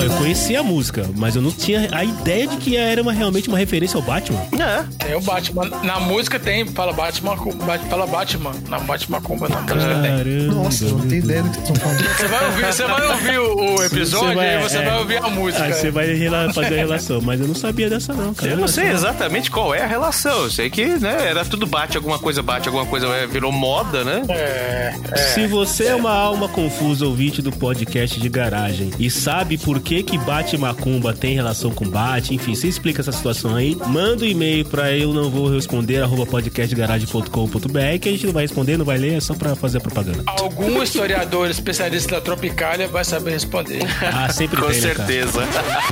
Eu 0.01 0.09
conhecia 0.17 0.59
a 0.59 0.63
música, 0.63 1.09
mas 1.15 1.35
eu 1.35 1.41
não 1.41 1.51
tinha 1.51 1.87
a 1.91 2.03
ideia 2.03 2.47
de 2.47 2.57
que 2.57 2.75
era 2.77 3.01
uma, 3.01 3.11
realmente 3.13 3.47
uma 3.47 3.57
referência 3.57 3.97
ao 3.97 4.03
Batman. 4.03 4.39
É. 4.59 5.05
Tem 5.05 5.15
o 5.15 5.21
Batman. 5.21 5.65
Na 5.83 5.99
música 5.99 6.39
tem, 6.39 6.65
fala 6.65 6.93
Batman, 6.93 7.35
Bat- 7.65 7.85
fala 7.89 8.07
Batman. 8.07 8.51
Na 8.69 8.79
Batman 8.79 9.21
Comba, 9.21 9.49
na 9.49 9.61
música 9.61 9.95
tem. 10.01 10.17
Caramba. 10.17 10.53
Nossa, 10.55 10.85
eu 10.85 10.91
não 10.97 11.07
tenho 11.07 11.23
ideia 11.23 11.43
do 11.43 11.49
que 11.49 11.57
estão 11.59 11.75
falando. 11.75 12.03
Você 12.15 12.27
vai 12.27 12.45
ouvir, 12.45 12.65
você 12.65 12.83
vai 12.85 13.07
ouvir 13.11 13.39
o, 13.39 13.75
o 13.75 13.83
episódio 13.83 14.41
e 14.41 14.57
você 14.63 14.77
é. 14.77 14.85
vai 14.85 14.97
ouvir 14.99 15.17
a 15.17 15.27
música. 15.29 15.63
Aí 15.63 15.73
você 15.73 15.91
vai 15.91 16.13
rela- 16.13 16.53
fazer 16.53 16.73
a 16.73 16.77
relação, 16.77 17.21
mas 17.21 17.39
eu 17.39 17.47
não 17.47 17.55
sabia 17.55 17.89
dessa 17.89 18.13
não, 18.13 18.33
cara. 18.33 18.51
Eu 18.51 18.57
não 18.57 18.67
sei 18.67 18.89
exatamente 18.89 19.49
qual 19.51 19.73
é 19.73 19.81
a 19.83 19.87
relação. 19.87 20.43
Eu 20.43 20.51
sei 20.51 20.69
que, 20.69 20.85
né, 20.85 21.27
era 21.27 21.43
tudo 21.45 21.65
bate, 21.65 21.97
alguma 21.97 22.19
coisa 22.19 22.41
bate, 22.41 22.67
alguma 22.67 22.85
coisa 22.85 23.07
é, 23.07 23.27
virou 23.27 23.51
moda, 23.51 24.03
né? 24.03 24.21
É, 24.29 24.93
Se 25.33 25.47
você 25.47 25.85
é 25.87 25.95
uma 25.95 26.11
alma 26.11 26.47
confusa 26.47 27.05
ouvinte 27.05 27.41
do 27.41 27.51
podcast 27.51 28.19
de 28.19 28.29
garagem 28.29 28.91
e 28.99 29.09
sabe 29.09 29.57
por 29.57 29.74
que 29.79 30.03
que 30.03 30.17
bate 30.19 30.57
macumba 30.57 31.13
tem 31.13 31.33
relação 31.35 31.71
com 31.71 31.85
bate, 31.89 32.33
enfim, 32.33 32.55
você 32.55 32.67
explica 32.67 33.01
essa 33.01 33.11
situação 33.11 33.55
aí, 33.55 33.75
manda 33.87 34.23
um 34.23 34.27
e-mail 34.27 34.65
pra 34.65 34.91
eu 34.91 35.13
não 35.13 35.29
vou 35.29 35.49
responder, 35.49 36.01
arroba 36.01 36.25
podcastgarage.com.br, 36.25 37.99
que 38.01 38.09
a 38.09 38.11
gente 38.11 38.25
não 38.25 38.33
vai 38.33 38.43
responder, 38.43 38.77
não 38.77 38.85
vai 38.85 38.97
ler, 38.97 39.15
é 39.15 39.19
só 39.19 39.33
pra 39.33 39.55
fazer 39.55 39.77
a 39.77 39.81
propaganda. 39.81 40.23
algum 40.39 40.81
historiador 40.81 41.49
especialista 41.49 42.15
da 42.15 42.21
Tropicália 42.21 42.87
vai 42.87 43.03
saber 43.03 43.31
responder. 43.31 43.79
Ah, 44.01 44.31
sempre 44.31 44.57
Com 44.61 44.67
tem, 44.69 44.81
né, 44.81 44.93
cara? 44.93 45.07
certeza. 45.07 45.41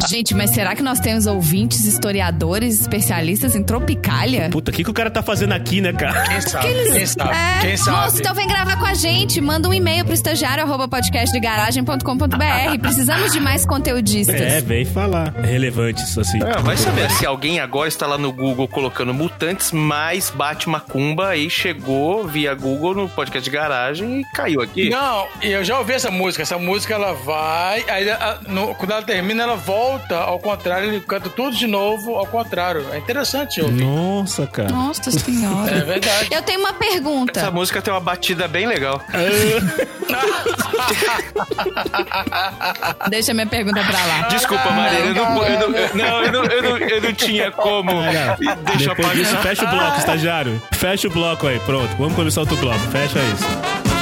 Gente, 0.10 0.34
mas 0.34 0.52
será 0.52 0.76
que 0.76 0.82
nós 0.84 1.00
temos 1.00 1.26
ouvintes, 1.26 1.86
historiadores, 1.86 2.80
especialistas 2.82 3.56
em 3.56 3.64
Tropicália? 3.64 4.50
Puta, 4.50 4.72
o 4.72 4.74
que, 4.74 4.84
que 4.84 4.90
o 4.90 4.94
cara 4.94 5.10
tá 5.10 5.22
fazendo 5.24 5.54
aqui, 5.54 5.82
né, 5.82 5.94
cara? 5.94 6.24
Quem 6.28 6.42
sabe? 6.42 6.68
Quem 6.92 7.06
sabe? 7.06 7.32
É, 7.32 7.62
Quem 7.62 7.78
sabe? 7.78 7.98
moço, 7.98 8.18
então 8.20 8.34
vem 8.34 8.48
gravar 8.48 8.78
com 8.78 8.86
a 8.86 8.94
gente. 8.94 9.40
Manda 9.42 9.68
um 9.68 9.74
e-mail 9.74 10.06
pro 10.06 10.14
estagiário 10.14 10.64
arroba 10.64 10.88
podcastdegaragem.com.br. 10.88 12.80
Precisamos 12.82 13.32
de 13.32 13.40
mais 13.40 13.66
conteudistas. 13.74 14.40
É, 14.40 14.62
vem 14.62 14.86
falar. 14.86 15.34
Relevantes, 15.34 16.16
assim. 16.18 16.40
É, 16.44 16.60
vai 16.62 16.78
saber 16.78 17.10
se 17.12 17.26
alguém 17.26 17.60
agora 17.60 17.88
está 17.88 18.06
lá 18.06 18.18
no 18.18 18.32
Google 18.32 18.68
colocando 18.68 19.14
mutantes 19.14 19.72
mais 19.72 20.30
bate 20.30 20.70
macumba 20.70 21.30
aí 21.30 21.50
chegou 21.50 22.28
via 22.28 22.54
Google 22.54 22.94
no 22.94 23.10
podcast 23.10 23.44
de 23.50 23.56
garagem 23.56 24.22
e 24.22 24.26
caiu 24.36 24.62
aqui. 24.62 24.90
Não, 24.90 25.28
e 25.42 25.48
eu 25.52 25.64
já 25.64 25.80
ouvi 25.80 25.94
essa 25.94 26.12
música. 26.12 26.44
Essa 26.44 26.58
música 26.58 26.94
ela 26.94 27.14
vai. 27.14 27.84
Aí, 27.90 28.10
a- 28.12 28.40
no- 28.48 28.76
quando 28.76 28.92
ela 28.92 29.02
termina, 29.02 29.42
ela 29.44 29.56
volta 29.56 30.18
ao 30.18 30.38
contrário. 30.40 30.90
Ele 30.90 31.00
canta 31.02 31.30
tudo 31.30 31.56
de 31.56 31.66
novo 31.68 32.16
ao 32.16 32.28
contrário. 32.28 32.86
É 32.92 32.98
interessante 33.00 33.60
ouvir. 33.62 33.84
Nossa, 33.84 34.46
cara. 34.46 34.70
Nossa 34.70 35.10
senhora. 35.12 35.72
É 35.78 35.82
verdade. 35.82 36.28
Eu 36.32 36.42
tenho 36.44 36.60
uma 36.60 36.74
pergunta. 36.74 37.40
Essa 37.40 37.52
música 37.52 37.82
tem 37.82 37.92
uma 37.94 38.00
batida 38.00 38.48
bem 38.48 38.68
legal. 38.68 39.02
Deixa 43.10 43.34
minha 43.34 43.48
pergunta 43.48 43.62
pra 43.72 44.05
lá. 44.05 44.28
Desculpa, 44.30 44.70
Maria, 44.72 44.99
eu 44.99 45.14
não, 45.14 45.43
eu 45.45 45.59
não, 45.59 45.76
eu 45.76 45.95
não, 45.95 46.24
eu 46.24 46.32
não, 46.32 46.43
eu 46.45 46.64
não, 46.64 46.78
eu 46.78 47.01
não 47.01 47.14
tinha 47.14 47.51
como. 47.51 47.91
Deixa 48.66 48.95
Depois 48.95 49.14
disso, 49.14 49.38
fecha 49.38 49.66
o 49.66 49.70
bloco, 49.70 49.97
estagiário. 49.97 50.61
Fecha 50.74 51.07
o 51.07 51.11
bloco 51.11 51.47
aí, 51.47 51.59
pronto. 51.59 51.95
Vamos 51.97 52.16
começar 52.16 52.41
outro 52.41 52.57
bloco. 52.57 52.80
Fecha 52.91 53.20
isso. 53.20 53.93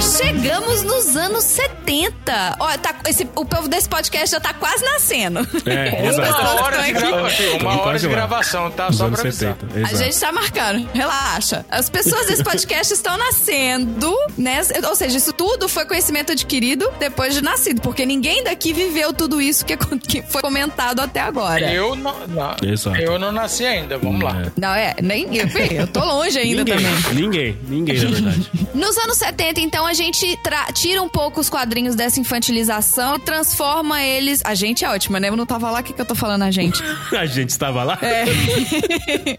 Chegamos 0.00 0.82
nos 0.82 1.16
anos 1.16 1.44
70. 1.44 2.56
Ó, 2.60 2.78
tá, 2.78 2.94
esse, 3.08 3.28
o 3.34 3.44
povo 3.44 3.68
desse 3.68 3.88
podcast 3.88 4.30
já 4.30 4.40
tá 4.40 4.52
quase 4.54 4.84
nascendo. 4.84 5.40
É, 5.66 6.10
Uma 6.12 6.62
hora 6.62 6.82
de, 6.82 6.92
grava- 6.92 7.28
uma 7.60 7.80
hora 7.82 7.98
de 7.98 8.08
gravação, 8.08 8.70
tá? 8.70 8.86
Nos 8.88 8.96
Só 8.96 9.08
pra 9.08 9.20
avisar. 9.20 9.56
70. 9.60 9.86
A 9.88 9.94
gente 9.94 10.18
tá 10.20 10.32
marcando, 10.32 10.88
relaxa. 10.92 11.64
As 11.70 11.88
pessoas 11.90 12.26
desse 12.26 12.42
podcast 12.44 12.92
estão 12.92 13.16
nascendo, 13.16 14.14
né? 14.36 14.60
Ou 14.88 14.94
seja, 14.94 15.16
isso 15.16 15.32
tudo 15.32 15.68
foi 15.68 15.84
conhecimento 15.86 16.32
adquirido 16.32 16.88
depois 16.98 17.34
de 17.34 17.42
nascido, 17.42 17.80
porque 17.80 18.04
ninguém 18.06 18.44
daqui 18.44 18.72
viveu 18.72 19.12
tudo 19.12 19.40
isso 19.40 19.64
que, 19.64 19.76
que 19.76 20.22
foi 20.22 20.42
comentado 20.42 21.00
até 21.00 21.20
agora. 21.20 21.70
Eu 21.72 21.94
não, 21.96 22.26
não- 22.28 22.56
Exato. 22.62 22.96
eu 22.98 23.18
não 23.18 23.32
nasci 23.32 23.64
ainda, 23.66 23.98
vamos 23.98 24.22
lá. 24.22 24.42
É. 24.42 24.50
Não, 24.60 24.74
é, 24.74 24.94
nem 25.02 25.36
eu, 25.36 25.46
eu 25.70 25.86
tô 25.86 26.04
longe 26.04 26.38
ainda 26.38 26.64
Ninguém, 26.64 26.76
também. 26.76 27.14
ninguém, 27.14 27.58
ninguém, 27.68 27.98
na 27.98 28.10
verdade. 28.10 28.50
Nos 28.74 28.96
anos 28.98 29.16
70, 29.18 29.60
então, 29.60 29.86
a 29.86 29.92
gente 29.96 30.36
tra- 30.36 30.66
tira 30.72 31.02
um 31.02 31.08
pouco 31.08 31.40
os 31.40 31.50
quadrinhos 31.50 31.94
dessa 31.96 32.20
infantilização 32.20 33.16
e 33.16 33.18
transforma 33.18 34.02
eles. 34.02 34.40
A 34.44 34.54
gente 34.54 34.84
é 34.84 34.88
ótima, 34.90 35.18
né? 35.18 35.28
Eu 35.28 35.36
não 35.36 35.46
tava 35.46 35.70
lá, 35.70 35.80
o 35.80 35.82
que, 35.82 35.92
que 35.92 36.00
eu 36.00 36.06
tô 36.06 36.14
falando 36.14 36.42
a 36.42 36.50
gente? 36.50 36.80
A 37.16 37.26
gente 37.26 37.50
estava 37.50 37.82
lá. 37.82 37.98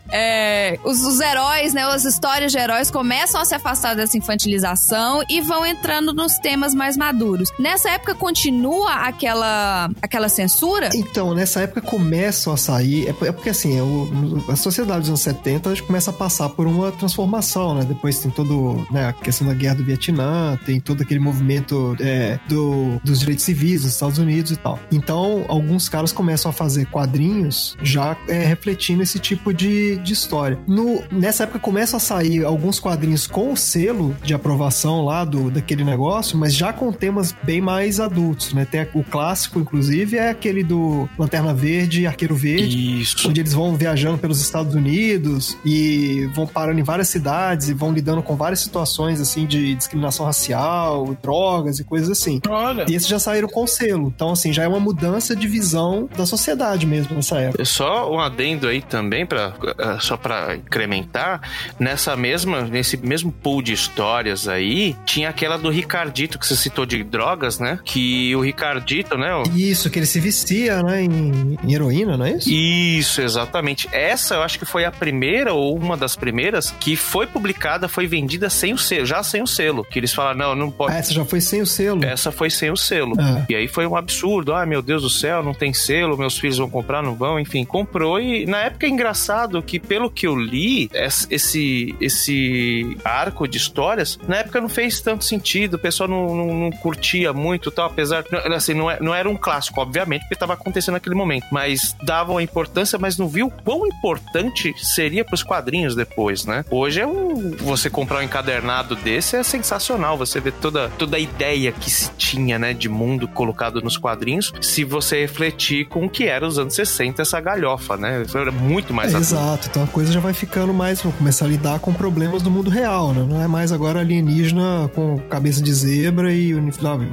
É, 0.10 0.80
os, 0.84 1.02
os 1.02 1.20
heróis, 1.20 1.74
né? 1.74 1.84
As 1.84 2.06
histórias 2.06 2.52
de 2.52 2.58
heróis 2.58 2.90
começam 2.90 3.42
a 3.42 3.46
se 3.46 3.54
afastar 3.54 3.96
dessa 3.96 4.18
infantilização 4.18 5.22
e 5.30 5.42
vão 5.42 5.66
entrando 5.66 6.14
nos 6.14 6.38
temas 6.40 6.74
mais 6.74 6.96
maduros. 6.98 7.50
Nessa 7.60 7.90
época 7.92 8.16
continua 8.16 8.94
aquela, 8.94 9.90
aquela 10.02 10.30
censura? 10.30 10.90
Então, 10.94 11.34
nessa 11.34 11.62
época 11.62 11.82
começam 11.82 12.54
a 12.54 12.58
sair. 12.58 13.08
É 13.08 13.28
é 13.28 13.32
porque 13.32 13.50
assim, 13.50 13.78
é 13.78 13.82
o- 13.84 14.44
a 14.50 14.56
sociedade 14.56 15.02
dos 15.02 15.10
anos 15.10 15.22
70 15.22 15.70
a 15.70 15.76
gente 15.76 15.86
começa 15.86 16.10
a 16.12 16.14
passar 16.14 16.50
por 16.50 16.66
uma 16.68 16.92
transformação, 16.92 17.76
né? 17.76 17.84
Depois 17.84 18.20
tem 18.20 18.32
todo 18.32 18.86
né, 18.92 19.08
a 19.10 19.14
questão 19.14 19.46
da 19.48 19.54
guerra 19.54 19.76
do 19.76 19.84
Vietnã, 19.84 20.37
tem 20.66 20.80
todo 20.80 21.02
aquele 21.02 21.20
movimento 21.20 21.96
é, 22.00 22.40
do- 22.48 23.00
dos 23.04 23.20
direitos 23.20 23.44
civis 23.46 23.82
dos 23.84 23.92
Estados 23.94 24.18
Unidos 24.18 24.52
e 24.52 24.56
tal. 24.58 24.80
Então, 24.92 25.46
alguns 25.48 25.88
caras 25.90 26.12
começam 26.12 26.50
a 26.50 26.54
fazer 26.54 26.86
quadrinhos 26.88 27.76
já 27.82 28.16
é, 28.28 28.44
refletindo 28.46 29.02
esse 29.04 29.20
tipo 29.20 29.54
de, 29.54 29.98
de 29.98 30.14
história. 30.14 30.58
No, 30.68 31.02
nessa 31.12 31.44
época 31.44 31.60
começam 31.60 31.98
a 31.98 32.00
sair 32.00 32.44
alguns 32.44 32.80
quadrinhos 32.80 33.26
com 33.28 33.52
o 33.54 33.58
selo 33.58 34.16
de 34.24 34.34
aprovação 34.34 35.04
lá 35.06 35.24
do, 35.26 35.50
daquele 35.50 35.84
negócio, 35.84 36.38
mas 36.38 36.54
já 36.54 36.72
com 36.74 36.92
temas 36.92 37.34
bem 37.44 37.62
mais 37.62 38.00
adultos, 38.00 38.54
né? 38.54 38.66
Tem 38.66 38.86
o 38.94 39.04
clássico, 39.04 39.60
inclusive, 39.60 40.18
é 40.18 40.30
aquele 40.30 40.64
do 40.64 41.10
Lanterna 41.18 41.54
Verde 41.54 42.02
e 42.02 42.08
Arqueiro 42.08 42.36
Verde. 42.36 43.02
Isso. 43.02 43.28
Onde 43.30 43.42
eles 43.42 43.54
vão 43.54 43.76
viajando 43.76 44.18
pelos 44.18 44.42
Estados 44.42 44.76
Unidos 44.76 45.58
e 45.66 46.30
vão 46.34 46.46
parando 46.46 46.80
em 46.80 46.84
várias 46.84 47.08
cidades 47.10 47.70
e 47.70 47.74
vão 47.74 47.92
lidando 47.92 48.22
com 48.22 48.36
várias 48.36 48.60
situações 48.60 49.20
assim 49.20 49.46
de 49.46 49.76
discriminação 49.76 50.27
racial, 50.28 51.16
drogas 51.22 51.80
e 51.80 51.84
coisas 51.84 52.10
assim. 52.10 52.40
Olha. 52.48 52.86
E 52.88 52.96
esses 52.96 53.08
já 53.08 53.20
saíram 53.20 53.48
com 53.48 53.66
selo. 53.68 54.12
Então, 54.16 54.32
assim, 54.32 54.54
já 54.54 54.64
é 54.64 54.68
uma 54.68 54.80
mudança 54.80 55.36
de 55.36 55.48
visão 55.48 56.10
da 56.16 56.26
sociedade 56.26 56.86
mesmo 56.86 57.16
nessa 57.16 57.38
época. 57.40 57.66
Só 57.66 58.12
um 58.12 58.20
adendo 58.20 58.68
aí 58.68 58.82
também, 58.82 59.26
pra, 59.26 59.54
eh, 59.78 59.98
só 60.00 60.16
para 60.18 60.56
incrementar, 60.56 61.42
nessa 61.80 62.16
mesma, 62.16 62.62
nesse 62.62 62.98
mesmo 62.98 63.32
pool 63.32 63.62
de 63.62 63.74
histórias 63.74 64.48
aí, 64.48 64.96
tinha 65.06 65.30
aquela 65.30 65.58
do 65.58 65.70
Ricardito 65.70 66.38
que 66.40 66.46
você 66.48 66.56
citou 66.56 66.86
de 66.86 67.04
drogas, 67.04 67.60
né? 67.60 67.80
Que 67.84 68.36
o 68.36 68.42
Ricardito, 68.42 69.18
né? 69.18 69.34
o- 69.36 69.44
Isso, 69.58 69.90
que 69.90 70.00
ele 70.00 70.06
se 70.06 70.20
vestia, 70.20 70.82
né, 70.84 71.04
em, 71.04 71.58
em 71.64 71.74
heroína, 71.74 72.16
não 72.18 72.26
é 72.26 72.32
isso? 72.38 72.50
Isso, 72.50 73.22
exatamente. 73.22 73.88
Essa 73.92 74.36
eu 74.36 74.42
acho 74.44 74.60
que 74.60 74.66
foi 74.66 74.86
a 74.86 74.92
primeira 74.92 75.54
ou 75.54 75.76
uma 75.78 75.98
das 75.98 76.16
primeiras 76.16 76.72
que 76.80 76.96
foi 76.96 77.26
publicada, 77.28 77.88
foi 77.88 78.08
vendida 78.08 78.50
sem 78.50 78.74
o 78.74 78.78
selo, 78.78 79.06
já 79.06 79.22
sem 79.24 79.42
o 79.42 79.48
selo. 79.48 79.84
Que 79.84 80.00
eles 80.00 80.14
falaram, 80.18 80.38
não, 80.40 80.56
não 80.56 80.72
pode. 80.72 80.94
Ah, 80.94 80.98
essa 80.98 81.14
já 81.14 81.24
foi 81.24 81.40
sem 81.40 81.62
o 81.62 81.66
selo. 81.66 82.04
Essa 82.04 82.32
foi 82.32 82.50
sem 82.50 82.70
o 82.72 82.76
selo. 82.76 83.14
Ah. 83.20 83.46
E 83.50 83.56
aí 83.56 83.68
foi 83.68 83.86
um 83.88 83.96
absurdo. 83.96 84.54
Ah, 84.54 84.66
meu 84.66 84.82
Deus 84.82 85.04
do 85.04 85.10
céu, 85.10 85.42
não 85.42 85.54
tem 85.54 85.74
selo, 85.74 86.18
meus 86.18 86.38
filhos 86.38 86.58
vão 86.58 86.70
comprar, 86.70 87.02
não 87.02 87.16
vão. 87.16 87.40
Enfim, 87.40 87.64
comprou 87.64 88.20
e 88.20 88.46
na 88.46 88.64
época 88.64 88.86
é 88.86 88.90
engraçado 88.90 89.62
que, 89.62 89.80
pelo 89.80 90.10
que 90.10 90.28
eu 90.28 90.36
li, 90.36 90.90
es- 90.94 91.28
esse, 91.30 91.96
esse 92.02 92.98
arco 93.04 93.48
de 93.48 93.58
histórias, 93.58 94.20
na 94.28 94.38
época 94.38 94.60
não 94.60 94.70
fez 94.70 95.00
tanto 95.02 95.24
sentido. 95.24 95.76
O 95.76 95.80
pessoal 95.80 96.10
não, 96.10 96.36
não, 96.36 96.54
não 96.54 96.72
curtia 96.72 97.32
muito 97.34 97.70
tal, 97.72 97.86
apesar 97.88 98.24
assim, 98.56 98.74
não, 98.74 98.90
é- 98.90 99.00
não 99.00 99.14
era 99.14 99.30
um 99.30 99.36
clássico, 99.38 99.80
obviamente, 99.80 100.22
porque 100.22 100.34
estava 100.34 100.54
acontecendo 100.54 100.94
naquele 100.96 101.16
momento. 101.16 101.46
Mas 101.52 101.96
davam 102.04 102.38
a 102.38 102.44
importância, 102.44 102.98
mas 103.00 103.18
não 103.18 103.28
viu 103.28 103.52
quão 103.64 103.86
importante 103.88 104.74
seria 104.78 105.24
para 105.24 105.36
os 105.36 105.44
quadrinhos 105.44 105.96
depois, 105.96 106.46
né? 106.46 106.66
Hoje 106.70 107.02
é 107.02 107.08
um. 107.08 107.52
Você 107.58 107.90
comprar 107.90 108.20
um 108.20 108.24
encadernado 108.24 108.96
desse 108.96 109.36
é 109.36 109.44
sensacional. 109.44 110.07
Você 110.16 110.40
vê 110.40 110.52
toda, 110.52 110.90
toda 110.98 111.18
a 111.18 111.20
ideia 111.20 111.72
que 111.72 111.90
se 111.90 112.10
tinha, 112.18 112.58
né, 112.60 112.74
de 112.74 112.88
mundo 112.88 113.28
colocado 113.28 113.82
nos 113.82 113.98
quadrinhos, 113.98 114.54
se 114.62 114.84
você 114.84 115.22
refletir 115.22 115.86
com 115.88 116.06
o 116.06 116.10
que 116.10 116.26
era 116.26 116.48
os 116.48 116.58
anos 116.60 116.74
60, 116.76 117.22
essa 117.22 117.40
galhofa, 117.42 117.98
né? 117.98 118.22
Isso 118.22 118.38
Era 118.38 118.52
muito 118.52 118.94
mais 118.94 119.14
É, 119.14 119.18
exato, 119.18 119.68
então 119.70 119.84
a 119.84 119.88
coisa 119.88 120.12
já 120.12 120.20
vai 120.20 120.34
ficando 120.34 120.74
mais, 120.74 121.02
vou 121.02 121.12
começar 121.14 121.46
a 121.46 121.48
lidar 121.48 121.80
com 121.80 121.92
problemas 121.94 122.42
do 122.42 122.52
mundo 122.52 122.70
real, 122.70 123.14
né? 123.14 123.26
Não 123.28 123.42
é 123.42 123.48
mais 123.48 123.72
agora 123.72 124.00
alienígena 124.00 124.90
com 124.94 125.18
cabeça 125.30 125.62
de 125.62 125.74
zebra 125.74 126.32
e 126.34 126.54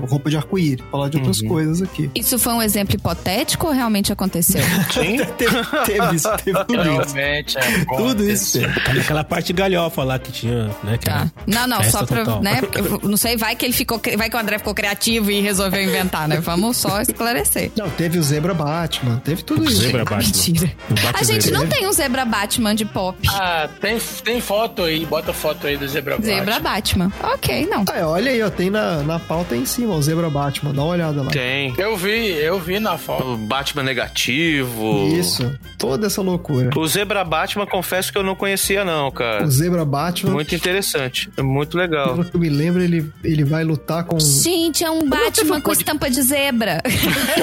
roupa 0.08 0.30
de 0.30 0.36
arco-íris, 0.36 0.84
falar 0.90 1.08
de 1.08 1.16
outras 1.16 1.40
coisas 1.42 1.80
aqui. 1.82 2.10
Isso 2.14 2.38
foi 2.38 2.52
um 2.52 2.62
exemplo 2.62 2.94
hipotético 2.94 3.66
ou 3.68 3.72
realmente 3.72 4.12
aconteceu? 4.12 4.62
Sim. 4.92 5.18
teve, 5.38 5.56
teve 5.86 6.16
isso, 6.16 6.28
teve 6.44 6.64
tudo 6.64 6.82
isso. 6.82 7.14
Realmente, 7.14 7.58
é 7.58 7.84
bom. 7.84 7.96
Tudo 7.96 8.28
isso 8.30 8.58
teve. 8.60 9.00
Aquela 9.00 9.24
parte 9.24 9.52
galhofa 9.52 10.02
lá 10.04 10.18
que 10.18 10.30
tinha, 10.32 10.70
né? 10.82 10.98
Que 10.98 11.04
Tá. 11.06 11.12
era 11.20 11.32
Não, 11.46 11.66
não, 11.66 11.82
só 11.84 12.04
pra. 12.04 12.24
total. 12.24 12.42
Né, 12.42 12.60
porque 12.60 12.82
não 13.02 13.16
sei, 13.16 13.36
vai 13.36 13.56
que 13.56 13.64
ele 13.64 13.72
ficou. 13.72 14.00
Vai 14.16 14.30
que 14.30 14.36
o 14.36 14.38
André 14.38 14.58
ficou 14.58 14.74
criativo 14.74 15.30
e 15.30 15.40
resolveu 15.40 15.82
inventar, 15.82 16.28
né? 16.28 16.40
Vamos 16.40 16.76
só 16.76 17.00
esclarecer. 17.00 17.70
Não, 17.76 17.90
teve 17.90 18.18
o 18.18 18.22
Zebra 18.22 18.54
Batman, 18.54 19.20
teve 19.24 19.42
tudo 19.42 19.64
isso. 19.64 19.82
Zebra 19.82 20.04
Batman. 20.04 20.24
Mentira. 20.24 20.72
A 21.12 21.22
gente 21.22 21.50
não 21.50 21.66
tem 21.66 21.86
um 21.86 21.92
zebra 21.92 22.24
Batman 22.24 22.44
Batman 22.44 22.74
de 22.74 22.84
pop. 22.84 23.18
Ah, 23.28 23.68
tem, 23.80 23.98
tem 24.22 24.40
foto 24.40 24.82
aí, 24.82 25.04
bota 25.04 25.32
foto 25.32 25.66
aí 25.66 25.76
do 25.76 25.88
Zebra 25.88 26.18
Zebra 26.20 26.60
Batman. 26.60 27.08
Batman. 27.08 27.34
Ok, 27.34 27.66
não. 27.66 27.84
Ah, 27.90 27.98
é, 27.98 28.04
olha 28.04 28.30
aí, 28.30 28.42
ó, 28.42 28.50
tem 28.50 28.70
na, 28.70 29.02
na 29.02 29.18
pauta 29.18 29.54
aí 29.54 29.60
em 29.60 29.66
cima, 29.66 29.94
o 29.94 30.02
Zebra 30.02 30.30
Batman, 30.30 30.72
dá 30.72 30.82
uma 30.82 30.92
olhada 30.92 31.22
lá. 31.22 31.30
Tem. 31.30 31.74
Eu 31.78 31.96
vi, 31.96 32.30
eu 32.30 32.58
vi 32.60 32.78
na 32.78 32.96
foto. 32.96 33.24
O 33.24 33.36
Batman 33.36 33.82
negativo. 33.82 35.08
Isso, 35.18 35.52
toda 35.78 36.06
essa 36.06 36.22
loucura. 36.22 36.70
O 36.76 36.86
Zebra 36.86 37.24
Batman, 37.24 37.66
confesso 37.66 38.12
que 38.12 38.18
eu 38.18 38.22
não 38.22 38.34
conhecia, 38.34 38.84
não, 38.84 39.10
cara. 39.10 39.44
O 39.44 39.50
Zebra 39.50 39.84
Batman, 39.84 40.32
Muito 40.32 40.54
interessante. 40.54 41.30
É 41.36 41.42
muito 41.42 41.76
legal. 41.76 42.18
eu 42.32 42.40
me 42.40 42.48
lembro, 42.48 42.73
ele, 42.82 43.10
ele 43.22 43.44
vai 43.44 43.64
lutar 43.64 44.04
com... 44.04 44.18
Gente, 44.18 44.82
é 44.84 44.90
um 44.90 45.08
Batman 45.08 45.60
com 45.60 45.72
estampa 45.72 46.08
de 46.10 46.22
zebra. 46.22 46.80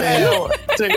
É, 0.01 0.25
eu, 0.25 0.49
você, 0.69 0.87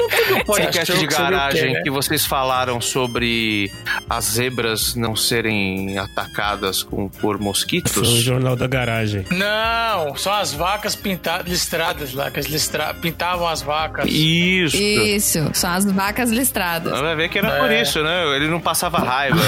O 0.41 0.45
podcast 0.45 0.97
de 0.99 1.07
garagem 1.07 1.72
né? 1.74 1.82
que 1.82 1.91
vocês 1.91 2.24
falaram 2.24 2.80
sobre 2.80 3.70
as 4.09 4.24
zebras 4.24 4.95
não 4.95 5.14
serem 5.16 5.99
atacadas 5.99 6.82
com, 6.82 7.09
por 7.09 7.37
Foi 7.37 7.37
o 7.37 7.43
mosquitos. 7.43 8.09
jornal 8.22 8.57
da 8.57 8.66
garagem. 8.66 9.24
Não, 9.30 10.16
são 10.16 10.32
as 10.32 10.53
vacas 10.53 10.95
pintadas, 10.95 11.47
listradas 11.47 12.12
lá, 12.14 12.30
que 12.30 12.39
eles 12.39 12.51
listra, 12.51 12.95
pintavam 12.95 13.47
as 13.49 13.62
vacas. 13.62 14.07
Isso. 14.09 14.76
Isso, 14.76 15.51
são 15.53 15.70
as 15.70 15.85
vacas 15.85 16.30
listradas. 16.30 16.99
Vai 16.99 17.16
ver 17.16 17.28
que 17.28 17.39
era 17.39 17.51
por 17.61 17.70
É. 17.70 17.82
isso, 17.82 18.03
né? 18.03 18.37
Ele 18.37 18.49
não 18.49 18.61
passava 18.61 18.99
raiva. 18.99 19.39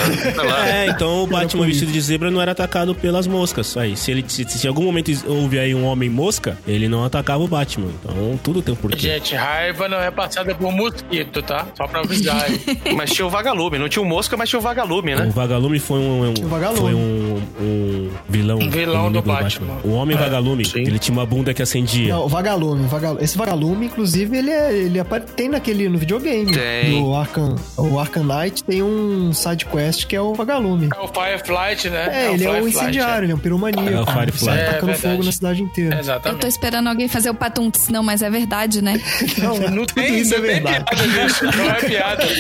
É, 0.69 0.87
então 0.89 1.23
o 1.23 1.27
Batman 1.27 1.67
vestido 1.67 1.93
de 1.93 2.01
zebra 2.01 2.31
não 2.31 2.41
era 2.43 2.53
atacado 2.53 2.95
pelas 2.95 3.27
moscas. 3.27 3.77
Aí, 3.77 3.97
se 3.97 4.11
ele 4.11 4.25
se, 4.29 4.45
se 4.49 4.67
em 4.67 4.71
algum 4.77 4.85
momento 4.85 5.11
houve 5.27 5.59
aí 5.59 5.75
um 5.75 5.85
homem 5.87 6.11
mosca, 6.11 6.59
ele 6.67 6.89
não 6.89 7.03
atacava 7.05 7.43
o 7.43 7.49
Batman. 7.49 7.89
Então 8.03 8.39
tudo 8.43 8.61
tem 8.61 8.75
um 8.75 8.77
porquê. 8.77 8.99
Gente, 8.99 9.35
raiva 9.35 9.89
não 9.89 9.99
é 9.99 10.11
passada 10.11 10.55
por 10.55 10.71
mosquito, 10.71 11.43
tá? 11.43 11.67
Só 11.75 11.87
pra 11.87 12.01
avisar 12.01 12.45
aí. 12.45 12.61
Mas 12.95 13.11
tinha 13.11 13.27
o 13.27 13.31
vagalume. 13.31 13.79
Não 13.79 13.89
tinha 13.89 14.03
o 14.03 14.07
mosca, 14.07 14.37
mas 14.37 14.49
tinha 14.49 14.59
o 14.59 14.63
vagalume, 14.63 15.15
né? 15.15 15.27
O 15.27 15.31
Vagalume 15.31 15.79
foi 15.79 15.99
um, 15.99 16.31
um- 16.31 16.49
Vagalume. 16.49 16.81
foi 16.81 16.95
um, 16.95 17.43
um 17.61 18.11
vilão, 18.29 18.59
Um 18.59 18.71
vilão 18.71 19.07
inimigo 19.07 19.23
do 19.23 19.33
Batman. 19.33 19.79
O 19.85 19.91
Homem 19.93 20.17
Vagalume, 20.17 20.65
sim. 20.65 20.81
ele 20.81 20.99
tinha 20.99 21.17
uma 21.17 21.27
bunda 21.27 21.53
que 21.55 21.63
acendia. 21.63 22.15
Não, 22.15 22.25
o 22.25 22.29
Vagalume, 22.29 22.85
o 22.85 22.89
Vagalume. 22.89 23.23
Esse 23.25 23.37
Vagalume, 23.37 23.87
inclusive, 23.87 24.37
ele, 24.37 24.51
é, 24.51 24.73
ele 24.73 25.01
tem 25.35 25.49
naquele, 25.49 25.89
no 25.89 25.99
videogame. 25.99 26.53
Tem. 26.53 27.01
No 27.01 27.15
Arkham, 27.15 27.57
o 27.77 27.99
Arkham 27.99 28.25
Knight 28.25 28.65
tem 28.65 28.83
um 28.83 29.33
side 29.33 29.65
quest 29.67 30.07
que 30.07 30.17
é 30.17 30.21
o 30.21 30.35
Vagalume. 30.35 30.89
É 30.95 31.01
o 31.01 31.09
Fireflight, 31.09 31.91
né? 31.91 32.11
É, 32.13 32.33
ele 32.33 32.45
é 32.45 32.49
um 32.51 32.53
Fireflight, 32.55 32.77
incendiário, 32.77 33.25
ele 33.27 33.33
é 33.33 33.35
um 33.35 33.39
piromaníaco. 33.39 33.89
É 33.91 34.01
o 34.01 34.07
Firefly. 34.07 34.66
É, 34.67 34.73
tacando 34.75 34.93
verdade. 34.93 35.15
fogo 35.15 35.25
na 35.25 35.33
cidade 35.33 35.63
inteira. 35.63 35.95
É, 35.95 35.99
Eu 35.99 36.01
Exatamente. 36.01 36.41
tô 36.41 36.47
esperando 36.47 36.89
alguém 36.89 37.09
fazer 37.09 37.31
o 37.31 37.35
patuntes, 37.35 37.89
não, 37.89 38.03
mas 38.03 38.23
é 38.23 38.31
verdade, 38.31 38.83
né? 38.83 39.01
Não, 39.39 39.57
Não 39.59 39.85
tudo 39.87 39.95
tem, 39.95 40.19
isso 40.19 40.35
é 40.35 40.41
tem 40.41 40.47
verdade. 40.47 40.85
piada. 40.85 41.57
Não 41.57 41.71
é 41.71 41.75
piada. 41.75 42.27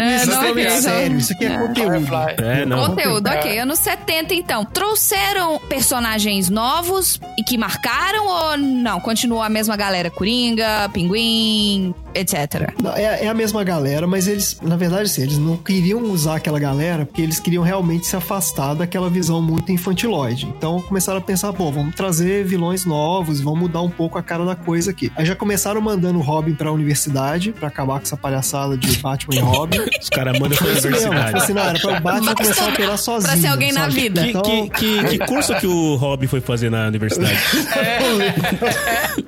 É, 0.00 0.16
Isso 0.16 0.26
não, 0.30 0.44
é 0.44 0.50
então- 0.62 0.80
sério, 0.82 1.16
isso 1.18 1.32
aqui 1.32 1.44
é, 1.44 1.58
conteúdo. 1.58 1.90
Firefly. 2.06 2.34
É, 2.38 2.64
não. 2.66 2.86
Conteúdo, 2.88 3.26
É. 3.28 3.38
ok. 3.38 3.58
Anos 3.58 3.78
70, 3.78 4.34
então. 4.34 4.64
Trouxeram 4.64 5.58
personagens 5.68 6.48
novos 6.48 7.20
e 7.38 7.42
que 7.42 7.56
marcaram 7.56 8.26
ou 8.26 8.56
não? 8.56 9.00
Continuou 9.00 9.42
a 9.42 9.48
mesma 9.48 9.76
galera? 9.76 10.10
Coringa, 10.10 10.88
Pinguim, 10.92 11.94
etc. 12.14 12.72
Não, 12.82 12.92
é, 12.94 13.24
é 13.24 13.28
a 13.28 13.34
mesma 13.34 13.62
galera, 13.64 14.06
mas 14.06 14.26
eles, 14.26 14.58
na 14.62 14.76
verdade, 14.76 15.02
assim, 15.04 15.22
eles 15.22 15.38
não 15.38 15.56
queriam 15.56 16.00
usar 16.02 16.36
aquela 16.36 16.58
galera 16.58 17.04
porque 17.06 17.22
eles 17.22 17.38
queriam 17.40 17.62
realmente 17.62 18.06
se 18.06 18.16
afastar 18.16 18.74
daquela 18.74 19.08
visão 19.10 19.40
muito 19.42 19.70
infantiloide. 19.72 20.46
Então 20.46 20.80
começaram 20.82 21.18
a 21.18 21.22
pensar, 21.22 21.49
pô, 21.52 21.70
vamos 21.70 21.94
trazer 21.94 22.44
vilões 22.44 22.84
novos, 22.84 23.40
vamos 23.40 23.60
mudar 23.60 23.82
um 23.82 23.90
pouco 23.90 24.18
a 24.18 24.22
cara 24.22 24.44
da 24.44 24.54
coisa 24.56 24.90
aqui. 24.90 25.10
Aí 25.16 25.24
já 25.24 25.34
começaram 25.34 25.80
mandando 25.80 26.18
o 26.18 26.22
Robin 26.22 26.54
pra 26.54 26.72
universidade 26.72 27.52
pra 27.52 27.68
acabar 27.68 27.98
com 27.98 28.02
essa 28.04 28.16
palhaçada 28.16 28.76
de 28.76 28.96
Batman 28.98 29.34
e 29.36 29.38
Robin. 29.38 29.78
Os 30.00 30.08
caras 30.08 30.38
mandam 30.38 30.56
pra 30.56 30.66
universidade. 30.68 31.36
assim, 31.36 31.52
não, 31.52 31.62
era 31.62 31.78
pra 31.78 31.98
o 31.98 32.00
Batman 32.00 32.34
começar 32.34 32.64
a 32.64 32.68
operar 32.68 32.98
sozinho. 32.98 33.32
Pra 33.32 33.40
ser 33.40 33.46
alguém 33.48 33.72
na 33.72 33.80
sabe? 33.82 33.94
vida. 33.94 34.22
Que, 34.22 34.28
Então, 34.30 34.42
que, 34.42 34.70
que, 34.70 35.04
que 35.04 35.18
curso 35.26 35.54
que 35.56 35.66
o 35.66 35.96
Rob 35.96 36.26
foi 36.26 36.40
fazer 36.40 36.70
na 36.70 36.86
universidade? 36.88 37.38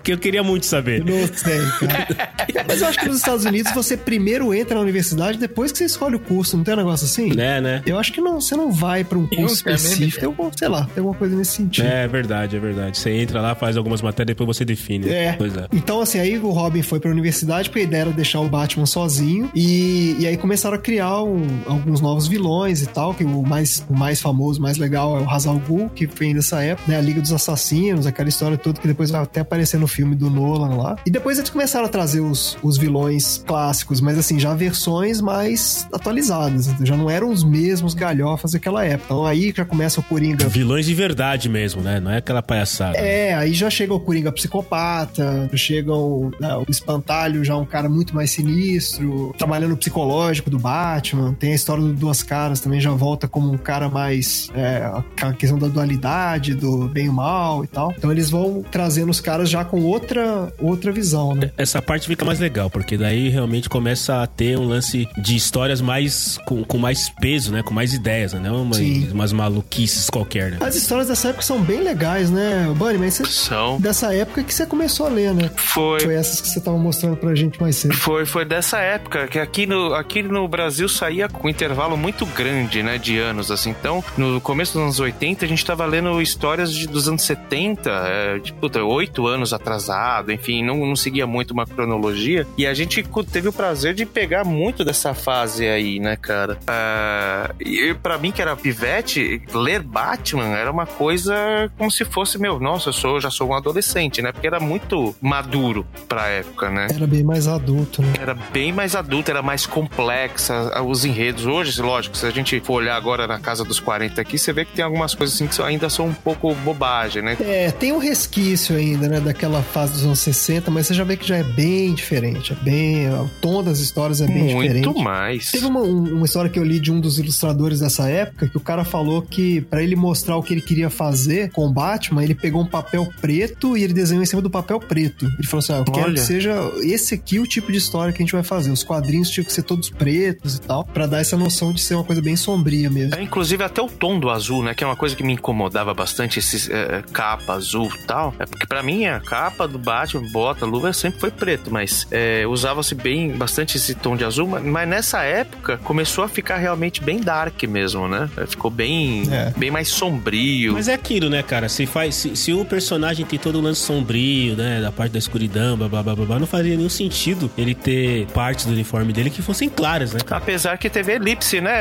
que 0.02 0.12
eu 0.12 0.18
queria 0.18 0.42
muito 0.42 0.66
saber. 0.66 1.04
Não 1.04 1.26
sei, 1.34 1.60
cara. 1.80 2.64
Mas 2.66 2.80
eu 2.80 2.88
acho 2.88 2.98
que 2.98 3.06
nos 3.08 3.18
Estados 3.18 3.44
Unidos 3.44 3.72
você 3.72 3.96
primeiro 3.96 4.52
entra 4.54 4.74
na 4.74 4.80
universidade, 4.80 5.38
depois 5.38 5.72
que 5.72 5.78
você 5.78 5.84
escolhe 5.84 6.16
o 6.16 6.20
curso, 6.20 6.56
não 6.56 6.64
tem 6.64 6.74
um 6.74 6.78
negócio 6.78 7.04
assim? 7.06 7.34
Né, 7.34 7.60
né? 7.60 7.82
Eu 7.86 7.98
acho 7.98 8.12
que 8.12 8.20
não, 8.20 8.40
você 8.40 8.54
não 8.56 8.70
vai 8.70 9.04
pra 9.04 9.18
um 9.18 9.28
Eu 9.30 9.38
curso 9.38 9.62
também, 9.64 9.76
específico. 9.76 10.20
Tem 10.20 10.26
algum, 10.26 10.50
sei 10.56 10.68
lá, 10.68 10.84
tem 10.86 10.98
alguma 10.98 11.14
coisa 11.14 11.34
nesse 11.36 11.52
sentido. 11.52 11.86
É 11.86 12.08
verdade, 12.12 12.56
é 12.56 12.60
verdade. 12.60 12.98
Você 12.98 13.10
entra 13.10 13.40
lá, 13.40 13.54
faz 13.54 13.76
algumas 13.76 14.00
matérias, 14.02 14.36
depois 14.36 14.56
você 14.56 14.64
define. 14.64 15.08
É. 15.08 15.32
Pois 15.32 15.56
é. 15.56 15.66
Então, 15.72 16.00
assim, 16.00 16.18
aí 16.20 16.38
o 16.38 16.50
Robin 16.50 16.82
foi 16.82 17.00
pra 17.00 17.10
universidade 17.10 17.68
porque 17.68 17.80
a 17.80 17.84
ideia 17.84 18.00
era 18.02 18.10
deixar 18.12 18.40
o 18.40 18.48
Batman 18.48 18.86
sozinho. 18.86 19.50
E, 19.54 20.16
e 20.18 20.26
aí 20.26 20.36
começaram 20.36 20.76
a 20.76 20.78
criar 20.78 21.22
um- 21.22 21.46
alguns 21.66 22.00
novos 22.00 22.26
vilões 22.28 22.82
e 22.82 22.86
tal. 22.86 23.14
Que 23.14 23.24
o 23.24 23.42
mais, 23.42 23.84
o 23.88 23.96
mais 23.96 24.20
famoso, 24.20 24.60
mais 24.60 24.76
legal 24.78 25.18
é 25.18 25.22
o 25.22 25.28
Hazal 25.30 25.58
Ghul, 25.66 25.88
que 25.88 26.06
vem 26.06 26.34
dessa 26.34 26.62
época, 26.62 26.90
né? 26.90 26.98
A 26.98 27.00
Liga 27.00 27.20
dos 27.20 27.32
Assassinos, 27.32 28.06
aquela 28.06 28.28
história 28.28 28.56
toda 28.56 28.80
que 28.80 28.86
depois 28.86 29.10
vai 29.10 29.22
até 29.22 29.40
aparecer 29.40 29.78
no 29.80 29.86
filme 29.88 30.14
do 30.14 30.28
Nolan 30.30 30.76
lá. 30.76 30.96
E 31.06 31.10
depois 31.10 31.38
eles 31.38 31.50
começaram 31.50 31.86
a 31.86 31.88
trazer 31.88 32.20
os, 32.20 32.56
os 32.62 32.76
vilões 32.78 33.42
clássicos, 33.46 34.00
mas 34.00 34.18
assim, 34.18 34.38
já 34.38 34.54
versões 34.54 35.20
mais 35.20 35.86
atualizadas. 35.92 36.66
Então, 36.68 36.84
já 36.86 36.96
não 36.96 37.08
eram 37.08 37.30
os 37.30 37.42
mesmos 37.44 37.94
galhofas 37.94 38.52
daquela 38.52 38.84
época. 38.84 39.04
Então 39.06 39.24
aí 39.26 39.52
já 39.56 39.64
começa 39.64 40.00
o 40.00 40.02
Coringa 40.02 40.48
Vilões 40.48 40.84
de 40.86 40.94
verdade 40.94 41.48
mesmo, 41.48 41.80
né? 41.80 41.98
Não 42.02 42.10
é 42.10 42.18
aquela 42.18 42.42
palhaçada. 42.42 42.98
é, 42.98 43.34
aí 43.34 43.52
já 43.54 43.70
chega 43.70 43.94
o 43.94 44.00
Coringa 44.00 44.32
psicopata, 44.32 45.48
chega 45.54 45.92
o, 45.92 46.30
né, 46.40 46.54
o 46.56 46.64
Espantalho, 46.68 47.44
já 47.44 47.56
um 47.56 47.64
cara 47.64 47.88
muito 47.88 48.14
mais 48.14 48.30
sinistro, 48.30 49.34
trabalhando 49.38 49.70
no 49.70 49.76
psicológico 49.76 50.50
do 50.50 50.58
Batman. 50.58 51.34
Tem 51.34 51.52
a 51.52 51.54
história 51.54 51.82
do 51.82 51.92
Duas 51.92 52.22
Caras 52.22 52.60
também, 52.60 52.80
já 52.80 52.90
volta 52.90 53.28
como 53.28 53.52
um 53.52 53.58
cara 53.58 53.88
mais. 53.88 54.50
É, 54.54 54.90
a 55.20 55.32
questão 55.32 55.58
da 55.58 55.68
dualidade, 55.68 56.54
do 56.54 56.88
bem 56.88 57.06
e 57.06 57.10
mal 57.10 57.64
e 57.64 57.66
tal. 57.66 57.92
Então 57.96 58.10
eles 58.10 58.30
vão 58.30 58.64
trazendo 58.70 59.10
os 59.10 59.20
caras 59.20 59.48
já 59.48 59.64
com 59.64 59.82
outra, 59.82 60.52
outra 60.58 60.90
visão, 60.92 61.34
né? 61.34 61.50
Essa 61.56 61.80
parte 61.80 62.06
fica 62.06 62.24
mais 62.24 62.38
legal, 62.38 62.68
porque 62.68 62.96
daí 62.96 63.28
realmente 63.28 63.68
começa 63.68 64.22
a 64.22 64.26
ter 64.26 64.58
um 64.58 64.64
lance 64.64 65.08
de 65.18 65.36
histórias 65.36 65.80
mais 65.80 66.38
com, 66.46 66.64
com 66.64 66.78
mais 66.78 67.08
peso, 67.20 67.52
né? 67.52 67.62
Com 67.62 67.72
mais 67.74 67.92
ideias, 67.94 68.32
né? 68.32 68.40
Não 68.40 68.62
umas, 68.62 68.78
umas 69.12 69.32
maluquices 69.32 70.10
qualquer, 70.10 70.52
né? 70.52 70.58
As 70.60 70.74
histórias 70.74 71.08
dessa 71.08 71.28
época 71.28 71.44
são 71.44 71.60
bem 71.62 71.80
legais, 71.80 71.91
né, 72.30 72.72
Bunny? 72.76 72.98
Mas 72.98 73.14
você, 73.14 73.24
São. 73.26 73.80
dessa 73.80 74.14
época 74.14 74.42
que 74.42 74.52
você 74.52 74.66
começou 74.66 75.06
a 75.06 75.08
ler, 75.08 75.34
né? 75.34 75.50
Foi. 75.56 76.00
Foi 76.00 76.14
essas 76.14 76.40
que 76.40 76.48
você 76.48 76.60
tava 76.60 76.76
mostrando 76.76 77.16
pra 77.16 77.34
gente 77.34 77.60
mais 77.60 77.76
cedo. 77.76 77.94
Foi, 77.94 78.24
foi 78.26 78.44
dessa 78.44 78.78
época 78.78 79.28
que 79.28 79.38
aqui 79.38 79.66
no, 79.66 79.94
aqui 79.94 80.22
no 80.22 80.46
Brasil 80.48 80.88
saía 80.88 81.28
com 81.28 81.46
um 81.46 81.50
intervalo 81.50 81.96
muito 81.96 82.24
grande, 82.26 82.82
né, 82.82 82.98
de 82.98 83.18
anos, 83.18 83.50
assim. 83.50 83.70
Então, 83.70 84.04
no 84.16 84.40
começo 84.40 84.74
dos 84.74 84.82
anos 84.82 85.00
80, 85.00 85.44
a 85.44 85.48
gente 85.48 85.64
tava 85.64 85.84
lendo 85.86 86.20
histórias 86.20 86.72
de, 86.72 86.86
dos 86.86 87.08
anos 87.08 87.22
70, 87.22 87.90
é, 87.90 88.38
de, 88.38 88.52
puta, 88.52 88.82
oito 88.82 89.26
anos 89.26 89.52
atrasado, 89.52 90.32
enfim, 90.32 90.64
não, 90.64 90.76
não 90.86 90.96
seguia 90.96 91.26
muito 91.26 91.52
uma 91.52 91.66
cronologia. 91.66 92.46
E 92.56 92.66
a 92.66 92.74
gente 92.74 93.04
teve 93.30 93.48
o 93.48 93.52
prazer 93.52 93.94
de 93.94 94.04
pegar 94.04 94.44
muito 94.44 94.84
dessa 94.84 95.14
fase 95.14 95.66
aí, 95.66 95.98
né, 95.98 96.16
cara? 96.16 96.58
Ah, 96.66 97.50
e 97.60 97.94
para 97.94 98.18
mim, 98.18 98.32
que 98.32 98.42
era 98.42 98.56
pivete, 98.56 99.42
ler 99.54 99.82
Batman 99.82 100.56
era 100.56 100.70
uma 100.70 100.86
coisa 100.86 101.70
como 101.82 101.90
se 101.90 102.04
fosse, 102.04 102.38
meu, 102.38 102.60
nossa, 102.60 102.90
eu 102.90 102.92
sou, 102.92 103.20
já 103.20 103.28
sou 103.28 103.48
um 103.48 103.54
adolescente, 103.54 104.22
né? 104.22 104.30
Porque 104.30 104.46
era 104.46 104.60
muito 104.60 105.16
maduro 105.20 105.84
pra 106.08 106.28
época, 106.28 106.70
né? 106.70 106.86
Era 106.94 107.08
bem 107.08 107.24
mais 107.24 107.48
adulto, 107.48 108.00
né? 108.00 108.12
era 108.20 108.34
bem 108.52 108.72
mais 108.72 108.94
adulta, 108.94 109.32
era 109.32 109.42
mais 109.42 109.66
complexa, 109.66 110.80
os 110.84 111.04
enredos. 111.04 111.44
Hoje, 111.44 111.82
lógico, 111.82 112.16
se 112.16 112.24
a 112.24 112.30
gente 112.30 112.60
for 112.60 112.74
olhar 112.74 112.94
agora 112.96 113.26
na 113.26 113.40
casa 113.40 113.64
dos 113.64 113.80
40 113.80 114.20
aqui, 114.20 114.38
você 114.38 114.52
vê 114.52 114.64
que 114.64 114.72
tem 114.72 114.84
algumas 114.84 115.12
coisas 115.12 115.34
assim 115.34 115.48
que 115.48 115.60
ainda 115.60 115.90
são 115.90 116.06
um 116.06 116.12
pouco 116.14 116.54
bobagem, 116.54 117.20
né? 117.20 117.36
É, 117.40 117.72
tem 117.72 117.90
um 117.92 117.98
resquício 117.98 118.76
ainda, 118.76 119.08
né, 119.08 119.18
daquela 119.18 119.60
fase 119.60 119.94
dos 119.94 120.04
anos 120.04 120.20
60, 120.20 120.70
mas 120.70 120.86
você 120.86 120.94
já 120.94 121.02
vê 121.02 121.16
que 121.16 121.26
já 121.26 121.36
é 121.38 121.42
bem 121.42 121.94
diferente. 121.94 122.52
É 122.52 122.56
bem. 122.64 123.08
O 123.12 123.28
tom 123.40 123.60
das 123.60 123.80
histórias 123.80 124.20
é 124.20 124.26
bem 124.28 124.54
Muito 124.54 124.62
diferente. 124.72 125.02
mais. 125.02 125.50
Teve 125.50 125.66
uma, 125.66 125.80
um- 125.80 126.14
uma 126.18 126.26
história 126.26 126.48
que 126.48 126.60
eu 126.60 126.64
li 126.64 126.78
de 126.78 126.92
um 126.92 127.00
dos 127.00 127.18
ilustradores 127.18 127.80
dessa 127.80 128.08
época 128.08 128.46
que 128.48 128.56
o 128.56 128.60
cara 128.60 128.84
falou 128.84 129.20
que 129.22 129.60
pra 129.62 129.82
ele 129.82 129.96
mostrar 129.96 130.36
o 130.36 130.42
que 130.44 130.54
ele 130.54 130.62
queria 130.62 130.88
fazer 130.88 131.50
com 131.50 131.71
Batman, 131.72 132.22
ele 132.22 132.34
pegou 132.34 132.62
um 132.62 132.66
papel 132.66 133.08
preto 133.20 133.76
e 133.76 133.82
ele 133.82 133.92
desenhou 133.92 134.22
em 134.22 134.26
cima 134.26 134.42
do 134.42 134.50
papel 134.50 134.78
preto. 134.78 135.26
Ele 135.38 135.46
falou 135.46 135.58
assim: 135.60 135.72
ah, 135.72 135.78
eu 135.78 135.84
quero 135.84 136.06
Olha. 136.06 136.14
que 136.14 136.20
seja 136.20 136.54
esse 136.82 137.14
aqui 137.14 137.38
o 137.38 137.46
tipo 137.46 137.70
de 137.72 137.78
história 137.78 138.12
que 138.12 138.22
a 138.22 138.24
gente 138.24 138.32
vai 138.32 138.42
fazer. 138.42 138.70
Os 138.70 138.82
quadrinhos 138.82 139.30
tinham 139.30 139.44
que 139.44 139.52
ser 139.52 139.62
todos 139.62 139.88
pretos 139.90 140.56
e 140.56 140.60
tal, 140.60 140.84
pra 140.84 141.06
dar 141.06 141.20
essa 141.20 141.36
noção 141.36 141.72
de 141.72 141.80
ser 141.80 141.94
uma 141.94 142.04
coisa 142.04 142.20
bem 142.22 142.36
sombria 142.36 142.90
mesmo. 142.90 143.14
É, 143.14 143.22
inclusive 143.22 143.62
até 143.64 143.80
o 143.80 143.88
tom 143.88 144.18
do 144.18 144.30
azul, 144.30 144.62
né? 144.62 144.74
Que 144.74 144.84
é 144.84 144.86
uma 144.86 144.96
coisa 144.96 145.14
que 145.16 145.22
me 145.22 145.32
incomodava 145.34 145.92
bastante, 145.94 146.38
esse 146.38 146.70
capa 147.12 147.54
azul 147.54 147.90
e 147.98 148.02
tal. 148.04 148.34
É 148.38 148.46
porque 148.46 148.66
pra 148.66 148.82
mim 148.82 149.06
a 149.06 149.20
capa 149.20 149.66
do 149.66 149.78
Batman, 149.78 150.22
bota, 150.30 150.64
luva 150.66 150.92
sempre 150.92 151.20
foi 151.20 151.30
preto, 151.30 151.70
mas 151.70 152.06
é, 152.10 152.42
é, 152.42 152.46
usava-se 152.46 152.94
bem 152.94 153.32
bastante 153.32 153.76
esse 153.76 153.94
tom 153.94 154.16
de 154.16 154.24
azul, 154.24 154.46
mas- 154.48 154.64
mas 154.64 154.88
nessa 154.88 155.22
época 155.22 155.76
começou 155.78 156.24
a 156.24 156.28
ficar 156.28 156.56
realmente 156.56 157.02
bem 157.02 157.20
dark 157.20 157.62
mesmo, 157.64 158.06
né? 158.08 158.28
Ficou 158.48 158.70
bem, 158.70 159.22
É. 159.30 159.50
bem 159.56 159.70
mais 159.70 159.88
sombrio. 159.88 160.72
Mas 160.74 160.88
é 160.88 160.94
aquilo, 160.94 161.28
né, 161.28 161.42
cara? 161.42 161.61
Se, 161.68 161.86
faz, 161.86 162.14
se, 162.14 162.36
se 162.36 162.52
o 162.52 162.64
personagem 162.64 163.24
tem 163.24 163.38
todo 163.38 163.58
o 163.58 163.60
lance 163.60 163.80
sombrio, 163.80 164.56
né? 164.56 164.80
Da 164.80 164.92
parte 164.92 165.12
da 165.12 165.18
escuridão, 165.18 165.76
blá 165.76 165.88
blá 165.88 166.02
blá 166.02 166.14
blá, 166.14 166.26
blá 166.26 166.38
não 166.38 166.46
fazia 166.46 166.76
nenhum 166.76 166.88
sentido 166.88 167.50
ele 167.56 167.74
ter 167.74 168.26
partes 168.28 168.66
do 168.66 168.72
uniforme 168.72 169.12
dele 169.12 169.30
que 169.30 169.42
fossem 169.42 169.68
claras, 169.68 170.12
né? 170.12 170.20
cara? 170.20 170.42
Apesar 170.42 170.76
que 170.78 170.88
teve 170.90 171.12
elipse, 171.12 171.60
né, 171.60 171.72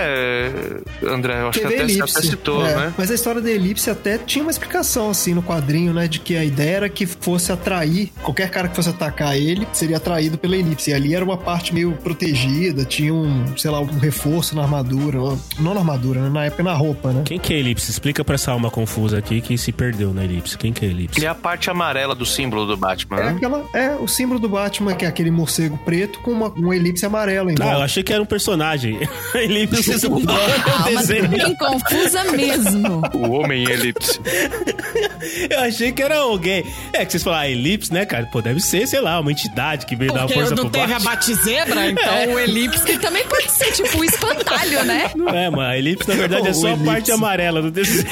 André? 1.03 1.41
Eu 1.41 1.49
acho 1.49 1.59
Teve 1.59 1.75
que 1.75 1.81
até, 1.81 1.91
elipse. 1.91 2.17
até 2.17 2.27
citou, 2.27 2.65
é, 2.65 2.75
né? 2.75 2.93
Mas 2.97 3.11
a 3.11 3.15
história 3.15 3.41
da 3.41 3.49
elipse 3.49 3.89
até 3.89 4.17
tinha 4.17 4.43
uma 4.43 4.51
explicação, 4.51 5.09
assim, 5.09 5.33
no 5.33 5.43
quadrinho, 5.43 5.93
né? 5.93 6.07
De 6.07 6.19
que 6.19 6.35
a 6.35 6.43
ideia 6.43 6.77
era 6.77 6.89
que 6.89 7.05
fosse 7.05 7.51
atrair, 7.51 8.11
qualquer 8.21 8.49
cara 8.49 8.67
que 8.67 8.75
fosse 8.75 8.89
atacar 8.89 9.35
ele 9.35 9.67
seria 9.73 9.97
atraído 9.97 10.37
pela 10.37 10.55
elipse. 10.55 10.91
E 10.91 10.93
ali 10.93 11.15
era 11.15 11.23
uma 11.23 11.37
parte 11.37 11.73
meio 11.73 11.91
protegida, 11.93 12.85
tinha 12.85 13.13
um, 13.13 13.57
sei 13.57 13.71
lá, 13.71 13.79
um 13.79 13.99
reforço 13.99 14.55
na 14.55 14.63
armadura. 14.63 15.19
Não 15.59 15.73
na 15.73 15.79
armadura, 15.79 16.21
né? 16.21 16.29
na 16.29 16.45
época 16.45 16.63
na 16.63 16.73
roupa, 16.73 17.11
né? 17.11 17.21
Quem 17.25 17.39
que 17.39 17.53
é 17.53 17.59
Elipse? 17.59 17.89
Explica 17.91 18.23
pra 18.23 18.35
essa 18.35 18.51
alma 18.51 18.69
confusa 18.69 19.17
aqui 19.17 19.41
que 19.41 19.57
se 19.57 19.70
perdeu 19.71 20.13
na 20.13 20.23
Elipse. 20.23 20.57
Quem 20.57 20.71
que 20.73 20.85
é 20.85 20.89
Elipse? 20.89 21.21
E 21.21 21.25
a 21.25 21.33
parte 21.35 21.69
amarela 21.69 22.13
do 22.15 22.25
símbolo 22.25 22.65
do 22.65 22.75
Batman, 22.77 23.17
É, 23.19 23.23
né? 23.23 23.33
aquela, 23.37 23.65
é 23.73 23.91
o 23.95 24.07
símbolo 24.07 24.39
do 24.39 24.49
Batman, 24.49 24.93
que 24.95 25.05
é 25.05 25.07
aquele 25.07 25.31
morcego 25.31 25.77
preto 25.85 26.19
com 26.19 26.31
uma, 26.31 26.47
uma 26.49 26.75
elipse 26.75 27.05
amarela 27.05 27.51
em 27.51 27.55
Ah, 27.61 27.73
eu 27.73 27.81
achei 27.81 28.03
que 28.03 28.11
era 28.13 28.21
um 28.21 28.25
personagem. 28.25 28.99
A 29.33 29.37
Elipse 29.39 29.83
vocês 29.83 30.03
mudaram 30.03 30.41
o 30.57 30.61
Calma, 30.63 30.85
desenho. 30.85 31.27
bem 31.29 31.55
confusa 31.55 32.23
mesmo. 32.31 33.01
O 33.13 33.31
homem 33.31 33.63
em 33.63 33.69
elipse. 33.69 34.19
Eu 35.49 35.59
achei 35.61 35.91
que 35.91 36.01
era 36.01 36.17
alguém. 36.17 36.65
É 36.93 37.05
que 37.05 37.11
vocês 37.11 37.23
falaram, 37.23 37.43
ah, 37.43 37.49
Elipse, 37.49 37.93
né, 37.93 38.05
cara? 38.05 38.25
Pô, 38.25 38.41
deve 38.41 38.59
ser, 38.59 38.87
sei 38.87 38.99
lá, 39.01 39.19
uma 39.19 39.31
entidade 39.31 39.85
que 39.85 39.95
veio 39.95 40.11
dar 40.11 40.21
uma 40.21 40.27
Porque 40.27 40.39
força 40.39 40.55
não 40.55 40.63
pro 40.63 40.71
teve 40.71 40.93
a 40.93 40.99
Batman. 40.99 41.11
batizebra, 41.11 41.89
então 41.91 42.33
o 42.33 42.39
elipse 42.39 42.83
Que 42.85 42.97
também 42.97 43.25
pode 43.27 43.51
ser 43.51 43.71
tipo 43.71 43.97
o 43.99 44.03
espantalho, 44.03 44.83
né? 44.85 45.11
Não 45.15 45.29
é, 45.29 45.49
mano. 45.49 45.61
A 45.61 45.77
elipse, 45.77 46.07
na 46.09 46.15
verdade, 46.15 46.47
é 46.47 46.53
só 46.53 46.73
a 46.73 46.77
parte 46.77 47.11
amarela 47.11 47.61
do, 47.61 47.69
desenho, 47.71 48.05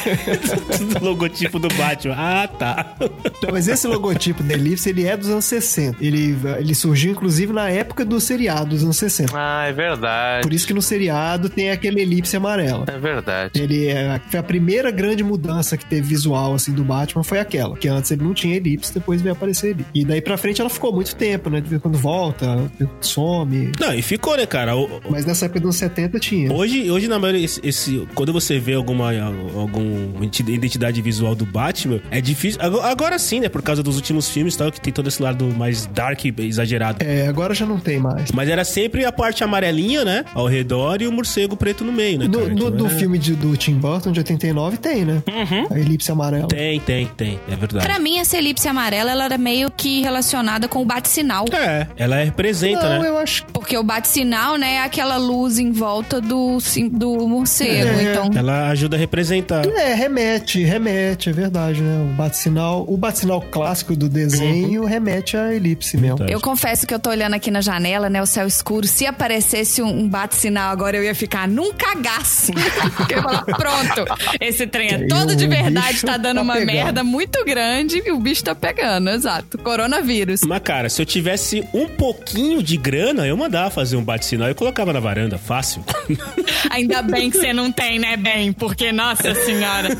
do 0.99 1.05
logotipo 1.05 1.38
do 1.47 1.67
Batman. 1.75 2.15
Ah, 2.17 2.47
tá. 2.47 2.95
Não, 3.43 3.51
mas 3.51 3.67
esse 3.67 3.87
logotipo 3.87 4.43
da 4.43 4.53
elipse, 4.53 4.89
ele 4.89 5.05
é 5.05 5.15
dos 5.15 5.29
anos 5.29 5.45
60. 5.45 5.97
Ele, 6.03 6.35
ele 6.57 6.75
surgiu, 6.75 7.11
inclusive, 7.11 7.53
na 7.53 7.69
época 7.69 8.03
do 8.03 8.19
seriado 8.19 8.71
dos 8.71 8.83
anos 8.83 8.97
60. 8.97 9.31
Ah, 9.35 9.65
é 9.67 9.71
verdade. 9.71 10.43
Por 10.43 10.53
isso 10.53 10.65
que 10.67 10.73
no 10.73 10.81
seriado 10.81 11.49
tem 11.49 11.71
aquele 11.71 12.01
elipse 12.01 12.35
amarela. 12.35 12.85
É 12.87 12.97
verdade. 12.97 13.61
Ele 13.61 13.87
é, 13.87 14.19
foi 14.29 14.39
a 14.39 14.43
primeira 14.43 14.91
grande 14.91 15.23
mudança 15.23 15.77
que 15.77 15.85
teve 15.85 16.07
visual 16.09 16.53
assim 16.55 16.73
do 16.73 16.83
Batman 16.83 17.23
foi 17.23 17.39
aquela, 17.39 17.75
que 17.77 17.87
antes 17.87 18.09
ele 18.11 18.23
não 18.23 18.33
tinha 18.33 18.55
elipse, 18.55 18.93
depois 18.93 19.21
veio 19.21 19.33
aparecer 19.33 19.69
ele. 19.71 19.85
E 19.93 20.03
daí 20.03 20.21
pra 20.21 20.37
frente 20.37 20.59
ela 20.61 20.69
ficou 20.69 20.91
muito 20.93 21.15
tempo, 21.15 21.49
né? 21.49 21.61
Quando 21.81 21.97
volta, 21.97 22.69
some. 23.01 23.71
Não, 23.79 23.93
e 23.93 24.01
ficou, 24.01 24.35
né, 24.37 24.45
cara? 24.45 24.75
O- 24.75 24.99
Mas 25.09 25.25
nessa 25.25 25.45
época 25.45 25.59
dos 25.59 25.65
anos 25.67 25.75
70 25.77 26.19
tinha. 26.19 26.51
Hoje, 26.51 26.89
hoje 26.89 27.07
na 27.07 27.19
maioria, 27.19 27.45
esse, 27.45 27.59
esse- 27.63 28.07
quando 28.15 28.33
você 28.33 28.57
vê 28.59 28.73
alguma, 28.73 29.11
alguma 29.55 30.25
identidade 30.25 31.01
visual 31.01 31.28
do 31.35 31.45
Batman, 31.45 31.99
é 32.11 32.19
difícil. 32.21 32.59
Agora, 32.83 33.17
sim, 33.19 33.39
né? 33.39 33.49
Por 33.49 33.61
causa 33.61 33.81
dos 33.83 33.95
últimos 33.95 34.29
filmes 34.29 34.55
e 34.55 34.57
tal, 34.57 34.71
que 34.71 34.79
tem 34.81 34.91
todo 34.93 35.07
esse 35.07 35.21
lado 35.21 35.45
mais 35.55 35.85
dark 35.87 36.25
e 36.25 36.33
exagerado. 36.39 37.03
É, 37.03 37.27
agora 37.27 37.53
já 37.53 37.65
não 37.65 37.79
tem 37.79 37.99
mais. 37.99 38.31
Mas 38.31 38.49
era 38.49 38.63
sempre 38.63 39.05
a 39.05 39.11
parte 39.11 39.43
amarelinha, 39.43 40.03
né? 40.05 40.25
Ao 40.33 40.47
redor 40.47 41.01
e 41.01 41.07
o 41.07 41.11
morcego 41.11 41.55
preto 41.55 41.83
no 41.83 41.91
meio, 41.91 42.19
né? 42.19 42.25
No, 42.27 42.39
cara? 42.39 42.49
no- 42.49 42.53
Então 42.55 42.71
do 42.71 42.85
é- 42.87 42.89
filme 42.89 43.17
de- 43.17 43.33
do 43.35 43.55
Tim 43.57 43.73
Burton 43.75 44.11
de 44.11 44.19
89 44.19 44.77
tem, 44.77 45.05
né? 45.05 45.23
A 45.69 45.79
elipse 45.79 46.11
amarela. 46.11 46.47
Tem, 46.47 46.79
tem, 46.79 47.05
tem. 47.17 47.39
É 47.51 47.55
verdade. 47.55 47.85
Pra 47.85 47.99
mim, 47.99 48.17
essa 48.19 48.37
elipse 48.37 48.67
amarela, 48.67 49.11
ela 49.11 49.25
era 49.25 49.37
meio 49.37 49.69
que 49.71 50.01
relacionada 50.01 50.67
com 50.67 50.81
o 50.81 50.85
bate-sinal. 50.85 51.45
É, 51.51 51.87
ela 51.97 52.17
representa, 52.23 52.87
Não, 52.89 53.01
né? 53.01 53.09
eu 53.09 53.17
acho 53.17 53.45
Porque 53.53 53.77
o 53.77 53.83
bate-sinal, 53.83 54.57
né, 54.57 54.75
é 54.75 54.83
aquela 54.83 55.17
luz 55.17 55.59
em 55.59 55.71
volta 55.71 56.21
do, 56.21 56.59
sim- 56.59 56.89
do 56.89 57.27
morcego. 57.27 57.89
É. 57.99 58.03
Então, 58.03 58.29
Ela 58.35 58.69
ajuda 58.69 58.95
a 58.95 58.99
representar. 58.99 59.65
É, 59.65 59.93
remete, 59.93 60.63
remete, 60.63 61.18
é 61.27 61.31
verdade, 61.33 61.81
né? 61.81 62.01
O 62.03 62.15
bate-sinal, 62.15 62.85
o 62.87 62.95
bate-sinal 62.95 63.41
clássico 63.41 63.95
do 63.95 64.07
desenho 64.07 64.85
remete 64.85 65.35
à 65.35 65.53
elipse 65.53 65.97
mesmo. 65.97 66.19
Tá. 66.19 66.25
eu 66.25 66.39
confesso 66.39 66.85
que 66.85 66.93
eu 66.93 66.99
tô 66.99 67.09
olhando 67.09 67.33
aqui 67.33 67.49
na 67.49 67.61
janela, 67.61 68.09
né, 68.09 68.21
o 68.21 68.25
céu 68.25 68.45
escuro. 68.47 68.85
Se 68.87 69.05
aparecesse 69.05 69.81
um, 69.81 70.07
bate-sinal 70.07 70.71
agora, 70.71 70.97
eu 70.97 71.03
ia 71.03 71.15
ficar 71.15 71.47
num 71.47 71.73
cagaço. 71.73 72.51
eu 73.09 73.17
ia 73.17 73.23
falar, 73.23 73.43
pronto, 73.43 74.05
esse 74.39 74.67
trem 74.67 74.89
é 74.89 75.07
todo 75.07 75.35
de 75.35 75.47
verdade, 75.47 75.93
bicho 75.93 76.05
tá 76.05 76.17
dando 76.17 76.37
tá 76.37 76.43
uma 76.43 76.53
pegando. 76.53 76.73
merda 76.73 77.03
muito 77.03 77.43
grande 77.43 78.01
e 78.05 78.11
o 78.11 78.19
bicho 78.19 78.43
tá 78.43 78.53
pegando, 78.53 79.09
exato. 79.09 79.57
Coronavírus. 79.57 80.41
Mas, 80.43 80.61
cara, 80.61 80.89
se 80.89 81.01
eu 81.01 81.05
tivesse 81.05 81.65
um 81.73 81.87
pouquinho 81.87 82.61
de 82.61 82.77
grana, 82.77 83.25
eu 83.25 83.35
mandava 83.35 83.69
fazer 83.69 83.95
um 83.95 84.03
bate-sinal 84.03 84.49
e 84.49 84.53
colocava 84.53 84.93
na 84.93 84.99
varanda, 84.99 85.37
fácil. 85.37 85.83
Ainda 86.69 87.01
bem 87.01 87.29
que 87.29 87.37
você 87.37 87.53
não 87.53 87.71
tem, 87.71 87.99
né, 87.99 88.15
bem? 88.17 88.51
Porque, 88.53 88.91
nossa 88.91 89.33
senhora. 89.35 89.89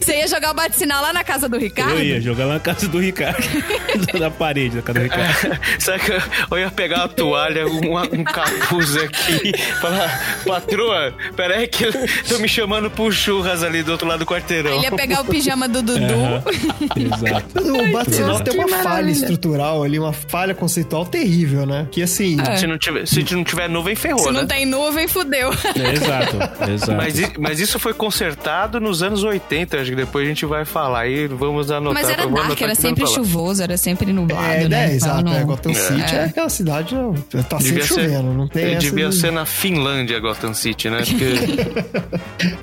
Você 0.00 0.18
ia 0.18 0.28
jogar 0.28 0.43
o 0.50 0.54
bate-sinal 0.54 1.02
lá 1.02 1.12
na 1.12 1.24
casa 1.24 1.48
do 1.48 1.58
Ricardo? 1.58 1.92
Eu 1.94 2.02
ia 2.02 2.20
jogar 2.20 2.46
lá 2.46 2.54
na 2.54 2.60
casa 2.60 2.88
do 2.88 2.98
Ricardo. 2.98 3.42
na 4.18 4.30
parede 4.30 4.76
da 4.76 4.82
casa 4.82 4.98
do 4.98 5.02
Ricardo. 5.02 5.60
Sabe 5.78 6.00
que 6.00 6.12
eu- 6.50 6.58
ia 6.58 6.70
pegar 6.70 6.98
uma 7.00 7.08
toalha, 7.08 7.66
um, 7.66 7.96
um 7.98 8.24
capuz 8.24 8.96
aqui, 8.96 9.52
falar, 9.80 10.38
patroa, 10.46 11.14
peraí 11.36 11.66
que 11.66 11.84
estão 11.86 12.38
me 12.38 12.48
chamando 12.48 12.90
pro 12.90 13.10
churras 13.12 13.62
ali 13.62 13.82
do 13.82 13.92
outro 13.92 14.06
lado 14.06 14.20
do 14.20 14.26
quarteirão. 14.26 14.74
Ele 14.76 14.84
ia 14.84 14.92
pegar 14.92 15.20
o 15.20 15.24
pijama 15.24 15.68
do 15.68 15.82
Dudu. 15.82 16.04
Exato. 16.96 17.58
O 17.60 17.92
bate-sinal 17.92 18.40
tem 18.40 18.54
uma 18.54 18.68
falha 18.68 18.84
maravilha. 18.84 19.12
estrutural 19.12 19.82
ali, 19.82 19.98
uma 19.98 20.12
falha 20.12 20.54
conceitual 20.54 21.04
terrível, 21.04 21.66
né? 21.66 21.86
Que 21.90 22.02
assim, 22.02 22.36
Se 22.58 22.66
não 22.66 22.78
tiver, 22.78 23.06
se 23.06 23.24
não 23.34 23.44
tiver 23.44 23.68
nuvem, 23.68 23.94
ferrou, 23.94 24.20
Se 24.24 24.32
né? 24.32 24.40
não 24.40 24.46
tem 24.46 24.64
nuvem, 24.66 25.06
fudeu. 25.08 25.50
É, 25.52 25.92
exato, 25.92 26.70
exato. 26.70 26.92
Mas, 26.96 27.14
mas 27.38 27.60
isso 27.60 27.78
foi 27.78 27.92
consertado 27.94 28.80
nos 28.80 29.02
anos 29.02 29.22
80, 29.22 29.80
acho 29.80 29.90
que 29.90 29.96
depois 29.96 30.24
a 30.24 30.28
gente 30.28 30.33
vai 30.44 30.64
falar 30.64 31.00
aí, 31.00 31.26
vamos 31.26 31.70
anotar. 31.70 32.02
Mas 32.02 32.10
era 32.10 32.26
dark, 32.26 32.60
era 32.60 32.74
sempre 32.74 33.06
chuvoso, 33.06 33.62
era 33.62 33.76
sempre 33.76 34.12
nublado, 34.12 34.44
é, 34.46 34.60
né? 34.62 34.68
né? 34.68 34.84
Então, 34.86 34.96
Exato, 34.96 35.24
não- 35.24 35.34
é, 35.36 35.44
Gotham 35.44 35.74
City 35.74 36.14
é. 36.14 36.18
É. 36.18 36.24
aquela 36.24 36.48
cidade, 36.48 36.94
não, 36.94 37.12
tá 37.14 37.58
sempre 37.60 37.64
Devia 37.64 37.82
ser, 37.82 37.88
chovendo, 37.94 38.32
não 38.34 38.48
tem 38.48 38.64
é, 38.64 38.70
essa 38.72 38.80
devia 38.80 39.08
de- 39.10 39.16
ser 39.16 39.30
na 39.32 39.44
Finlândia, 39.44 40.18
Gotham 40.20 40.54
City, 40.54 40.88
né? 40.90 41.02
Porque 41.04 41.34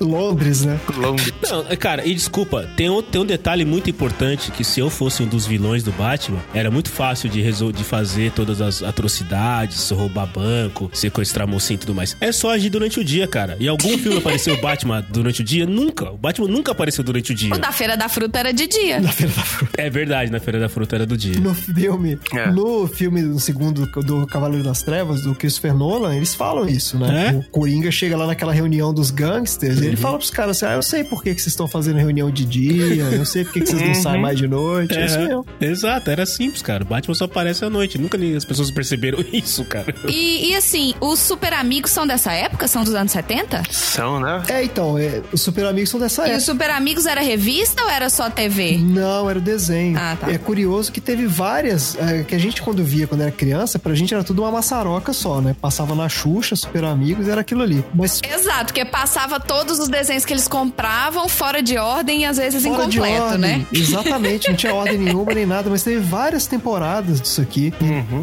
Londres, 0.00 0.64
né? 0.64 0.78
longe. 0.96 1.32
Não, 1.48 1.64
é, 1.68 1.76
cara, 1.76 2.06
e 2.06 2.14
desculpa, 2.14 2.68
tem 2.76 2.88
um, 2.90 3.02
tem 3.02 3.20
um 3.20 3.26
detalhe 3.26 3.64
muito 3.64 3.88
importante 3.90 4.50
que 4.50 4.64
se 4.64 4.80
eu 4.80 4.90
fosse 4.90 5.22
um 5.22 5.26
dos 5.26 5.46
vilões 5.46 5.82
do 5.82 5.92
Batman, 5.92 6.38
era 6.54 6.70
muito 6.70 6.90
fácil 6.90 7.28
de, 7.28 7.40
resol- 7.40 7.72
de 7.72 7.84
fazer 7.84 8.32
todas 8.32 8.60
as 8.60 8.82
atrocidades, 8.82 9.90
roubar 9.90 10.26
banco, 10.26 10.90
sequestrar 10.92 11.46
mocinho 11.46 11.76
e 11.76 11.78
tudo 11.78 11.94
mais. 11.94 12.16
É 12.20 12.32
só 12.32 12.50
agir 12.50 12.70
durante 12.70 12.98
o 13.00 13.04
dia, 13.04 13.26
cara. 13.26 13.56
E 13.60 13.68
algum 13.68 13.96
filme 13.98 14.18
apareceu 14.22 14.54
o 14.54 14.60
Batman 14.60 15.04
durante 15.08 15.40
o 15.40 15.44
dia? 15.44 15.66
Nunca. 15.66 16.10
O 16.10 16.16
Batman 16.18 16.48
nunca 16.48 16.72
apareceu 16.72 17.04
durante 17.04 17.32
o 17.32 17.34
dia. 17.34 17.50
Da 17.62 17.70
Feira 17.72 17.96
da 17.96 18.08
Fruta 18.08 18.38
era 18.40 18.52
de 18.52 18.66
dia. 18.66 19.00
Na 19.00 19.12
Feira 19.12 19.32
da 19.32 19.42
Fruta. 19.42 19.72
É 19.80 19.88
verdade, 19.88 20.30
na 20.32 20.40
Feira 20.40 20.58
da 20.58 20.68
Fruta 20.68 20.96
era 20.96 21.06
do 21.06 21.16
dia. 21.16 21.38
No 21.40 21.54
filme, 21.54 22.18
É. 22.34 22.50
no 22.50 22.88
filme 22.88 23.22
no 23.22 23.38
segundo 23.38 23.86
do 23.86 24.26
Cavaleiro 24.26 24.64
das 24.64 24.82
Trevas, 24.82 25.22
do 25.22 25.32
Christopher 25.34 25.72
Nolan, 25.74 26.16
eles 26.16 26.34
falam 26.34 26.68
isso, 26.68 26.98
né? 26.98 27.28
É? 27.28 27.38
O 27.38 27.42
Coringa 27.50 27.90
chega 27.92 28.16
lá 28.16 28.26
naquela 28.26 28.52
reunião 28.52 28.92
dos 28.92 29.12
gangsters 29.12 29.80
e 29.80 29.86
ele 29.86 29.96
fala 29.96 30.18
pros 30.18 30.30
caras 30.30 30.56
assim: 30.56 30.66
Ah, 30.72 30.76
eu 30.76 30.82
sei 30.82 31.04
por 31.04 31.22
que, 31.22 31.32
que 31.34 31.40
vocês 31.40 31.52
estão 31.52 31.68
fazendo 31.68 31.96
reunião 31.98 32.30
de 32.32 32.44
dia, 32.44 33.04
eu 33.14 33.24
sei 33.24 33.44
por 33.44 33.52
que, 33.52 33.60
que 33.60 33.66
vocês 33.68 33.80
não 33.80 33.94
saem 33.94 34.20
mais 34.20 34.36
de 34.36 34.48
noite. 34.48 34.94
É, 34.98 35.06
isso 35.06 35.14
É, 35.18 35.28
mesmo. 35.28 35.46
exato, 35.60 36.10
era 36.10 36.26
simples, 36.26 36.62
cara. 36.62 36.82
O 36.82 36.86
Batman 36.86 37.14
só 37.14 37.26
aparece 37.26 37.64
à 37.64 37.70
noite. 37.70 37.96
Nunca 37.96 38.18
nem 38.18 38.34
as 38.36 38.44
pessoas 38.44 38.70
perceberam 38.72 39.24
isso, 39.32 39.64
cara. 39.64 39.94
E, 40.08 40.50
e 40.50 40.56
assim, 40.56 40.94
os 41.00 41.20
super 41.20 41.52
amigos 41.54 41.92
são 41.92 42.06
dessa 42.06 42.32
época? 42.32 42.66
São 42.66 42.82
dos 42.82 42.94
anos 42.94 43.12
70? 43.12 43.62
São, 43.70 44.18
né? 44.18 44.42
É, 44.48 44.64
então, 44.64 44.98
é, 44.98 45.22
os 45.32 45.40
Super 45.40 45.66
Amigos 45.66 45.90
são 45.90 46.00
dessa 46.00 46.22
E 46.22 46.24
época. 46.24 46.38
os 46.38 46.44
super 46.44 46.70
amigos 46.70 47.06
era 47.06 47.20
revista 47.20 47.51
ou 47.82 47.90
era 47.90 48.08
só 48.08 48.30
TV? 48.30 48.78
Não, 48.78 49.28
era 49.28 49.38
o 49.38 49.42
desenho. 49.42 49.98
Ah, 49.98 50.16
tá. 50.18 50.30
É 50.30 50.38
curioso 50.38 50.90
que 50.90 51.00
teve 51.00 51.26
várias, 51.26 51.96
é, 51.96 52.22
que 52.22 52.34
a 52.34 52.38
gente 52.38 52.62
quando 52.62 52.84
via 52.84 53.06
quando 53.06 53.22
era 53.22 53.32
criança, 53.32 53.78
pra 53.78 53.94
gente 53.94 54.14
era 54.14 54.22
tudo 54.22 54.42
uma 54.42 54.50
maçaroca 54.50 55.12
só, 55.12 55.40
né? 55.40 55.54
Passava 55.60 55.94
na 55.94 56.08
Xuxa, 56.08 56.54
Super 56.56 56.84
Amigos, 56.84 57.28
era 57.28 57.40
aquilo 57.40 57.62
ali. 57.62 57.84
Mas 57.94 58.20
Exato, 58.22 58.66
porque 58.66 58.84
passava 58.84 59.40
todos 59.40 59.78
os 59.78 59.88
desenhos 59.88 60.24
que 60.24 60.32
eles 60.32 60.46
compravam 60.46 61.28
fora 61.28 61.62
de 61.62 61.76
ordem 61.76 62.22
e 62.22 62.24
às 62.24 62.36
vezes 62.36 62.62
fora 62.62 62.86
de 62.86 62.98
incompleto, 62.98 63.22
ordem, 63.22 63.38
né? 63.38 63.66
Exatamente, 63.72 64.48
não 64.48 64.56
tinha 64.56 64.74
ordem 64.74 64.98
nenhuma 64.98 65.34
nem 65.34 65.46
nada, 65.46 65.68
mas 65.70 65.82
teve 65.82 66.00
várias 66.00 66.46
temporadas 66.46 67.20
disso 67.20 67.40
aqui. 67.40 67.72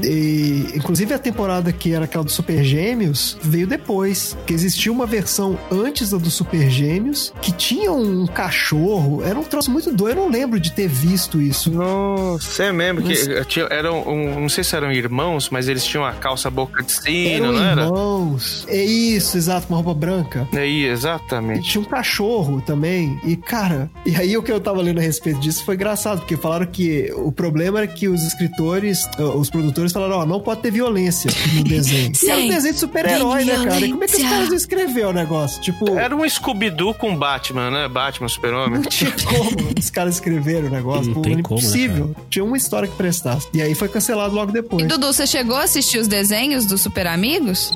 E, 0.04 0.68
inclusive 0.76 1.14
a 1.14 1.20
temporada 1.20 1.72
que 1.72 1.94
era 1.94 2.06
aquela 2.06 2.24
do 2.24 2.32
Super 2.32 2.64
Gêmeos 2.64 3.38
veio 3.42 3.68
depois, 3.68 4.38
que 4.46 4.54
existia 4.54 4.92
uma 4.92 5.06
versão 5.06 5.58
antes 5.72 6.12
da 6.12 6.20
do 6.20 6.30
Super 6.30 6.70
Gêmeos 6.70 7.34
que 7.42 7.52
tinha 7.52 7.92
um 7.92 8.28
cachorro, 8.28 9.19
era 9.24 9.38
um 9.40 9.44
troço 9.44 9.70
muito 9.72 9.92
doido, 9.92 10.18
eu 10.20 10.24
não 10.26 10.32
lembro 10.32 10.60
de 10.60 10.72
ter 10.72 10.88
visto 10.88 11.42
isso. 11.42 11.72
Nossa, 11.72 12.64
é 12.66 12.72
mesmo 12.72 13.02
que 13.02 13.46
tinha, 13.46 13.66
eram, 13.70 14.08
um, 14.08 14.42
não 14.42 14.50
sei 14.50 14.64
se 14.64 14.76
eram 14.76 14.92
irmãos, 14.92 15.50
mas 15.50 15.68
eles 15.68 15.86
tinham 15.86 16.06
a 16.06 16.12
calça 16.14 16.50
boca 16.50 16.82
de 16.84 16.92
sino, 16.92 17.46
Eram 17.46 17.52
não 17.54 17.64
era? 17.64 17.82
irmãos. 17.84 18.66
É 18.68 18.84
isso, 18.84 19.38
exato, 19.38 19.68
uma 19.70 19.78
roupa 19.78 19.94
branca. 19.94 20.48
Aí, 20.54 20.84
E 20.84 20.86
exatamente. 20.86 21.70
tinha 21.70 21.82
um 21.82 21.86
cachorro 21.86 22.62
também. 22.62 23.20
E, 23.24 23.36
cara, 23.36 23.90
e 24.06 24.16
aí 24.16 24.36
o 24.38 24.44
que 24.44 24.52
eu 24.52 24.60
tava 24.60 24.82
lendo 24.82 25.00
a 25.00 25.02
respeito 25.02 25.40
disso 25.40 25.64
foi 25.66 25.76
engraçado, 25.76 26.20
porque 26.20 26.38
falaram 26.38 26.66
que 26.66 27.12
o 27.16 27.32
problema 27.32 27.80
era 27.80 27.88
que 27.88 28.08
os 28.08 28.24
escritores, 28.24 29.08
eh, 29.18 29.22
os 29.24 29.50
produtores 29.50 29.92
falaram, 29.92 30.18
ó, 30.20 30.26
não 30.26 30.40
pode 30.40 30.62
ter 30.62 30.72
violência 30.72 31.32
no 31.54 31.64
desenho. 31.66 32.12
E 32.24 32.30
era 32.30 32.38
um 32.40 32.42
Sim, 32.44 32.50
desenho 32.50 32.74
de 32.74 32.80
super-herói, 32.80 33.46
né, 33.46 33.56
cara? 33.66 33.86
E 33.86 33.92
como 33.92 34.04
é 34.04 34.08
que 34.08 34.16
os 34.18 34.24
caras 34.24 34.50
não 34.50 34.56
escreveram 34.56 35.10
o 35.10 35.14
negócio? 35.14 35.62
Tipo, 35.62 35.98
Era 35.98 36.16
um 36.16 36.28
Scooby-Doo 36.28 36.94
com 36.94 37.16
Batman, 37.16 37.70
né? 37.72 37.88
Batman, 37.88 38.28
super-homem. 38.28 38.82
tinha 38.84 39.09
como 39.26 39.74
os 39.78 39.90
caras 39.90 40.16
escreveram 40.16 40.68
o 40.68 40.72
negócio. 40.72 41.08
Não 41.08 41.14
Pô, 41.16 41.22
tem 41.22 41.34
era 41.34 41.44
como, 41.44 41.60
né, 41.60 41.66
impossível. 41.68 42.16
tinha 42.30 42.44
uma 42.44 42.58
história 42.58 42.88
que 42.88 42.96
prestasse. 42.96 43.48
E 43.54 43.62
aí 43.62 43.76
foi 43.76 43.88
cancelado 43.90 44.34
logo 44.34 44.52
depois. 44.52 44.84
E 44.84 44.88
Dudu, 44.88 45.08
você 45.14 45.26
chegou 45.28 45.56
a 45.56 45.64
assistir 45.64 45.98
os 46.00 46.08
desenhos 46.08 46.66
dos 46.66 46.82
Super 46.82 47.08
Amigos? 47.08 47.72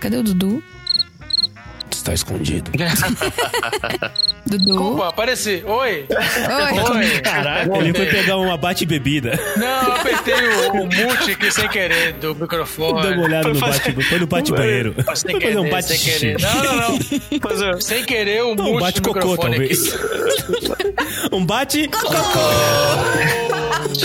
Cadê 0.00 0.16
o 0.16 0.22
Dudu? 0.22 0.62
Está 2.04 2.12
escondido. 2.12 2.70
Dudu? 4.44 4.92
Opa, 4.92 5.08
apareci. 5.08 5.62
Oi. 5.66 6.04
Oi. 6.10 6.98
Oi. 6.98 7.20
Caraca, 7.22 7.78
ele 7.78 7.94
foi 7.94 8.06
pegar 8.10 8.36
uma 8.36 8.58
bate-bebida. 8.58 9.40
Não, 9.56 9.66
eu 9.84 9.92
apertei 9.94 10.34
o, 10.34 10.82
o 10.82 10.84
mute 10.84 11.30
aqui 11.30 11.50
sem 11.50 11.66
querer 11.66 12.12
do 12.12 12.34
microfone. 12.34 13.00
Dá 13.02 13.08
uma 13.08 13.22
olhada 13.22 13.48
no 13.48 13.58
bate, 13.58 13.90
foi 14.04 14.18
no 14.18 14.26
bate-banheiro. 14.26 14.94
Foi 15.02 15.16
Sem 15.16 15.32
fazer 15.40 15.56
um 15.56 15.62
querer, 15.62 15.70
bate 15.70 15.88
sem 15.96 15.98
querer. 15.98 16.40
Não, 16.42 16.54
não, 16.62 16.76
não. 16.76 16.98
Fazer- 17.40 17.80
Sem 17.82 18.04
querer 18.04 18.42
o 18.42 18.54
Não, 18.54 18.64
mute 18.64 18.76
um 18.76 18.80
bate-cocô, 18.80 19.14
microfone 19.14 19.56
talvez. 19.56 19.94
aqui. 19.94 21.32
um 21.32 21.46
bate... 21.46 21.90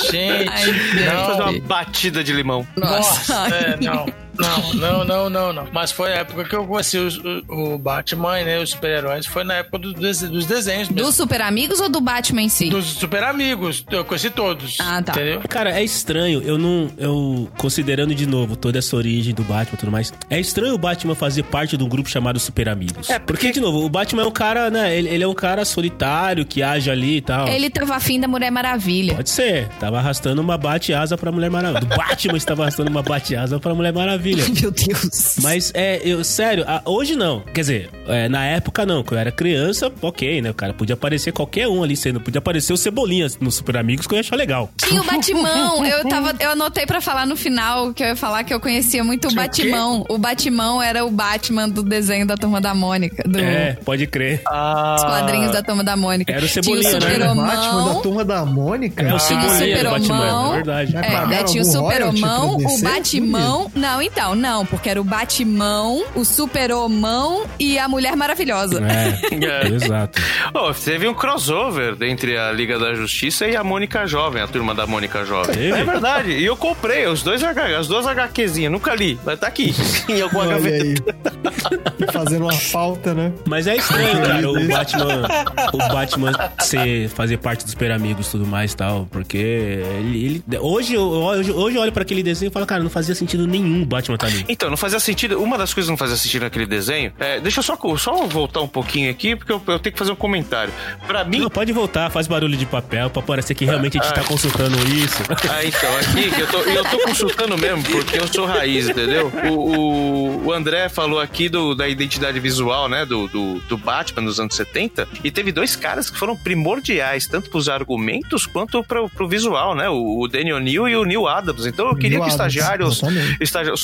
Gente, 0.10 0.50
Fazer 0.50 1.38
não. 1.38 1.50
uma 1.52 1.60
batida 1.62 2.24
de 2.24 2.32
limão. 2.32 2.66
Nossa. 2.78 3.34
Nossa, 3.34 3.56
é, 3.56 3.78
não. 3.82 4.06
Não, 4.40 4.74
não, 4.74 5.04
não, 5.06 5.30
não, 5.30 5.54
não. 5.54 5.68
Mas 5.74 5.92
foi 5.92 6.14
a 6.14 6.18
época 6.18 6.44
que 6.46 6.56
eu 6.56 6.66
conheci 6.66 6.98
os- 6.98 7.18
o, 7.18 7.74
o 7.74 7.78
Batman, 7.78 8.42
né? 8.44 8.60
Os 8.60 8.72
super-heróis. 8.72 9.26
Foi 9.26 9.44
na 9.44 9.56
época 9.56 9.80
do 9.80 9.94
des- 9.94 10.22
dos 10.22 10.46
desenhos 10.46 10.90
mesmo. 10.90 11.06
Dos 11.06 11.16
Super 11.16 11.42
Amigos 11.42 11.80
ou 11.80 11.90
do 11.90 12.00
Batman 12.00 12.44
em 12.44 12.50
si? 12.50 12.70
Dos 12.70 12.86
super 12.86 13.24
amigos. 13.24 13.84
Eu 13.92 14.06
conheci 14.06 14.30
todos. 14.30 14.78
Ah, 14.80 15.02
tá. 15.02 15.12
Entendeu? 15.14 15.42
Cara, 15.50 15.72
é 15.78 15.84
estranho, 15.84 16.42
eu 16.44 16.58
não. 16.58 16.90
Eu, 16.98 17.50
considerando 17.58 18.16
de 18.16 18.26
novo 18.26 18.56
toda 18.56 18.80
essa 18.80 18.96
origem 18.96 19.34
do 19.34 19.44
Batman 19.44 19.74
e 19.76 19.78
tudo 19.78 19.92
mais, 19.92 20.14
é 20.30 20.40
estranho 20.40 20.74
o 20.74 20.78
Batman 20.78 21.16
fazer 21.16 21.44
parte 21.44 21.76
de 21.76 21.84
um 21.84 21.90
grupo 21.90 22.10
chamado 22.10 22.40
Super 22.40 22.70
Amigos. 22.70 23.10
É, 23.10 23.20
porque, 23.20 23.52
de 23.52 23.60
novo, 23.60 23.84
o 23.84 23.90
Batman 23.90 24.24
é 24.24 24.26
um 24.26 24.32
cara, 24.32 24.70
né? 24.70 24.96
Ele, 24.98 25.10
ele 25.10 25.24
é 25.24 25.28
um 25.28 25.34
cara 25.34 25.66
solitário 25.66 26.46
que 26.46 26.64
age 26.64 26.90
ali 26.90 27.18
e 27.18 27.22
tal. 27.22 27.48
Ele 27.48 27.70
tava 27.70 27.96
afim 27.96 28.20
da 28.20 28.28
Mulher 28.28 28.52
Maravilha. 28.52 29.16
Pode 29.16 29.30
ser. 29.30 29.68
Tava 29.80 29.98
arrastando 29.98 30.42
uma 30.42 30.58
bate-asa 30.58 31.18
pra 31.18 31.32
Mulher 31.32 31.50
Maravilha. 31.50 31.84
O 31.94 31.98
Batman 31.98 32.38
estava 32.38 32.62
arrastando 32.64 32.90
uma 32.90 33.02
bate-asa 33.04 33.60
pra 33.60 33.74
Mulher 33.74 33.92
Maravilha. 33.94 34.29
Meu 34.62 34.72
Deus. 34.72 35.36
Mas 35.42 35.72
é, 35.74 36.02
eu, 36.04 36.24
sério, 36.24 36.66
hoje 36.86 37.16
não. 37.16 37.42
Quer 37.54 37.62
dizer, 37.62 37.90
é, 38.08 38.28
na 38.30 38.46
época 38.46 38.86
não. 38.86 39.04
Quando 39.04 39.14
eu 39.14 39.20
era 39.20 39.32
criança, 39.32 39.92
ok, 40.02 40.42
né? 40.42 40.52
O 40.52 40.54
cara 40.54 40.74
podia 40.74 40.94
aparecer 40.94 41.32
qualquer 41.32 41.68
um 41.68 41.84
ali 41.84 41.96
sendo. 41.96 42.20
Podia 42.20 42.40
aparecer 42.40 42.74
o 42.74 42.78
Cebolinha 42.78 43.28
no 43.40 43.52
Super 43.52 43.78
Amigos 43.78 44.08
que 44.08 44.14
eu 44.14 44.18
ia 44.18 44.22
achar 44.22 44.36
legal. 44.36 44.70
Tinha 44.78 45.02
o 45.02 45.06
Batimão. 45.06 45.86
Eu, 45.86 46.08
tava, 46.08 46.34
eu 46.40 46.52
anotei 46.52 46.86
pra 46.86 47.02
falar 47.02 47.26
no 47.26 47.36
final 47.36 47.94
que 47.94 48.04
eu 48.04 48.08
ia 48.08 48.16
falar 48.16 48.44
que 48.44 48.54
eu 48.54 48.60
conhecia 48.60 49.04
muito 49.04 49.28
o 49.28 49.34
Batimão. 49.34 50.06
O 50.10 50.18
Batimão 50.18 50.82
era 50.82 51.06
o 51.06 51.12
Batman 51.12 51.70
do 51.70 51.84
desenho 51.84 52.26
da 52.26 52.36
Turma 52.36 52.60
da 52.62 52.74
Mônica. 52.74 53.24
Do, 53.28 53.40
É, 53.40 53.78
pode 53.86 54.08
crer. 54.08 54.38
Dos 54.44 55.04
quadrinhos 55.04 55.52
da 55.52 55.62
Turma 55.62 55.84
da 55.84 55.96
Mônica. 55.96 56.32
Era 56.32 56.46
o 56.46 56.48
Tinha 56.48 56.64
Cebolinha, 56.64 56.90
o 56.90 56.94
né? 56.94 57.00
Super 57.00 57.36
Batman 57.36 57.94
da 57.94 58.02
turma 58.02 58.26
da 58.26 58.46
Mônica? 58.46 59.04
É 59.04 59.14
o 59.14 59.18
Tinha 59.18 59.40
o 59.40 59.50
Cebolinha 59.50 59.84
do 59.84 60.04
Super 60.04 60.18
Batman, 60.18 60.50
é 60.50 60.56
verdade. 60.56 60.96
É, 60.96 61.28
né, 61.28 61.44
tinha 61.44 61.64
o 61.64 61.66
algum 61.68 61.80
Super 61.80 62.02
royalty 62.02 62.24
Homão, 62.24 62.58
pra 62.58 62.72
o? 62.72 62.82
Batimão. 62.82 63.72
Não, 63.76 64.02
então, 64.02 64.19
não, 64.28 64.66
porque 64.66 64.90
era 64.90 65.00
o 65.00 65.04
Batimão, 65.04 66.04
o 66.16 66.26
Super 66.26 66.72
Homão 66.74 67.46
e 67.60 67.78
a 67.80 67.88
Mulher 67.88 68.16
Maravilhosa. 68.16 68.82
É, 68.86 69.68
exato. 69.74 70.22
Oh, 70.54 70.74
teve 70.74 71.08
um 71.08 71.14
crossover 71.14 71.96
entre 72.02 72.38
a 72.38 72.52
Liga 72.52 72.78
da 72.78 72.94
Justiça 72.94 73.48
e 73.48 73.56
a 73.56 73.64
Mônica 73.64 74.06
Jovem, 74.06 74.42
a 74.42 74.48
turma 74.48 74.76
da 74.76 74.86
Mônica 74.86 75.24
Jovem. 75.26 75.72
É 75.72 75.84
verdade. 75.84 76.32
E 76.32 76.46
eu 76.46 76.56
comprei 76.58 77.08
os 77.08 77.24
dois 77.24 77.44
H, 77.44 77.78
as 77.80 77.88
duas 77.88 78.06
HQzinhas. 78.06 78.72
Nunca 78.72 78.94
li, 78.94 79.18
mas 79.26 79.40
tá 79.40 79.48
aqui. 79.48 79.74
em 80.10 80.22
alguma 80.22 80.44
Olha 80.44 80.52
gaveta. 80.56 80.84
aí. 80.84 82.10
Fazendo 82.12 82.44
uma 82.44 82.54
falta, 82.54 83.14
né? 83.14 83.32
Mas 83.48 83.68
é 83.68 83.78
estranho, 83.78 84.22
cara, 84.22 84.50
o 84.52 84.68
Batman, 84.68 85.28
o 85.74 85.78
Batman 85.78 86.32
ser, 86.60 87.10
fazer 87.10 87.38
parte 87.38 87.64
dos 87.64 87.72
super 87.72 87.92
amigos 87.92 88.28
e 88.28 88.32
tudo 88.32 88.46
mais 88.46 88.74
e 88.74 88.76
tal, 88.78 89.08
porque 89.12 89.38
ele, 89.38 90.44
ele- 90.50 90.58
hoje, 90.60 90.94
eu, 90.96 91.02
hoje, 91.04 91.52
hoje 91.52 91.76
eu 91.78 91.82
olho 91.82 91.92
pra 91.92 92.02
aquele 92.04 92.24
desenho 92.24 92.50
e 92.50 92.52
falo, 92.54 92.66
cara, 92.66 92.82
não 92.84 92.90
fazia 92.90 93.14
sentido 93.16 93.48
nenhum 93.48 93.84
o 93.84 93.86
Batman 93.86 94.09
tá 94.18 94.28
ali. 94.28 94.46
Então, 94.48 94.70
não 94.70 94.78
fazia 94.78 95.00
sentido. 95.00 95.42
Uma 95.42 95.58
das 95.58 95.74
coisas 95.74 95.88
que 95.88 95.92
não 95.92 95.98
fazia 95.98 96.16
sentido 96.16 96.44
naquele 96.44 96.66
desenho. 96.66 97.14
É, 97.20 97.40
deixa 97.40 97.60
eu 97.60 97.64
só, 97.64 97.78
só 97.98 98.26
voltar 98.28 98.62
um 98.62 98.68
pouquinho 98.68 99.10
aqui, 99.10 99.36
porque 99.36 99.52
eu, 99.52 99.62
eu 99.68 99.80
tenho 99.80 99.94
que 99.94 100.00
fazer 100.00 100.12
um 100.12 100.16
comentário. 100.16 100.74
Pra 101.08 101.24
mim. 101.24 101.40
Não, 101.40 101.50
pode 101.50 101.72
voltar, 101.72 102.10
faz 102.10 102.28
barulho 102.28 102.58
de 102.58 102.66
papel 102.66 103.10
pra 103.10 103.22
parecer 103.22 103.54
que 103.56 103.66
realmente 103.66 104.00
a 104.00 104.04
gente 104.04 104.14
tá 104.14 104.24
consultando 104.24 104.78
isso. 104.94 105.24
Ah, 105.50 105.66
então, 105.66 105.98
aqui, 105.98 106.30
que 106.30 106.42
eu 106.42 106.48
tô, 106.48 106.58
eu 106.60 106.84
tô 106.84 107.00
consultando 107.00 107.58
mesmo, 107.58 107.82
porque 107.84 108.20
eu 108.20 108.28
sou 108.28 108.46
raiz, 108.46 108.88
entendeu? 108.90 109.32
O, 109.50 109.54
o, 109.54 110.46
o 110.48 110.54
André 110.54 110.90
falou 110.90 111.20
aqui 111.20 111.50
do, 111.50 111.74
da 111.74 111.88
identidade 111.88 112.40
visual, 112.40 112.88
né, 112.88 113.06
do, 113.06 113.28
do, 113.28 113.60
do 113.62 113.78
Batman 113.78 114.26
dos 114.26 114.40
anos 114.40 114.56
70, 114.56 115.08
e 115.24 115.32
teve 115.32 115.52
dois 115.52 115.76
caras 115.76 116.10
que 116.10 116.18
foram 116.18 116.36
primordiais, 116.36 117.26
tanto 117.26 117.50
pros 117.50 117.68
argumentos 117.68 118.46
quanto 118.46 118.84
pro, 118.84 119.10
pro 119.10 119.28
visual, 119.28 119.74
né? 119.76 119.90
O, 119.90 120.20
o 120.22 120.28
Daniel 120.28 120.60
Neal 120.60 120.88
e 120.88 120.96
o 120.96 121.06
Neil 121.06 121.28
Adams. 121.28 121.66
Então 121.66 121.88
eu 121.88 121.96
queria 121.96 122.20
Neil 122.20 122.24
que 122.24 122.34
Adams, 122.34 122.54
estagiários 122.54 122.98
exatamente. 122.98 123.38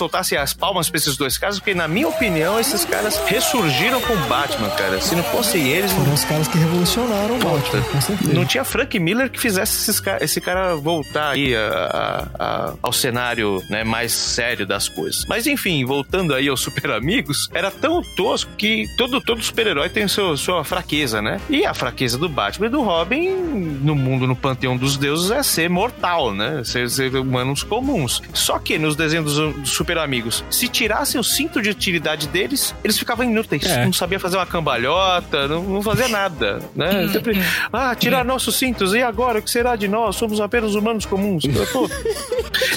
Soltassem 0.05 0.37
as 0.37 0.53
palmas 0.53 0.89
pra 0.89 0.97
esses 0.97 1.17
dois 1.17 1.37
caras, 1.37 1.57
porque, 1.57 1.73
na 1.73 1.87
minha 1.87 2.07
opinião, 2.07 2.59
esses 2.59 2.85
caras 2.85 3.17
ressurgiram 3.25 3.99
com 4.01 4.13
o 4.13 4.17
Batman, 4.27 4.69
cara. 4.71 5.01
Se 5.01 5.15
não 5.15 5.23
fossem 5.23 5.67
eles, 5.67 5.91
Foram 5.91 6.13
os 6.13 6.23
caras 6.23 6.47
que 6.47 6.57
revolucionaram 6.57 7.35
o 7.35 7.39
Batman, 7.39 7.81
com 7.91 8.01
certeza. 8.01 8.33
não 8.33 8.45
tinha 8.45 8.63
Frank 8.63 8.99
Miller 8.99 9.29
que 9.31 9.39
fizesse 9.39 9.91
esse 10.21 10.39
cara 10.41 10.75
voltar 10.75 11.31
aí 11.31 11.55
a- 11.55 12.29
a- 12.39 12.43
a- 12.45 12.73
ao 12.81 12.93
cenário 12.93 13.61
né, 13.69 13.83
mais 13.83 14.11
sério 14.11 14.65
das 14.65 14.87
coisas. 14.87 15.25
Mas 15.27 15.47
enfim, 15.47 15.83
voltando 15.85 16.33
aí 16.35 16.47
aos 16.47 16.61
Super 16.61 16.91
Amigos, 16.91 17.49
era 17.53 17.71
tão 17.71 18.01
tosco 18.15 18.51
que 18.57 18.85
todo, 18.97 19.19
todo 19.21 19.41
super-herói 19.43 19.89
tem 19.89 20.07
seu, 20.07 20.37
sua 20.37 20.63
fraqueza, 20.63 21.21
né? 21.21 21.39
E 21.49 21.65
a 21.65 21.73
fraqueza 21.73 22.17
do 22.17 22.29
Batman 22.29 22.67
e 22.67 22.69
do 22.69 22.81
Robin 22.81 23.29
no 23.29 23.95
mundo, 23.95 24.27
no 24.27 24.35
panteão 24.35 24.77
dos 24.77 24.97
deuses, 24.97 25.31
é 25.31 25.41
ser 25.41 25.69
mortal, 25.69 26.33
né? 26.33 26.61
Ser, 26.63 26.89
ser 26.89 27.15
humanos 27.15 27.63
comuns. 27.63 28.21
Só 28.33 28.59
que 28.59 28.77
nos 28.77 28.95
desenhos 28.95 29.33
dos, 29.35 29.55
dos 29.55 29.71
Super 29.95 29.99
Amigos, 30.03 30.43
se 30.49 30.67
tirassem 30.67 31.19
o 31.19 31.23
cinto 31.23 31.61
de 31.61 31.69
utilidade 31.69 32.27
deles, 32.27 32.75
eles 32.83 32.97
ficavam 32.99 33.23
inúteis. 33.25 33.63
É. 33.65 33.85
Não 33.85 33.93
sabia 33.93 34.19
fazer 34.19 34.35
uma 34.35 34.45
cambalhota, 34.45 35.47
não, 35.47 35.63
não 35.63 35.81
fazia 35.81 36.09
nada, 36.09 36.59
né? 36.75 37.07
Sempre, 37.13 37.41
ah, 37.71 37.95
tirar 37.95 38.25
nossos 38.25 38.55
cintos, 38.57 38.93
e 38.93 39.01
agora? 39.01 39.39
O 39.39 39.41
que 39.41 39.49
será 39.49 39.75
de 39.77 39.87
nós? 39.87 40.17
Somos 40.17 40.41
apenas 40.41 40.75
humanos 40.75 41.05
comuns. 41.05 41.43
Pô, 41.71 41.89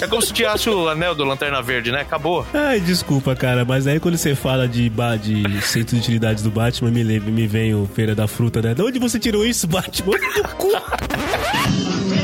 é 0.00 0.06
como 0.06 0.22
se 0.22 0.32
tirasse 0.32 0.70
o 0.70 0.88
anel 0.88 1.12
do 1.14 1.24
Lanterna 1.24 1.60
Verde, 1.60 1.90
né? 1.90 2.02
Acabou. 2.02 2.46
Ai, 2.54 2.78
desculpa, 2.78 3.34
cara, 3.34 3.64
mas 3.64 3.88
aí 3.88 3.98
quando 3.98 4.16
você 4.16 4.36
fala 4.36 4.68
de, 4.68 4.88
de 4.88 5.60
centro 5.62 5.96
de 5.96 6.00
utilidades 6.02 6.44
do 6.44 6.50
Batman, 6.50 6.92
me, 6.92 7.02
lembra- 7.02 7.32
me 7.32 7.48
vem 7.48 7.74
o 7.74 7.88
Feira 7.94 8.14
da 8.14 8.28
Fruta, 8.28 8.62
né? 8.62 8.74
De 8.74 8.82
onde 8.82 8.98
você 9.00 9.18
tirou 9.18 9.44
isso, 9.44 9.66
Batman? 9.66 10.12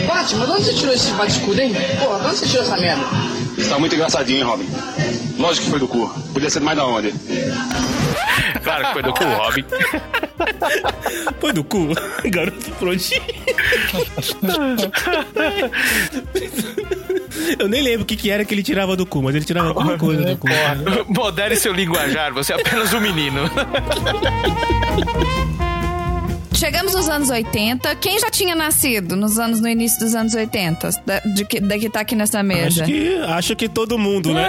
Batman, 0.07 0.47
de 0.47 0.53
onde 0.53 0.63
você 0.65 0.75
tirou 0.75 0.95
esse 0.95 1.11
bate-escudo, 1.13 1.61
hein? 1.61 1.73
Porra, 1.99 2.21
de 2.21 2.27
onde 2.27 2.37
você 2.39 2.47
tirou 2.47 2.63
essa 2.63 2.77
merda? 2.77 3.03
Você 3.57 3.69
tá 3.69 3.79
muito 3.79 3.95
engraçadinho, 3.95 4.39
hein, 4.39 4.45
Robin? 4.45 4.69
Lógico 5.39 5.65
que 5.65 5.71
foi 5.71 5.79
do 5.79 5.89
cu. 5.89 6.09
Podia 6.33 6.51
ser 6.51 6.61
mais 6.61 6.77
da 6.77 6.87
onde? 6.87 7.13
Claro 8.63 8.87
que 8.87 8.93
foi 8.93 9.03
do 9.03 9.13
cu, 9.13 9.25
Robin. 9.25 9.65
Foi 11.41 11.53
do 11.53 11.65
cu? 11.65 11.89
Garoto 12.25 12.71
prontinho. 12.73 13.23
Eu 17.59 17.69
nem 17.69 17.83
lembro 17.83 18.03
o 18.03 18.07
que, 18.07 18.17
que 18.17 18.31
era 18.31 18.45
que 18.45 18.55
ele 18.55 18.63
tirava 18.63 18.97
do 18.97 19.07
cu, 19.07 19.23
mas 19.23 19.35
ele 19.35 19.45
tirava 19.45 19.69
alguma 19.69 19.99
coisa 19.99 20.23
do 20.23 20.37
cu. 20.37 20.49
Modere 21.09 21.57
seu 21.57 21.73
linguajar, 21.73 22.33
você 22.33 22.53
é 22.53 22.57
apenas 22.57 22.93
um 22.93 23.01
menino. 23.01 23.41
Chegamos 26.65 26.95
nos 26.95 27.11
anos 27.11 27.29
80. 27.29 27.95
Quem 27.97 28.19
já 28.19 28.31
tinha 28.31 28.55
nascido 28.55 29.17
nos 29.17 29.39
anos 29.39 29.61
no 29.61 29.69
início 29.69 30.01
dos 30.01 30.15
anos 30.15 30.35
80? 30.35 30.89
Da, 31.05 31.19
de 31.19 31.45
que, 31.45 31.61
da 31.61 31.79
que 31.79 31.91
tá 31.91 32.01
aqui 32.01 32.15
nessa 32.15 32.43
mesa. 32.43 32.85
Acho 32.85 32.91
que, 32.91 33.17
acho 33.19 33.57
que 33.57 33.69
todo 33.69 33.99
mundo, 33.99 34.33
né? 34.33 34.49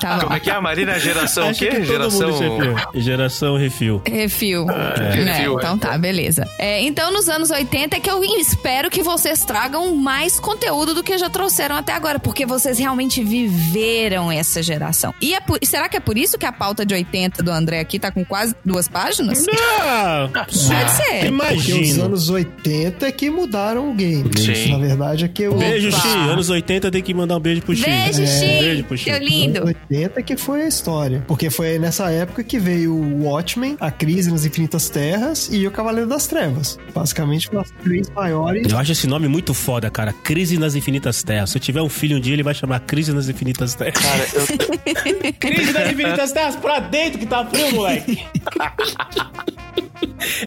Tá. 0.00 0.18
Como 0.20 0.34
é 0.34 0.40
que 0.40 0.50
é 0.50 0.54
a 0.54 0.60
Marina? 0.60 0.98
Geração 0.98 1.46
o 1.46 1.50
Acho 1.50 1.58
quê? 1.60 1.66
que 1.68 1.76
todo 1.76 1.86
Geração. 1.86 2.38
refil. 2.38 2.76
Geração 3.02 3.56
refil. 3.56 4.02
Refil. 4.06 4.66
É, 4.70 5.12
refil, 5.34 5.54
então 5.58 5.78
tá, 5.78 5.96
beleza. 5.98 6.46
É, 6.58 6.82
então, 6.82 7.12
nos 7.12 7.28
anos 7.28 7.50
80 7.50 7.96
é 7.96 8.00
que 8.00 8.10
eu 8.10 8.22
espero 8.24 8.90
que 8.90 9.02
vocês 9.02 9.44
tragam 9.44 9.94
mais 9.96 10.38
conteúdo 10.40 10.94
do 10.94 11.02
que 11.02 11.16
já 11.18 11.28
trouxeram 11.28 11.76
até 11.76 11.92
agora, 11.92 12.18
porque 12.18 12.46
vocês 12.46 12.78
realmente 12.78 13.22
viveram 13.22 14.30
essa 14.30 14.62
geração. 14.62 15.14
E 15.20 15.34
é 15.34 15.40
por- 15.40 15.58
será 15.64 15.88
que 15.88 15.96
é 15.96 16.00
por 16.00 16.16
isso 16.16 16.38
que 16.38 16.46
a 16.46 16.52
pauta 16.52 16.84
de 16.84 16.94
80 16.94 17.42
do 17.42 17.50
André 17.50 17.80
aqui 17.80 17.98
tá 17.98 18.10
com 18.10 18.24
quase 18.24 18.54
duas 18.64 18.88
páginas? 18.88 19.44
Ah, 19.80 20.28
Pode 20.32 20.56
ser. 20.56 20.70
Porque 20.70 21.24
os 21.24 21.28
imagina. 21.28 22.04
anos 22.04 22.28
80 22.30 23.06
é 23.06 23.12
que 23.12 23.30
mudaram 23.30 23.90
o 23.90 23.94
game. 23.94 24.30
Sim. 24.38 24.72
Na 24.72 24.78
verdade 24.78 25.24
é 25.24 25.28
que 25.28 25.46
o... 25.48 25.54
Beijo. 25.54 25.90
Xi. 25.92 26.08
Anos 26.08 26.48
80 26.50 26.90
tem 26.90 27.02
que 27.02 27.12
mandar 27.12 27.36
um 27.36 27.40
beijo 27.40 27.62
pro 27.62 27.74
Xi. 27.74 27.84
Beijo, 27.84 28.22
É, 28.22 28.26
Xi. 28.26 28.79
Beijo 28.80 28.84
pro 28.84 28.96
Xi. 28.96 29.04
Seu 29.04 29.18
lindo. 29.18 29.58
anos 29.58 29.74
80 29.90 30.22
que 30.22 30.36
foi 30.36 30.62
a 30.62 30.68
história. 30.68 31.24
Porque 31.26 31.50
foi 31.50 31.78
nessa 31.78 32.10
época 32.10 32.42
que 32.42 32.58
veio 32.58 32.94
o 32.94 33.24
Watchmen, 33.24 33.76
a 33.80 33.90
Crise 33.90 34.30
nas 34.30 34.44
Infinitas 34.44 34.88
Terras 34.88 35.48
e 35.52 35.66
o 35.66 35.70
Cavaleiro 35.70 36.08
das 36.08 36.26
Trevas. 36.26 36.78
Basicamente 36.94 37.48
foram 37.48 37.60
as 37.60 37.70
três 37.82 38.10
maiores. 38.10 38.70
Eu 38.70 38.78
acho 38.78 38.92
esse 38.92 39.06
nome 39.06 39.28
muito 39.28 39.54
foda, 39.54 39.90
cara. 39.90 40.12
Crise 40.12 40.58
nas 40.58 40.74
Infinitas 40.74 41.22
Terras. 41.22 41.50
Se 41.50 41.58
eu 41.58 41.60
tiver 41.60 41.82
um 41.82 41.88
filho 41.88 42.16
um 42.16 42.20
dia, 42.20 42.32
ele 42.32 42.42
vai 42.42 42.54
chamar 42.54 42.80
Crise 42.80 43.12
nas 43.12 43.28
Infinitas 43.28 43.74
Terras. 43.74 43.94
Cara, 43.94 44.26
eu, 44.34 45.32
Crise 45.38 45.72
nas 45.72 45.92
Infinitas 45.92 46.32
Terras 46.32 46.56
pra 46.56 46.80
dentro 46.80 47.18
que 47.18 47.26
tá 47.26 47.44
frio, 47.46 47.74
moleque. 47.74 48.24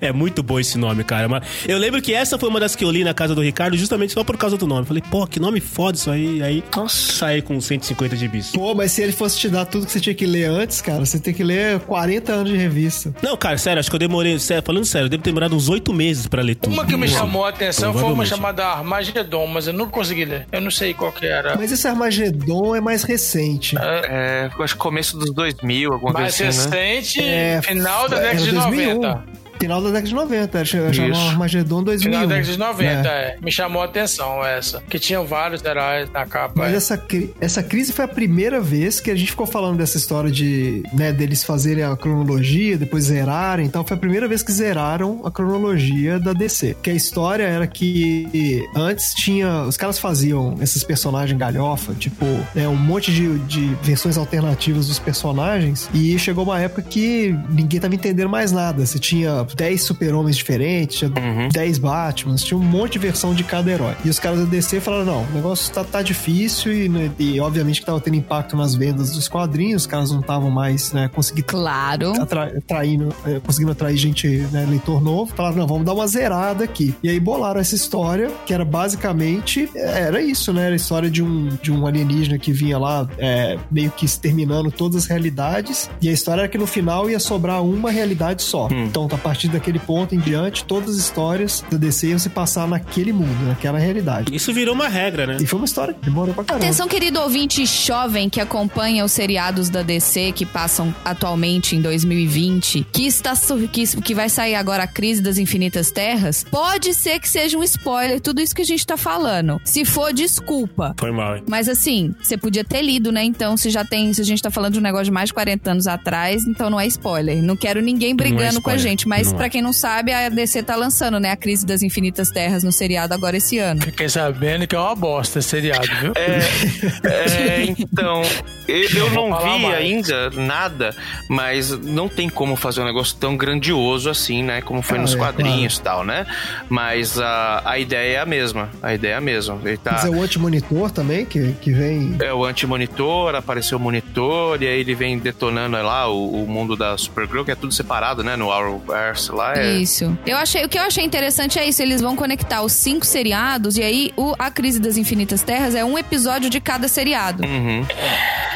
É 0.02 0.12
muito 0.12 0.41
bom 0.44 0.60
esse 0.60 0.78
nome, 0.78 1.04
cara. 1.04 1.28
Mas 1.28 1.44
eu 1.68 1.78
lembro 1.78 2.02
que 2.02 2.14
essa 2.14 2.38
foi 2.38 2.50
uma 2.50 2.60
das 2.60 2.76
que 2.76 2.84
eu 2.84 2.91
li 2.91 3.04
na 3.04 3.14
casa 3.14 3.34
do 3.36 3.41
Ricardo, 3.41 3.78
justamente 3.78 4.14
só 4.14 4.24
por 4.24 4.38
causa 4.38 4.58
do 4.58 4.68
nome. 4.68 4.86
Falei, 4.86 5.04
pô, 5.10 5.26
que 5.28 5.40
nome 5.40 5.60
foda 5.60 5.98
isso 5.98 6.10
aí. 6.12 6.41
Aí, 6.44 6.64
saí 6.90 7.41
com 7.41 7.60
150 7.60 8.16
de 8.16 8.28
bis. 8.28 8.52
Pô, 8.52 8.74
mas 8.76 8.91
se 8.91 9.02
ele 9.02 9.12
fosse 9.12 9.40
te 9.40 9.50
dar 9.50 9.66
tudo 9.66 9.86
que 9.86 9.91
você 9.91 10.00
tinha 10.00 10.14
que 10.14 10.26
ler 10.26 10.45
antes, 10.50 10.82
cara, 10.82 11.00
você 11.06 11.20
tem 11.20 11.34
que 11.34 11.44
ler 11.44 11.80
40 11.82 12.32
anos 12.34 12.52
de 12.52 12.58
revista. 12.58 13.14
Não, 13.22 13.36
cara, 13.38 13.58
sério, 13.58 13.80
acho 13.80 13.90
que 13.90 13.95
eu 13.95 14.00
demorei. 14.00 14.38
Sério, 14.40 14.64
falando 14.66 14.86
sério, 14.86 15.06
eu 15.06 15.10
devo 15.10 15.24
ter 15.24 15.30
demorado 15.32 15.56
uns 15.56 15.70
oito 15.70 15.94
meses 15.94 16.28
pra 16.28 16.41
ler 16.41 16.56
tudo. 16.56 16.74
Uma 16.74 16.86
que 16.86 16.95
me 16.98 17.08
Pô, 17.08 17.14
chamou 17.14 17.45
a 17.45 17.50
atenção 17.50 17.94
foi 17.94 18.12
uma 18.12 18.26
chamada 18.26 18.66
Armagedon, 18.66 19.48
mas 19.48 19.68
eu 19.68 19.74
nunca 19.74 19.91
consegui 19.91 20.26
ler. 20.26 20.48
Eu 20.52 20.62
não 20.62 20.72
sei 20.72 20.94
qual 20.94 21.12
que 21.12 21.26
era. 21.26 21.56
Mas 21.56 21.72
esse 21.72 21.88
Armagedon 21.88 22.76
é 22.76 22.82
mais 22.82 23.04
recente. 23.04 23.76
é, 23.80 24.50
eu 24.58 24.64
acho 24.64 24.74
que 24.76 24.80
começo 24.80 25.18
dos 25.18 25.32
2000, 25.34 25.91
alguma 25.94 26.14
Mais 26.14 26.38
coisa 26.38 26.50
assim, 26.50 26.70
né? 26.70 26.94
recente, 26.95 27.22
É, 27.22 27.62
final 27.62 28.08
da 28.10 28.18
era 28.18 28.26
década 28.30 28.44
de 28.45 28.52
2001. 28.52 28.94
90. 28.95 29.23
Final 29.59 29.81
da 29.81 29.88
década 29.89 30.07
de 30.07 30.15
90. 30.15 30.57
Era 30.57 30.65
chamava. 30.93 31.30
Armagedon 31.30 31.84
2001. 31.84 32.11
Final 32.11 32.27
da 32.27 32.35
década 32.35 32.51
de 32.53 32.59
90, 32.59 32.88
É. 33.09 33.11
é. 33.11 33.38
Me 33.41 33.51
chamou 33.51 33.81
a 33.81 33.85
atenção 33.85 34.43
essa. 34.45 34.81
Que 34.89 34.99
tinham 34.99 35.25
vários 35.25 35.63
heróis 35.63 36.09
na 36.11 36.25
capa. 36.25 36.53
Mas 36.55 36.73
é. 36.73 36.77
essa, 36.77 36.97
cri- 36.97 37.34
essa 37.39 37.63
crise 37.63 37.93
foi 37.93 38.05
a 38.05 38.07
primeira 38.07 38.59
vez 38.59 38.99
que 38.99 39.09
a 39.11 39.15
gente 39.15 39.31
ficou 39.31 39.45
falando 39.47 39.77
dessa 39.77 39.97
história 39.97 40.30
de, 40.31 40.84
né, 40.93 41.11
deles 41.13 41.43
fazerem 41.43 41.84
a 41.84 41.95
cronologia, 41.95 42.77
depois 42.77 43.05
zerarem. 43.05 43.65
Então 43.65 43.84
foi 43.85 43.95
a 43.95 43.99
primeira 43.99 44.27
vez 44.27 44.43
que 44.43 44.51
zeraram 44.51 45.21
a 45.23 45.31
cronologia 45.31 46.19
da 46.19 46.34
DC. 46.34 46.75
Que 46.81 46.89
a 46.89 46.93
história 46.93 47.43
era 47.43 47.65
que 47.67 48.63
antes 48.75 49.13
tinha. 49.13 49.63
Os 49.63 49.77
caras 49.77 49.97
faziam 49.99 50.55
esses 50.61 50.84
personagens 50.84 51.38
galhofa, 51.38 51.93
tipo, 51.93 52.25
né, 52.53 52.67
um 52.67 52.75
monte 52.75 53.11
de, 53.13 53.38
de 53.39 53.75
versões 53.81 54.17
alternativas 54.17 54.88
dos 54.88 54.99
personagens. 54.99 55.89
E 55.93 56.17
chegou 56.19 56.43
uma 56.43 56.59
época 56.59 56.81
que 56.81 57.34
ninguém 57.49 57.80
tava 57.80 57.95
entendendo 57.95 58.30
mais 58.30 58.51
nada. 58.51 58.85
Você 58.85 58.99
tinha 58.99 59.43
10 59.44 59.82
super-homens 59.84 60.36
diferentes, 60.38 60.98
tinha 60.98 61.11
10 61.52 61.78
Batmans, 61.78 62.44
tinha 62.44 62.57
um 62.57 62.64
monte 62.64 62.94
de 62.94 62.99
versão 62.99 63.34
de 63.34 63.44
cada 63.44 63.70
herói. 63.72 63.95
E 64.03 64.10
os 64.10 64.20
caras 64.20 64.40
da 64.40 64.45
DC 64.45 64.80
falaram: 64.80 65.06
não, 65.06 65.24
o 65.24 65.32
negócio 65.34 65.72
tá, 65.74 65.84
tá 65.84 66.02
difícil 66.02 66.74
e, 66.74 66.90
né, 66.90 67.11
e 67.20 67.40
obviamente 67.40 67.80
que 67.80 67.86
tava 67.86 67.99
tendo 67.99 68.15
impacto 68.15 68.56
nas 68.56 68.76
vendas 68.76 69.11
dos 69.11 69.28
quadrinhos, 69.28 69.84
os 69.84 69.88
caras 69.88 70.11
não 70.11 70.20
estavam 70.22 70.49
mais, 70.52 70.91
né, 70.94 71.10
conseguindo 71.14 71.48
Claro. 71.48 72.14
atra- 72.22 72.53
atraindo, 72.57 73.14
é, 73.26 73.40
conseguindo 73.40 73.72
atrair 73.72 73.98
gente, 73.98 74.28
né, 74.52 74.65
leitor 74.70 75.02
novo, 75.02 75.34
falaram, 75.36 75.57
não, 75.57 75.68
vamos 75.68 75.86
dar 75.86 75.94
uma 75.94 76.07
zerada 76.07 76.64
aqui. 76.64 76.94
E 77.03 77.10
aí 77.10 77.20
bolaram 77.20 77.60
essa 77.60 77.76
história, 77.76 78.32
que 78.45 78.53
era 78.53 78.64
basicamente, 78.65 79.70
é, 79.76 80.02
era 80.03 80.22
isso, 80.22 80.53
né, 80.53 80.65
era 80.65 80.74
a 80.74 80.76
história 80.76 81.10
de 81.10 81.22
um, 81.24 81.49
de 81.61 81.72
um 81.72 81.86
alienígena 81.86 82.38
que 82.38 82.52
vinha 82.52 82.78
lá, 82.78 83.07
é, 83.18 83.57
meio 83.72 83.91
que 83.91 84.06
exterminando 84.06 84.72
todas 84.72 85.03
as 85.03 85.06
realidades, 85.07 85.90
e 86.02 86.10
a 86.10 86.11
história 86.11 86.41
era 86.41 86.48
que 86.48 86.57
no 86.57 86.68
final 86.68 87.10
ia 87.10 87.20
sobrar 87.20 87.64
uma 87.64 87.91
realidade 87.91 88.41
só. 88.44 88.68
Então, 88.72 89.07
a 89.11 89.18
partir 89.34 89.47
daquele 89.47 89.80
ponto 89.80 90.14
em 90.14 90.19
diante, 90.19 90.64
todas 90.64 90.91
as 90.91 90.97
histórias 90.97 91.65
da 91.72 91.76
DC 91.76 92.10
iam 92.10 92.19
se 92.19 92.30
passar 92.30 92.68
naquele 92.68 93.11
mundo, 93.11 93.47
naquela 93.47 93.80
realidade. 93.80 94.34
Isso 94.35 94.53
virou 94.53 94.76
uma 94.76 94.88
regra, 94.88 95.26
né? 95.26 95.38
E 95.41 95.45
foi 95.47 95.57
uma 95.57 95.65
história 95.65 95.91
que 95.91 96.01
demorou 96.05 96.35
pra 96.35 96.43
caramba. 96.43 96.64
Atenção, 96.64 96.88
querido 96.88 97.19
ouvinte 97.19 97.65
jovem 97.65 98.30
que 98.30 98.39
acompanha 98.39 99.03
os 99.03 99.11
seriados 99.11 99.69
da 99.69 99.81
DC 99.81 100.34
que 100.34 100.45
passam 100.45 100.93
atualmente 101.03 101.76
em 101.76 101.81
2020, 101.81 102.85
que 102.91 103.07
está 103.07 103.34
sur- 103.34 103.68
que, 103.69 103.88
que 104.01 104.14
vai 104.14 104.30
sair 104.30 104.53
agora 104.53 104.84
a 104.84 104.88
Crise 104.88 105.19
das 105.19 105.39
Infinitas 105.39 105.89
Terras. 105.89 106.45
Pode 106.49 106.93
ser 106.93 107.19
que 107.19 107.27
seja 107.27 107.57
um 107.57 107.64
spoiler 107.64 108.22
tudo 108.22 108.39
isso 108.39 108.53
que 108.53 108.61
a 108.61 108.65
gente 108.65 108.85
tá 108.85 108.97
falando. 108.97 109.60
Se 109.65 109.84
for, 109.84 110.14
desculpa. 110.14 110.93
Foi 110.99 111.11
mal, 111.11 111.38
hein? 111.38 111.43
Mas 111.49 111.68
assim, 111.68 112.14
você 112.22 112.38
podia 112.38 112.64
ter 112.64 112.84
lido, 112.84 113.11
né? 113.11 113.23
Então, 113.23 113.57
se 113.57 113.72
já 113.72 113.84
tem, 113.84 114.14
se 114.14 114.22
a 114.22 114.26
gente 114.26 114.43
tá 114.43 114.51
falando 114.51 114.73
de 114.73 114.80
um 114.80 114.84
negócio 114.84 115.05
de 115.05 115.11
mais 115.11 115.30
de 115.30 115.34
40 115.34 115.72
anos 115.72 115.88
atrás, 115.88 116.43
então 116.45 116.69
não 116.69 116.80
é 116.80 116.85
spoiler. 116.85 117.41
Não 117.41 117.55
quero 117.55 117.81
ninguém 117.81 118.15
brigando 118.15 118.61
com 118.61 118.69
a 118.69 118.77
gente, 118.77 119.07
mas 119.07 119.23
Não 119.32 119.36
é. 119.36 119.38
pra 119.38 119.50
quem 119.50 119.62
não 119.62 119.74
sabe, 119.74 120.12
a 120.14 120.30
DC 120.30 120.64
tá 120.64 120.76
lançando, 120.76 121.20
né, 121.20 121.32
a 121.32 121.36
Crise 121.36 121.66
das 121.66 121.82
Infinitas 121.82 122.30
Terras 122.30 122.64
no 122.64 122.72
seriado 122.72 123.14
agora 123.14 123.38
esse 123.38 123.58
ano. 123.58 123.82
Fiquei 123.82 124.10
sabendo 124.10 124.68
que 124.68 124.76
é 124.76 124.80
uma 124.80 124.95
bosta 124.95 125.40
esse 125.40 125.50
seriado, 125.50 125.88
viu? 126.02 126.14
É, 126.16 127.66
então, 127.78 128.22
eu, 128.68 128.90
eu 128.95 129.10
Não 129.11 129.38
vi 129.40 129.60
mais. 129.60 129.76
ainda 129.76 130.30
nada, 130.31 130.95
mas 131.30 131.72
não 131.72 132.07
tem 132.07 132.30
como 132.30 132.56
fazer 132.56 132.81
um 132.81 132.85
negócio 132.85 133.15
tão 133.19 133.35
grandioso 133.35 134.10
assim, 134.10 134.44
né? 134.44 134.61
Como 134.61 134.81
foi 134.81 134.98
Ah, 134.98 135.02
nos 135.02 135.14
é, 135.14 135.18
quadrinhos 135.18 135.77
e 135.77 135.81
tal, 135.81 136.03
né? 136.03 136.26
Mas 136.69 137.19
a, 137.19 137.61
a 137.65 137.80
ideia 137.80 138.18
é 138.18 138.19
a 138.19 138.26
mesma. 138.26 138.69
A 138.81 138.94
ideia 138.94 139.14
é 139.14 139.18
a 139.18 139.22
mesma. 139.22 139.60
Ele 139.64 139.77
tá. 139.77 139.94
Mas 139.94 140.06
é 140.06 140.10
o 140.10 140.22
anti-monitor 140.22 140.91
também, 140.91 141.26
que, 141.26 141.53
que 141.61 141.72
vem... 141.72 142.15
É 142.22 142.34
o 142.34 142.44
anti-monitor, 142.45 143.35
apareceu 143.35 143.77
o 143.77 143.81
monitor, 143.81 144.61
e 144.61 144.68
aí 144.68 144.80
ele 144.80 144.95
vem 144.95 145.18
detonando 145.18 145.77
lá 145.77 146.07
o, 146.10 146.44
o 146.44 146.48
mundo 146.48 146.76
da 146.76 146.98
Supergirl, 146.98 147.44
que 147.44 147.52
é 147.52 147.56
tudo 147.56 147.73
separado, 147.73 148.23
né? 148.23 148.35
No 148.35 148.52
Arrowverse 148.52 149.31
lá. 149.31 149.56
É... 149.57 149.73
Isso. 149.77 150.18
Eu 150.26 150.38
achei, 150.38 150.64
o 150.65 150.69
que 150.69 150.77
eu 150.77 150.84
achei 150.84 151.03
interessante 151.03 151.57
é 151.60 151.68
isso. 151.68 151.81
Eles 151.81 152.02
vão 152.02 152.15
conectar 152.15 152.61
os 152.61 152.72
cinco 152.73 153.06
seriados 153.06 153.77
e 153.77 153.84
aí 153.84 154.14
o, 154.15 154.34
a 154.38 154.49
Crise 154.52 154.80
das 154.80 154.98
Infinitas 154.98 155.41
Terras 155.41 155.76
é 155.76 155.84
um 155.84 155.98
episódio 155.98 156.49
de 156.49 156.60
cada 156.60 156.88
seriado. 156.88 157.44
Uhum. 157.44 157.85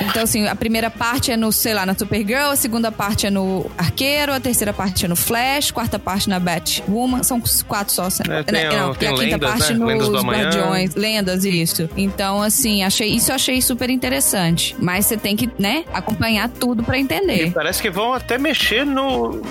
Então, 0.02 0.24
assim, 0.24 0.48
a 0.48 0.56
primeira 0.56 0.90
parte 0.90 1.32
é 1.32 1.38
no, 1.38 1.52
sei 1.52 1.74
lá, 1.74 1.86
na 1.86 1.96
Supergirl, 1.98 2.52
a 2.52 2.56
segunda 2.56 2.92
parte 2.92 3.26
é 3.26 3.30
no 3.32 3.70
Arqueiro, 3.78 4.32
a 4.34 4.40
terceira 4.40 4.72
parte 4.74 5.06
é 5.06 5.08
no 5.08 5.16
Flash, 5.16 5.72
quarta 5.72 5.98
parte 5.98 6.30
na 6.30 6.40
Batwoman. 6.40 7.24
São 7.24 7.42
quatro 7.68 7.94
só. 7.94 8.08
É, 8.30 8.44
tem 8.44 8.54
né? 8.54 8.70
o- 8.70 8.88
Não, 8.88 8.94
tem 8.96 9.10
e 9.10 9.12
a 9.12 9.16
quinta 9.16 9.24
lendas, 9.36 9.50
parte 9.50 9.74
né? 9.74 9.80
nos 9.96 10.08
Lendas. 10.10 10.24
Guardiões. 10.24 10.96
Lendas, 10.96 11.46
isso. 11.46 11.90
Então, 11.98 12.42
assim, 12.42 12.84
achei, 12.84 13.10
isso 13.10 13.32
eu 13.32 13.36
achei 13.36 13.62
super 13.62 13.90
interessante. 13.90 14.76
Mas 14.80 15.06
você 15.06 15.18
tem 15.18 15.36
que, 15.36 15.50
né, 15.58 15.84
acompanhar 15.94 16.48
tudo 16.50 16.84
pra 16.84 16.98
E 16.98 17.02
entender. 17.02 17.52
parece 17.54 17.82
que 17.82 17.90
vão 17.90 18.14
até 18.14 18.38
mexer 18.38 18.86
no. 18.86 19.42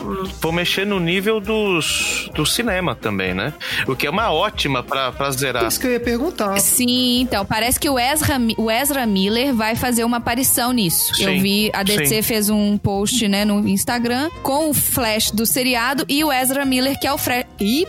Vão 0.40 0.52
mexer 0.52 0.86
no 0.86 1.00
nível 1.00 1.40
dos, 1.40 2.30
do 2.34 2.46
cinema 2.46 2.94
também, 2.94 3.34
né? 3.34 3.52
O 3.86 3.96
que 3.96 4.06
é 4.06 4.10
uma 4.10 4.30
ótima 4.32 4.82
pra, 4.82 5.10
pra 5.12 5.30
zerar. 5.30 5.66
Isso 5.66 5.80
que 5.80 5.86
eu 5.86 5.92
ia 5.92 6.00
perguntar. 6.00 6.58
Sim, 6.60 7.20
então, 7.20 7.44
parece 7.44 7.78
que 7.80 7.88
o 7.90 7.98
Ezra, 7.98 8.36
o 8.56 8.70
Ezra 8.70 9.04
Miller 9.06 9.52
vai 9.54 9.74
fazer 9.74 10.04
uma 10.04 10.18
aparição 10.18 10.35
nisso. 10.72 11.14
Sim, 11.14 11.24
Eu 11.36 11.40
vi, 11.40 11.70
a 11.72 11.82
DC 11.82 12.06
sim. 12.06 12.22
fez 12.22 12.48
um 12.50 12.76
post, 12.78 13.26
né, 13.28 13.44
no 13.44 13.66
Instagram, 13.68 14.30
com 14.42 14.70
o 14.70 14.74
Flash 14.74 15.30
do 15.30 15.46
seriado 15.46 16.04
e 16.08 16.22
o 16.24 16.32
Ezra 16.32 16.64
Miller, 16.64 16.98
que 16.98 17.06
é 17.06 17.12
o 17.12 17.18
Flash. 17.18 17.44
Ih. 17.60 17.86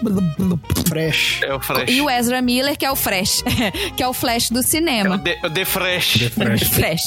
Fresh. 0.88 1.42
É 1.44 1.54
o 1.54 1.60
Flash. 1.60 1.90
E 1.90 2.02
o 2.02 2.10
Ezra 2.10 2.42
Miller, 2.42 2.78
que 2.78 2.86
é 2.86 2.92
o 2.92 2.96
Flash, 2.96 3.44
que 3.96 4.02
é 4.02 4.08
o 4.08 4.14
Flash 4.14 4.50
do 4.50 4.58
É 4.58 4.62
o 4.62 4.64
cinema. 4.64 5.20
The, 5.20 5.40
o 5.44 5.50
The 5.50 5.66
Fresh. 5.66 6.14
The 6.20 6.30
Fresh. 6.30 6.64
Flash. 6.72 7.04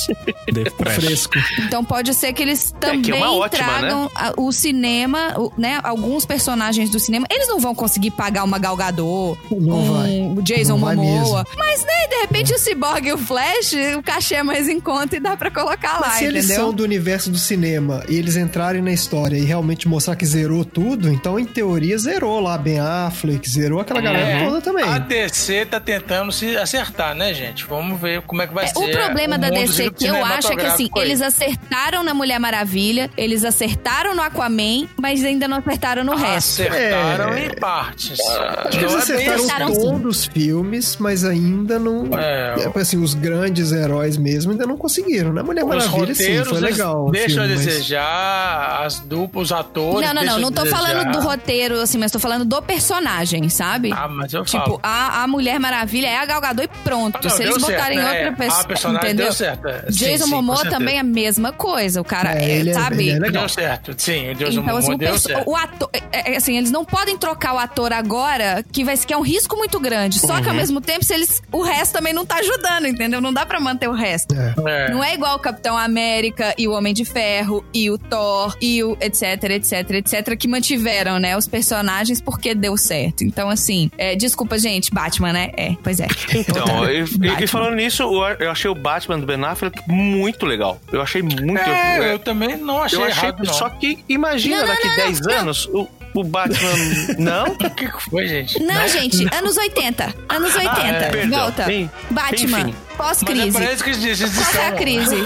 The 0.53 0.71
Fresh. 0.77 0.95
Fresco. 1.05 1.35
Então 1.67 1.85
pode 1.85 2.13
ser 2.15 2.33
que 2.33 2.43
eles 2.43 2.75
também 2.79 3.03
que 3.03 3.13
é 3.13 3.27
ótima, 3.27 3.49
tragam 3.65 4.11
a- 4.15 4.33
o 4.37 4.53
cinema, 4.53 5.35
o- 5.39 5.53
né? 5.57 5.81
Alguns 5.83 6.27
personagens 6.27 6.91
do 6.91 6.99
cinema. 7.01 7.27
Eles 7.31 7.49
não 7.49 7.59
vão 7.59 7.75
conseguir 7.75 8.11
pagar 8.11 8.45
uma 8.45 8.59
Gal 8.59 8.77
Gadot, 8.77 9.39
Não 9.51 9.79
um 9.79 10.35
vai. 10.35 10.43
Jason 10.43 10.77
Momoa. 10.77 11.47
Mas, 11.57 11.81
né, 11.83 12.07
de 12.09 12.17
repente 12.21 12.53
o 12.53 12.59
Cyborg 12.59 13.07
e 13.09 13.13
o 13.13 13.19
Flash, 13.19 13.73
o 13.99 14.03
cachê 14.03 14.37
é 14.37 14.43
mais 14.43 14.69
em 14.69 14.79
conta 14.81 15.17
e 15.17 15.21
dá 15.21 15.30
pra 15.37 15.51
colocar 15.51 15.95
lá, 16.01 16.09
Mas 16.09 16.19
se 16.19 16.25
eles 16.25 16.45
entendeu? 16.47 16.65
são 16.65 16.75
do 16.75 16.83
universo 16.83 17.31
do 17.31 17.39
cinema 17.39 18.03
e 18.09 18.17
eles 18.17 18.37
entrarem 18.37 18.83
na 18.83 18.93
história 18.93 19.37
e 19.37 19.45
realmente 19.45 19.89
mostrar 19.89 20.17
que 20.17 20.25
zerou 20.27 20.65
tudo, 20.65 21.09
então 21.09 21.39
em 21.39 21.45
teoria 21.45 21.97
zerou 21.99 22.41
lá 22.41 22.57
Ben 22.59 22.79
Affleck, 22.81 23.49
zerou 23.49 23.81
aquela 23.81 24.01
galera 24.01 24.27
É. 24.29 24.45
toda 24.45 24.61
também. 24.61 24.85
A 24.85 24.99
DC 24.99 25.67
tá 25.67 25.81
tentando 25.81 26.31
se 26.33 26.57
acertar, 26.57 27.15
né, 27.15 27.33
gente? 27.35 27.65
Vamos 27.67 28.01
ver 28.01 28.23
como 28.23 28.43
é 28.43 28.47
que 28.47 28.55
vai 28.55 28.65
É, 28.65 28.69
ser. 28.69 28.79
o 28.79 28.91
problema 28.91 29.39
da 29.39 29.49
mundo 29.49 29.61
DC 29.67 29.91
que 29.91 30.07
eu 30.07 30.25
acho 30.25 30.53
é 30.53 30.57
que 30.57 30.67
assim, 30.67 30.89
aí. 30.97 31.03
eles 31.03 31.21
acertaram 31.23 32.03
na 32.03 32.15
Mulher 32.15 32.39
Maravilha, 32.39 33.11
eles 33.17 33.45
acertaram 33.45 34.15
no 34.15 34.23
Aquaman, 34.23 34.89
mas 34.97 35.25
ainda 35.25 35.47
não 35.49 35.59
acertaram 35.59 36.05
no 36.05 36.15
resto. 36.15 36.63
Acertaram 36.63 37.35
É. 37.35 37.47
em 37.47 37.51
partes. 37.57 38.19
Acho 38.21 38.79
que 38.79 38.85
eles 38.85 38.95
é 38.95 38.99
acertaram 38.99 39.35
acertaram 39.35 39.67
o 39.71 39.75
sim. 39.75 39.81
tom 39.83 39.99
dos 39.99 40.25
filmes, 40.25 40.97
mas 40.99 41.25
ainda 41.25 41.79
não. 41.79 42.09
É. 42.19 42.55
É, 42.75 42.81
assim, 42.81 42.97
os 43.03 43.15
grandes 43.15 43.73
heróis 43.73 44.17
mesmo 44.17 44.53
ainda 44.53 44.67
não 44.67 44.77
conseguiram, 44.77 45.20
né? 45.33 45.43
Mulher 45.43 45.63
Os 45.65 45.69
Maravilha, 45.69 46.15
sim, 46.15 46.23
roteiros 46.25 46.49
foi 46.49 46.61
legal. 46.61 47.07
o 47.07 47.11
deixam 47.11 47.45
filme, 47.45 47.57
mas- 47.57 47.65
desejar, 47.67 48.83
as 48.85 48.99
duplas, 49.01 49.47
os 49.47 49.53
atores. 49.53 50.07
Não, 50.09 50.15
não, 50.15 50.25
não, 50.25 50.39
não 50.41 50.53
tô 50.53 50.63
desejar. 50.63 50.79
falando 50.87 51.13
do 51.13 51.21
roteiro, 51.21 51.81
assim, 51.81 51.99
mas 51.99 52.11
tô 52.13 52.19
falando 52.19 52.45
do 52.45 52.63
personagem, 52.63 53.49
sabe? 53.49 53.93
Ah, 53.93 54.09
mas 54.09 54.33
eu 54.33 54.45
Tipo, 54.45 54.65
falo. 54.65 54.81
a, 54.83 55.23
a 55.23 55.27
Mulher 55.29 55.59
Maravilha 55.59 56.07
é 56.09 56.17
a 56.19 56.25
Gal 56.25 56.41
Gadot 56.41 56.65
e 56.73 56.79
pronto. 56.85 57.17
Ah, 57.17 57.21
não, 57.23 57.31
Se 57.31 57.43
eles 57.43 57.59
botarem 57.59 57.99
certo, 57.99 58.09
outra 58.15 58.31
né? 58.31 58.37
pessoa, 58.37 58.61
A 58.61 58.65
personagem 58.65 59.07
entendeu? 59.09 59.27
deu 59.27 59.33
certo. 59.35 59.69
é. 59.69 59.85
Jason 59.91 60.25
sim, 60.25 60.31
Momoa 60.31 60.65
também 60.71 60.97
é 60.97 61.01
a 61.01 61.05
mesma 61.05 61.53
coisa. 61.53 62.01
O 62.01 62.05
cara, 62.05 62.35
É, 62.35 62.45
é, 62.45 62.57
ele 62.59 62.71
é- 62.71 62.75
sabe? 62.75 63.09
ele 63.09 63.11
é 63.11 63.19
legal. 63.19 63.43
Deu 63.43 63.49
certo, 63.49 63.95
sim. 63.97 64.31
O 64.31 64.35
Deus 64.35 64.55
Então, 64.55 64.77
assim, 64.77 64.91
Momoa 64.91 64.95
o, 64.95 64.99
deu 64.99 65.19
certo. 65.19 65.51
o 65.51 65.57
ator. 65.57 65.91
É, 65.93 66.33
é, 66.33 66.37
assim, 66.37 66.57
eles 66.57 66.71
não 66.71 66.85
podem 66.85 67.17
trocar 67.17 67.55
o 67.55 67.59
ator 67.59 67.93
agora, 67.93 68.65
que 68.73 68.85
vai 68.85 68.97
que 68.97 69.13
é 69.15 69.17
um 69.17 69.23
risco 69.23 69.57
muito 69.57 69.81
grande. 69.81 70.19
Só 70.19 70.35
Uhum. 70.35 70.43
que 70.43 70.49
ao 70.49 70.55
mesmo 70.55 70.81
tempo, 70.81 71.05
se 71.05 71.15
eles, 71.15 71.41
o 71.51 71.63
resto 71.63 71.93
também 71.93 72.13
não 72.13 72.27
tá 72.27 72.37
ajudando, 72.37 72.87
entendeu? 72.87 73.21
Não 73.21 73.33
dá 73.33 73.47
pra 73.47 73.59
manter 73.59 73.89
o 73.89 73.93
resto. 73.93 74.35
É. 74.35 74.55
É. 74.87 74.91
Não 74.91 75.03
é 75.03 75.10
igual 75.15 75.37
o 75.37 75.39
Capitão 75.39 75.77
América 75.77 76.55
e 76.59 76.67
o 76.69 76.73
Homem 76.73 76.93
de 76.95 77.05
Ferro 77.05 77.65
e 77.73 77.91
o 77.91 77.99
Thor 77.99 78.57
e 78.61 78.83
o 78.83 78.97
etc, 79.01 79.23
etc, 79.45 79.91
etc, 79.91 80.37
que 80.37 80.47
mantiveram, 80.49 81.19
né, 81.19 81.37
os 81.37 81.47
personagens 81.47 82.21
porque 82.21 82.55
deu 82.55 82.77
certo. 82.77 83.23
Então, 83.25 83.49
assim, 83.49 83.91
é, 83.99 84.15
desculpa, 84.17 84.59
gente, 84.59 84.91
Batman, 84.93 85.33
né? 85.33 85.51
É, 85.57 85.75
pois 85.83 86.01
é. 86.01 86.07
Então, 86.35 86.89
e, 86.91 87.45
e- 87.45 87.47
falando 87.47 87.75
nisso, 87.77 88.03
eu- 88.03 88.37
eu 88.39 88.51
achei 88.51 88.71
o 88.71 88.75
Batman 88.75 89.19
do 89.19 89.27
Ben 89.27 89.43
Affleck 89.45 89.81
muito 89.89 90.47
legal. 90.47 90.81
Eu 90.93 91.01
achei 91.01 91.23
muito. 91.23 91.59
É, 91.59 91.99
eu, 91.99 92.03
eu 92.05 92.19
também 92.19 92.57
não 92.57 92.83
achei 92.83 92.99
eu 92.99 93.05
achei 93.05 93.29
errado, 93.29 93.45
não. 93.45 93.53
só 93.53 93.69
que 93.69 93.99
imagina 94.09 94.59
Não, 94.61 94.67
não, 94.67 94.75
daqui 94.75 94.89
não, 94.89 94.97
10 94.97 95.21
não. 95.21 95.35
anos 95.35 95.67
o, 95.67 95.89
o 96.15 96.25
Batman 96.25 96.71
não? 97.19 97.45
O 97.61 97.71
que 97.71 97.89
foi, 98.11 98.27
gente? 98.27 98.63
Não, 98.63 98.89
gente, 98.89 99.27
anos 99.35 99.57
80. 99.57 100.15
Anos 100.29 100.55
80. 100.55 100.81
é, 100.81 101.11
perdão. 101.11 101.41
Volta. 101.41 101.65
Bem, 101.65 101.91
Batman, 102.11 102.61
enfim. 102.61 102.75
Mas 102.75 102.75
é 102.93 102.97
pós-crise. 102.97 103.53
pra 103.53 103.73
isso 103.73 103.85
que 103.85 103.91
eles 103.91 104.01
dizem. 104.03 104.31
Qual 104.45 104.63
é 104.65 104.67
a 104.69 104.73
crise? 104.73 105.17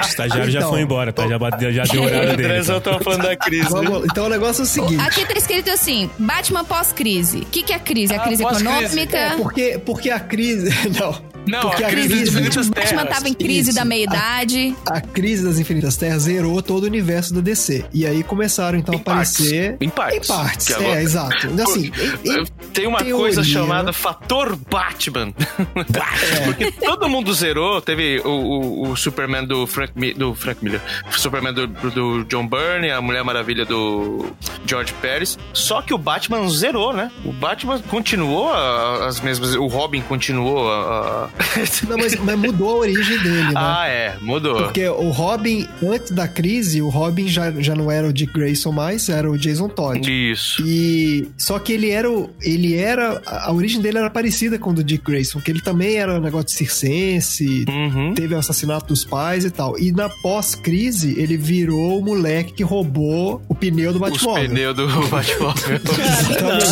estagiário 0.06 0.50
já 0.50 0.58
Então. 0.60 0.70
foi 0.70 0.80
embora, 0.80 1.12
tá? 1.12 1.26
Já, 1.28 1.38
bateu- 1.38 1.72
já 1.72 1.82
deu 1.84 2.02
horário 2.02 2.36
dele. 2.36 2.64
Tá? 2.64 2.72
eu 2.72 2.80
tava 2.80 3.00
falando 3.00 3.22
da 3.22 3.36
crise. 3.36 3.68
Então 4.10 4.26
o 4.26 4.28
negócio 4.28 4.62
é 4.62 4.64
o 4.64 4.66
seguinte. 4.66 5.00
Aqui 5.00 5.24
tá 5.26 5.34
escrito 5.34 5.70
assim: 5.70 6.10
Batman 6.18 6.64
pós-crise. 6.64 7.38
O 7.38 7.46
que, 7.46 7.62
que 7.62 7.72
é 7.72 7.76
a 7.76 7.80
crise? 7.80 8.14
A 8.14 8.16
Ah, 8.16 8.20
crise 8.20 8.42
pós-crise. 8.42 8.68
econômica? 9.00 9.16
É, 9.16 9.36
porque, 9.36 9.80
porque 9.84 10.10
a 10.10 10.18
crise. 10.20 10.70
Não. 10.98 11.29
Não, 11.50 11.60
porque 11.62 11.84
a 11.84 11.88
crise 11.90 12.08
das 12.08 12.28
infinitas 12.28 12.68
terras. 12.70 12.90
Batman 12.92 13.06
tava 13.06 13.28
em 13.28 13.34
crise 13.34 13.70
Isso. 13.70 13.78
da 13.78 13.84
meia-idade. 13.84 14.74
A 14.86 15.00
crise 15.00 15.44
das 15.44 15.58
Infinitas 15.58 15.96
Terras 15.96 16.22
zerou 16.22 16.62
todo 16.62 16.84
o 16.84 16.86
universo 16.86 17.34
da 17.34 17.40
DC. 17.40 17.84
E 17.92 18.06
aí 18.06 18.22
começaram 18.22 18.78
então 18.78 18.94
Em 18.94 18.98
a 18.98 19.00
aparecer. 19.00 19.76
partes. 19.76 19.86
Em 19.86 19.90
partes. 19.90 20.28
Em 20.30 20.32
partes, 20.32 20.66
Que 20.66 20.72
é, 20.72 20.76
agora- 20.76 21.02
exato. 21.02 21.62
Assim, 21.62 21.92
em- 22.24 22.30
em- 22.40 22.44
Tem 22.72 22.86
uma 22.86 22.98
teoria- 22.98 23.16
coisa 23.16 23.42
chamada 23.44 23.92
fator 23.92 24.56
Batman. 24.56 25.32
Porque 26.44 26.70
todo 26.72 27.08
mundo 27.08 27.32
zerou. 27.34 27.80
Teve 27.80 28.20
o, 28.24 28.28
o- 28.28 28.90
o 28.90 28.96
Superman 28.96 29.46
do 29.46 29.66
Frank, 29.66 29.92
do 30.14 30.34
Frank 30.34 30.62
Miller, 30.64 30.80
o 31.08 31.18
Superman 31.18 31.52
do, 31.52 31.66
do 31.66 32.24
John 32.24 32.46
Byrne, 32.46 32.90
a 32.90 33.00
Mulher 33.00 33.24
Maravilha 33.24 33.64
do 33.64 34.26
George 34.66 34.92
Pérez. 34.94 35.38
Só 35.52 35.82
que 35.82 35.92
o 35.94 35.98
Batman 35.98 36.48
zerou, 36.48 36.92
né? 36.92 37.10
O 37.24 37.32
Batman 37.32 37.78
continuou 37.88 38.52
a- 38.52 39.06
as 39.06 39.20
mesmas. 39.20 39.54
O 39.54 39.66
Robin 39.66 40.00
continuou 40.02 40.70
a. 40.70 41.28
Não, 41.88 41.96
mas, 41.98 42.14
mas 42.16 42.38
mudou 42.38 42.70
a 42.70 42.74
origem 42.80 43.18
dele, 43.18 43.42
né? 43.44 43.52
ah, 43.56 43.86
é, 43.88 44.14
mudou. 44.20 44.56
Porque 44.64 44.86
o 44.88 45.10
Robin, 45.10 45.66
antes 45.82 46.10
da 46.12 46.28
crise, 46.28 46.80
o 46.82 46.88
Robin 46.88 47.26
já, 47.28 47.50
já 47.52 47.74
não 47.74 47.90
era 47.90 48.06
o 48.08 48.12
Dick 48.12 48.32
Grayson 48.32 48.72
mais, 48.72 49.08
era 49.08 49.30
o 49.30 49.36
Jason 49.38 49.68
Todd. 49.68 50.00
Isso. 50.10 50.62
E 50.66 51.28
só 51.38 51.58
que 51.58 51.72
ele 51.72 51.90
era 51.90 52.10
o, 52.10 52.30
ele 52.42 52.76
era 52.76 53.20
a 53.26 53.52
origem 53.52 53.80
dele 53.80 53.98
era 53.98 54.10
parecida 54.10 54.58
com 54.58 54.70
o 54.70 54.74
do 54.74 54.84
Dick 54.84 55.04
Grayson, 55.04 55.40
que 55.40 55.50
ele 55.50 55.60
também 55.60 55.96
era 55.96 56.14
um 56.18 56.20
negócio 56.20 56.46
de 56.46 56.52
circense, 56.52 57.64
Uhum. 57.68 58.14
teve 58.14 58.34
o 58.34 58.38
assassinato 58.38 58.86
dos 58.86 59.04
pais 59.04 59.44
e 59.44 59.50
tal. 59.50 59.78
E 59.78 59.92
na 59.92 60.08
pós-crise, 60.08 61.14
ele 61.18 61.36
virou 61.36 61.98
o 61.98 62.04
moleque 62.04 62.52
que 62.52 62.62
roubou 62.62 63.40
o 63.48 63.54
pneu 63.54 63.92
do 63.92 63.96
Os 64.02 64.10
Batmóvel. 64.10 64.48
pneus 64.50 64.76
do 64.76 64.86
Batmóvel. 65.08 65.80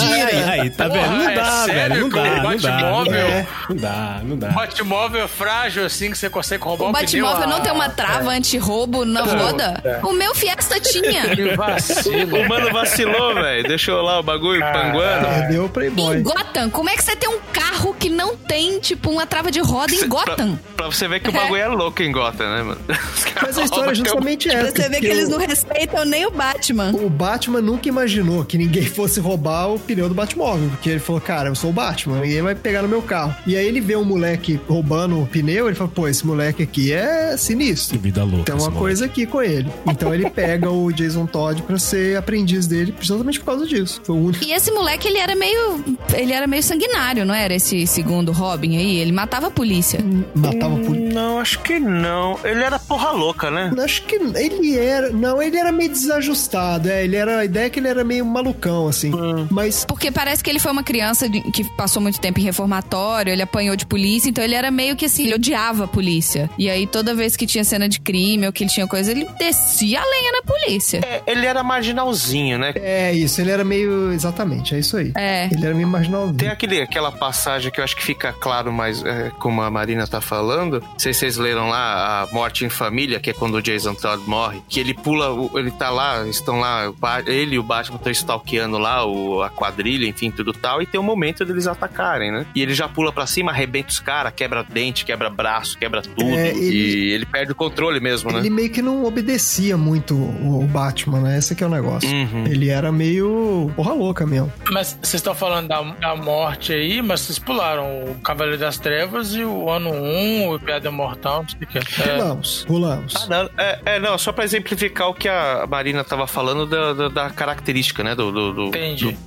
Aí, 0.02 0.22
aí, 0.22 0.60
aí, 0.60 0.70
tá 0.70 0.88
vendo? 0.88 1.06
Não 1.10 1.28
é 1.28 1.34
dá, 1.34 1.44
sério 1.64 1.78
velho. 1.88 2.00
Não 2.00 2.08
dá, 2.08 2.20
o 2.20 2.24
não 2.24 2.32
dá. 2.32 2.42
Não 2.42 2.58
Batmóvel- 2.58 3.28
dá, 3.30 3.46
não 3.68 3.76
dá. 3.76 4.22
Não 4.24 4.36
dá. 4.36 4.57
Batmóvel 4.58 5.24
é 5.24 5.28
frágil 5.28 5.84
assim 5.84 6.10
que 6.10 6.18
você 6.18 6.28
consegue 6.28 6.64
roubar 6.64 6.86
O 6.86 6.88
um 6.88 6.92
Batmóvel 6.92 7.36
pneu, 7.36 7.48
não 7.48 7.60
tem 7.60 7.72
uma 7.72 7.86
ah, 7.86 7.90
trava 7.90 8.30
anti-roubo 8.30 9.04
na 9.04 9.22
roda? 9.22 10.00
O 10.02 10.12
meu 10.12 10.34
Fiesta 10.34 10.80
tinha. 10.80 11.28
Que 11.38 11.54
vacilo. 11.54 12.40
O 12.40 12.48
mano 12.48 12.72
vacilou, 12.72 13.34
velho. 13.34 13.68
Deixou 13.68 14.02
lá 14.02 14.18
o 14.18 14.22
bagulho 14.22 14.60
panguando. 14.60 15.26
Perdeu 15.26 15.64
o 15.64 15.68
Playboy. 15.68 16.16
Em 16.16 16.22
Gotham, 16.22 16.70
como 16.70 16.88
é 16.88 16.96
que 16.96 17.02
você 17.02 17.14
tem 17.14 17.28
um 17.28 17.38
carro 17.52 17.94
que 17.98 18.08
não 18.08 18.36
tem, 18.36 18.78
tipo, 18.80 19.10
uma 19.10 19.26
trava 19.26 19.50
de 19.50 19.60
roda 19.60 19.94
em 19.94 20.08
Gotham? 20.08 20.56
Pra, 20.56 20.74
pra 20.76 20.86
você 20.86 21.08
ver 21.08 21.20
que 21.20 21.28
o 21.28 21.32
bagulho 21.32 21.60
é 21.60 21.68
louco 21.68 22.02
em 22.02 22.10
Gotham, 22.12 22.48
né, 22.48 22.62
mano? 22.62 22.80
Mas 23.42 23.58
a 23.58 23.64
história 23.64 23.90
é 23.90 23.94
justamente 23.94 24.48
essa. 24.48 24.70
Você 24.70 24.88
vê 24.88 25.00
que 25.00 25.06
eles 25.06 25.28
o- 25.28 25.30
não 25.32 25.38
respeitam 25.38 26.04
nem 26.04 26.26
o 26.26 26.30
Batman. 26.30 26.90
O 26.94 27.08
Batman 27.10 27.60
nunca 27.60 27.88
imaginou 27.88 28.44
que 28.44 28.56
ninguém 28.58 28.84
fosse 28.86 29.20
roubar 29.20 29.68
o 29.68 29.78
pneu 29.78 30.08
do 30.08 30.14
Batmóvel, 30.14 30.68
porque 30.70 30.90
ele 30.90 31.00
falou, 31.00 31.20
cara, 31.20 31.48
eu 31.48 31.54
sou 31.54 31.70
o 31.70 31.72
Batman, 31.72 32.20
ninguém 32.20 32.42
vai 32.42 32.54
pegar 32.54 32.82
no 32.82 32.88
meu 32.88 33.02
carro. 33.02 33.34
E 33.46 33.56
aí 33.56 33.66
ele 33.66 33.80
vê 33.80 33.96
um 33.96 34.04
moleque 34.04 34.60
roubando 34.68 35.20
o 35.22 35.26
pneu, 35.26 35.66
ele 35.66 35.74
fala, 35.76 35.90
pô, 35.90 36.06
esse 36.08 36.26
moleque 36.26 36.62
aqui 36.62 36.92
é 36.92 37.36
sinistro. 37.36 37.96
Que 37.96 38.02
vida 38.02 38.22
louca. 38.24 38.44
Tem 38.44 38.54
uma 38.54 38.62
moleque. 38.64 38.78
coisa 38.78 39.04
aqui 39.06 39.26
com 39.26 39.42
ele. 39.42 39.68
Então 39.86 40.14
ele 40.14 40.28
pega 40.30 40.70
o 40.70 40.92
Jason 40.92 41.26
Todd 41.26 41.62
pra 41.62 41.78
ser 41.78 42.16
aprendiz 42.16 42.66
dele, 42.66 42.94
justamente 43.00 43.38
por 43.40 43.46
causa 43.46 43.66
disso. 43.66 44.00
Foi 44.04 44.14
o 44.16 44.18
único. 44.26 44.44
E 44.44 44.52
esse 44.52 44.70
moleque, 44.70 45.08
ele 45.08 45.18
era 45.18 45.34
meio. 45.34 45.84
Ele 46.14 46.32
era 46.32 46.46
meio 46.46 46.62
sanguinário, 46.62 47.24
não 47.24 47.34
era? 47.34 47.54
Esse 47.54 47.86
segundo 47.88 48.32
Robin 48.32 48.76
aí. 48.76 48.98
Ele 48.98 49.12
matava 49.12 49.48
a 49.48 49.50
polícia. 49.50 50.00
Matava 50.34 50.76
por. 50.76 50.96
Não, 50.96 51.38
acho 51.40 51.58
que 51.60 51.78
não. 51.78 52.38
Ele 52.44 52.62
era 52.62 52.78
porra 52.78 53.10
louca, 53.10 53.50
né? 53.50 53.70
Acho 53.82 54.02
que 54.02 54.14
ele 54.16 54.76
era. 54.78 55.10
Não, 55.10 55.40
ele 55.42 55.56
era 55.56 55.72
meio 55.72 55.90
desajustado. 55.90 56.88
É, 56.88 57.04
ele 57.04 57.16
era. 57.16 57.38
A 57.38 57.44
ideia 57.44 57.66
é 57.66 57.70
que 57.70 57.78
ele 57.80 57.88
era 57.88 58.04
meio 58.04 58.24
malucão, 58.24 58.88
assim. 58.88 59.10
Mas. 59.50 59.84
Porque 59.84 60.10
parece 60.10 60.42
que 60.42 60.50
ele 60.50 60.58
foi 60.58 60.70
uma 60.72 60.82
criança 60.82 61.28
de- 61.28 61.40
que 61.40 61.64
passou 61.76 62.02
muito 62.02 62.20
tempo 62.20 62.38
em 62.40 62.42
reformatório, 62.44 63.32
ele 63.32 63.42
apanhou 63.42 63.74
de 63.76 63.86
polícia, 63.86 64.28
então 64.28 64.42
ele 64.44 64.54
era 64.54 64.70
meio 64.70 64.96
que 64.96 65.04
assim, 65.06 65.24
ele 65.24 65.34
odiava 65.34 65.84
a 65.84 65.88
polícia. 65.88 66.50
E 66.58 66.68
aí 66.68 66.86
toda 66.86 67.14
vez 67.14 67.36
que 67.36 67.46
tinha 67.46 67.64
cena 67.64 67.88
de 67.88 68.00
crime 68.00 68.46
ou 68.46 68.52
que 68.52 68.64
ele 68.64 68.70
tinha 68.70 68.86
coisa, 68.86 69.10
ele 69.10 69.26
descia 69.38 70.00
a 70.00 70.04
lenha 70.04 70.32
na 70.32 70.42
polícia. 70.42 71.00
É, 71.04 71.22
ele 71.26 71.46
era 71.46 71.62
marginalzinho, 71.62 72.58
né? 72.58 72.72
É 72.76 73.12
isso, 73.12 73.40
ele 73.40 73.50
era 73.50 73.64
meio. 73.64 74.12
Exatamente, 74.12 74.74
é 74.74 74.78
isso 74.78 74.96
aí. 74.96 75.12
É. 75.16 75.48
Ele 75.52 75.64
era 75.64 75.74
meio 75.74 75.88
marginalzinho. 75.88 76.36
Tem 76.36 76.48
aquele, 76.48 76.80
aquela 76.82 77.10
passagem 77.12 77.70
que 77.70 77.77
eu 77.80 77.84
acho 77.84 77.96
que 77.96 78.02
fica 78.02 78.32
claro 78.32 78.72
mais 78.72 79.04
é, 79.04 79.30
como 79.38 79.62
a 79.62 79.70
Marina 79.70 80.06
tá 80.06 80.20
falando. 80.20 80.80
Não 80.80 80.98
sei 80.98 81.12
se 81.12 81.20
vocês 81.20 81.36
leram 81.36 81.68
lá 81.68 82.22
a 82.22 82.32
Morte 82.32 82.64
em 82.64 82.68
Família, 82.68 83.20
que 83.20 83.30
é 83.30 83.32
quando 83.32 83.54
o 83.56 83.62
Jason 83.62 83.94
Todd 83.94 84.22
morre. 84.26 84.62
Que 84.68 84.80
ele 84.80 84.94
pula, 84.94 85.28
ele 85.58 85.70
tá 85.70 85.90
lá, 85.90 86.26
estão 86.26 86.60
lá, 86.60 86.92
ele 87.26 87.56
e 87.56 87.58
o 87.58 87.62
Batman 87.62 87.96
estão 87.96 88.12
stalkeando 88.12 88.78
lá 88.78 89.04
o, 89.06 89.42
a 89.42 89.50
quadrilha, 89.50 90.06
enfim, 90.06 90.30
tudo 90.30 90.52
tal. 90.52 90.82
E 90.82 90.86
tem 90.86 91.00
um 91.00 91.04
momento 91.04 91.44
deles 91.44 91.66
atacarem, 91.66 92.30
né? 92.32 92.46
E 92.54 92.62
ele 92.62 92.74
já 92.74 92.88
pula 92.88 93.12
pra 93.12 93.26
cima, 93.26 93.50
arrebenta 93.52 93.88
os 93.90 94.00
caras, 94.00 94.32
quebra 94.34 94.62
dente, 94.64 95.04
quebra 95.04 95.30
braço, 95.30 95.78
quebra 95.78 96.02
tudo. 96.02 96.22
É, 96.34 96.48
ele- 96.48 96.88
E 97.08 97.12
ele 97.12 97.26
perde 97.26 97.52
o 97.52 97.54
controle 97.54 98.00
mesmo, 98.00 98.30
né? 98.32 98.38
Ele 98.40 98.50
meio 98.50 98.70
que 98.70 98.82
não 98.82 99.04
obedecia 99.04 99.76
muito 99.76 100.14
o 100.14 100.58
o 100.58 100.66
Batman, 100.66 101.20
né? 101.20 101.38
Esse 101.38 101.54
que 101.54 101.62
é 101.62 101.66
o 101.66 101.70
negócio. 101.70 102.08
Uhum. 102.10 102.44
Ele 102.46 102.68
era 102.68 102.90
meio 102.90 103.70
porra 103.76 103.92
louca 103.92 104.26
mesmo. 104.26 104.52
Mas 104.72 104.98
vocês 105.00 105.14
estão 105.20 105.34
falando 105.34 105.68
da, 105.68 105.80
da 105.82 106.16
morte 106.16 106.72
aí, 106.72 107.00
mas 107.00 107.20
vocês 107.20 107.38
pularam 107.38 107.67
o 107.76 108.14
Cavaleiro 108.22 108.58
das 108.58 108.78
Trevas 108.78 109.34
e 109.34 109.44
o 109.44 109.68
Ano 109.70 109.90
1, 109.90 110.54
o 110.54 110.58
Piada 110.60 110.90
Mortal, 110.90 111.42
não 111.42 111.48
sei 111.48 111.58
o 111.62 111.66
que. 111.66 111.78
É, 111.78 112.16
Pulamos, 112.18 112.64
pulamos. 112.66 113.14
Ah, 113.16 113.26
não, 113.28 113.50
é, 113.58 113.78
é, 113.84 113.98
não, 114.00 114.16
só 114.18 114.32
pra 114.32 114.44
exemplificar 114.44 115.08
o 115.08 115.14
que 115.14 115.28
a 115.28 115.66
Marina 115.68 116.02
tava 116.04 116.26
falando 116.26 116.66
da, 116.66 116.92
da, 116.92 117.08
da 117.08 117.30
característica, 117.30 118.02
né? 118.02 118.14
Do, 118.14 118.30
do, 118.32 118.52
do, 118.54 118.66
Entendi. 118.68 119.12
do 119.12 119.18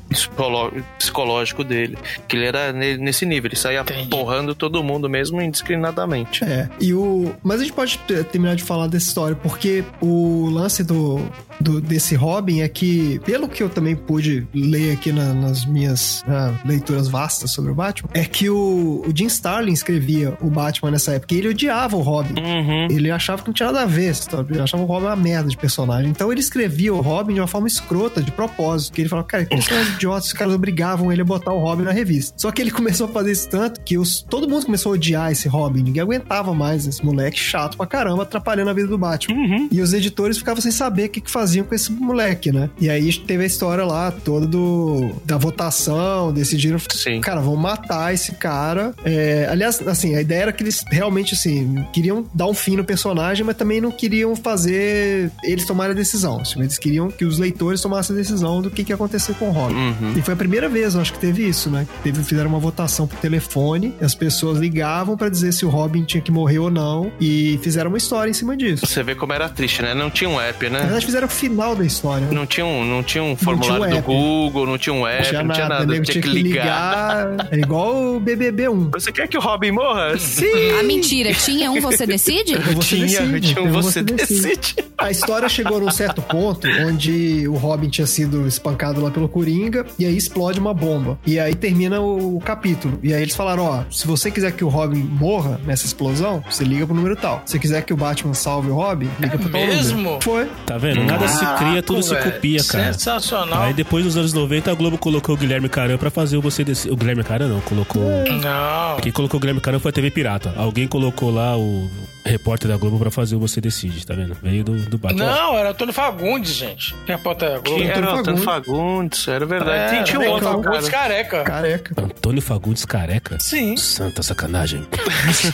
psicológico 0.98 1.64
dele. 1.64 1.98
Que 2.28 2.36
ele 2.38 2.46
era 2.46 2.72
ne- 2.74 2.98
nesse 2.98 3.26
nível, 3.26 3.50
ele 3.50 3.56
saía 3.56 3.82
Entendi. 3.82 4.10
porrando 4.10 4.54
todo 4.56 4.84
mundo 4.84 5.10
mesmo 5.10 5.42
indiscriminadamente. 5.42 6.44
É, 6.44 6.70
e 6.80 6.94
o. 6.94 7.34
Mas 7.44 7.60
a 7.62 7.64
gente 7.64 7.74
pode 7.74 7.98
ter- 8.00 8.24
terminar 8.26 8.56
de 8.56 8.64
falar 8.64 8.88
dessa 8.88 9.08
história, 9.08 9.36
porque 9.36 9.84
o 10.02 10.50
lance 10.50 10.84
do, 10.84 11.20
do- 11.60 11.82
desse 11.82 12.16
Robin 12.16 12.62
é 12.62 12.68
que, 12.68 13.20
pelo 13.26 13.48
que 13.48 13.62
eu 13.64 13.70
também 13.70 13.96
pude 13.96 14.48
ler 14.54 14.94
aqui 14.94 15.12
na- 15.12 15.34
nas 15.34 15.66
minhas 15.66 16.24
ah, 16.28 16.54
leituras 16.66 17.08
vastas 17.08 17.52
sobre 17.52 17.72
o 17.72 17.76
Batman, 17.76 18.10
é 18.14 18.24
que 18.32 18.50
o, 18.50 19.04
o 19.06 19.12
Jim 19.14 19.28
Starlin 19.28 19.74
escrevia 19.74 20.38
o 20.42 20.50
Batman 20.50 20.92
nessa 20.92 21.14
época. 21.14 21.34
E 21.34 21.38
ele 21.38 21.50
odiava 21.50 21.96
o 21.96 22.02
Robin. 22.02 22.40
Uhum. 22.40 22.88
Ele 22.90 23.12
achava 23.12 23.42
que 23.42 23.48
não 23.48 23.54
tinha 23.54 23.72
nada 23.72 23.84
a 23.84 23.86
ver 23.86 24.10
essa 24.10 24.22
história. 24.22 24.48
Ele 24.50 24.62
achava 24.62 24.84
o 24.84 24.86
Robin 24.86 25.06
uma 25.06 25.16
merda 25.16 25.50
de 25.50 25.58
personagem. 25.58 26.10
Então 26.10 26.32
ele 26.32 26.40
escrevia 26.40 26.94
o 26.94 27.02
Robin 27.02 27.34
de 27.34 27.40
uma 27.40 27.48
forma 27.48 27.68
escrota, 27.68 28.22
de 28.22 28.32
propósito. 28.32 28.94
Que 28.94 29.02
ele 29.02 29.10
falava, 29.10 29.28
cara, 29.28 29.46
que 29.46 29.56
personagens 29.56 29.96
idiotas, 29.96 30.28
os 30.28 30.34
caras 30.34 30.54
obrigavam 30.54 31.12
ele 31.12 31.22
a 31.22 31.26
botar 31.26 31.52
o 31.52 31.60
Robin 31.60 31.84
na 31.84 31.92
revista. 31.92 32.34
Só 32.38 32.52
que 32.52 32.62
ele 32.62 32.72
começou 32.72 33.08
a 33.08 33.10
fazer 33.10 33.32
isso 33.32 33.50
tanto 33.50 33.82
que 33.82 33.98
os, 33.98 34.22
todo 34.22 34.48
mundo 34.48 34.66
começou 34.66 34.92
a 34.92 34.96
odiar 34.96 35.32
esse 35.32 35.48
Robin. 35.48 35.84
Ninguém 35.84 36.02
aguentava 36.02 36.54
mais 36.54 36.88
esse 36.88 37.04
moleque 37.06 37.40
chato 37.40 37.78
pra 37.78 37.86
caramba, 37.86 38.24
atrapalhando 38.24 38.70
a 38.70 38.74
vida 38.74 38.88
do 38.88 38.98
Batman. 38.98 39.68
E 39.72 39.82
os 39.82 39.94
editores 39.94 40.38
ficavam 40.38 40.62
sem 40.62 40.72
saber 40.72 41.06
o 41.06 41.10
que, 41.10 41.22
que 41.22 41.32
faziam 41.32 41.66
com 41.66 41.76
esse 41.76 41.92
moleque, 41.92 42.52
né? 42.52 42.70
E 42.80 42.90
aí 42.90 43.12
teve 43.14 43.44
a 43.44 43.48
história 43.48 43.84
lá 43.84 44.12
toda 44.12 44.46
do, 44.46 45.12
da 45.26 45.38
votação, 45.38 46.32
decidiram, 46.32 46.80
Sim. 46.92 47.22
cara, 47.22 47.42
vamos 47.42 47.60
matar 47.60 48.14
esse 48.14 48.21
cara. 48.32 48.94
É, 49.04 49.48
aliás, 49.50 49.86
assim, 49.88 50.16
a 50.16 50.22
ideia 50.22 50.44
era 50.44 50.52
que 50.52 50.64
eles 50.64 50.84
realmente, 50.92 51.34
assim, 51.34 51.86
queriam 51.94 52.26
dar 52.34 52.48
um 52.48 52.54
fim 52.54 52.76
no 52.76 52.84
personagem, 52.84 53.46
mas 53.46 53.56
também 53.56 53.80
não 53.82 53.92
queriam 53.92 54.36
fazer 54.36 55.32
eles 55.44 55.66
tomarem 55.66 55.94
a 55.94 55.96
decisão. 55.96 56.40
Assim, 56.42 56.60
eles 56.60 56.78
queriam 56.78 57.10
que 57.10 57.26
os 57.26 57.40
leitores 57.40 57.82
tomassem 57.82 58.16
a 58.16 58.20
decisão 58.20 58.62
do 58.62 58.70
que, 58.70 58.84
que 58.84 58.92
ia 58.92 58.96
acontecer 58.96 59.34
com 59.36 59.50
o 59.50 59.52
Robin. 59.52 59.76
Uhum. 59.76 60.14
E 60.18 60.22
foi 60.22 60.34
a 60.34 60.38
primeira 60.38 60.70
vez, 60.70 60.96
eu 60.96 61.02
acho 61.02 61.14
que 61.14 61.20
teve 61.20 61.48
isso, 61.48 61.70
né? 61.70 61.88
Teve, 62.04 62.24
fizeram 62.24 62.50
uma 62.50 62.60
votação 62.60 63.08
por 63.08 63.18
telefone, 63.20 63.94
as 64.02 64.14
pessoas 64.14 64.60
ligavam 64.60 65.18
pra 65.18 65.30
dizer 65.30 65.52
se 65.52 65.66
o 65.66 65.70
Robin 65.70 66.04
tinha 66.04 66.22
que 66.22 66.32
morrer 66.32 66.60
ou 66.60 66.70
não, 66.70 67.12
e 67.20 67.60
fizeram 67.64 67.90
uma 67.90 67.98
história 67.98 68.30
em 68.30 68.34
cima 68.34 68.56
disso. 68.56 68.86
Você 68.86 69.02
vê 69.04 69.16
como 69.16 69.34
era 69.34 69.50
triste, 69.50 69.82
né? 69.82 69.94
Não 69.94 70.10
tinha 70.10 70.30
um 70.30 70.40
app, 70.40 70.70
né? 70.70 70.82
verdade, 70.82 71.06
fizeram 71.06 71.28
o 71.28 71.30
final 71.30 71.76
da 71.76 71.86
história. 71.86 72.28
né? 72.28 72.34
Não 72.34 72.46
tinha 72.46 72.66
um, 72.66 72.84
não 72.86 73.04
tinha 73.04 73.24
um 73.24 73.36
formulário 73.36 73.86
tinha 73.86 73.88
um 73.88 73.92
do 73.92 73.98
app. 73.98 74.08
Google, 74.08 74.68
não 74.68 74.78
tinha 74.78 74.94
um 74.94 75.08
app, 75.08 75.34
não 75.34 75.54
tinha 75.54 75.70
nada. 75.70 75.86
nego 75.86 76.04
Tinha 76.04 76.22
que 76.22 76.30
ligar. 76.30 77.48
É 77.52 77.58
igual 77.58 78.11
o 78.18 78.22
BBB1. 78.22 78.92
Você 78.94 79.12
quer 79.12 79.28
que 79.28 79.38
o 79.38 79.42
Robin 79.42 79.72
morra? 79.72 80.18
Sim! 80.20 80.46
Ah, 80.80 80.84
mentira. 80.84 81.34
Tinha 81.34 81.72
um 81.72 81.82
Você 81.82 82.06
Decide? 82.06 82.56
Você 82.58 82.96
tinha, 82.96 83.22
decide, 83.22 83.54
tinha 83.54 83.64
um 83.64 83.70
então 83.70 83.82
você 83.82 84.04
decide. 84.04 84.76
A 84.98 85.10
história 85.10 85.48
chegou 85.50 85.80
num 85.80 85.90
certo 85.90 86.22
ponto 86.22 86.68
onde 86.86 87.48
o 87.48 87.56
Robin 87.56 87.90
tinha 87.90 88.06
sido 88.06 88.48
espancado 88.48 89.02
lá 89.02 89.10
pelo 89.10 89.28
Coringa 89.28 89.86
e 89.98 90.06
aí 90.06 90.16
explode 90.16 90.60
uma 90.60 90.74
bomba. 90.74 91.18
E 91.26 91.40
aí 91.40 91.56
termina 91.56 92.00
o, 92.02 92.38
o 92.38 92.40
capítulo. 92.42 93.00
E 93.02 93.14
aí 93.14 93.22
eles 93.22 93.36
falaram: 93.36 93.64
ó, 93.64 93.84
se 93.90 94.06
você 94.06 94.30
quiser 94.30 94.52
que 94.52 94.64
o 94.64 94.68
Robin 94.68 95.00
morra 95.00 95.60
nessa 95.66 95.86
explosão, 95.86 96.44
você 96.50 96.64
liga 96.64 96.86
pro 96.86 96.96
número 96.96 97.16
tal. 97.16 97.42
Se 97.46 97.54
você 97.54 97.60
quiser 97.60 97.82
que 97.84 97.94
o 97.94 97.98
Batman 97.98 98.34
salve 98.34 98.70
o 98.70 98.76
Robin, 98.76 99.10
liga 99.20 99.38
pro 99.38 99.50
tal 99.50 99.62
mesmo? 99.62 99.98
número. 99.98 100.20
Foi. 100.22 100.48
Tá 100.66 100.78
vendo? 100.78 101.04
Nada 101.04 101.28
se 101.28 101.46
cria, 101.58 101.82
tudo 101.82 102.04
se 102.04 102.14
velho. 102.14 102.32
copia, 102.32 102.64
cara. 102.64 102.94
Sensacional. 102.94 103.64
Aí 103.64 103.74
depois 103.74 104.06
nos 104.06 104.18
anos 104.18 104.34
90 104.34 104.72
a 104.72 104.74
Globo 104.74 104.98
colocou 104.98 105.36
o 105.36 105.38
Guilherme 105.38 105.70
Caran 105.70 105.98
pra 105.98 106.10
fazer 106.10 106.38
o 106.38 106.42
Você 106.42 106.64
Decide. 106.64 106.94
O 106.94 106.96
Guilherme 106.96 107.24
Caran 107.24 107.48
não, 107.48 107.62
colocou. 107.62 108.01
Não. 108.02 108.98
Quem 109.02 109.12
colocou 109.12 109.38
o 109.38 109.42
Guilherme 109.42 109.62
Caran 109.62 109.80
foi 109.80 109.90
a 109.90 109.94
TV 109.94 110.12
Pirata. 110.12 110.54
Alguém 110.56 110.88
colocou 110.88 111.32
lá 111.32 111.58
o 111.58 111.90
repórter 112.26 112.70
da 112.70 112.78
Globo 112.78 113.00
pra 113.00 113.12
fazer 113.12 113.36
o 113.36 113.40
Você 113.40 113.60
Decide, 113.60 114.06
tá 114.06 114.14
vendo? 114.14 114.36
Veio 114.42 114.64
do, 114.64 114.78
do 114.90 114.98
Batman. 114.98 115.26
Não, 115.26 115.58
era 115.58 115.72
Antônio 115.72 115.94
Fagundes, 115.94 116.52
gente. 116.54 116.96
Repórter 117.06 117.50
da 117.50 117.60
Globo. 117.60 117.82
Que 117.82 117.88
era 117.88 118.00
Antônio 118.00 118.20
Antônio 118.20 118.44
Fagundes, 118.44 119.28
era 119.28 119.46
verdade. 119.46 119.96
É, 119.96 120.04
tinha 120.04 120.20
um 120.20 120.28
outro 120.30 120.48
Fagundes 120.48 120.90
cara. 120.90 121.08
careca. 121.08 121.44
Careca. 121.44 121.96
Antônio 121.98 122.42
Fagundes 122.42 122.86
Careca? 122.86 123.38
Sim. 123.40 123.76
Santa 123.78 124.24
sacanagem. 124.24 124.86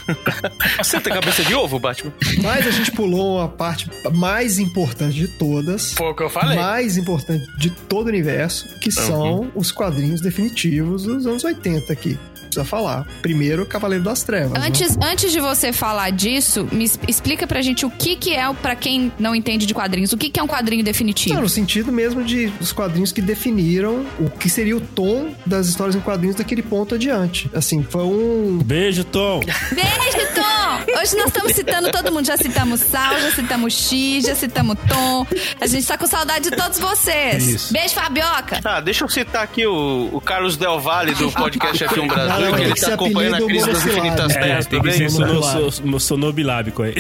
Você 0.78 1.00
tem 1.00 1.14
cabeça 1.14 1.44
de 1.44 1.56
ovo, 1.56 1.80
Batman? 1.80 2.12
Mas 2.42 2.68
a 2.68 2.72
gente 2.72 2.92
pulou 2.92 3.42
a 3.42 3.48
parte 3.48 3.90
mais 4.14 4.60
importante 4.60 5.16
de 5.16 5.28
todas. 5.28 5.94
Foi 5.94 6.08
o 6.08 6.16
que 6.16 6.24
eu 6.24 6.30
falei. 6.30 6.58
mais 6.58 6.98
importante 6.98 7.46
de 7.58 7.70
todo 7.70 8.08
o 8.08 8.10
universo, 8.10 8.68
que 8.80 8.92
são 8.92 9.52
os 9.56 9.72
quadrinhos 9.72 10.22
definitivos 10.22 11.04
dos 11.04 11.26
anos 11.26 11.44
80 11.44 11.92
aqui. 11.94 12.18
Precisa 12.58 12.66
falar. 12.66 13.06
Primeiro, 13.22 13.66
Cavaleiro 13.66 14.04
das 14.04 14.24
Trevas. 14.24 14.54
né? 14.54 14.68
Antes, 14.68 14.98
antes 15.02 15.32
de 15.32 15.40
você 15.40 15.72
falar 15.72 16.10
disso, 16.12 16.68
me 16.72 16.90
explica 17.08 17.46
pra 17.46 17.62
gente 17.62 17.86
o 17.86 17.90
que 17.92 18.16
que 18.16 18.34
é, 18.34 18.52
pra 18.54 18.76
quem 18.76 19.12
não 19.20 19.36
entende 19.36 19.66
de 19.66 19.74
quadrinhos, 19.74 20.12
o 20.14 20.18
que 20.18 20.30
que 20.30 20.40
é 20.40 20.44
um 20.44 20.48
quadrinho 20.48 20.80
Não, 20.82 20.86
definitivo? 20.86 21.40
no 21.42 21.50
sentido 21.50 21.92
mesmo 21.92 22.24
de 22.24 22.52
os 22.60 22.72
quadrinhos 22.72 23.12
que 23.12 23.22
definiram 23.22 24.06
o 24.20 24.30
que 24.30 24.50
seria 24.50 24.76
o 24.76 24.82
tom 24.82 25.34
das 25.46 25.68
histórias 25.68 25.96
em 25.96 26.00
quadrinhos 26.00 26.36
daquele 26.36 26.62
ponto 26.64 26.96
adiante. 26.96 27.50
Assim, 27.54 27.84
foi 27.84 28.04
um. 28.04 28.60
Beijo, 28.64 29.04
Tom. 29.04 29.40
Beijo, 29.40 30.28
Tom! 30.34 31.00
Hoje 31.02 31.16
nós 31.16 31.28
estamos 31.28 31.52
citando 31.54 31.92
todo 31.92 32.12
mundo. 32.12 32.26
Já 32.26 32.38
citamos 32.38 32.80
Sal, 32.82 33.20
já 33.20 33.32
citamos 33.32 33.74
X, 33.74 34.26
já 34.26 34.36
citamos 34.36 34.78
Tom. 34.88 35.26
A 35.62 35.68
gente 35.68 35.86
tá 35.86 35.98
com 35.98 36.08
saudade 36.08 36.50
de 36.50 36.56
todos 36.56 36.80
vocês. 36.80 37.48
Isso. 37.48 37.74
Beijo, 37.74 37.94
Fabioca. 37.94 38.60
Ah, 38.64 38.80
deixa 38.82 39.04
eu 39.04 39.10
citar 39.10 39.44
aqui 39.44 39.66
o, 39.66 40.10
o 40.12 40.22
Carlos 40.22 40.58
Del 40.58 40.80
Valle 40.80 41.14
do 41.14 41.32
podcast 41.32 41.84
F1 41.86 42.08
Brasil, 42.08 42.47
Não, 42.52 42.58
que 42.58 42.64
ele 42.64 42.74
tá 42.76 42.94
acompanhando 42.94 43.36
a 43.36 43.48
crise 43.48 43.66
das 43.66 43.86
infinitas 43.86 44.36
É, 44.36 44.40
terras 44.40 44.66
tem 44.66 44.82
que 44.82 44.92
ser 44.94 45.10
sono, 45.10 45.28
Sonobilábico. 45.28 45.72
so- 45.72 46.00
sonobilábico 46.00 46.84
aí. 46.84 46.96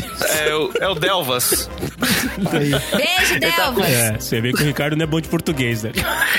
É 0.45 0.55
o, 0.55 0.71
é 0.81 0.87
o 0.87 0.95
Delvas. 0.95 1.69
Aí. 2.51 2.69
Beijo, 2.69 3.39
Delva. 3.39 3.85
É, 3.87 4.13
você 4.19 4.41
vê 4.41 4.53
que 4.53 4.61
o 4.61 4.65
Ricardo 4.65 4.95
não 4.95 5.03
é 5.03 5.07
bom 5.07 5.19
de 5.21 5.27
português, 5.27 5.83
né? 5.83 5.91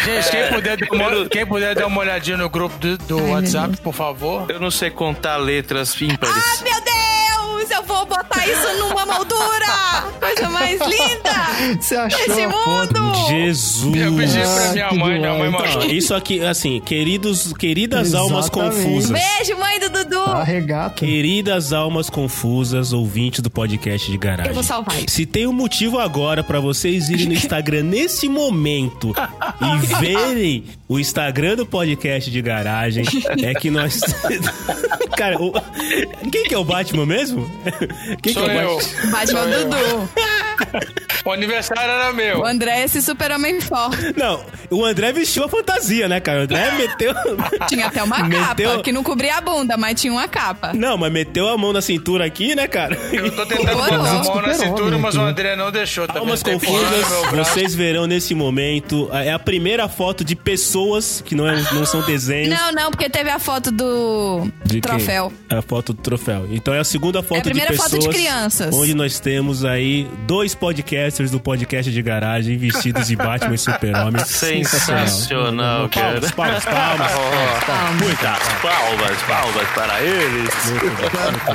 Gente, 0.05 0.31
quem, 0.31 0.49
puder 0.53 0.77
dar 0.77 0.89
uma, 0.93 1.29
quem 1.29 1.47
puder 1.47 1.75
dar 1.75 1.87
uma 1.87 2.01
olhadinha 2.01 2.37
no 2.37 2.49
grupo 2.49 2.77
do, 2.79 2.97
do 2.99 3.29
WhatsApp, 3.31 3.77
por 3.79 3.93
favor. 3.95 4.47
Eu 4.51 4.61
não 4.61 4.71
sei 4.71 4.91
contar 4.91 5.37
letras 5.37 5.95
Ah, 6.01 6.05
ímpares. 6.05 6.63
meu 6.63 6.75
Deus! 6.83 6.88
Vou 7.89 8.05
botar 8.07 8.47
isso 8.47 8.79
numa 8.79 9.07
moldura! 9.07 10.05
Coisa 10.21 10.51
mais 10.51 10.79
linda! 10.81 11.77
Você 11.81 11.97
achou 11.97 12.21
Esse 12.21 12.47
mundo! 12.47 13.29
Jesus. 13.29 13.97
Eu 13.97 14.13
pedi 14.15 14.39
pra 14.41 14.73
minha 14.73 14.93
mãe, 14.93 15.19
minha 15.19 15.35
mãe 15.35 15.51
mandou. 15.51 15.85
isso 15.87 16.15
aqui, 16.15 16.41
assim, 16.45 16.81
queridos, 16.81 17.53
queridas 17.55 18.15
almas 18.15 18.47
Exatamente. 18.47 18.77
confusas. 18.85 19.11
Beijo, 19.11 19.59
mãe 19.59 19.81
do 19.81 19.89
Dudu! 19.89 20.25
Tá 20.25 20.43
regata. 20.45 20.95
Queridas 21.07 21.73
almas 21.73 22.11
confusas, 22.11 22.93
ouvintes 22.93 23.41
do 23.41 23.51
podcast 23.51 24.11
de 24.11 24.19
garagem. 24.19 24.51
Eu 24.51 24.55
vou 24.55 24.63
salvar 24.63 24.95
isso. 24.97 25.07
Se 25.09 25.25
tem 25.25 25.47
um 25.47 25.53
motivo 25.53 25.99
agora 25.99 26.45
pra 26.45 26.61
vocês 26.61 27.09
irem 27.09 27.27
no 27.27 27.33
Instagram 27.35 27.85
nesse 27.85 28.29
momento 28.29 29.15
e 29.63 29.87
verem 29.97 30.65
o 30.89 30.99
Instagram 30.99 31.57
do 31.57 31.67
podcast 31.67 32.31
de 32.31 32.41
garagem, 32.43 33.05
é 33.43 33.55
que 33.55 33.71
nós. 33.71 34.01
Cara, 35.17 35.41
o- 35.41 35.53
quem 36.31 36.45
que 36.45 36.55
é 36.55 36.59
o 36.59 36.65
Batman 36.65 37.05
mesmo? 37.07 37.51
Quem 38.23 38.33
Sou 38.33 38.45
que 38.45 38.51
é 38.51 38.67
o 38.67 38.71
eu. 38.71 38.77
Batman? 38.77 39.11
Batman 39.11 39.47
Dudu. 39.47 40.09
O 41.25 41.33
aniversário 41.33 41.83
era 41.83 42.11
meu. 42.13 42.39
O 42.41 42.47
André 42.47 42.81
é 42.81 42.85
esse 42.85 43.03
super-homem 43.03 43.61
forte. 43.61 44.15
Não, 44.17 44.47
o 44.71 44.83
André 44.85 45.13
vestiu 45.13 45.45
a 45.45 45.49
fantasia, 45.49 46.09
né, 46.09 46.21
cara? 46.21 46.41
O 46.41 46.43
André 46.45 46.71
meteu. 46.79 47.13
Tinha 47.69 47.87
até 47.89 48.03
uma 48.03 48.23
Meteu- 48.23 48.71
capa, 48.71 48.83
que 48.83 48.93
não 48.93 49.03
cobria 49.03 49.37
a 49.37 49.41
bunda, 49.41 49.77
mas 49.77 50.01
tinha 50.01 50.13
uma 50.13 50.27
capa. 50.27 50.73
Não, 50.73 50.97
mas 50.97 51.13
meteu 51.13 51.49
a 51.49 51.59
mão 51.59 51.73
na 51.73 51.83
cintura 51.83 52.25
aqui, 52.25 52.55
né, 52.55 52.67
cara? 52.67 52.97
Eu 53.13 53.31
tô 53.35 53.45
tentando 53.45 53.77
botar 53.77 53.95
a 53.95 53.99
mão 53.99 54.13
na 54.17 54.25
Super-homem 54.25 54.55
cintura, 54.55 54.99
mas 54.99 55.17
o. 55.17 55.21
André 55.21 55.55
não 55.57 55.71
deixou. 55.71 56.07
Tá 56.07 56.21
Almas 56.21 56.43
meu 56.43 56.55
confusas, 56.55 57.07
vocês 57.33 57.75
verão 57.75 58.07
nesse 58.07 58.35
momento. 58.35 59.11
É 59.13 59.33
a 59.33 59.39
primeira 59.39 59.87
foto 59.89 60.25
de 60.25 60.35
pessoas 60.35 61.23
que 61.27 61.35
não, 61.35 61.47
é- 61.47 61.61
não 61.73 61.85
são 61.85 62.01
desenhos. 62.03 62.59
Não, 62.59 62.73
não, 62.73 62.91
porque 62.91 63.11
teve 63.11 63.29
a 63.29 63.39
foto 63.39 63.71
do 63.71 64.49
De 64.69 64.81
quem? 64.81 64.97
troféu. 64.97 65.33
A 65.51 65.63
foto 65.63 65.93
do 65.93 66.01
troféu. 66.03 66.47
Então 66.51 66.73
é 66.75 66.79
a 66.79 66.85
segunda 66.85 67.23
foto 67.23 67.37
É 67.37 67.41
a 67.41 67.43
primeira 67.43 67.71
de 67.73 67.77
foto 67.77 67.91
pessoas. 67.91 68.15
de 68.15 68.21
crianças. 68.21 68.75
Onde 68.75 68.95
nós 68.95 69.19
temos 69.19 69.65
aí 69.65 70.09
dois 70.27 70.55
podcasters 70.55 71.31
do 71.31 71.41
podcast 71.41 71.91
de 71.91 72.03
garagem 72.03 72.57
vestidos 72.59 73.07
de 73.09 73.17
Batman 73.17 73.55
e 73.55 73.59
Super-Homem. 73.59 74.23
Sensacional, 74.27 75.89
cara. 75.89 76.21
Palmas, 76.21 76.65
palmas, 76.65 76.65
palmas. 76.65 77.65
Palmas. 77.65 78.03
Muitas 78.03 78.39
palmas, 78.63 79.23
palmas 79.27 79.69
para 79.75 80.03
eles. 80.03 80.55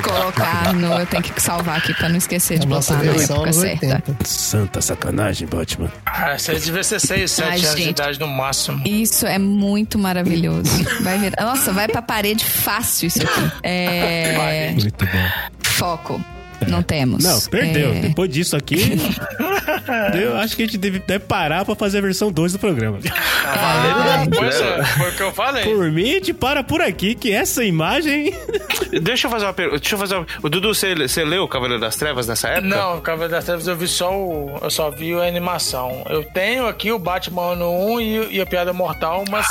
Colocar 0.02 0.72
no. 0.74 0.94
Eu 0.98 1.06
tenho 1.06 1.22
que 1.22 1.40
salvar 1.40 1.78
aqui 1.78 1.94
pra 1.94 2.08
não 2.08 2.16
esquecer 2.16 2.58
de 2.58 2.66
A 2.66 2.70
nossa 2.70 2.94
botar 2.94 3.04
na 3.06 3.12
época 3.22 3.52
certa. 3.52 3.86
80. 3.86 4.14
Santa 4.24 4.80
sacanagem, 4.80 5.46
Batman. 5.48 5.90
Ah, 6.06 6.36
você 6.38 6.54
devia 6.56 6.82
ser 6.84 7.00
6, 7.00 7.40
Ai, 7.40 7.58
7 7.58 7.66
anos 7.66 7.82
de 7.82 7.88
idade 7.90 8.20
no 8.20 8.26
máximo. 8.28 8.82
Isso 8.86 9.26
é 9.26 9.38
muito 9.38 9.98
maravilhoso. 9.98 10.70
Vai 11.02 11.18
ver. 11.18 11.32
Nossa, 11.40 11.72
vai 11.72 11.88
pra 11.88 12.02
parede 12.02 12.44
fácil 12.44 13.03
isso 13.06 13.22
aqui. 13.22 13.52
É. 13.62 14.72
Muito 14.72 15.06
bom. 15.06 15.28
Foco. 15.62 16.20
Não 16.68 16.82
temos. 16.82 17.22
Não, 17.24 17.40
perdeu. 17.42 17.92
É, 17.92 18.00
Depois 18.00 18.30
disso 18.30 18.56
aqui, 18.56 18.76
eu 20.20 20.36
acho 20.36 20.56
que 20.56 20.62
a 20.62 20.66
gente 20.66 20.78
deve, 20.78 20.98
deve 21.00 21.24
parar 21.24 21.64
pra 21.64 21.74
fazer 21.74 21.98
a 21.98 22.00
versão 22.00 22.30
2 22.32 22.52
do 22.54 22.58
programa. 22.58 22.98
Ai, 23.44 24.26
Pois 24.34 24.60
é, 24.60 24.84
foi 24.84 25.10
o 25.10 25.12
que 25.16 25.22
eu 25.22 25.32
falei. 25.32 25.64
Por 25.64 25.90
mim, 25.90 26.10
a 26.10 26.14
gente 26.14 26.32
para 26.32 26.62
por 26.62 26.80
aqui, 26.80 27.14
que 27.14 27.32
essa 27.32 27.64
imagem. 27.64 28.34
Deixa 29.02 29.26
eu 29.26 29.30
fazer 29.30 29.46
uma 29.46 29.52
pergunta. 29.52 29.80
Deixa 29.80 29.94
eu 29.94 29.98
fazer 29.98 30.14
uma... 30.16 30.26
O 30.42 30.48
Dudu, 30.48 30.74
você, 30.74 30.94
você 30.94 31.24
leu 31.24 31.44
o 31.44 31.48
Cavaleiro 31.48 31.80
das 31.80 31.96
Trevas 31.96 32.26
nessa 32.26 32.48
época? 32.48 32.66
Não, 32.68 33.00
Cavaleiro 33.00 33.32
das 33.32 33.44
Trevas 33.44 33.66
eu 33.66 33.76
vi 33.76 33.88
só 33.88 34.12
o. 34.14 34.58
Eu 34.62 34.70
só 34.70 34.90
vi 34.90 35.12
a 35.14 35.22
animação. 35.26 36.04
Eu 36.08 36.22
tenho 36.24 36.66
aqui 36.66 36.90
o 36.92 36.98
Batman 36.98 37.54
no 37.56 37.70
1 37.94 38.00
e, 38.00 38.36
e 38.36 38.40
a 38.40 38.46
Piada 38.46 38.72
Mortal, 38.72 39.24
mas 39.30 39.46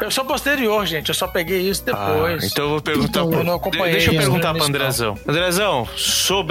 eu 0.00 0.10
sou 0.10 0.24
posterior, 0.24 0.84
gente. 0.86 1.08
Eu 1.08 1.14
só 1.14 1.26
peguei 1.26 1.68
isso 1.68 1.82
Ah, 1.88 1.92
depois. 2.06 2.44
então 2.44 2.64
eu 2.64 2.70
vou 2.70 2.80
perguntar 2.80 3.08
Então, 3.20 3.30
pro... 3.30 3.40
eu 3.40 3.44
não 3.44 3.54
acompanhei 3.54 3.92
Deixa 3.92 4.12
eu 4.12 4.18
perguntar 4.18 4.54
pro 4.54 4.64
Andrezão. 4.64 5.18
Andrezão, 5.26 5.86
sobre 5.96 6.43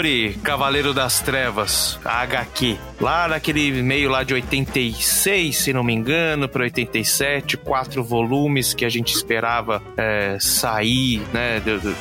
Cavaleiro 0.43 0.93
das 0.93 1.19
Trevas, 1.19 1.99
a 2.03 2.21
HQ. 2.21 2.77
Lá 2.99 3.27
naquele 3.27 3.81
meio 3.83 4.09
lá 4.09 4.23
de 4.23 4.33
86, 4.33 5.55
se 5.55 5.71
não 5.73 5.83
me 5.83 5.93
engano, 5.93 6.47
para 6.49 6.63
87, 6.63 7.57
quatro 7.57 8.03
volumes 8.03 8.73
que 8.73 8.83
a 8.85 8.89
gente 8.89 9.13
esperava 9.13 9.81
é, 9.95 10.37
sair, 10.39 11.21
né? 11.33 11.59
do- 11.59 11.79
do- 11.79 11.95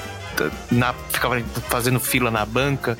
na, 0.70 0.94
ficava 1.10 1.39
fazendo 1.69 2.01
fila 2.01 2.31
na 2.31 2.44
banca. 2.47 2.97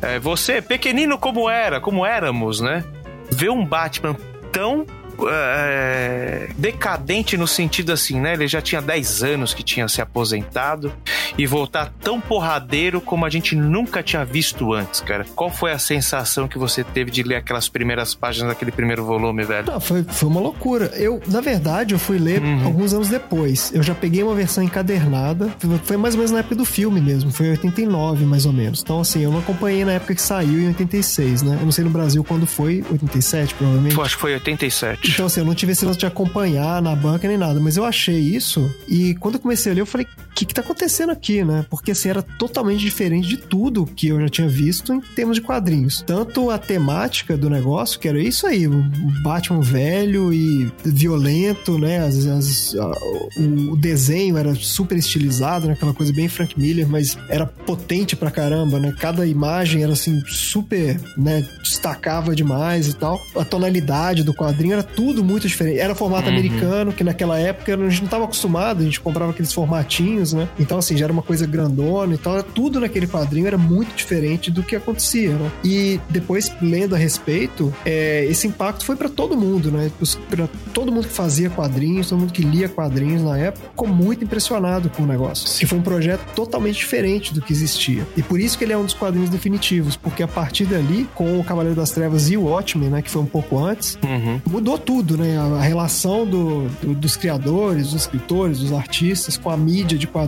É, 0.00 0.18
você, 0.18 0.62
pequenino 0.62 1.18
como 1.18 1.50
era, 1.50 1.80
como 1.80 2.06
éramos, 2.06 2.60
né? 2.60 2.84
Ver 3.30 3.50
um 3.50 3.64
Batman 3.64 4.16
tão 4.52 4.86
é, 5.30 6.48
decadente 6.56 7.36
no 7.36 7.46
sentido 7.46 7.92
assim, 7.92 8.20
né? 8.20 8.32
Ele 8.34 8.48
já 8.48 8.60
tinha 8.60 8.80
10 8.80 9.22
anos 9.22 9.54
que 9.54 9.62
tinha 9.62 9.86
se 9.88 10.00
aposentado 10.00 10.92
e 11.36 11.46
voltar 11.46 11.92
tão 12.00 12.20
porradeiro 12.20 13.00
como 13.00 13.24
a 13.24 13.30
gente 13.30 13.54
nunca 13.56 14.02
tinha 14.02 14.24
visto 14.24 14.72
antes, 14.72 15.00
cara. 15.00 15.24
Qual 15.34 15.50
foi 15.50 15.72
a 15.72 15.78
sensação 15.78 16.46
que 16.48 16.58
você 16.58 16.82
teve 16.84 17.10
de 17.10 17.22
ler 17.22 17.36
aquelas 17.36 17.68
primeiras 17.68 18.14
páginas 18.14 18.50
daquele 18.50 18.70
primeiro 18.72 19.04
volume, 19.04 19.44
velho? 19.44 19.66
Não, 19.72 19.80
foi, 19.80 20.02
foi 20.04 20.28
uma 20.28 20.40
loucura. 20.40 20.86
Eu, 20.94 21.20
na 21.28 21.40
verdade, 21.40 21.94
eu 21.94 21.98
fui 21.98 22.18
ler 22.18 22.42
Uhum. 22.42 22.64
alguns 22.64 22.92
anos 22.92 23.08
depois. 23.08 23.70
Eu 23.74 23.82
já 23.82 23.94
peguei 23.94 24.22
uma 24.22 24.34
versão 24.34 24.62
encadernada. 24.64 25.50
Foi- 25.84 25.96
mais 25.96 26.14
ou 26.14 26.18
menos 26.18 26.30
na 26.32 26.40
época 26.40 26.54
do 26.56 26.64
filme 26.64 27.00
mesmo. 27.00 27.30
Foi 27.30 27.46
em 27.46 27.50
89, 27.50 28.24
mais 28.24 28.46
ou 28.46 28.52
menos. 28.52 28.80
Então, 28.82 29.00
assim, 29.00 29.20
eu 29.22 29.30
não 29.30 29.38
acompanhei 29.38 29.84
na 29.84 29.92
época 29.92 30.14
que 30.14 30.22
saiu, 30.22 30.60
em 30.60 30.68
86, 30.68 31.42
né? 31.42 31.56
Eu 31.60 31.64
não 31.64 31.72
sei 31.72 31.84
no 31.84 31.90
Brasil 31.90 32.22
quando 32.24 32.46
foi, 32.46 32.84
87, 32.90 33.54
provavelmente. 33.54 33.94
Pô, 33.94 34.02
acho 34.02 34.16
que 34.16 34.20
foi 34.20 34.34
87. 34.34 35.11
Então, 35.12 35.26
assim, 35.26 35.40
eu 35.40 35.46
não 35.46 35.54
tive 35.54 35.72
esse 35.72 35.84
lance 35.84 35.98
de 35.98 36.06
acompanhar 36.06 36.80
na 36.80 36.96
banca 36.96 37.28
nem 37.28 37.36
nada, 37.36 37.60
mas 37.60 37.76
eu 37.76 37.84
achei 37.84 38.18
isso 38.18 38.74
e 38.88 39.14
quando 39.16 39.34
eu 39.34 39.40
comecei 39.40 39.70
a 39.70 39.74
ler, 39.74 39.82
eu 39.82 39.86
falei, 39.86 40.06
que 40.46 40.52
que 40.52 40.54
tá 40.54 40.60
acontecendo 40.60 41.10
aqui, 41.10 41.42
né? 41.44 41.64
Porque, 41.70 41.92
assim, 41.92 42.08
era 42.10 42.22
totalmente 42.22 42.80
diferente 42.80 43.26
de 43.28 43.36
tudo 43.38 43.86
que 43.86 44.08
eu 44.08 44.20
já 44.20 44.28
tinha 44.28 44.48
visto 44.48 44.92
em 44.92 45.00
termos 45.00 45.36
de 45.36 45.40
quadrinhos. 45.40 46.02
Tanto 46.06 46.50
a 46.50 46.58
temática 46.58 47.36
do 47.36 47.48
negócio, 47.48 47.98
que 47.98 48.06
era 48.06 48.20
isso 48.20 48.46
aí, 48.46 48.66
o 48.68 48.84
Batman 49.22 49.60
velho 49.62 50.32
e 50.32 50.70
violento, 50.84 51.78
né? 51.78 51.98
As, 52.04 52.26
as- 52.26 52.74
a- 52.76 52.92
o, 53.40 53.76
desenho 53.76 54.36
era 54.36 54.54
super 54.54 54.96
estilizado, 54.98 55.66
né? 55.66 55.72
Aquela 55.72 55.94
coisa 55.94 56.12
bem 56.12 56.28
Frank 56.28 56.58
Miller, 56.58 56.86
mas 56.88 57.16
era 57.28 57.46
potente 57.46 58.14
pra 58.14 58.30
caramba, 58.30 58.78
né? 58.78 58.94
Cada 59.00 59.26
imagem 59.26 59.82
era, 59.82 59.92
assim, 59.92 60.22
super, 60.26 61.00
né? 61.16 61.46
Destacava 61.62 62.34
demais 62.36 62.88
e 62.88 62.94
tal. 62.94 63.20
A 63.36 63.44
tonalidade 63.44 64.22
do 64.22 64.34
quadrinho 64.34 64.74
era 64.74 64.82
tudo 64.82 65.24
muito 65.24 65.48
diferente. 65.48 65.78
Era 65.78 65.94
formato 65.94 66.28
Uhum. 66.28 66.32
americano, 66.34 66.92
que 66.92 67.02
naquela 67.02 67.38
época 67.38 67.74
a 67.74 67.88
gente 67.90 68.02
não 68.02 68.08
tava 68.08 68.24
acostumado, 68.24 68.80
a 68.80 68.84
gente 68.84 69.00
comprava 69.00 69.30
aqueles 69.32 69.52
formatinhos, 69.52 70.31
né? 70.32 70.48
Então, 70.58 70.78
assim, 70.78 70.96
já 70.96 71.04
era 71.06 71.12
uma 71.12 71.22
coisa 71.22 71.46
grandona 71.46 72.14
e 72.14 72.18
tal. 72.18 72.42
Tudo 72.42 72.80
naquele 72.80 73.06
quadrinho 73.06 73.46
era 73.46 73.58
muito 73.58 73.94
diferente 73.94 74.50
do 74.50 74.62
que 74.62 74.74
acontecia, 74.76 75.30
né? 75.34 75.50
E 75.64 76.00
depois, 76.08 76.50
lendo 76.60 76.94
a 76.94 76.98
respeito, 76.98 77.72
é, 77.84 78.24
esse 78.26 78.46
impacto 78.46 78.84
foi 78.84 78.96
pra 78.96 79.08
todo 79.08 79.36
mundo, 79.36 79.70
né? 79.70 79.90
Pra 80.28 80.48
todo 80.72 80.90
mundo 80.92 81.06
que 81.06 81.12
fazia 81.14 81.50
quadrinhos, 81.50 82.08
todo 82.08 82.18
mundo 82.20 82.32
que 82.32 82.42
lia 82.42 82.68
quadrinhos 82.68 83.22
na 83.22 83.36
época, 83.38 83.68
ficou 83.70 83.88
muito 83.88 84.24
impressionado 84.24 84.88
com 84.90 85.02
o 85.02 85.06
negócio. 85.06 85.58
Que 85.58 85.66
foi 85.66 85.78
um 85.78 85.82
projeto 85.82 86.20
totalmente 86.34 86.76
diferente 86.76 87.32
do 87.34 87.40
que 87.40 87.52
existia. 87.52 88.06
E 88.16 88.22
por 88.22 88.40
isso 88.40 88.56
que 88.58 88.64
ele 88.64 88.72
é 88.72 88.78
um 88.78 88.84
dos 88.84 88.94
quadrinhos 88.94 89.30
definitivos, 89.30 89.96
porque 89.96 90.22
a 90.22 90.28
partir 90.28 90.64
dali, 90.66 91.08
com 91.14 91.38
o 91.38 91.44
Cavaleiro 91.44 91.76
das 91.78 91.90
Trevas 91.90 92.30
e 92.30 92.36
o 92.36 92.42
Watchmen, 92.44 92.88
né? 92.90 93.02
Que 93.02 93.10
foi 93.10 93.22
um 93.22 93.26
pouco 93.26 93.58
antes, 93.58 93.98
Uhum. 94.04 94.40
mudou 94.48 94.78
tudo, 94.78 95.16
né? 95.16 95.36
A, 95.38 95.42
a 95.58 95.62
relação 95.62 96.26
do- 96.26 96.68
do- 96.82 96.94
dos 96.94 97.16
criadores, 97.16 97.90
dos 97.92 98.02
escritores, 98.02 98.58
dos 98.60 98.72
artistas 98.72 99.36
com 99.36 99.50
a 99.50 99.56
mídia 99.56 99.96
de 99.98 100.06
quadrinhos, 100.06 100.21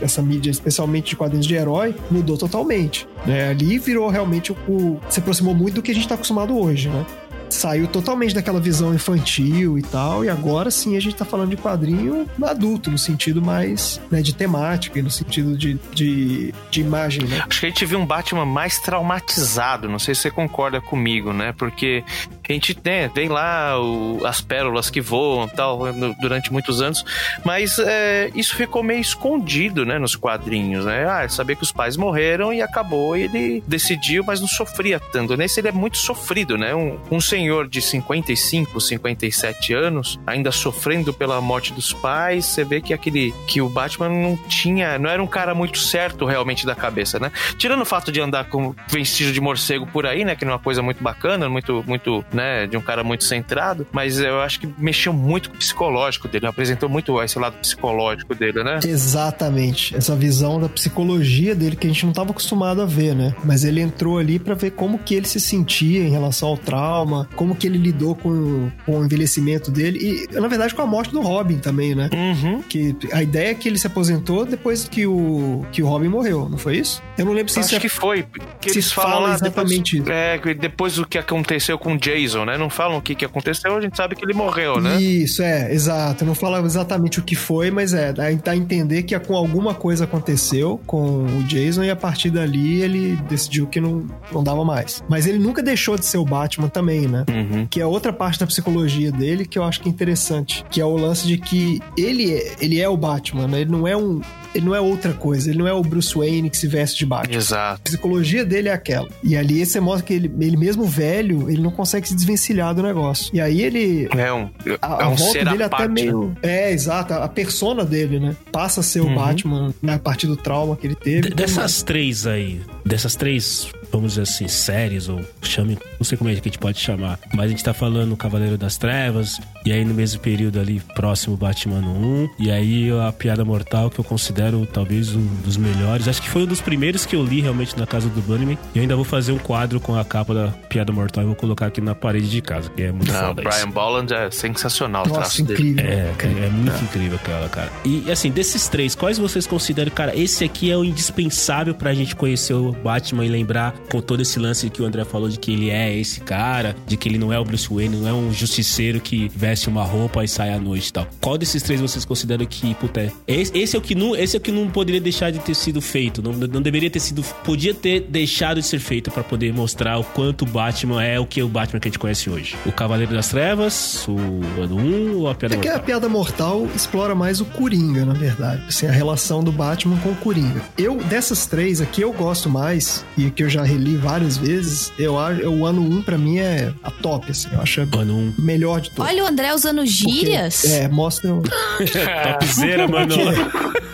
essa 0.00 0.20
mídia 0.22 0.50
especialmente 0.50 1.10
de 1.10 1.16
quadrinhos 1.16 1.46
de 1.46 1.54
herói, 1.54 1.94
mudou 2.10 2.36
totalmente. 2.36 3.06
Né? 3.26 3.48
Ali 3.50 3.78
virou 3.78 4.08
realmente 4.08 4.52
o, 4.52 4.56
o- 4.68 5.00
se 5.08 5.20
aproximou 5.20 5.54
muito 5.54 5.74
do 5.76 5.82
que 5.82 5.90
a 5.90 5.94
gente 5.94 6.04
está 6.04 6.14
acostumado 6.14 6.56
hoje, 6.58 6.88
né? 6.88 7.04
Saiu 7.48 7.86
totalmente 7.86 8.34
daquela 8.34 8.58
visão 8.58 8.94
infantil 8.94 9.76
e 9.78 9.82
tal, 9.82 10.24
e 10.24 10.30
agora 10.30 10.70
sim 10.70 10.96
a 10.96 11.00
gente 11.00 11.14
tá 11.16 11.24
falando 11.26 11.50
de 11.50 11.56
quadrinho 11.58 12.26
adulto, 12.42 12.90
no 12.90 12.96
sentido 12.96 13.42
mais 13.42 14.00
né, 14.10 14.22
de 14.22 14.34
temática 14.34 14.98
e 14.98 15.02
no 15.02 15.10
sentido 15.10 15.54
de, 15.54 15.78
de, 15.92 16.54
de 16.70 16.80
imagem, 16.80 17.24
né? 17.24 17.44
Acho 17.46 17.60
que 17.60 17.66
a 17.66 17.68
gente 17.68 17.84
viu 17.84 17.98
um 17.98 18.06
Batman 18.06 18.46
mais 18.46 18.78
traumatizado, 18.78 19.86
não 19.86 19.98
sei 19.98 20.14
se 20.14 20.22
você 20.22 20.30
concorda 20.30 20.80
comigo, 20.80 21.34
né? 21.34 21.52
Porque 21.52 22.02
a 22.48 22.52
gente 22.52 22.76
né, 22.84 23.08
vem 23.14 23.28
lá 23.28 23.78
o- 23.80 24.24
as 24.26 24.40
pérolas 24.40 24.90
que 24.90 25.00
voam 25.00 25.46
tal 25.48 25.92
no- 25.92 26.14
durante 26.20 26.52
muitos 26.52 26.80
anos, 26.82 27.04
mas 27.44 27.78
é, 27.78 28.30
isso 28.34 28.56
ficou 28.56 28.82
meio 28.82 29.00
escondido, 29.00 29.84
né, 29.84 29.98
nos 29.98 30.16
quadrinhos, 30.16 30.84
né? 30.84 31.04
Ah, 31.08 31.28
sabia 31.28 31.54
que 31.56 31.62
os 31.62 31.72
pais 31.72 31.96
morreram 31.96 32.52
e 32.52 32.60
acabou, 32.62 33.16
e 33.16 33.22
ele 33.22 33.62
decidiu, 33.66 34.24
mas 34.24 34.40
não 34.40 34.48
sofria 34.48 34.98
tanto. 34.98 35.36
Nesse 35.36 35.60
ele 35.60 35.68
é 35.68 35.72
muito 35.72 35.98
sofrido, 35.98 36.56
né? 36.58 36.74
Um, 36.74 36.98
um 37.10 37.20
senhor 37.20 37.68
de 37.68 37.80
55, 37.80 38.80
57 38.80 39.72
anos, 39.74 40.18
ainda 40.26 40.50
sofrendo 40.50 41.12
pela 41.12 41.40
morte 41.40 41.72
dos 41.72 41.92
pais, 41.92 42.44
você 42.46 42.64
vê 42.64 42.80
que 42.80 42.92
aquele 42.92 43.32
que 43.46 43.60
o 43.60 43.68
Batman 43.68 44.08
não 44.08 44.36
tinha, 44.48 44.98
não 44.98 45.08
era 45.08 45.22
um 45.22 45.26
cara 45.26 45.54
muito 45.54 45.78
certo 45.78 46.24
realmente 46.24 46.66
da 46.66 46.74
cabeça, 46.74 47.18
né? 47.18 47.30
Tirando 47.56 47.82
o 47.82 47.86
fato 47.86 48.10
de 48.12 48.20
andar 48.20 48.44
com 48.44 48.74
vestígio 48.88 49.32
de 49.32 49.40
morcego 49.40 49.86
por 49.86 50.06
aí, 50.06 50.24
né? 50.24 50.34
Que 50.34 50.44
não 50.44 50.52
é 50.52 50.54
uma 50.56 50.62
coisa 50.62 50.82
muito 50.82 51.02
bacana, 51.02 51.48
muito, 51.48 51.82
muito, 51.86 52.24
né? 52.32 52.66
De 52.66 52.76
um 52.76 52.80
cara 52.80 53.02
muito 53.04 53.24
centrado. 53.24 53.86
Mas 53.92 54.18
eu 54.18 54.40
acho 54.40 54.60
que 54.60 54.68
mexeu 54.78 55.12
muito 55.12 55.50
com 55.50 55.56
o 55.56 55.58
psicológico 55.58 56.28
dele, 56.28 56.46
apresentou 56.46 56.88
muito 56.88 57.20
esse 57.22 57.38
lado 57.38 57.56
psicológico 57.58 58.34
dele, 58.34 58.62
né? 58.62 58.80
Exatamente. 58.84 59.96
Essa 59.96 60.14
visão 60.14 60.60
da 60.60 60.68
psicologia 60.68 61.54
dele 61.54 61.76
que 61.76 61.86
a 61.86 61.90
gente 61.90 62.04
não 62.04 62.10
estava 62.10 62.30
acostumado 62.30 62.82
a 62.82 62.86
ver, 62.86 63.14
né? 63.14 63.34
Mas 63.44 63.64
ele 63.64 63.80
entrou 63.80 64.18
ali 64.18 64.38
para 64.38 64.54
ver 64.54 64.72
como 64.72 64.98
que 64.98 65.14
ele 65.14 65.26
se 65.26 65.40
sentia 65.40 66.02
em 66.02 66.10
relação 66.10 66.50
ao 66.50 66.56
trauma, 66.56 67.28
como 67.34 67.54
que 67.54 67.66
ele 67.66 67.78
lidou 67.78 68.14
com, 68.14 68.70
com 68.84 69.00
o 69.00 69.04
envelhecimento 69.04 69.70
dele 69.70 70.26
e, 70.32 70.40
na 70.40 70.48
verdade, 70.48 70.74
com 70.74 70.82
a 70.82 70.86
morte 70.86 71.12
do 71.12 71.20
Robin 71.20 71.58
também, 71.58 71.94
né? 71.94 72.10
Uhum. 72.12 72.62
Que 72.62 72.96
a 73.12 73.22
ideia 73.22 73.50
é 73.50 73.54
que 73.54 73.68
ele 73.68 73.78
se 73.78 73.86
aposentou 73.86 74.44
depois 74.44 74.88
que 74.88 75.06
o, 75.06 75.64
que 75.72 75.82
o 75.82 75.86
Robin 75.86 76.08
morreu, 76.08 76.48
não 76.48 76.58
foi 76.58 76.76
isso? 76.78 77.02
Eu 77.16 77.24
não 77.24 77.32
lembro 77.32 77.52
se 77.52 77.60
isso 77.60 77.68
Acho 77.68 77.76
é 77.76 77.80
que 77.80 77.88
foi. 77.88 78.26
Que 78.60 78.70
se 78.70 78.78
eles 78.78 78.92
falam 78.92 79.32
exatamente 79.32 79.98
depois, 79.98 80.16
é, 80.16 80.38
que 80.38 80.54
depois 80.54 80.94
do 80.94 81.06
que 81.06 81.18
aconteceu 81.18 81.78
com 81.78 81.94
o 81.94 81.98
Jason, 82.22 82.44
né? 82.44 82.56
Não 82.56 82.70
falam 82.70 82.98
o 82.98 83.02
que, 83.02 83.14
que 83.14 83.24
aconteceu, 83.24 83.76
a 83.76 83.80
gente 83.80 83.96
sabe 83.96 84.14
que 84.14 84.24
ele 84.24 84.34
morreu, 84.34 84.80
né? 84.80 85.00
Isso, 85.00 85.42
é, 85.42 85.72
exato. 85.72 86.24
Não 86.24 86.34
fala 86.34 86.60
exatamente 86.60 87.18
o 87.18 87.22
que 87.22 87.34
foi, 87.34 87.70
mas 87.70 87.92
é, 87.92 88.12
dá, 88.12 88.30
dá 88.30 88.52
a 88.52 88.56
entender 88.56 89.02
que 89.02 89.18
com 89.20 89.36
alguma 89.36 89.74
coisa 89.74 90.04
aconteceu 90.04 90.80
com 90.86 91.24
o 91.24 91.42
Jason 91.44 91.84
e 91.84 91.90
a 91.90 91.96
partir 91.96 92.30
dali 92.30 92.80
ele 92.82 93.16
decidiu 93.28 93.66
que 93.66 93.80
não, 93.80 94.06
não 94.32 94.42
dava 94.42 94.64
mais. 94.64 95.02
Mas 95.08 95.26
ele 95.26 95.38
nunca 95.38 95.62
deixou 95.62 95.96
de 95.96 96.04
ser 96.04 96.18
o 96.18 96.24
Batman 96.24 96.68
também, 96.68 97.06
né? 97.06 97.24
Uhum. 97.28 97.66
Que 97.66 97.80
é 97.80 97.86
outra 97.86 98.12
parte 98.12 98.40
da 98.40 98.46
psicologia 98.46 99.12
dele 99.12 99.44
que 99.44 99.58
eu 99.58 99.64
acho 99.64 99.80
que 99.80 99.88
é 99.88 99.92
interessante. 99.92 100.64
Que 100.70 100.80
é 100.80 100.84
o 100.84 100.96
lance 100.96 101.26
de 101.26 101.38
que 101.38 101.80
ele 101.96 102.32
é, 102.32 102.56
ele 102.60 102.80
é 102.80 102.88
o 102.88 102.96
Batman, 102.96 103.46
né? 103.46 103.60
Ele 103.60 103.70
não 103.70 103.86
é 103.86 103.96
um. 103.96 104.20
Ele 104.54 104.66
não 104.66 104.74
é 104.74 104.80
outra 104.80 105.12
coisa, 105.12 105.50
ele 105.50 105.58
não 105.58 105.66
é 105.66 105.72
o 105.72 105.82
Bruce 105.82 106.14
Wayne 106.14 106.50
que 106.50 106.56
se 106.56 106.66
veste 106.66 106.98
de 106.98 107.06
Batman. 107.06 107.36
Exato. 107.36 107.80
A 107.80 107.84
psicologia 107.84 108.44
dele 108.44 108.68
é 108.68 108.72
aquela. 108.72 109.08
E 109.22 109.36
ali 109.36 109.64
você 109.64 109.80
mostra 109.80 110.06
que 110.06 110.12
ele, 110.14 110.30
ele 110.40 110.56
mesmo 110.56 110.84
velho, 110.84 111.48
ele 111.50 111.62
não 111.62 111.70
consegue 111.70 112.06
se 112.08 112.14
desvencilhar 112.14 112.74
do 112.74 112.82
negócio. 112.82 113.30
E 113.34 113.40
aí 113.40 113.62
ele, 113.62 114.08
É 114.16 114.32
um, 114.32 114.50
a, 114.80 115.00
é 115.00 115.04
a 115.04 115.08
um 115.08 115.14
volta 115.16 115.32
ser 115.32 115.44
dele 115.48 115.62
à 115.62 115.66
até 115.66 115.76
parte, 115.76 115.88
né? 115.88 115.94
meio. 115.94 116.36
É, 116.42 116.70
exato. 116.72 117.14
A 117.14 117.28
persona 117.28 117.84
dele, 117.84 118.18
né? 118.20 118.36
Passa 118.50 118.80
a 118.80 118.82
ser 118.82 119.00
o 119.00 119.06
Uhum. 119.06 119.14
Batman 119.14 119.74
né, 119.82 119.94
a 119.94 119.98
partir 119.98 120.26
do 120.26 120.36
trauma 120.36 120.76
que 120.76 120.86
ele 120.86 120.94
teve. 120.94 121.22
D- 121.22 121.30
dessas 121.34 121.82
três 121.82 122.26
aí, 122.26 122.60
dessas 122.84 123.14
três, 123.14 123.68
vamos 123.92 124.12
dizer 124.12 124.22
assim, 124.22 124.48
séries, 124.48 125.08
ou 125.08 125.20
chame, 125.42 125.78
não 125.98 126.04
sei 126.04 126.16
como 126.16 126.30
é 126.30 126.34
que 126.34 126.40
a 126.40 126.44
gente 126.44 126.58
pode 126.58 126.78
chamar, 126.78 127.18
mas 127.34 127.46
a 127.46 127.48
gente 127.48 127.62
tá 127.62 127.74
falando 127.74 128.16
Cavaleiro 128.16 128.56
das 128.56 128.76
Trevas, 128.76 129.38
e 129.64 129.72
aí 129.72 129.84
no 129.84 129.94
mesmo 129.94 130.20
período 130.20 130.58
ali, 130.58 130.80
próximo 130.94 131.36
Batman 131.36 131.80
1, 131.80 132.28
e 132.38 132.50
aí 132.50 132.90
a 133.06 133.12
Piada 133.12 133.44
Mortal, 133.44 133.90
que 133.90 133.98
eu 133.98 134.04
considero 134.04 134.66
talvez 134.66 135.14
um 135.14 135.24
dos 135.44 135.56
melhores, 135.56 136.08
acho 136.08 136.22
que 136.22 136.28
foi 136.28 136.42
um 136.42 136.46
dos 136.46 136.60
primeiros 136.60 137.04
que 137.04 137.14
eu 137.14 137.22
li 137.24 137.40
realmente 137.40 137.78
na 137.78 137.86
casa 137.86 138.08
do 138.08 138.20
Bunnyman, 138.22 138.58
e 138.74 138.78
eu 138.78 138.82
ainda 138.82 138.96
vou 138.96 139.04
fazer 139.04 139.32
um 139.32 139.38
quadro 139.38 139.78
com 139.80 139.94
a 139.94 140.04
capa 140.04 140.34
da 140.34 140.48
Piada 140.48 140.92
Mortal 140.92 141.24
e 141.24 141.26
vou 141.26 141.36
colocar 141.36 141.66
aqui 141.66 141.80
na 141.80 141.94
parede 141.94 142.30
de 142.30 142.40
casa, 142.40 142.70
que 142.70 142.82
é 142.82 142.92
muito 142.92 143.12
Não, 143.12 143.18
o 143.20 143.26
foda 143.28 143.42
isso. 143.42 143.50
Brian 143.50 143.70
Bolland 143.70 144.12
é 144.14 144.30
sensacional 144.30 145.04
o 145.04 145.08
Nossa, 145.08 145.20
traço 145.20 145.44
dele. 145.44 145.70
incrível. 145.70 145.92
É, 145.92 146.12
cara, 146.16 146.32
é 146.32 146.48
muito 146.50 146.84
incrível 146.84 147.18
aquela, 147.22 147.48
cara. 147.48 147.70
E 147.84 148.10
assim, 148.10 148.30
desses 148.30 148.68
três, 148.68 148.94
quais 148.94 149.18
vocês 149.18 149.46
consideram, 149.46 149.90
cara, 149.92 150.16
esse 150.16 150.44
aqui 150.44 150.70
é 150.70 150.76
o 150.76 150.84
indispensável 150.84 151.74
pra 151.74 151.92
gente 151.94 152.16
conhecer 152.16 152.54
o 152.54 152.72
Batman 152.72 153.24
e 153.24 153.28
lembrar 153.28 153.74
com 153.90 154.00
todo 154.00 154.20
esse 154.22 154.38
lance 154.38 154.68
que 154.70 154.80
o 154.82 154.84
André 154.84 155.04
falou 155.04 155.28
de 155.28 155.38
que 155.38 155.52
ele 155.52 155.70
é 155.70 155.94
esse 155.96 156.20
cara, 156.20 156.74
de 156.86 156.96
que 156.96 157.08
ele 157.08 157.18
não 157.18 157.32
é 157.32 157.38
o 157.38 157.44
Bruce 157.44 157.68
Wayne, 157.72 157.96
não 157.96 158.08
é 158.08 158.12
um 158.12 158.32
justiceiro 158.32 159.00
que 159.00 159.30
veste 159.34 159.68
uma 159.68 159.84
roupa 159.84 160.24
e 160.24 160.28
sai 160.28 160.52
à 160.52 160.58
noite 160.58 160.88
e 160.88 160.92
tal. 160.92 161.06
Qual 161.20 161.36
desses 161.38 161.62
três 161.62 161.80
vocês 161.80 162.04
consideram 162.04 162.44
que, 162.46 162.74
puta, 162.74 163.00
é- 163.00 163.12
esse, 163.26 163.56
esse 163.56 163.76
é 163.76 163.78
o 163.78 163.82
que 163.82 163.94
não, 163.94 164.14
esse 164.16 164.36
é 164.36 164.38
o 164.38 164.40
que 164.40 164.50
não 164.52 164.68
poderia 164.68 165.00
deixar 165.00 165.30
de 165.30 165.38
ter 165.38 165.54
sido 165.54 165.80
feito, 165.80 166.22
não, 166.22 166.32
não 166.32 166.62
deveria 166.62 166.90
ter 166.90 167.00
sido, 167.00 167.22
podia 167.44 167.74
ter 167.74 168.00
deixado 168.00 168.60
de 168.60 168.66
ser 168.66 168.78
feito 168.78 169.10
pra 169.10 169.22
poder 169.22 169.52
mostrar 169.52 169.98
o 169.98 170.04
quanto 170.04 170.42
o 170.42 170.46
Batman 170.46 171.02
é 171.02 171.18
o 171.20 171.26
que 171.26 171.40
é 171.40 171.44
o 171.44 171.48
Batman 171.48 171.78
que 171.80 171.88
a 171.88 171.90
gente 171.90 171.98
conhece 171.98 172.30
hoje. 172.30 172.56
O 172.64 172.72
Cavaleiro 172.72 173.12
das 173.14 173.28
Trevas, 173.28 174.06
o 174.08 174.62
ano 174.62 174.76
1 174.76 175.16
ou 175.18 175.28
a 175.28 175.34
Piada 175.34 175.54
É 175.54 175.58
que 175.58 175.68
a 175.68 175.72
Mortal? 175.72 175.86
piada 175.86 176.08
mortal 176.08 176.68
explora 176.74 177.14
mais 177.14 177.40
o 177.40 177.44
Coringa, 177.44 178.04
na 178.04 178.14
verdade. 178.14 178.62
Assim, 178.68 178.86
a 178.86 178.92
relação 178.92 179.42
do 179.42 179.52
Batman 179.52 179.96
com 179.98 180.10
o 180.10 180.16
Coringa. 180.16 180.62
Eu, 180.78 180.96
dessas 181.04 181.46
três 181.46 181.80
aqui, 181.80 182.00
eu 182.02 182.12
gosto 182.12 182.48
mais 182.48 182.62
mais, 182.62 183.04
e 183.18 183.28
que 183.30 183.42
eu 183.42 183.48
já 183.50 183.64
reli 183.72 183.96
várias 183.96 184.36
vezes, 184.36 184.92
eu 184.98 185.18
acho 185.18 185.42
o 185.48 185.66
ano 185.66 185.80
1 185.82 186.02
pra 186.02 186.16
mim 186.18 186.38
é 186.38 186.72
a 186.82 186.90
top, 186.90 187.30
assim. 187.30 187.48
Eu 187.52 187.60
acho 187.60 187.80
Ano 187.82 188.16
1. 188.16 188.34
a 188.38 188.40
melhor 188.42 188.80
de 188.80 188.90
todos. 188.90 189.10
Olha 189.10 189.24
o 189.24 189.26
André 189.26 189.52
usando 189.54 189.84
gírias. 189.86 190.64
É, 190.64 190.88
mostra. 190.88 191.32
o- 191.34 191.42
Topzera, 192.40 192.86
mano. 192.88 193.14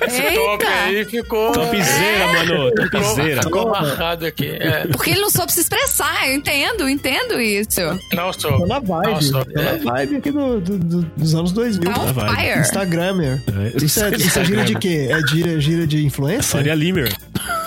Esse 0.06 0.22
top 0.34 0.64
aí 0.66 1.04
ficou. 1.04 1.52
Topzera, 1.52 2.26
mano. 2.32 2.70
Topzera. 2.90 3.42
Ficou 3.42 3.70
marcado 3.70 4.26
aqui. 4.26 4.46
É. 4.48 4.86
Porque 4.88 5.10
ele 5.10 5.20
não 5.20 5.30
soube 5.30 5.52
se 5.52 5.60
expressar, 5.60 6.28
eu 6.28 6.34
entendo, 6.34 6.80
eu 6.82 6.88
entendo 6.88 7.40
isso. 7.40 7.80
Não 8.12 8.30
Tô 8.32 8.40
sou. 8.40 8.66
na 8.66 8.78
vibe. 8.78 9.10
Nossa, 9.10 9.44
tô 9.44 9.62
na 9.62 9.72
vibe 9.92 10.16
aqui 10.16 10.30
do, 10.30 10.60
do- 10.60 10.78
do- 10.78 11.02
dos 11.16 11.34
anos 11.34 11.52
2000. 11.52 11.92
Tá 11.92 12.00
on 12.00 12.12
vai. 12.12 12.36
fire. 12.36 12.60
Instagrammer. 12.60 13.42
Isso 13.82 14.02
é, 14.04 14.10
isso 14.16 14.38
é 14.38 14.44
gira 14.44 14.64
de 14.64 14.74
quê? 14.76 15.08
É 15.10 15.20
gira, 15.28 15.60
gira 15.60 15.86
de 15.86 16.04
influência? 16.04 16.42
Faria 16.58 16.74
Limer. 16.74 17.12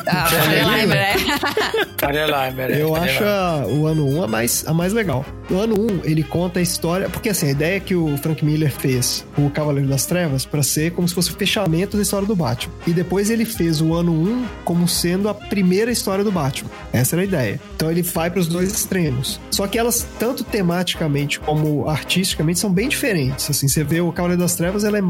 Ah, 0.08 0.28
lembra, 0.50 0.96
né? 0.96 1.14
Faria 2.00 2.26
Limer. 2.26 2.72
é, 2.72 2.82
Eu 2.82 2.94
Faria 2.94 3.12
acho 3.12 3.20
Limer. 3.20 3.34
a- 3.34 3.66
o 3.68 3.88
ano 3.88 4.08
1 4.08 4.24
a 4.24 4.28
mais, 4.28 4.64
a 4.68 4.74
mais 4.74 4.94
legal. 4.94 5.26
O 5.50 5.56
ano 5.58 5.76
1, 5.80 6.00
ele 6.04 6.24
conta 6.24 6.60
a 6.60 6.62
história. 6.62 7.10
Porque 7.10 7.30
assim, 7.30 7.48
a 7.48 7.52
ideia 7.52 7.80
que 7.80 7.96
o 7.96 8.18
Frank 8.18 8.44
Miller 8.44 8.72
fez 8.72 9.26
o 9.38 9.50
Cavaleiro 9.50 9.88
das 9.90 10.06
Trevas 10.06 10.46
pra 10.46 10.64
ser 10.64 10.92
como 10.92 11.08
se 11.08 11.14
fosse 11.14 11.30
o 11.32 11.36
fechamento 11.36 11.96
da 11.98 12.04
história 12.04 12.28
do 12.28 12.36
Batman. 12.36 12.74
E 12.88 12.92
depois 12.94 13.30
ele 13.30 13.46
fez 13.46 13.82
o 13.82 13.94
ano 13.94 14.12
1 14.14 14.46
como 14.64 14.88
sendo 14.88 15.30
a 15.30 15.34
primeira 15.34 15.92
história 15.92 16.24
do 16.24 16.32
Batman. 16.32 16.70
Essa 16.94 17.16
era 17.16 17.22
a 17.22 17.26
ideia. 17.26 17.60
Então 17.76 17.92
ele 17.92 18.02
vai 18.02 18.30
pros 18.30 18.48
dois 18.48 18.72
extremos. 18.72 19.40
Só 19.52 19.68
que 19.68 19.78
elas, 19.78 20.06
tanto 20.18 20.44
tematicamente 20.44 21.40
como 21.40 21.88
artisticamente, 21.90 22.60
são 22.60 22.72
bem 22.72 22.88
diferentes. 22.90 23.50
Assim, 23.50 23.68
você 23.68 23.84
vê 23.84 24.02
o 24.02 24.12
Cavaleiro 24.12 24.42
das 24.42 24.56
Trevas, 24.56 24.84
ela, 24.84 24.98
é, 24.98 25.02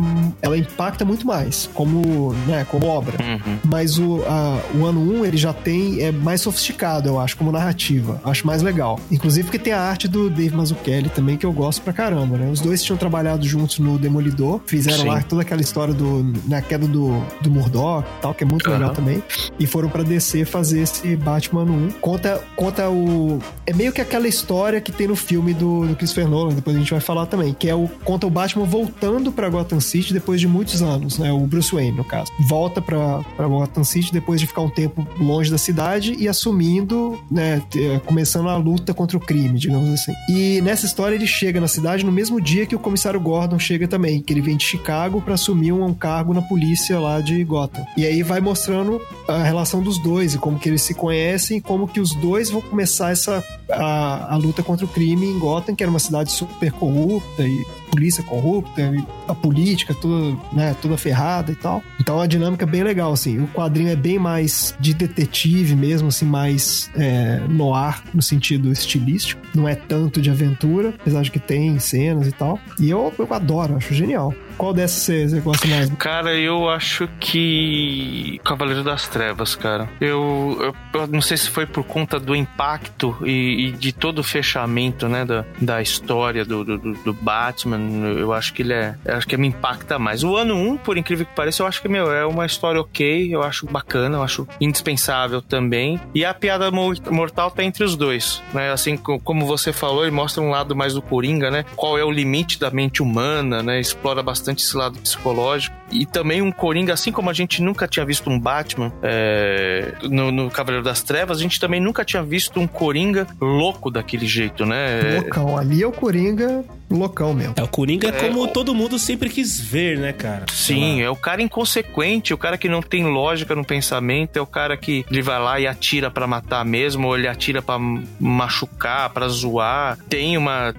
ela 0.41 0.57
impacta 0.57 1.05
muito 1.05 1.25
mais 1.25 1.69
como, 1.73 2.33
né, 2.47 2.65
como 2.69 2.87
obra. 2.87 3.17
Mas 3.63 3.97
o, 3.97 4.23
a- 4.27 4.59
o 4.75 4.80
ano 4.85 5.01
1, 5.19 5.25
ele 5.25 5.37
já 5.37 5.53
tem, 5.53 6.01
é 6.01 6.11
mais 6.11 6.41
sofisticado, 6.41 7.09
eu 7.09 7.19
acho, 7.19 7.37
como 7.37 7.51
narrativa. 7.51 8.21
Acho 8.23 8.45
mais 8.45 8.61
legal. 8.61 8.99
Inclusive 9.11 9.45
porque 9.45 9.59
tem 9.59 9.73
a 9.73 9.81
arte 9.81 10.07
do 10.07 10.29
Dave 10.29 10.55
Mazzucchelli 10.55 11.09
também, 11.09 11.37
que 11.37 11.45
eu 11.45 11.51
gosto 11.51 11.81
pra 11.81 11.93
caramba, 11.93 12.37
né? 12.37 12.49
Os 12.49 12.59
dois 12.59 12.83
tinham 12.83 12.97
trabalhado 12.97 13.45
juntos 13.45 13.79
no 13.79 13.97
Demolidor, 13.97 14.61
fizeram 14.65 14.99
Sim. 14.99 15.07
lá 15.07 15.21
toda 15.21 15.41
aquela 15.41 15.61
história 15.61 15.93
do, 15.93 16.33
na 16.47 16.61
queda 16.61 16.87
do, 16.87 17.21
do 17.41 17.51
Murdoch 17.51 18.07
e 18.07 18.21
tal, 18.21 18.33
que 18.33 18.43
é 18.43 18.47
muito 18.47 18.69
legal 18.69 18.89
Aham. 18.89 18.95
também. 18.95 19.23
E 19.59 19.65
foram 19.65 19.89
pra 19.89 20.03
DC 20.03 20.45
fazer 20.45 20.81
esse 20.81 21.15
Batman 21.15 21.63
1. 21.63 21.91
Conta, 22.01 22.41
conta 22.55 22.89
o... 22.89 23.39
É 23.65 23.73
meio 23.73 23.91
que 23.91 24.01
aquela 24.01 24.27
história 24.27 24.79
que 24.81 24.91
tem 24.91 25.07
no 25.07 25.15
filme 25.15 25.53
do, 25.53 25.87
do 25.87 25.95
Christopher 25.95 26.27
Nolan, 26.27 26.53
depois 26.53 26.75
a 26.75 26.79
gente 26.79 26.91
vai 26.91 26.99
falar 26.99 27.25
também, 27.25 27.53
que 27.53 27.69
é 27.69 27.75
o... 27.75 27.87
Conta 28.03 28.27
o 28.27 28.29
Batman 28.29 28.65
voltando 28.65 29.31
pra 29.31 29.49
Gotham 29.49 29.79
City 29.79 30.13
depois 30.13 30.39
de 30.39 30.47
muitos 30.47 30.81
anos, 30.81 31.17
né? 31.17 31.31
O 31.31 31.45
Bruce 31.45 31.73
Wayne, 31.73 31.95
no 31.97 32.03
caso. 32.03 32.31
Volta 32.47 32.81
pra, 32.81 33.19
pra 33.35 33.47
Gotham 33.47 33.83
City 33.83 34.11
depois 34.11 34.39
de 34.39 34.47
ficar 34.47 34.61
um 34.61 34.69
tempo 34.71 35.05
longe 35.19 35.51
da 35.51 35.57
cidade 35.57 36.15
e 36.17 36.27
assumindo, 36.27 37.19
né? 37.29 37.61
te- 37.69 38.01
Começando 38.05 38.49
a 38.49 38.57
luta 38.57 38.93
contra 38.93 39.17
o 39.17 39.19
crime, 39.19 39.57
digamos 39.59 39.89
assim. 39.89 40.13
E 40.29 40.61
nessa 40.61 40.85
história 40.85 41.15
ele 41.15 41.27
chega 41.27 41.59
na 41.61 41.67
cidade 41.67 42.05
no 42.05 42.11
mesmo 42.11 42.39
dia 42.41 42.65
que 42.65 42.75
o 42.75 42.79
comissário 42.79 43.19
Gordon 43.19 43.59
chega 43.59 43.87
também, 43.87 44.21
que 44.21 44.33
ele 44.33 44.41
vem 44.41 44.57
de 44.57 44.63
Chicago 44.63 45.21
pra 45.21 45.35
assumir 45.35 45.71
um, 45.71 45.85
um 45.85 45.93
cargo 45.93 46.33
na 46.33 46.41
polícia 46.41 46.99
lá 46.99 47.21
de 47.21 47.43
Gotham. 47.43 47.85
E 47.97 48.05
aí 48.05 48.23
vai 48.23 48.39
mostrando 48.41 48.99
a 49.27 49.43
relação 49.43 49.81
dos 49.81 49.97
dois 49.97 50.33
e 50.33 50.37
como 50.37 50.57
que 50.59 50.69
eles 50.69 50.81
se 50.81 50.93
conhecem 50.93 51.57
e 51.57 51.61
como 51.61 51.87
que 51.87 51.99
os 51.99 52.13
dois 52.15 52.49
vão 52.49 52.61
começar 52.61 53.11
essa 53.11 53.43
a, 53.69 54.33
a 54.33 54.37
luta 54.37 54.61
contra 54.63 54.85
o 54.85 54.89
crime 54.89 55.25
em 55.27 55.39
Gotham, 55.39 55.75
que 55.75 55.83
era 55.83 55.89
uma 55.89 55.99
cidade 55.99 56.31
super 56.31 56.71
corrupta 56.71 57.43
e 57.43 57.65
polícia 57.91 58.23
corrupta, 58.23 58.81
a 59.27 59.35
política 59.35 59.93
toda, 59.93 60.37
né, 60.53 60.75
toda 60.81 60.97
ferrada 60.97 61.51
e 61.51 61.55
tal. 61.55 61.83
Então 61.99 62.19
a 62.19 62.25
dinâmica 62.25 62.65
é 62.65 62.67
bem 62.67 62.83
legal, 62.83 63.11
assim. 63.11 63.39
O 63.39 63.47
quadrinho 63.47 63.89
é 63.89 63.95
bem 63.95 64.17
mais 64.17 64.73
de 64.79 64.93
detetive 64.93 65.75
mesmo, 65.75 66.07
assim, 66.07 66.25
mais 66.25 66.89
é, 66.95 67.41
noir 67.49 68.01
no 68.13 68.21
sentido 68.21 68.71
estilístico. 68.71 69.41
Não 69.53 69.67
é 69.67 69.75
tanto 69.75 70.21
de 70.21 70.29
aventura, 70.29 70.93
apesar 70.99 71.21
de 71.21 71.29
que 71.29 71.39
tem 71.39 71.77
cenas 71.79 72.27
e 72.27 72.31
tal. 72.31 72.59
E 72.79 72.89
eu, 72.89 73.13
eu 73.19 73.33
adoro, 73.33 73.75
acho 73.75 73.93
genial. 73.93 74.33
Qual 74.57 74.73
dessas 74.73 75.03
você, 75.03 75.27
você 75.27 75.39
gosta 75.39 75.67
mais? 75.67 75.89
Cara, 75.95 76.33
eu 76.35 76.69
acho 76.69 77.07
que. 77.19 78.39
Cavaleiro 78.43 78.83
das 78.83 79.07
Trevas, 79.07 79.55
cara. 79.55 79.89
Eu, 79.99 80.57
eu, 80.93 80.99
eu 81.01 81.07
não 81.07 81.21
sei 81.21 81.37
se 81.37 81.49
foi 81.49 81.65
por 81.65 81.83
conta 81.83 82.19
do 82.19 82.35
impacto 82.35 83.15
e, 83.23 83.67
e 83.67 83.71
de 83.71 83.91
todo 83.91 84.19
o 84.19 84.23
fechamento, 84.23 85.07
né, 85.07 85.25
da, 85.25 85.45
da 85.59 85.81
história 85.81 86.43
do, 86.45 86.63
do, 86.63 86.77
do- 86.77 87.13
Batman. 87.13 87.77
Eu 88.17 88.33
acho 88.33 88.53
que 88.53 88.61
ele 88.61 88.73
é. 88.73 88.95
Acho 89.05 89.27
que 89.27 89.37
me 89.37 89.47
impacta 89.47 89.97
mais. 89.99 90.23
O 90.23 90.35
ano 90.35 90.55
1, 90.55 90.77
por 90.77 90.97
incrível 90.97 91.25
que 91.25 91.35
pareça, 91.35 91.63
eu 91.63 91.67
acho 91.67 91.81
que, 91.81 91.87
meu, 91.87 92.11
é 92.11 92.25
uma 92.25 92.45
história 92.45 92.79
ok. 92.79 93.33
Eu 93.33 93.43
acho 93.43 93.65
bacana, 93.65 94.17
eu 94.17 94.23
acho 94.23 94.47
indispensável 94.59 95.41
também. 95.41 95.99
E 96.13 96.23
a 96.25 96.33
piada 96.33 96.69
mo- 96.71 96.93
mortal 97.09 97.51
tá 97.51 97.63
entre 97.63 97.83
os 97.83 97.95
dois, 97.95 98.41
né? 98.53 98.71
Assim, 98.71 98.97
co- 98.97 99.19
como 99.19 99.45
você 99.45 99.71
falou, 99.73 100.03
ele 100.03 100.11
mostra 100.11 100.41
um 100.41 100.49
lado 100.49 100.75
mais 100.75 100.93
do 100.93 101.01
Coringa, 101.01 101.49
né? 101.51 101.65
Qual 101.75 101.97
é 101.97 102.03
o 102.03 102.11
limite 102.11 102.59
da 102.59 102.69
mente 102.71 103.01
humana, 103.01 103.61
né? 103.61 103.79
Explora 103.79 104.21
bastante 104.23 104.40
esse 104.49 104.75
lado 104.75 104.99
psicológico. 104.99 105.75
E 105.91 106.05
também 106.05 106.41
um 106.41 106.51
Coringa, 106.51 106.93
assim 106.93 107.11
como 107.11 107.29
a 107.29 107.33
gente 107.33 107.61
nunca 107.61 107.87
tinha 107.87 108.05
visto 108.05 108.29
um 108.29 108.39
Batman 108.39 108.91
é, 109.03 109.93
no, 110.03 110.31
no 110.31 110.49
Cavaleiro 110.49 110.83
das 110.83 111.01
Trevas, 111.01 111.39
a 111.39 111.41
gente 111.41 111.59
também 111.59 111.79
nunca 111.79 112.05
tinha 112.05 112.23
visto 112.23 112.59
um 112.59 112.67
Coringa 112.67 113.27
louco 113.39 113.91
daquele 113.91 114.25
jeito, 114.25 114.65
né? 114.65 115.19
Loucão. 115.19 115.57
Ali 115.57 115.83
é 115.83 115.87
o 115.87 115.91
Coringa 115.91 116.63
loucão 116.97 117.33
mesmo. 117.33 117.53
É, 117.57 117.63
o 117.63 117.67
Coringa 117.67 118.07
é 118.07 118.09
É, 118.09 118.27
como 118.29 118.47
todo 118.47 118.73
mundo 118.73 118.97
sempre 118.99 119.29
quis 119.29 119.59
ver, 119.59 119.97
né, 119.97 120.13
cara? 120.13 120.45
Sim, 120.51 121.01
é 121.01 121.09
o 121.09 121.15
cara 121.15 121.41
inconsequente, 121.41 122.33
o 122.33 122.37
cara 122.37 122.57
que 122.57 122.67
não 122.69 122.81
tem 122.81 123.05
lógica 123.05 123.55
no 123.55 123.63
pensamento, 123.65 124.37
é 124.37 124.41
o 124.41 124.45
cara 124.45 124.75
que 124.77 125.05
ele 125.09 125.21
vai 125.21 125.39
lá 125.39 125.59
e 125.59 125.67
atira 125.67 126.09
pra 126.11 126.27
matar 126.27 126.63
mesmo, 126.65 127.07
ou 127.07 127.17
ele 127.17 127.27
atira 127.27 127.61
pra 127.61 127.77
machucar, 128.19 129.09
pra 129.09 129.27
zoar. 129.27 129.97
Tem 130.09 130.37
uma. 130.37 130.73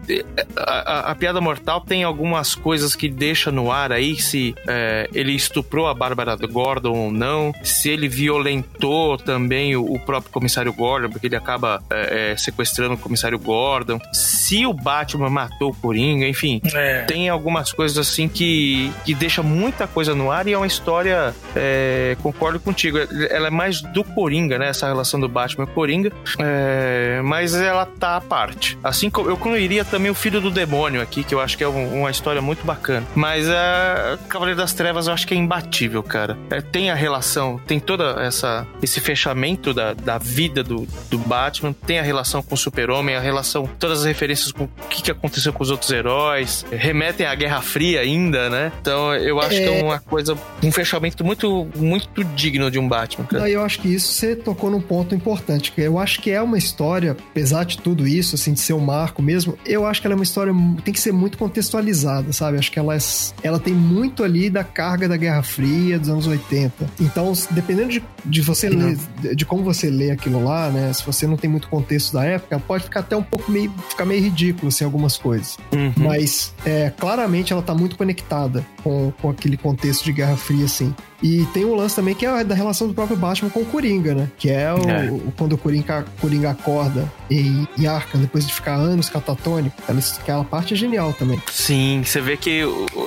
A, 0.56 0.62
a- 0.72 1.10
a 1.12 1.14
piada 1.14 1.40
mortal 1.40 1.80
tem 1.80 2.04
algumas 2.04 2.54
coisas 2.54 2.94
que 2.94 3.08
deixa 3.08 3.50
no 3.50 3.70
ar 3.70 3.92
aí, 3.92 4.16
se 4.20 4.54
é, 4.66 5.08
ele 5.12 5.32
estuprou 5.34 5.86
a 5.86 5.94
Bárbara 5.94 6.36
Gordon 6.36 6.92
ou 6.96 7.12
não, 7.12 7.52
se 7.62 7.90
ele 7.90 8.08
violentou 8.08 9.16
também 9.18 9.76
o, 9.76 9.84
o 9.84 9.98
próprio 9.98 10.32
comissário 10.32 10.72
Gordon, 10.72 11.10
porque 11.10 11.26
ele 11.26 11.36
acaba 11.36 11.82
é, 11.90 12.32
é, 12.32 12.36
sequestrando 12.36 12.94
o 12.94 12.98
comissário 12.98 13.38
Gordon, 13.38 13.98
se 14.12 14.64
o 14.66 14.72
Batman 14.72 15.28
matou 15.30 15.70
o 15.70 15.74
Coringa, 15.74 16.01
enfim 16.10 16.60
É. 16.74 17.02
tem 17.04 17.28
algumas 17.28 17.72
coisas 17.72 17.96
assim 17.98 18.28
que, 18.28 18.92
que 19.04 19.14
deixa 19.14 19.42
muita 19.42 19.86
coisa 19.86 20.14
no 20.14 20.30
ar 20.30 20.46
e 20.46 20.52
é 20.52 20.56
uma 20.56 20.66
história, 20.66 21.34
é, 21.54 22.16
concordo 22.22 22.58
contigo, 22.60 22.98
ela 23.30 23.46
é 23.48 23.50
mais 23.50 23.80
do 23.80 24.02
Coringa, 24.04 24.58
né? 24.58 24.68
Essa 24.68 24.86
relação 24.86 25.18
do 25.20 25.28
Batman 25.28 25.64
e 25.64 25.66
Coringa, 25.68 26.12
é, 26.38 27.20
mas 27.24 27.54
ela 27.54 27.86
tá 27.86 28.16
à 28.16 28.20
parte. 28.20 28.78
Assim 28.82 29.10
como 29.10 29.28
eu 29.28 29.34
incluiria 29.34 29.84
também 29.84 30.10
o 30.10 30.14
Filho 30.14 30.40
do 30.40 30.50
Demônio 30.50 31.00
aqui, 31.00 31.22
que 31.24 31.34
eu 31.34 31.40
acho 31.40 31.56
que 31.56 31.64
é 31.64 31.68
um- 31.68 32.00
uma 32.00 32.10
história 32.10 32.40
muito 32.42 32.64
bacana. 32.64 33.06
Mas 33.14 33.48
a 33.48 34.18
Cavaleiro 34.28 34.58
das 34.60 34.72
Trevas 34.72 35.06
eu 35.06 35.12
acho 35.14 35.26
que 35.26 35.34
é 35.34 35.36
imbatível, 35.36 36.02
cara. 36.02 36.36
É, 36.50 36.60
tem 36.60 36.90
a 36.90 36.94
relação, 36.94 37.60
tem 37.66 37.78
toda 37.80 38.16
essa 38.22 38.66
esse 38.82 39.00
fechamento 39.00 39.72
da, 39.74 39.92
da 39.94 40.18
vida 40.18 40.62
do, 40.62 40.86
do 41.10 41.18
Batman, 41.18 41.72
tem 41.86 41.98
a 41.98 42.02
relação 42.02 42.42
com 42.42 42.54
o 42.54 42.58
Super-Homem, 42.58 43.14
a 43.16 43.20
relação, 43.20 43.68
todas 43.78 44.00
as 44.00 44.04
referências 44.04 44.52
com 44.52 44.64
o 44.64 44.68
que, 44.88 45.02
que 45.02 45.10
aconteceu 45.10 45.52
com 45.52 45.62
os 45.62 45.70
outros 45.70 45.91
heróis, 45.92 46.64
remetem 46.70 47.26
à 47.26 47.34
Guerra 47.34 47.60
Fria 47.60 48.00
ainda, 48.00 48.48
né? 48.48 48.72
Então 48.80 49.14
eu 49.14 49.40
acho 49.40 49.50
que 49.56 49.64
é 49.64 49.82
uma 49.82 49.98
coisa, 49.98 50.36
um 50.62 50.72
fechamento 50.72 51.24
muito, 51.24 51.68
muito 51.76 52.24
digno 52.24 52.70
de 52.70 52.78
um 52.78 52.88
Batman, 52.88 53.26
cara. 53.26 53.42
Não, 53.42 53.48
eu 53.48 53.62
acho 53.62 53.80
que 53.80 53.88
isso 53.88 54.12
você 54.12 54.34
tocou 54.34 54.70
num 54.70 54.80
ponto 54.80 55.14
importante, 55.14 55.72
que 55.72 55.80
eu 55.80 55.98
acho 55.98 56.20
que 56.20 56.30
é 56.30 56.40
uma 56.40 56.58
história, 56.58 57.12
apesar 57.12 57.64
de 57.64 57.78
tudo 57.78 58.06
isso, 58.06 58.34
assim, 58.34 58.52
de 58.52 58.60
ser 58.60 58.72
um 58.72 58.80
marco 58.80 59.22
mesmo, 59.22 59.58
eu 59.64 59.86
acho 59.86 60.00
que 60.00 60.06
ela 60.06 60.14
é 60.14 60.16
uma 60.16 60.24
história, 60.24 60.52
tem 60.84 60.92
que 60.92 61.00
ser 61.00 61.12
muito 61.12 61.38
contextualizada, 61.38 62.32
sabe? 62.32 62.58
Acho 62.58 62.70
que 62.70 62.78
ela, 62.78 62.94
é, 62.94 62.98
ela 63.42 63.58
tem 63.58 63.74
muito 63.74 64.22
ali 64.22 64.50
da 64.50 64.64
carga 64.64 65.08
da 65.08 65.16
Guerra 65.16 65.42
Fria 65.42 65.98
dos 65.98 66.08
anos 66.08 66.26
80. 66.26 66.90
Então, 67.00 67.32
dependendo 67.50 67.90
de, 67.90 68.02
de 68.24 68.40
você 68.40 68.68
ler, 68.68 68.96
de, 69.20 69.34
de 69.34 69.46
como 69.46 69.62
você 69.62 69.90
lê 69.90 70.10
aquilo 70.10 70.44
lá, 70.44 70.70
né? 70.70 70.92
Se 70.92 71.04
você 71.04 71.26
não 71.26 71.36
tem 71.36 71.50
muito 71.50 71.68
contexto 71.68 72.12
da 72.12 72.24
época, 72.24 72.58
pode 72.60 72.84
ficar 72.84 73.00
até 73.00 73.16
um 73.16 73.22
pouco 73.22 73.50
meio, 73.50 73.72
ficar 73.88 74.04
meio 74.04 74.22
ridículo, 74.22 74.68
assim, 74.68 74.84
algumas 74.84 75.16
coisas. 75.16 75.56
Uhum. 75.72 75.81
Mas, 75.96 76.54
é, 76.64 76.90
claramente, 76.90 77.52
ela 77.52 77.62
tá 77.62 77.74
muito 77.74 77.96
conectada 77.96 78.64
com, 78.82 79.12
com 79.20 79.30
aquele 79.30 79.56
contexto 79.56 80.04
de 80.04 80.12
Guerra 80.12 80.36
Fria, 80.36 80.64
assim. 80.64 80.94
E 81.22 81.46
tem 81.54 81.64
um 81.64 81.74
lance 81.76 81.94
também 81.94 82.16
que 82.16 82.26
é 82.26 82.42
da 82.42 82.52
relação 82.54 82.88
do 82.88 82.94
próprio 82.94 83.16
Batman 83.16 83.48
com 83.48 83.60
o 83.60 83.64
Coringa, 83.64 84.12
né? 84.12 84.28
Que 84.36 84.50
é, 84.50 84.72
o, 84.74 84.90
É. 84.90 85.08
o- 85.08 85.32
quando 85.36 85.52
o 85.52 85.58
Coringa, 85.58 86.04
Coringa 86.20 86.50
acorda 86.50 87.10
em, 87.30 87.66
em 87.78 87.86
Arkham, 87.86 88.20
depois 88.20 88.44
de 88.44 88.52
ficar 88.52 88.74
anos 88.74 89.08
catatônico. 89.08 89.76
Ela- 89.88 90.00
Aquela 90.20 90.44
parte 90.44 90.74
é 90.74 90.76
genial 90.76 91.12
também. 91.12 91.40
Sim, 91.52 92.02
você 92.04 92.20
vê 92.20 92.36
que 92.36 92.62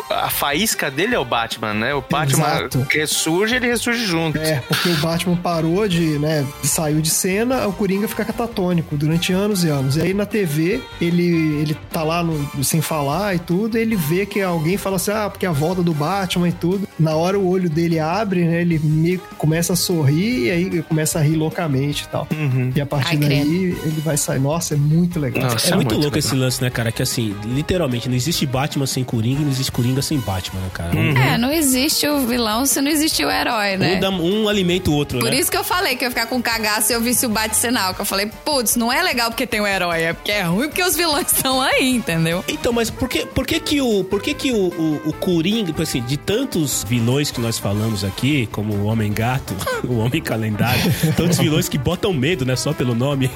a, 0.10 0.30
faísca 0.30 0.90
dele 0.90 1.14
é 1.14 1.20
o 1.20 1.26
Batman, 1.26 1.74
né? 1.74 1.94
O 1.94 2.02
Batman 2.10 2.48
Exato. 2.60 2.88
ressurge, 2.90 3.56
ele 3.56 3.68
ressurge 3.68 4.06
junto. 4.06 4.38
É, 4.38 4.62
porque 4.68 4.88
o 4.90 4.96
Batman 4.98 5.36
parou 5.36 5.86
de, 5.88 6.18
né, 6.20 6.46
saiu 6.64 7.02
de 7.02 7.10
cena, 7.10 7.68
o 7.68 7.74
Coringa 7.74 8.08
fica 8.08 8.24
catatônico 8.24 8.96
durante 8.96 9.34
anos 9.34 9.66
e 9.66 9.70
anos. 9.70 9.98
E 9.98 10.02
aí 10.02 10.14
na 10.14 10.26
TV, 10.26 10.82
ele, 11.02 11.28
ele 11.62 11.78
tá 11.92 12.02
lá 12.04 12.24
no- 12.24 12.64
sem 12.64 12.80
falar 12.82 13.36
e 13.36 13.40
tudo, 13.40 13.78
e 13.78 13.82
ele 13.82 13.98
vê 13.98 14.26
que 14.26 14.42
alguém 14.42 14.78
fala 14.78 14.96
assim, 14.96 15.12
ah, 15.12 15.30
porque 15.30 15.46
a 15.46 15.52
volta 15.66 15.82
do 15.84 15.94
Batman 15.94 16.50
e 16.50 16.52
tudo. 16.52 16.88
Na 17.00 17.16
hora 17.16 17.38
o 17.40 17.48
olho 17.48 17.70
dele 17.70 18.00
abre, 18.00 18.46
né, 18.46 18.62
ele 18.62 18.80
meio 18.84 19.20
que 19.20 19.36
começa 19.36 19.74
a 19.74 19.76
sorrir 19.76 20.46
e 20.46 20.52
aí 20.52 20.82
começa 20.84 21.20
a 21.20 21.22
rir 21.22 21.36
loucamente 21.36 22.04
e 22.04 22.08
tal. 22.08 22.28
E 22.76 22.80
a 22.82 22.86
partir 22.86 23.10
Ai, 23.12 23.18
daí, 23.18 23.30
credo. 23.30 23.54
ele 23.88 24.02
vai 24.04 24.18
sair. 24.18 24.40
Nossa, 24.40 24.74
é 24.76 24.78
muito 24.78 25.20
legal. 25.20 25.44
Nossa, 25.44 25.68
É 25.68 25.76
muito, 25.76 25.90
muito 25.90 25.92
louco 26.04 26.16
legal. 26.16 26.20
esse 26.20 26.36
lance, 26.36 26.62
né, 26.62 26.70
cara? 26.70 26.92
Que 26.92 27.02
assim, 27.02 27.36
literalmente, 27.46 28.08
não 28.08 28.16
existe 28.16 28.46
Batman 28.46 28.86
sem 28.86 29.04
Coringa 29.04 29.42
e 29.42 29.44
não 29.46 29.52
existe 29.52 29.72
Coringa 29.72 30.02
sem 30.02 30.20
Batman, 30.20 30.60
né, 30.62 30.70
cara? 30.74 30.96
Um, 30.96 31.18
É, 31.18 31.38
não 31.38 31.52
existe 31.52 32.08
o 32.08 32.20
vilão 32.28 32.66
se 32.66 32.82
não 32.82 32.92
existe 32.92 33.24
o 33.26 33.30
herói, 33.32 33.78
né? 33.78 33.96
um, 33.96 34.00
dá- 34.00 34.10
um 34.10 34.48
alimenta 34.48 34.90
o 34.90 34.94
outro, 34.94 35.20
Por 35.20 35.32
né? 35.32 35.40
isso 35.40 35.50
que 35.52 35.58
eu 35.58 35.64
falei 35.64 35.96
que 35.96 36.04
eu 36.04 36.08
ia 36.08 36.12
ficar 36.12 36.28
com 36.28 36.42
cagaço 36.42 36.88
se 36.88 36.94
eu 36.94 37.02
visse 37.02 37.26
o 37.26 37.30
bate-sinal. 37.30 37.94
Que 37.94 38.02
eu 38.02 38.06
falei, 38.06 38.28
putz, 38.44 38.76
não 38.76 38.92
é 38.92 39.02
legal 39.02 39.30
porque 39.32 39.48
tem 39.48 39.60
o 39.62 39.68
herói, 39.68 40.04
é 40.04 40.14
porque 40.14 40.32
é 40.32 40.42
ruim 40.44 40.68
porque 40.68 40.84
os 40.84 40.96
vilões 40.96 41.28
estão 41.34 41.62
aí, 41.62 41.90
entendeu? 41.96 42.44
Então, 42.48 42.72
mas 42.74 42.90
por 42.90 43.10
que, 43.10 43.26
por 43.26 43.46
que 43.46 43.60
que 43.60 43.82
o, 43.82 44.04
por 44.04 44.22
que 44.22 44.34
que 44.34 44.52
o, 44.52 44.56
o, 44.68 45.02
o 45.10 45.14
Coringa, 45.14 45.55
assim, 45.82 46.02
de 46.02 46.18
tantos 46.18 46.84
vilões 46.88 47.32
que 47.32 47.40
nós 47.40 47.58
falamos 47.60 48.04
aqui, 48.04 48.48
como 48.52 48.74
o 48.74 48.86
Homem-Gato, 48.86 49.54
o 49.88 49.98
Homem-Calendário, 49.98 50.82
tantos 51.16 51.38
vilões 51.38 51.70
que 51.70 51.78
botam 51.78 52.12
medo, 52.14 52.46
né, 52.46 52.56
só 52.56 52.74
pelo 52.74 52.96
nome, 52.96 53.30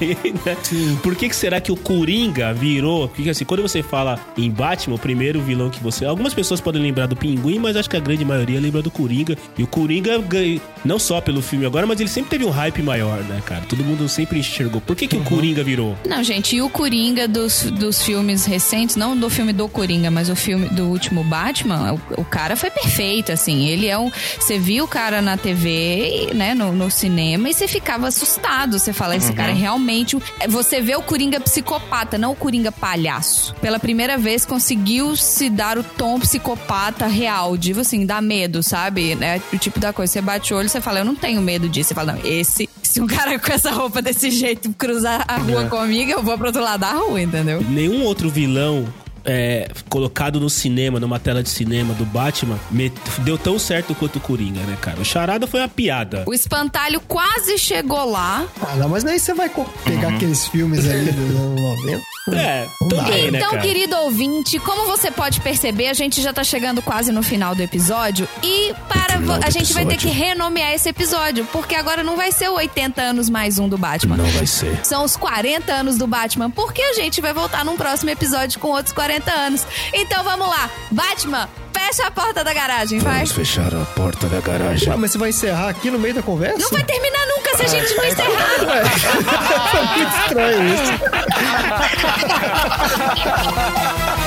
né? 0.44 0.56
Por 1.02 1.14
que 1.14 1.28
que 1.28 1.36
será 1.36 1.60
que 1.60 1.70
o 1.72 1.76
Coringa 1.76 2.52
virou, 2.52 3.08
porque 3.08 3.30
assim, 3.30 3.44
quando 3.44 3.62
você 3.62 3.82
fala 3.82 4.18
em 4.36 4.50
Batman, 4.50 4.96
o 4.96 4.98
primeiro 4.98 5.40
vilão 5.40 5.70
que 5.70 5.82
você... 5.82 6.04
Algumas 6.04 6.34
pessoas 6.34 6.60
podem 6.60 6.82
lembrar 6.82 7.06
do 7.06 7.16
Pinguim, 7.16 7.58
mas 7.58 7.76
acho 7.76 7.88
que 7.88 7.96
a 7.96 8.00
grande 8.00 8.24
maioria 8.24 8.60
lembra 8.60 8.82
do 8.82 8.90
Coringa. 8.90 9.36
E 9.56 9.62
o 9.62 9.66
Coringa, 9.66 10.18
ganha- 10.18 10.60
não 10.84 10.98
só 10.98 11.20
pelo 11.20 11.40
filme 11.42 11.66
agora, 11.66 11.86
mas 11.86 12.00
ele 12.00 12.08
sempre 12.08 12.30
teve 12.30 12.44
um 12.44 12.50
hype 12.50 12.82
maior, 12.82 13.18
né, 13.24 13.40
cara? 13.44 13.62
Todo 13.68 13.84
mundo 13.84 14.08
sempre 14.08 14.38
enxergou. 14.38 14.80
Por 14.80 14.96
que 14.96 15.06
que 15.06 15.16
o 15.16 15.22
Coringa 15.22 15.62
virou? 15.62 15.96
Não, 16.08 16.22
gente, 16.24 16.56
e 16.56 16.62
o 16.62 16.68
Coringa 16.68 17.28
dos, 17.28 17.62
dos 17.70 18.02
filmes 18.02 18.44
recentes, 18.44 18.96
não 18.96 19.16
do 19.16 19.28
filme 19.30 19.52
do 19.52 19.68
Coringa, 19.68 20.10
mas 20.10 20.28
o 20.28 20.36
filme 20.36 20.68
do 20.68 20.84
último 20.86 21.22
Batman, 21.24 21.98
o, 22.16 22.24
cara 22.24 22.56
foi 22.56 22.70
perfeito, 22.70 23.32
assim. 23.32 23.66
Ele 23.66 23.86
é 23.86 23.98
um. 23.98 24.10
Você 24.38 24.58
viu 24.58 24.84
o 24.84 24.88
cara 24.88 25.20
na 25.20 25.36
TV, 25.36 26.30
né, 26.34 26.54
no, 26.54 26.72
no 26.72 26.90
cinema, 26.90 27.48
e 27.48 27.54
você 27.54 27.66
ficava 27.68 28.08
assustado. 28.08 28.78
Você 28.78 28.92
fala, 28.92 29.16
esse 29.16 29.32
cara 29.32 29.50
é 29.50 29.54
realmente. 29.54 30.16
é, 30.38 30.48
Você 30.48 30.80
vê 30.80 30.96
o 30.96 31.02
Coringa 31.02 31.40
psicopata, 31.40 32.18
não 32.18 32.32
o 32.32 32.36
Coringa 32.36 32.72
palhaço. 32.72 33.54
Pela 33.60 33.78
primeira 33.78 34.16
vez 34.18 34.44
conseguiu 34.44 35.16
se 35.16 35.48
dar 35.50 35.78
o 35.78 35.82
tom 35.84 36.18
psicopata 36.20 37.06
real, 37.06 37.56
digo 37.56 37.80
assim, 37.80 38.06
dá 38.06 38.20
medo, 38.20 38.62
sabe? 38.62 39.12
É 39.20 39.40
o 39.52 39.58
tipo 39.58 39.78
da 39.78 39.92
coisa. 39.92 40.12
Você 40.12 40.20
bate 40.20 40.52
o 40.52 40.56
olho, 40.56 40.68
você 40.68 40.80
fala, 40.80 41.00
eu 41.00 41.04
não 41.04 41.14
tenho 41.14 41.40
medo 41.40 41.68
disso. 41.68 41.88
Você 41.88 41.94
fala, 41.94 42.12
não, 42.12 42.20
esse. 42.24 42.68
Se 42.82 43.00
um 43.00 43.06
cara 43.06 43.38
com 43.38 43.52
essa 43.52 43.70
roupa 43.70 44.02
desse 44.02 44.30
jeito 44.30 44.72
cruzar 44.76 45.24
a 45.28 45.36
rua 45.36 45.66
comigo, 45.66 46.10
eu 46.10 46.22
vou 46.22 46.36
pro 46.36 46.48
outro 46.48 46.62
lado 46.62 46.80
da 46.80 46.92
rua, 46.92 47.20
entendeu? 47.20 47.60
nenhum 47.68 48.04
outro 48.04 48.28
vilão 48.30 48.86
é, 49.24 49.68
colocado 49.88 50.38
no 50.40 50.48
cinema, 50.50 50.98
numa 51.00 51.18
tela 51.18 51.42
de 51.42 51.48
cinema 51.50 51.94
do 51.94 52.04
Batman, 52.04 52.58
me- 52.70 52.92
deu 53.18 53.36
tão 53.38 53.58
certo 53.58 53.94
quanto 53.94 54.16
o 54.16 54.20
Coringa, 54.20 54.60
né, 54.62 54.76
cara? 54.80 55.00
O 55.00 55.04
Charada 55.04 55.46
foi 55.46 55.60
uma 55.60 55.68
piada. 55.68 56.24
O 56.26 56.34
espantalho 56.34 57.00
quase 57.00 57.58
chegou 57.58 58.10
lá. 58.10 58.46
Ah, 58.62 58.76
não, 58.76 58.88
mas 58.88 59.04
daí 59.04 59.18
você 59.18 59.34
vai 59.34 59.50
pegar 59.84 60.08
aqueles 60.14 60.46
filmes 60.48 60.86
ali 60.88 61.12
dos 61.12 61.36
anos 61.36 61.60
90. 61.60 62.02
É, 62.32 62.68
também, 62.88 63.30
né, 63.30 63.38
Então, 63.38 63.50
cara? 63.50 63.62
querido 63.62 63.96
ouvinte, 63.96 64.58
como 64.60 64.86
você 64.86 65.10
pode 65.10 65.40
perceber, 65.40 65.88
a 65.88 65.94
gente 65.94 66.20
já 66.20 66.32
tá 66.32 66.44
chegando 66.44 66.82
quase 66.82 67.10
no 67.12 67.22
final 67.22 67.54
do 67.54 67.62
episódio 67.62 68.28
e 68.42 68.74
para 68.88 69.18
vo- 69.18 69.38
a 69.44 69.50
gente 69.50 69.72
vai 69.72 69.84
ter 69.86 69.96
que 69.96 70.08
renomear 70.08 70.72
esse 70.72 70.88
episódio, 70.88 71.44
porque 71.52 71.74
agora 71.74 72.02
não 72.04 72.16
vai 72.16 72.30
ser 72.30 72.48
o 72.50 72.54
80 72.54 73.00
anos 73.02 73.28
mais 73.30 73.58
um 73.58 73.68
do 73.68 73.78
Batman. 73.78 74.16
Não 74.16 74.26
vai 74.30 74.46
ser. 74.46 74.84
São 74.84 75.04
os 75.04 75.16
40 75.16 75.72
anos 75.72 75.96
do 75.96 76.06
Batman, 76.06 76.50
porque 76.50 76.82
a 76.82 76.92
gente 76.94 77.20
vai 77.20 77.32
voltar 77.32 77.64
num 77.64 77.76
próximo 77.76 78.10
episódio 78.10 78.60
com 78.60 78.68
outros 78.68 78.92
40 78.94 79.30
anos. 79.32 79.64
Então 79.92 80.22
vamos 80.22 80.46
lá, 80.48 80.70
Batman, 80.90 81.48
fecha 81.90 82.06
a 82.06 82.10
porta 82.10 82.44
da 82.44 82.54
garagem, 82.54 83.00
vai. 83.00 83.26
fechar 83.26 83.74
a 83.74 83.84
porta 83.84 84.28
da 84.28 84.40
garagem. 84.40 84.92
Ah, 84.92 84.96
mas 84.96 85.10
você 85.10 85.18
vai 85.18 85.30
encerrar 85.30 85.70
aqui 85.70 85.90
no 85.90 85.98
meio 85.98 86.14
da 86.14 86.22
conversa? 86.22 86.58
Não 86.58 86.70
vai 86.70 86.84
terminar 86.84 87.26
nunca 87.26 87.56
se 87.56 87.64
a 87.64 87.66
gente 87.66 87.92
não 87.96 88.04
encerrar. 88.04 88.46
Foi 89.70 89.86
muito 89.96 90.16
estranho 90.22 90.74
isso. 90.74 90.92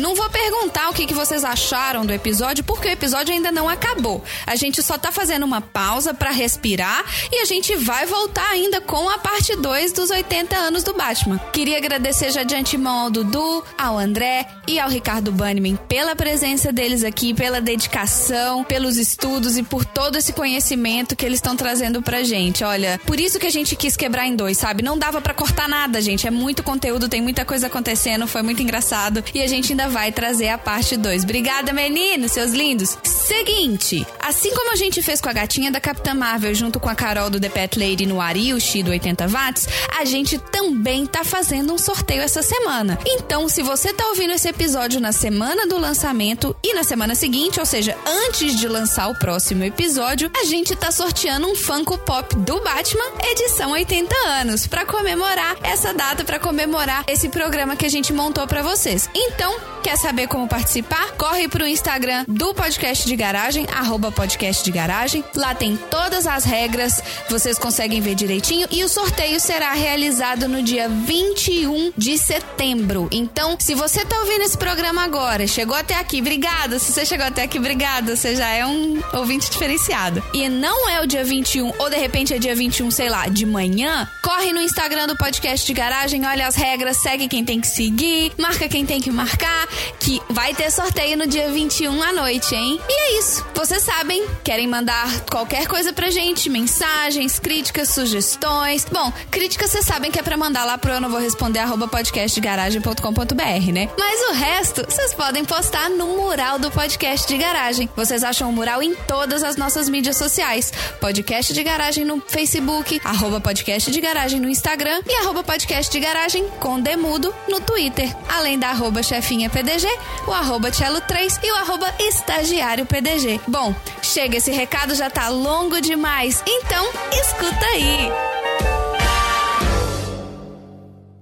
não 0.00 0.14
vou 0.14 0.28
perguntar 0.30 0.88
o 0.88 0.94
que, 0.94 1.06
que 1.06 1.14
vocês 1.14 1.44
acharam 1.44 2.04
do 2.04 2.12
episódio, 2.12 2.64
porque 2.64 2.88
o 2.88 2.90
episódio 2.90 3.34
ainda 3.34 3.52
não 3.52 3.68
acabou. 3.68 4.24
A 4.46 4.56
gente 4.56 4.82
só 4.82 4.96
tá 4.98 5.12
fazendo 5.12 5.44
uma 5.44 5.60
pausa 5.60 6.14
pra 6.14 6.30
respirar 6.30 7.04
e 7.30 7.40
a 7.40 7.44
gente 7.44 7.76
vai 7.76 8.06
voltar 8.06 8.48
ainda 8.50 8.80
com 8.80 9.08
a 9.08 9.18
parte 9.18 9.54
2 9.54 9.92
dos 9.92 10.10
80 10.10 10.56
anos 10.56 10.82
do 10.82 10.94
Batman. 10.94 11.38
Queria 11.52 11.76
agradecer 11.76 12.30
já 12.30 12.42
de 12.42 12.54
antemão 12.54 13.00
ao 13.00 13.10
Dudu, 13.10 13.64
ao 13.76 13.98
André 13.98 14.46
e 14.66 14.78
ao 14.78 14.88
Ricardo 14.88 15.30
Banniman 15.30 15.76
pela 15.76 16.16
presença 16.16 16.72
deles 16.72 17.04
aqui, 17.04 17.34
pela 17.34 17.60
dedicação, 17.60 18.64
pelos 18.64 18.96
estudos 18.96 19.58
e 19.58 19.62
por 19.62 19.84
todo 19.84 20.16
esse 20.16 20.32
conhecimento 20.32 21.14
que 21.14 21.26
eles 21.26 21.38
estão 21.38 21.54
trazendo 21.56 22.00
pra 22.00 22.22
gente. 22.22 22.64
Olha, 22.64 22.98
por 23.04 23.20
isso 23.20 23.38
que 23.38 23.46
a 23.46 23.50
gente 23.50 23.76
quis 23.76 23.96
quebrar 23.96 24.26
em 24.26 24.34
dois, 24.34 24.56
sabe? 24.56 24.82
Não 24.82 24.96
dava 24.96 25.20
pra 25.20 25.34
cortar 25.34 25.68
nada, 25.68 26.00
gente. 26.00 26.26
É 26.26 26.30
muito 26.30 26.62
conteúdo, 26.62 27.08
tem 27.08 27.20
muita 27.20 27.44
coisa 27.44 27.66
acontecendo, 27.66 28.26
foi 28.26 28.42
muito 28.42 28.62
engraçado. 28.62 29.22
E 29.34 29.42
a 29.42 29.46
gente 29.46 29.72
ainda 29.72 29.89
vai 29.90 30.12
trazer 30.12 30.48
a 30.48 30.58
parte 30.58 30.96
2. 30.96 31.24
Obrigada, 31.24 31.72
meninos, 31.72 32.32
seus 32.32 32.52
lindos. 32.52 32.96
Seguinte, 33.04 34.06
assim 34.20 34.54
como 34.54 34.72
a 34.72 34.76
gente 34.76 35.02
fez 35.02 35.20
com 35.20 35.28
a 35.28 35.32
gatinha 35.32 35.70
da 35.70 35.80
Capitã 35.80 36.14
Marvel 36.14 36.54
junto 36.54 36.80
com 36.80 36.88
a 36.88 36.94
Carol 36.94 37.28
do 37.28 37.38
The 37.40 37.48
Pet 37.48 37.78
Lady 37.78 38.06
no 38.06 38.20
Ariushi 38.20 38.82
do 38.82 38.90
80 38.90 39.28
Watts, 39.28 39.68
a 39.98 40.04
gente 40.04 40.38
também 40.38 41.06
tá 41.06 41.24
fazendo 41.24 41.72
um 41.72 41.78
sorteio 41.78 42.22
essa 42.22 42.42
semana. 42.42 42.98
Então, 43.06 43.48
se 43.48 43.62
você 43.62 43.92
tá 43.92 44.06
ouvindo 44.08 44.32
esse 44.32 44.48
episódio 44.48 45.00
na 45.00 45.12
semana 45.12 45.66
do 45.66 45.78
lançamento 45.78 46.56
e 46.64 46.74
na 46.74 46.82
semana 46.82 47.14
seguinte, 47.14 47.60
ou 47.60 47.66
seja, 47.66 47.96
antes 48.06 48.58
de 48.58 48.66
lançar 48.66 49.08
o 49.08 49.18
próximo 49.18 49.64
episódio, 49.64 50.30
a 50.40 50.44
gente 50.44 50.74
tá 50.74 50.90
sorteando 50.90 51.46
um 51.46 51.54
Funko 51.54 51.98
Pop 51.98 52.34
do 52.36 52.60
Batman 52.60 53.04
edição 53.30 53.72
80 53.72 54.14
anos 54.26 54.66
para 54.66 54.84
comemorar 54.84 55.56
essa 55.62 55.92
data, 55.92 56.24
para 56.24 56.38
comemorar 56.38 57.04
esse 57.06 57.28
programa 57.28 57.76
que 57.76 57.86
a 57.86 57.88
gente 57.88 58.12
montou 58.12 58.46
para 58.46 58.62
vocês. 58.62 59.08
Então, 59.14 59.56
quer 59.82 59.96
saber 59.96 60.26
como 60.28 60.46
participar? 60.46 61.12
Corre 61.16 61.48
pro 61.48 61.66
Instagram 61.66 62.24
do 62.28 62.54
podcast 62.54 63.06
de 63.06 63.16
garagem, 63.16 63.66
arroba 63.74 64.12
podcast 64.12 64.62
de 64.64 64.70
garagem. 64.70 65.24
Lá 65.34 65.54
tem 65.54 65.76
todas 65.90 66.26
as 66.26 66.44
regras, 66.44 67.02
vocês 67.28 67.58
conseguem 67.58 68.00
ver 68.00 68.14
direitinho 68.14 68.68
e 68.70 68.84
o 68.84 68.88
sorteio 68.88 69.40
será 69.40 69.72
realizado 69.72 70.48
no 70.48 70.62
dia 70.62 70.88
21 70.88 71.92
de 71.96 72.18
setembro. 72.18 73.08
Então, 73.10 73.56
se 73.58 73.74
você 73.74 74.04
tá 74.04 74.18
ouvindo 74.20 74.42
esse 74.42 74.56
programa 74.56 75.02
agora, 75.02 75.46
chegou 75.46 75.76
até 75.76 75.94
aqui, 75.94 76.20
obrigada. 76.20 76.78
Se 76.78 76.92
você 76.92 77.06
chegou 77.06 77.26
até 77.26 77.42
aqui, 77.42 77.58
obrigada. 77.58 78.14
Você 78.14 78.36
já 78.36 78.48
é 78.48 78.66
um 78.66 79.00
ouvinte 79.14 79.50
diferenciado. 79.50 80.22
E 80.34 80.48
não 80.48 80.88
é 80.88 81.00
o 81.02 81.06
dia 81.06 81.24
21, 81.24 81.72
ou 81.78 81.90
de 81.90 81.96
repente 81.96 82.34
é 82.34 82.38
dia 82.38 82.54
21, 82.54 82.90
sei 82.90 83.08
lá, 83.08 83.26
de 83.28 83.46
manhã, 83.46 84.08
corre 84.22 84.52
no 84.52 84.60
Instagram 84.60 85.06
do 85.06 85.16
podcast 85.16 85.66
de 85.66 85.72
garagem, 85.72 86.26
olha 86.26 86.46
as 86.46 86.54
regras, 86.54 86.98
segue 86.98 87.28
quem 87.28 87.44
tem 87.44 87.60
que 87.60 87.66
seguir, 87.66 88.32
marca 88.38 88.68
quem 88.68 88.84
tem 88.84 89.00
que 89.00 89.10
marcar, 89.10 89.68
que 89.98 90.20
vai 90.28 90.54
ter 90.54 90.70
sorteio 90.70 91.16
no 91.16 91.26
dia 91.26 91.50
21 91.50 92.02
à 92.02 92.12
noite, 92.12 92.54
hein? 92.54 92.80
E 92.88 92.92
é 92.92 93.18
isso. 93.18 93.44
Vocês 93.54 93.82
sabem, 93.82 94.26
querem 94.44 94.66
mandar 94.66 95.20
qualquer 95.30 95.66
coisa 95.66 95.92
pra 95.92 96.10
gente, 96.10 96.48
mensagens, 96.48 97.38
críticas, 97.38 97.90
sugestões. 97.90 98.86
Bom, 98.90 99.12
críticas 99.30 99.70
vocês 99.70 99.84
sabem 99.84 100.10
que 100.10 100.18
é 100.18 100.22
pra 100.22 100.36
mandar 100.36 100.64
lá 100.64 100.76
pro 100.76 100.90
eu 100.90 101.00
não 101.00 101.08
vou 101.08 101.20
responder 101.20 101.60
arroba 101.60 101.86
podcastdegaragem.com.br, 101.86 103.72
né? 103.72 103.88
Mas 103.98 104.20
o 104.30 104.32
resto 104.32 104.84
vocês 104.88 105.14
podem 105.14 105.44
postar 105.44 105.88
no 105.88 106.16
mural 106.16 106.58
do 106.58 106.70
podcast 106.70 107.28
de 107.28 107.36
garagem. 107.36 107.88
Vocês 107.94 108.24
acham 108.24 108.50
o 108.50 108.52
mural 108.52 108.82
em 108.82 108.94
todas 108.94 109.42
as 109.42 109.56
nossas 109.56 109.88
mídias 109.88 110.16
sociais. 110.16 110.72
Podcast 111.00 111.52
de 111.52 111.62
garagem 111.62 112.04
no 112.04 112.20
Facebook, 112.20 113.00
arroba 113.04 113.40
podcast 113.40 113.90
de 113.90 114.00
garagem 114.00 114.40
no 114.40 114.48
Instagram 114.48 115.00
e 115.06 115.14
arroba 115.16 115.44
podcast 115.44 115.90
de 115.92 116.00
garagem 116.00 116.48
com 116.58 116.80
demudo 116.80 117.34
no 117.48 117.60
Twitter. 117.60 118.14
Além 118.28 118.58
da 118.58 118.70
arroba 118.70 119.02
chefinha 119.02 119.48
PDG, 119.60 119.86
o 120.26 120.32
arroba 120.32 120.70
cello3 120.70 121.38
e 121.44 121.52
o 121.52 121.56
arroba 121.56 121.86
estagiário 122.00 122.86
PDG. 122.86 123.42
Bom, 123.46 123.74
chega, 124.02 124.38
esse 124.38 124.50
recado 124.50 124.94
já 124.94 125.10
tá 125.10 125.28
longo 125.28 125.82
demais, 125.82 126.42
então 126.46 126.86
escuta 127.12 127.66
aí. 127.66 128.08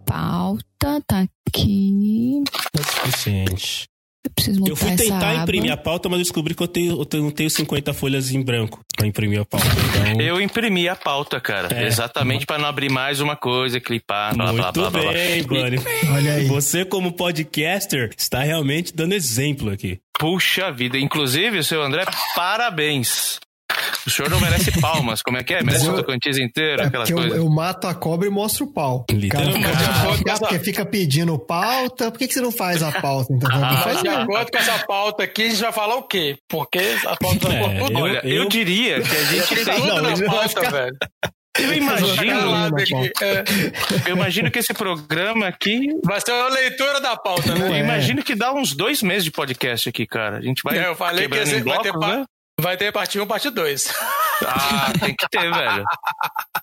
Pauta 0.06 1.02
tá 1.05 1.27
aqui. 1.48 2.44
É 2.78 2.82
suficiente. 2.82 3.89
Eu 4.28 4.32
preciso 4.34 4.68
Eu 4.68 4.76
fui 4.76 4.94
tentar 4.96 5.30
aba. 5.30 5.42
imprimir 5.42 5.72
a 5.72 5.76
pauta, 5.76 6.09
mas 6.09 6.18
descobri 6.18 6.55
que 6.55 6.62
eu, 6.62 6.68
tenho, 6.68 7.06
eu 7.12 7.22
não 7.22 7.30
tenho 7.30 7.50
50 7.50 7.94
folhas 7.94 8.30
em 8.30 8.42
branco 8.42 8.80
pra 8.96 9.06
imprimir 9.06 9.40
a 9.40 9.44
pauta. 9.44 9.66
Então, 9.66 10.20
Eu 10.20 10.40
imprimi 10.40 10.88
a 10.88 10.94
pauta, 10.94 11.40
cara. 11.40 11.68
É. 11.74 11.86
Exatamente 11.86 12.44
pra 12.46 12.59
não 12.59 12.66
abrir 12.66 12.90
mais 12.90 13.20
uma 13.20 13.36
coisa, 13.36 13.80
clipar, 13.80 14.34
blá, 14.34 14.52
blá, 14.52 14.52
muito 14.52 14.72
blá, 14.80 14.90
blá, 14.90 15.00
blá. 15.02 15.12
bem, 15.12 15.42
Bunny. 15.42 15.78
Olha 16.12 16.34
aí. 16.34 16.44
Você, 16.46 16.84
como 16.84 17.12
podcaster, 17.12 18.10
está 18.16 18.40
realmente 18.42 18.94
dando 18.94 19.14
exemplo 19.14 19.70
aqui. 19.70 19.98
Puxa 20.18 20.70
vida. 20.72 20.98
Inclusive, 20.98 21.62
seu 21.62 21.82
André, 21.82 22.05
parabéns. 22.34 23.38
O 24.09 24.10
senhor 24.10 24.30
não 24.30 24.40
merece 24.40 24.72
palmas. 24.80 25.20
Como 25.22 25.36
é 25.36 25.44
que 25.44 25.52
é? 25.55 25.62
Merece 25.62 25.86
eu- 25.86 25.93
o 25.93 25.97
Tocantins 25.97 26.39
inteiro, 26.39 26.82
É 26.82 26.86
aquelas 26.86 27.10
eu, 27.10 27.18
eu 27.18 27.48
mato 27.48 27.86
a 27.86 27.94
cobra 27.94 28.26
e 28.26 28.30
mostro 28.30 28.64
o 28.64 28.72
pau. 28.72 29.05
Literalmente. 29.10 29.60
Cara, 29.62 29.76
fica, 29.76 29.93
Ah, 30.01 30.14
fica- 30.16 30.39
porque 30.39 30.59
fica 30.60 30.86
pedindo 30.86 31.39
pauta. 31.39 32.10
Por 32.10 32.18
que, 32.18 32.26
que 32.28 32.35
você 32.35 32.40
não 32.40 32.51
faz 32.51 32.82
a 32.82 32.90
pauta? 32.90 33.32
Então, 33.32 33.51
vamos 33.51 33.74
Mas 33.74 33.82
fazer. 33.85 34.02
de 34.02 34.09
acordo 34.09 34.51
com 34.51 34.59
essa 34.59 34.78
pauta 34.86 35.22
aqui, 35.24 35.43
a 35.43 35.48
gente 35.51 35.60
vai 35.60 35.72
falar 35.72 35.97
o 35.97 36.02
quê? 36.05 36.36
Porque 36.48 36.78
a 37.06 37.16
pauta 37.16 37.48
É, 37.52 37.62
é, 37.62 37.78
tudo. 37.80 37.98
Olha, 37.98 38.20
eu, 38.24 38.43
eu- 38.44 38.48
diria 38.48 39.01
que 39.02 39.16
a 39.16 39.24
gente 39.24 39.55
Tem 39.55 39.64
tudo 39.76 39.86
Não, 39.86 40.01
na 40.02 40.24
pauta, 40.26 40.48
ficar- 40.48 40.70
velho. 40.72 40.97
Eu 41.60 41.74
imagino, 41.74 42.40
Não, 42.40 42.76
Aqui, 42.76 42.94
é, 43.20 43.44
eu 44.06 44.14
imagino 44.14 44.48
que 44.48 44.60
esse 44.60 44.72
programa 44.72 45.48
aqui. 45.48 45.89
vai 46.05 46.20
ser 46.20 46.30
uma 46.32 46.48
leitura 46.51 47.01
da 47.01 47.16
pauta, 47.16 47.52
né? 47.52 47.68
Eu 47.68 47.74
É. 47.74 47.80
imagino 47.80 48.22
que 48.22 48.36
dá 48.36 48.52
uns 48.52 48.74
dois 48.76 49.02
meses 49.02 49.24
de 49.24 49.32
podcast 49.32 49.89
aqui, 49.89 50.06
cara. 50.06 50.39
A 50.39 50.40
gente 50.40 50.62
vai. 50.62 50.78
É, 50.78 50.86
eu 50.86 50.94
falei 50.94 51.26
que 51.28 51.36
esse 51.36 51.56
em 51.56 51.62
vai 51.64 51.80
ter, 51.80 51.93
pa- 51.93 52.18
né? 52.18 52.24
Vai 52.60 52.76
ter 52.76 52.93
parte 52.93 53.18
1, 53.20 53.26
parte 53.26 53.51
2. 53.51 53.93
Ah, 54.47 54.93
tem 55.01 55.16
que 55.18 55.28
ter, 55.28 55.51
velho. 55.52 55.85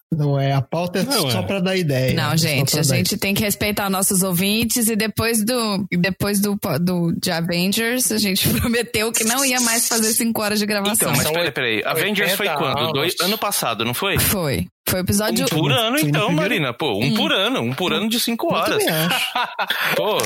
Não 0.09 0.39
é, 0.39 0.53
a 0.53 0.61
pauta 0.61 0.99
é 0.99 1.03
Não, 1.03 1.29
só 1.29 1.39
é. 1.41 1.43
pra 1.43 1.59
dar 1.59 1.75
ideia. 1.75 2.13
Não, 2.13 2.31
É 2.31 2.37
gente, 2.37 2.79
a 2.79 2.83
gente 2.83 3.17
tem 3.17 3.33
que 3.33 3.43
respeitar 3.43 3.89
nossos 3.89 4.23
ouvintes 4.23 4.87
e 4.87 4.95
depois 4.95 5.43
do 5.43 5.85
depois 5.91 6.39
do, 6.39 6.57
do 6.79 7.11
de 7.21 7.31
Avengers, 7.31 8.13
a 8.13 8.17
gente 8.17 8.47
prometeu 8.61 9.11
que 9.11 9.25
não 9.25 9.43
ia 9.43 9.59
mais 9.59 9.89
fazer 9.89 10.13
cinco 10.13 10.41
horas 10.41 10.57
de 10.59 10.65
gravação. 10.65 11.11
Então, 11.11 11.17
mas 11.17 11.29
peraí, 11.29 11.51
peraí. 11.51 11.83
Avengers 11.85 12.31
foi 12.35 12.47
80 12.47 12.63
quando? 12.63 12.93
Dois, 12.93 13.13
ano 13.19 13.37
passado, 13.37 13.83
não 13.83 13.93
foi? 13.93 14.19
Foi. 14.19 14.67
Foi 14.87 15.01
o 15.01 15.03
episódio 15.03 15.43
Um 15.43 15.49
por 15.49 15.71
ano, 15.73 15.97
então, 15.97 16.27
primeiro- 16.27 16.33
Marina. 16.33 16.73
Pô, 16.73 16.97
um 16.97 17.13
por 17.13 17.33
ano. 17.33 17.59
Um 17.59 17.73
por 17.73 17.91
ano 17.91 18.07
de 18.07 18.21
cinco 18.21 18.53
horas. 18.53 18.81
Pô, 19.97 20.17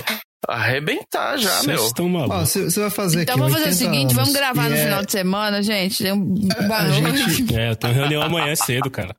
arrebentar 0.47 1.37
já, 1.37 1.49
Vocês 1.57 1.65
meu. 1.67 1.85
estão 1.85 2.09
malucos. 2.09 2.49
você, 2.49 2.63
você 2.65 2.79
vai 2.79 2.89
fazer 2.89 3.21
Então 3.23 3.33
aqui 3.35 3.41
vamos 3.41 3.53
fazer 3.53 3.65
o 3.65 3.71
80 3.73 3.91
seguinte, 3.91 4.15
vamos 4.15 4.33
gravar 4.33 4.69
no 4.69 4.75
é- 4.75 4.83
final 4.83 5.05
de 5.05 5.11
semana, 5.11 5.61
gente. 5.63 6.03
Tem 6.03 6.13
um 6.13 6.33
A 6.57 6.63
barulho. 6.63 7.17
gente, 7.17 7.55
É, 7.55 7.69
eu 7.71 7.75
tenho 7.75 7.93
reunião 7.93 8.21
amanhã 8.21 8.55
cedo, 8.55 8.89
cara. 8.89 9.15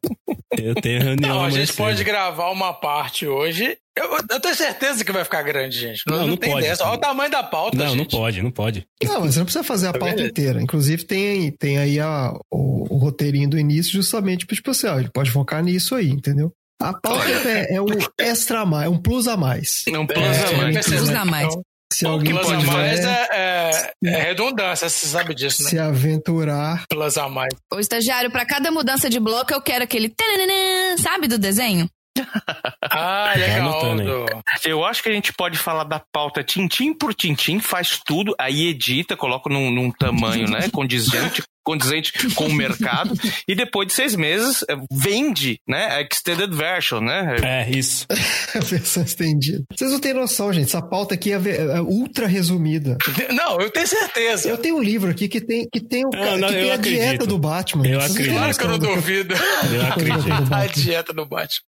Eu 0.59 0.75
tenho 0.75 1.03
reunião 1.03 1.29
Não, 1.31 1.37
a 1.43 1.47
amanhã 1.47 1.61
gente 1.65 1.73
pode 1.77 1.99
cedo. 1.99 2.07
gravar 2.07 2.51
uma 2.51 2.73
parte 2.73 3.27
hoje. 3.27 3.77
Eu, 3.97 4.17
eu 4.31 4.41
tenho 4.41 4.55
certeza 4.55 5.05
que 5.05 5.13
vai 5.13 5.25
ficar 5.25 5.43
grande, 5.43 5.79
gente. 5.79 6.03
Não, 6.07 6.15
Não, 6.17 6.23
não, 6.23 6.29
não 6.31 6.37
tem 6.37 6.51
pode. 6.53 6.67
dessa. 6.67 6.85
Olha 6.85 6.95
o 6.95 6.99
tamanho 6.99 7.31
da 7.31 7.43
pauta, 7.43 7.77
Não, 7.77 7.85
não 7.87 7.97
gente. 7.99 8.11
pode, 8.17 8.43
não 8.43 8.51
pode. 8.51 8.87
Não, 9.03 9.21
mas 9.21 9.35
você 9.35 9.39
não 9.41 9.47
precisa 9.47 9.65
fazer 9.65 9.89
a 9.89 9.93
pauta 9.93 10.15
Beleza. 10.15 10.31
inteira. 10.31 10.63
Inclusive, 10.63 11.05
tem, 11.05 11.51
tem 11.53 11.79
aí 11.79 12.01
a, 12.01 12.33
o, 12.51 12.95
o 12.95 12.99
roteirinho 12.99 13.49
do 13.51 13.59
início, 13.59 13.93
justamente 13.93 14.47
para 14.47 14.55
tipo 14.57 14.71
assim, 14.71 14.87
ó, 14.87 14.99
ele 14.99 15.11
pode 15.13 15.31
focar 15.31 15.63
nisso 15.63 15.95
aí, 15.95 16.09
entendeu? 16.09 16.53
A 16.81 16.93
pauta 16.95 17.29
é, 17.49 17.75
é 17.75 17.81
um 17.81 17.87
extra 18.19 18.61
a 18.61 18.67
mais, 18.67 18.87
é 18.87 18.89
um 18.89 18.99
plus 18.99 19.29
a 19.29 19.37
mais. 19.37 19.85
Não 19.89 20.07
plus 20.07 20.19
É, 20.25 20.55
a 20.55 20.57
mais. 20.57 20.75
precisa- 20.75 20.97
Plus 21.05 21.11
a 21.15 21.25
mais. 21.25 21.47
Então, 21.53 21.63
Se 21.93 22.07
o 22.07 22.09
alguém 22.11 22.35
plus 22.35 22.51
a 22.51 22.57
quiser 22.57 22.73
mais 22.73 23.01
é, 23.05 23.29
é- 23.33 23.93
é 24.07 24.23
redundância, 24.23 24.89
você 24.89 25.07
sabe 25.07 25.35
disso, 25.35 25.63
né? 25.65 25.71
se 25.71 25.79
aventurar, 25.79 26.85
Plus 26.89 27.19
a 27.19 27.29
mais. 27.29 27.53
Ô, 27.73 27.79
estagiário, 27.81 28.31
pra 28.31 28.47
cada 28.47 28.71
mudança 28.71 29.11
de 29.11 29.19
bloco 29.21 29.53
eu 29.53 29.61
quero 29.61 29.85
aquele 29.85 30.09
tananã, 30.09 30.97
sabe 30.99 31.27
do 31.29 31.37
desenho? 31.39 31.89
Ah, 32.93 33.33
legal. 33.37 34.27
Eu 34.65 34.85
acho 34.85 35.03
que 35.03 35.09
a 35.09 35.13
gente 35.13 35.33
pode 35.33 35.57
falar 35.57 35.85
da 35.85 36.03
pauta 36.13 36.43
tintim 36.43 36.93
por 36.93 37.15
tintim, 37.15 37.61
faz 37.61 38.01
tudo, 38.05 38.35
aí 38.39 38.67
edita, 38.69 39.17
coloca 39.17 39.49
num, 39.49 39.71
num 39.71 39.91
tamanho, 39.93 40.49
né, 40.51 40.69
condizente, 40.71 41.43
condizente 41.71 42.13
com 42.35 42.47
o 42.47 42.53
mercado, 42.53 43.15
e 43.47 43.55
depois 43.55 43.87
de 43.89 43.95
seis 43.95 44.17
meses 44.17 44.65
eh, 44.69 44.77
vende, 44.91 45.61
né, 45.69 45.87
a 45.87 46.01
extended 46.03 46.55
version, 46.55 47.01
né? 47.01 47.37
É, 47.43 47.71
isso. 47.71 48.07
a 48.55 48.59
versão 48.61 49.03
estendida. 49.03 49.63
Vocês 49.75 49.91
não 49.91 50.01
têm 50.01 50.13
noção, 50.13 50.53
gente. 50.53 50.67
Essa 50.67 50.83
pauta 50.83 51.15
aqui 51.15 51.33
é, 51.33 51.37
é 51.37 51.81
ultra 51.81 52.27
resumida. 52.27 52.97
Não, 53.33 53.61
eu 53.61 53.71
tenho 53.71 53.87
certeza. 53.87 54.49
Eu 54.49 54.59
tenho 54.59 54.77
um 54.77 54.83
livro 54.83 55.11
aqui 55.11 55.29
que 55.29 55.41
tem, 55.41 55.69
que 55.73 55.81
tem, 55.81 56.05
o, 56.05 56.11
Ah, 56.15 56.37
não, 56.37 56.49
que 56.49 56.55
tem 56.55 56.67
eu 56.67 56.73
a 56.73 56.77
dieta 56.77 57.05
acredito. 57.05 57.27
do 57.27 57.39
Batman. 57.39 57.87
Eu 57.87 58.01
Vocês 58.01 58.13
acredito. 58.13 58.35
Claro 58.35 58.57
que 58.57 58.65
eu 58.65 58.69
não 58.69 58.79
duvido. 58.79 59.35
Eu 59.73 59.87
acredito. 59.87 60.55
A 60.55 60.67
dieta 60.67 61.13
do 61.13 61.27
Batman. 61.27 61.70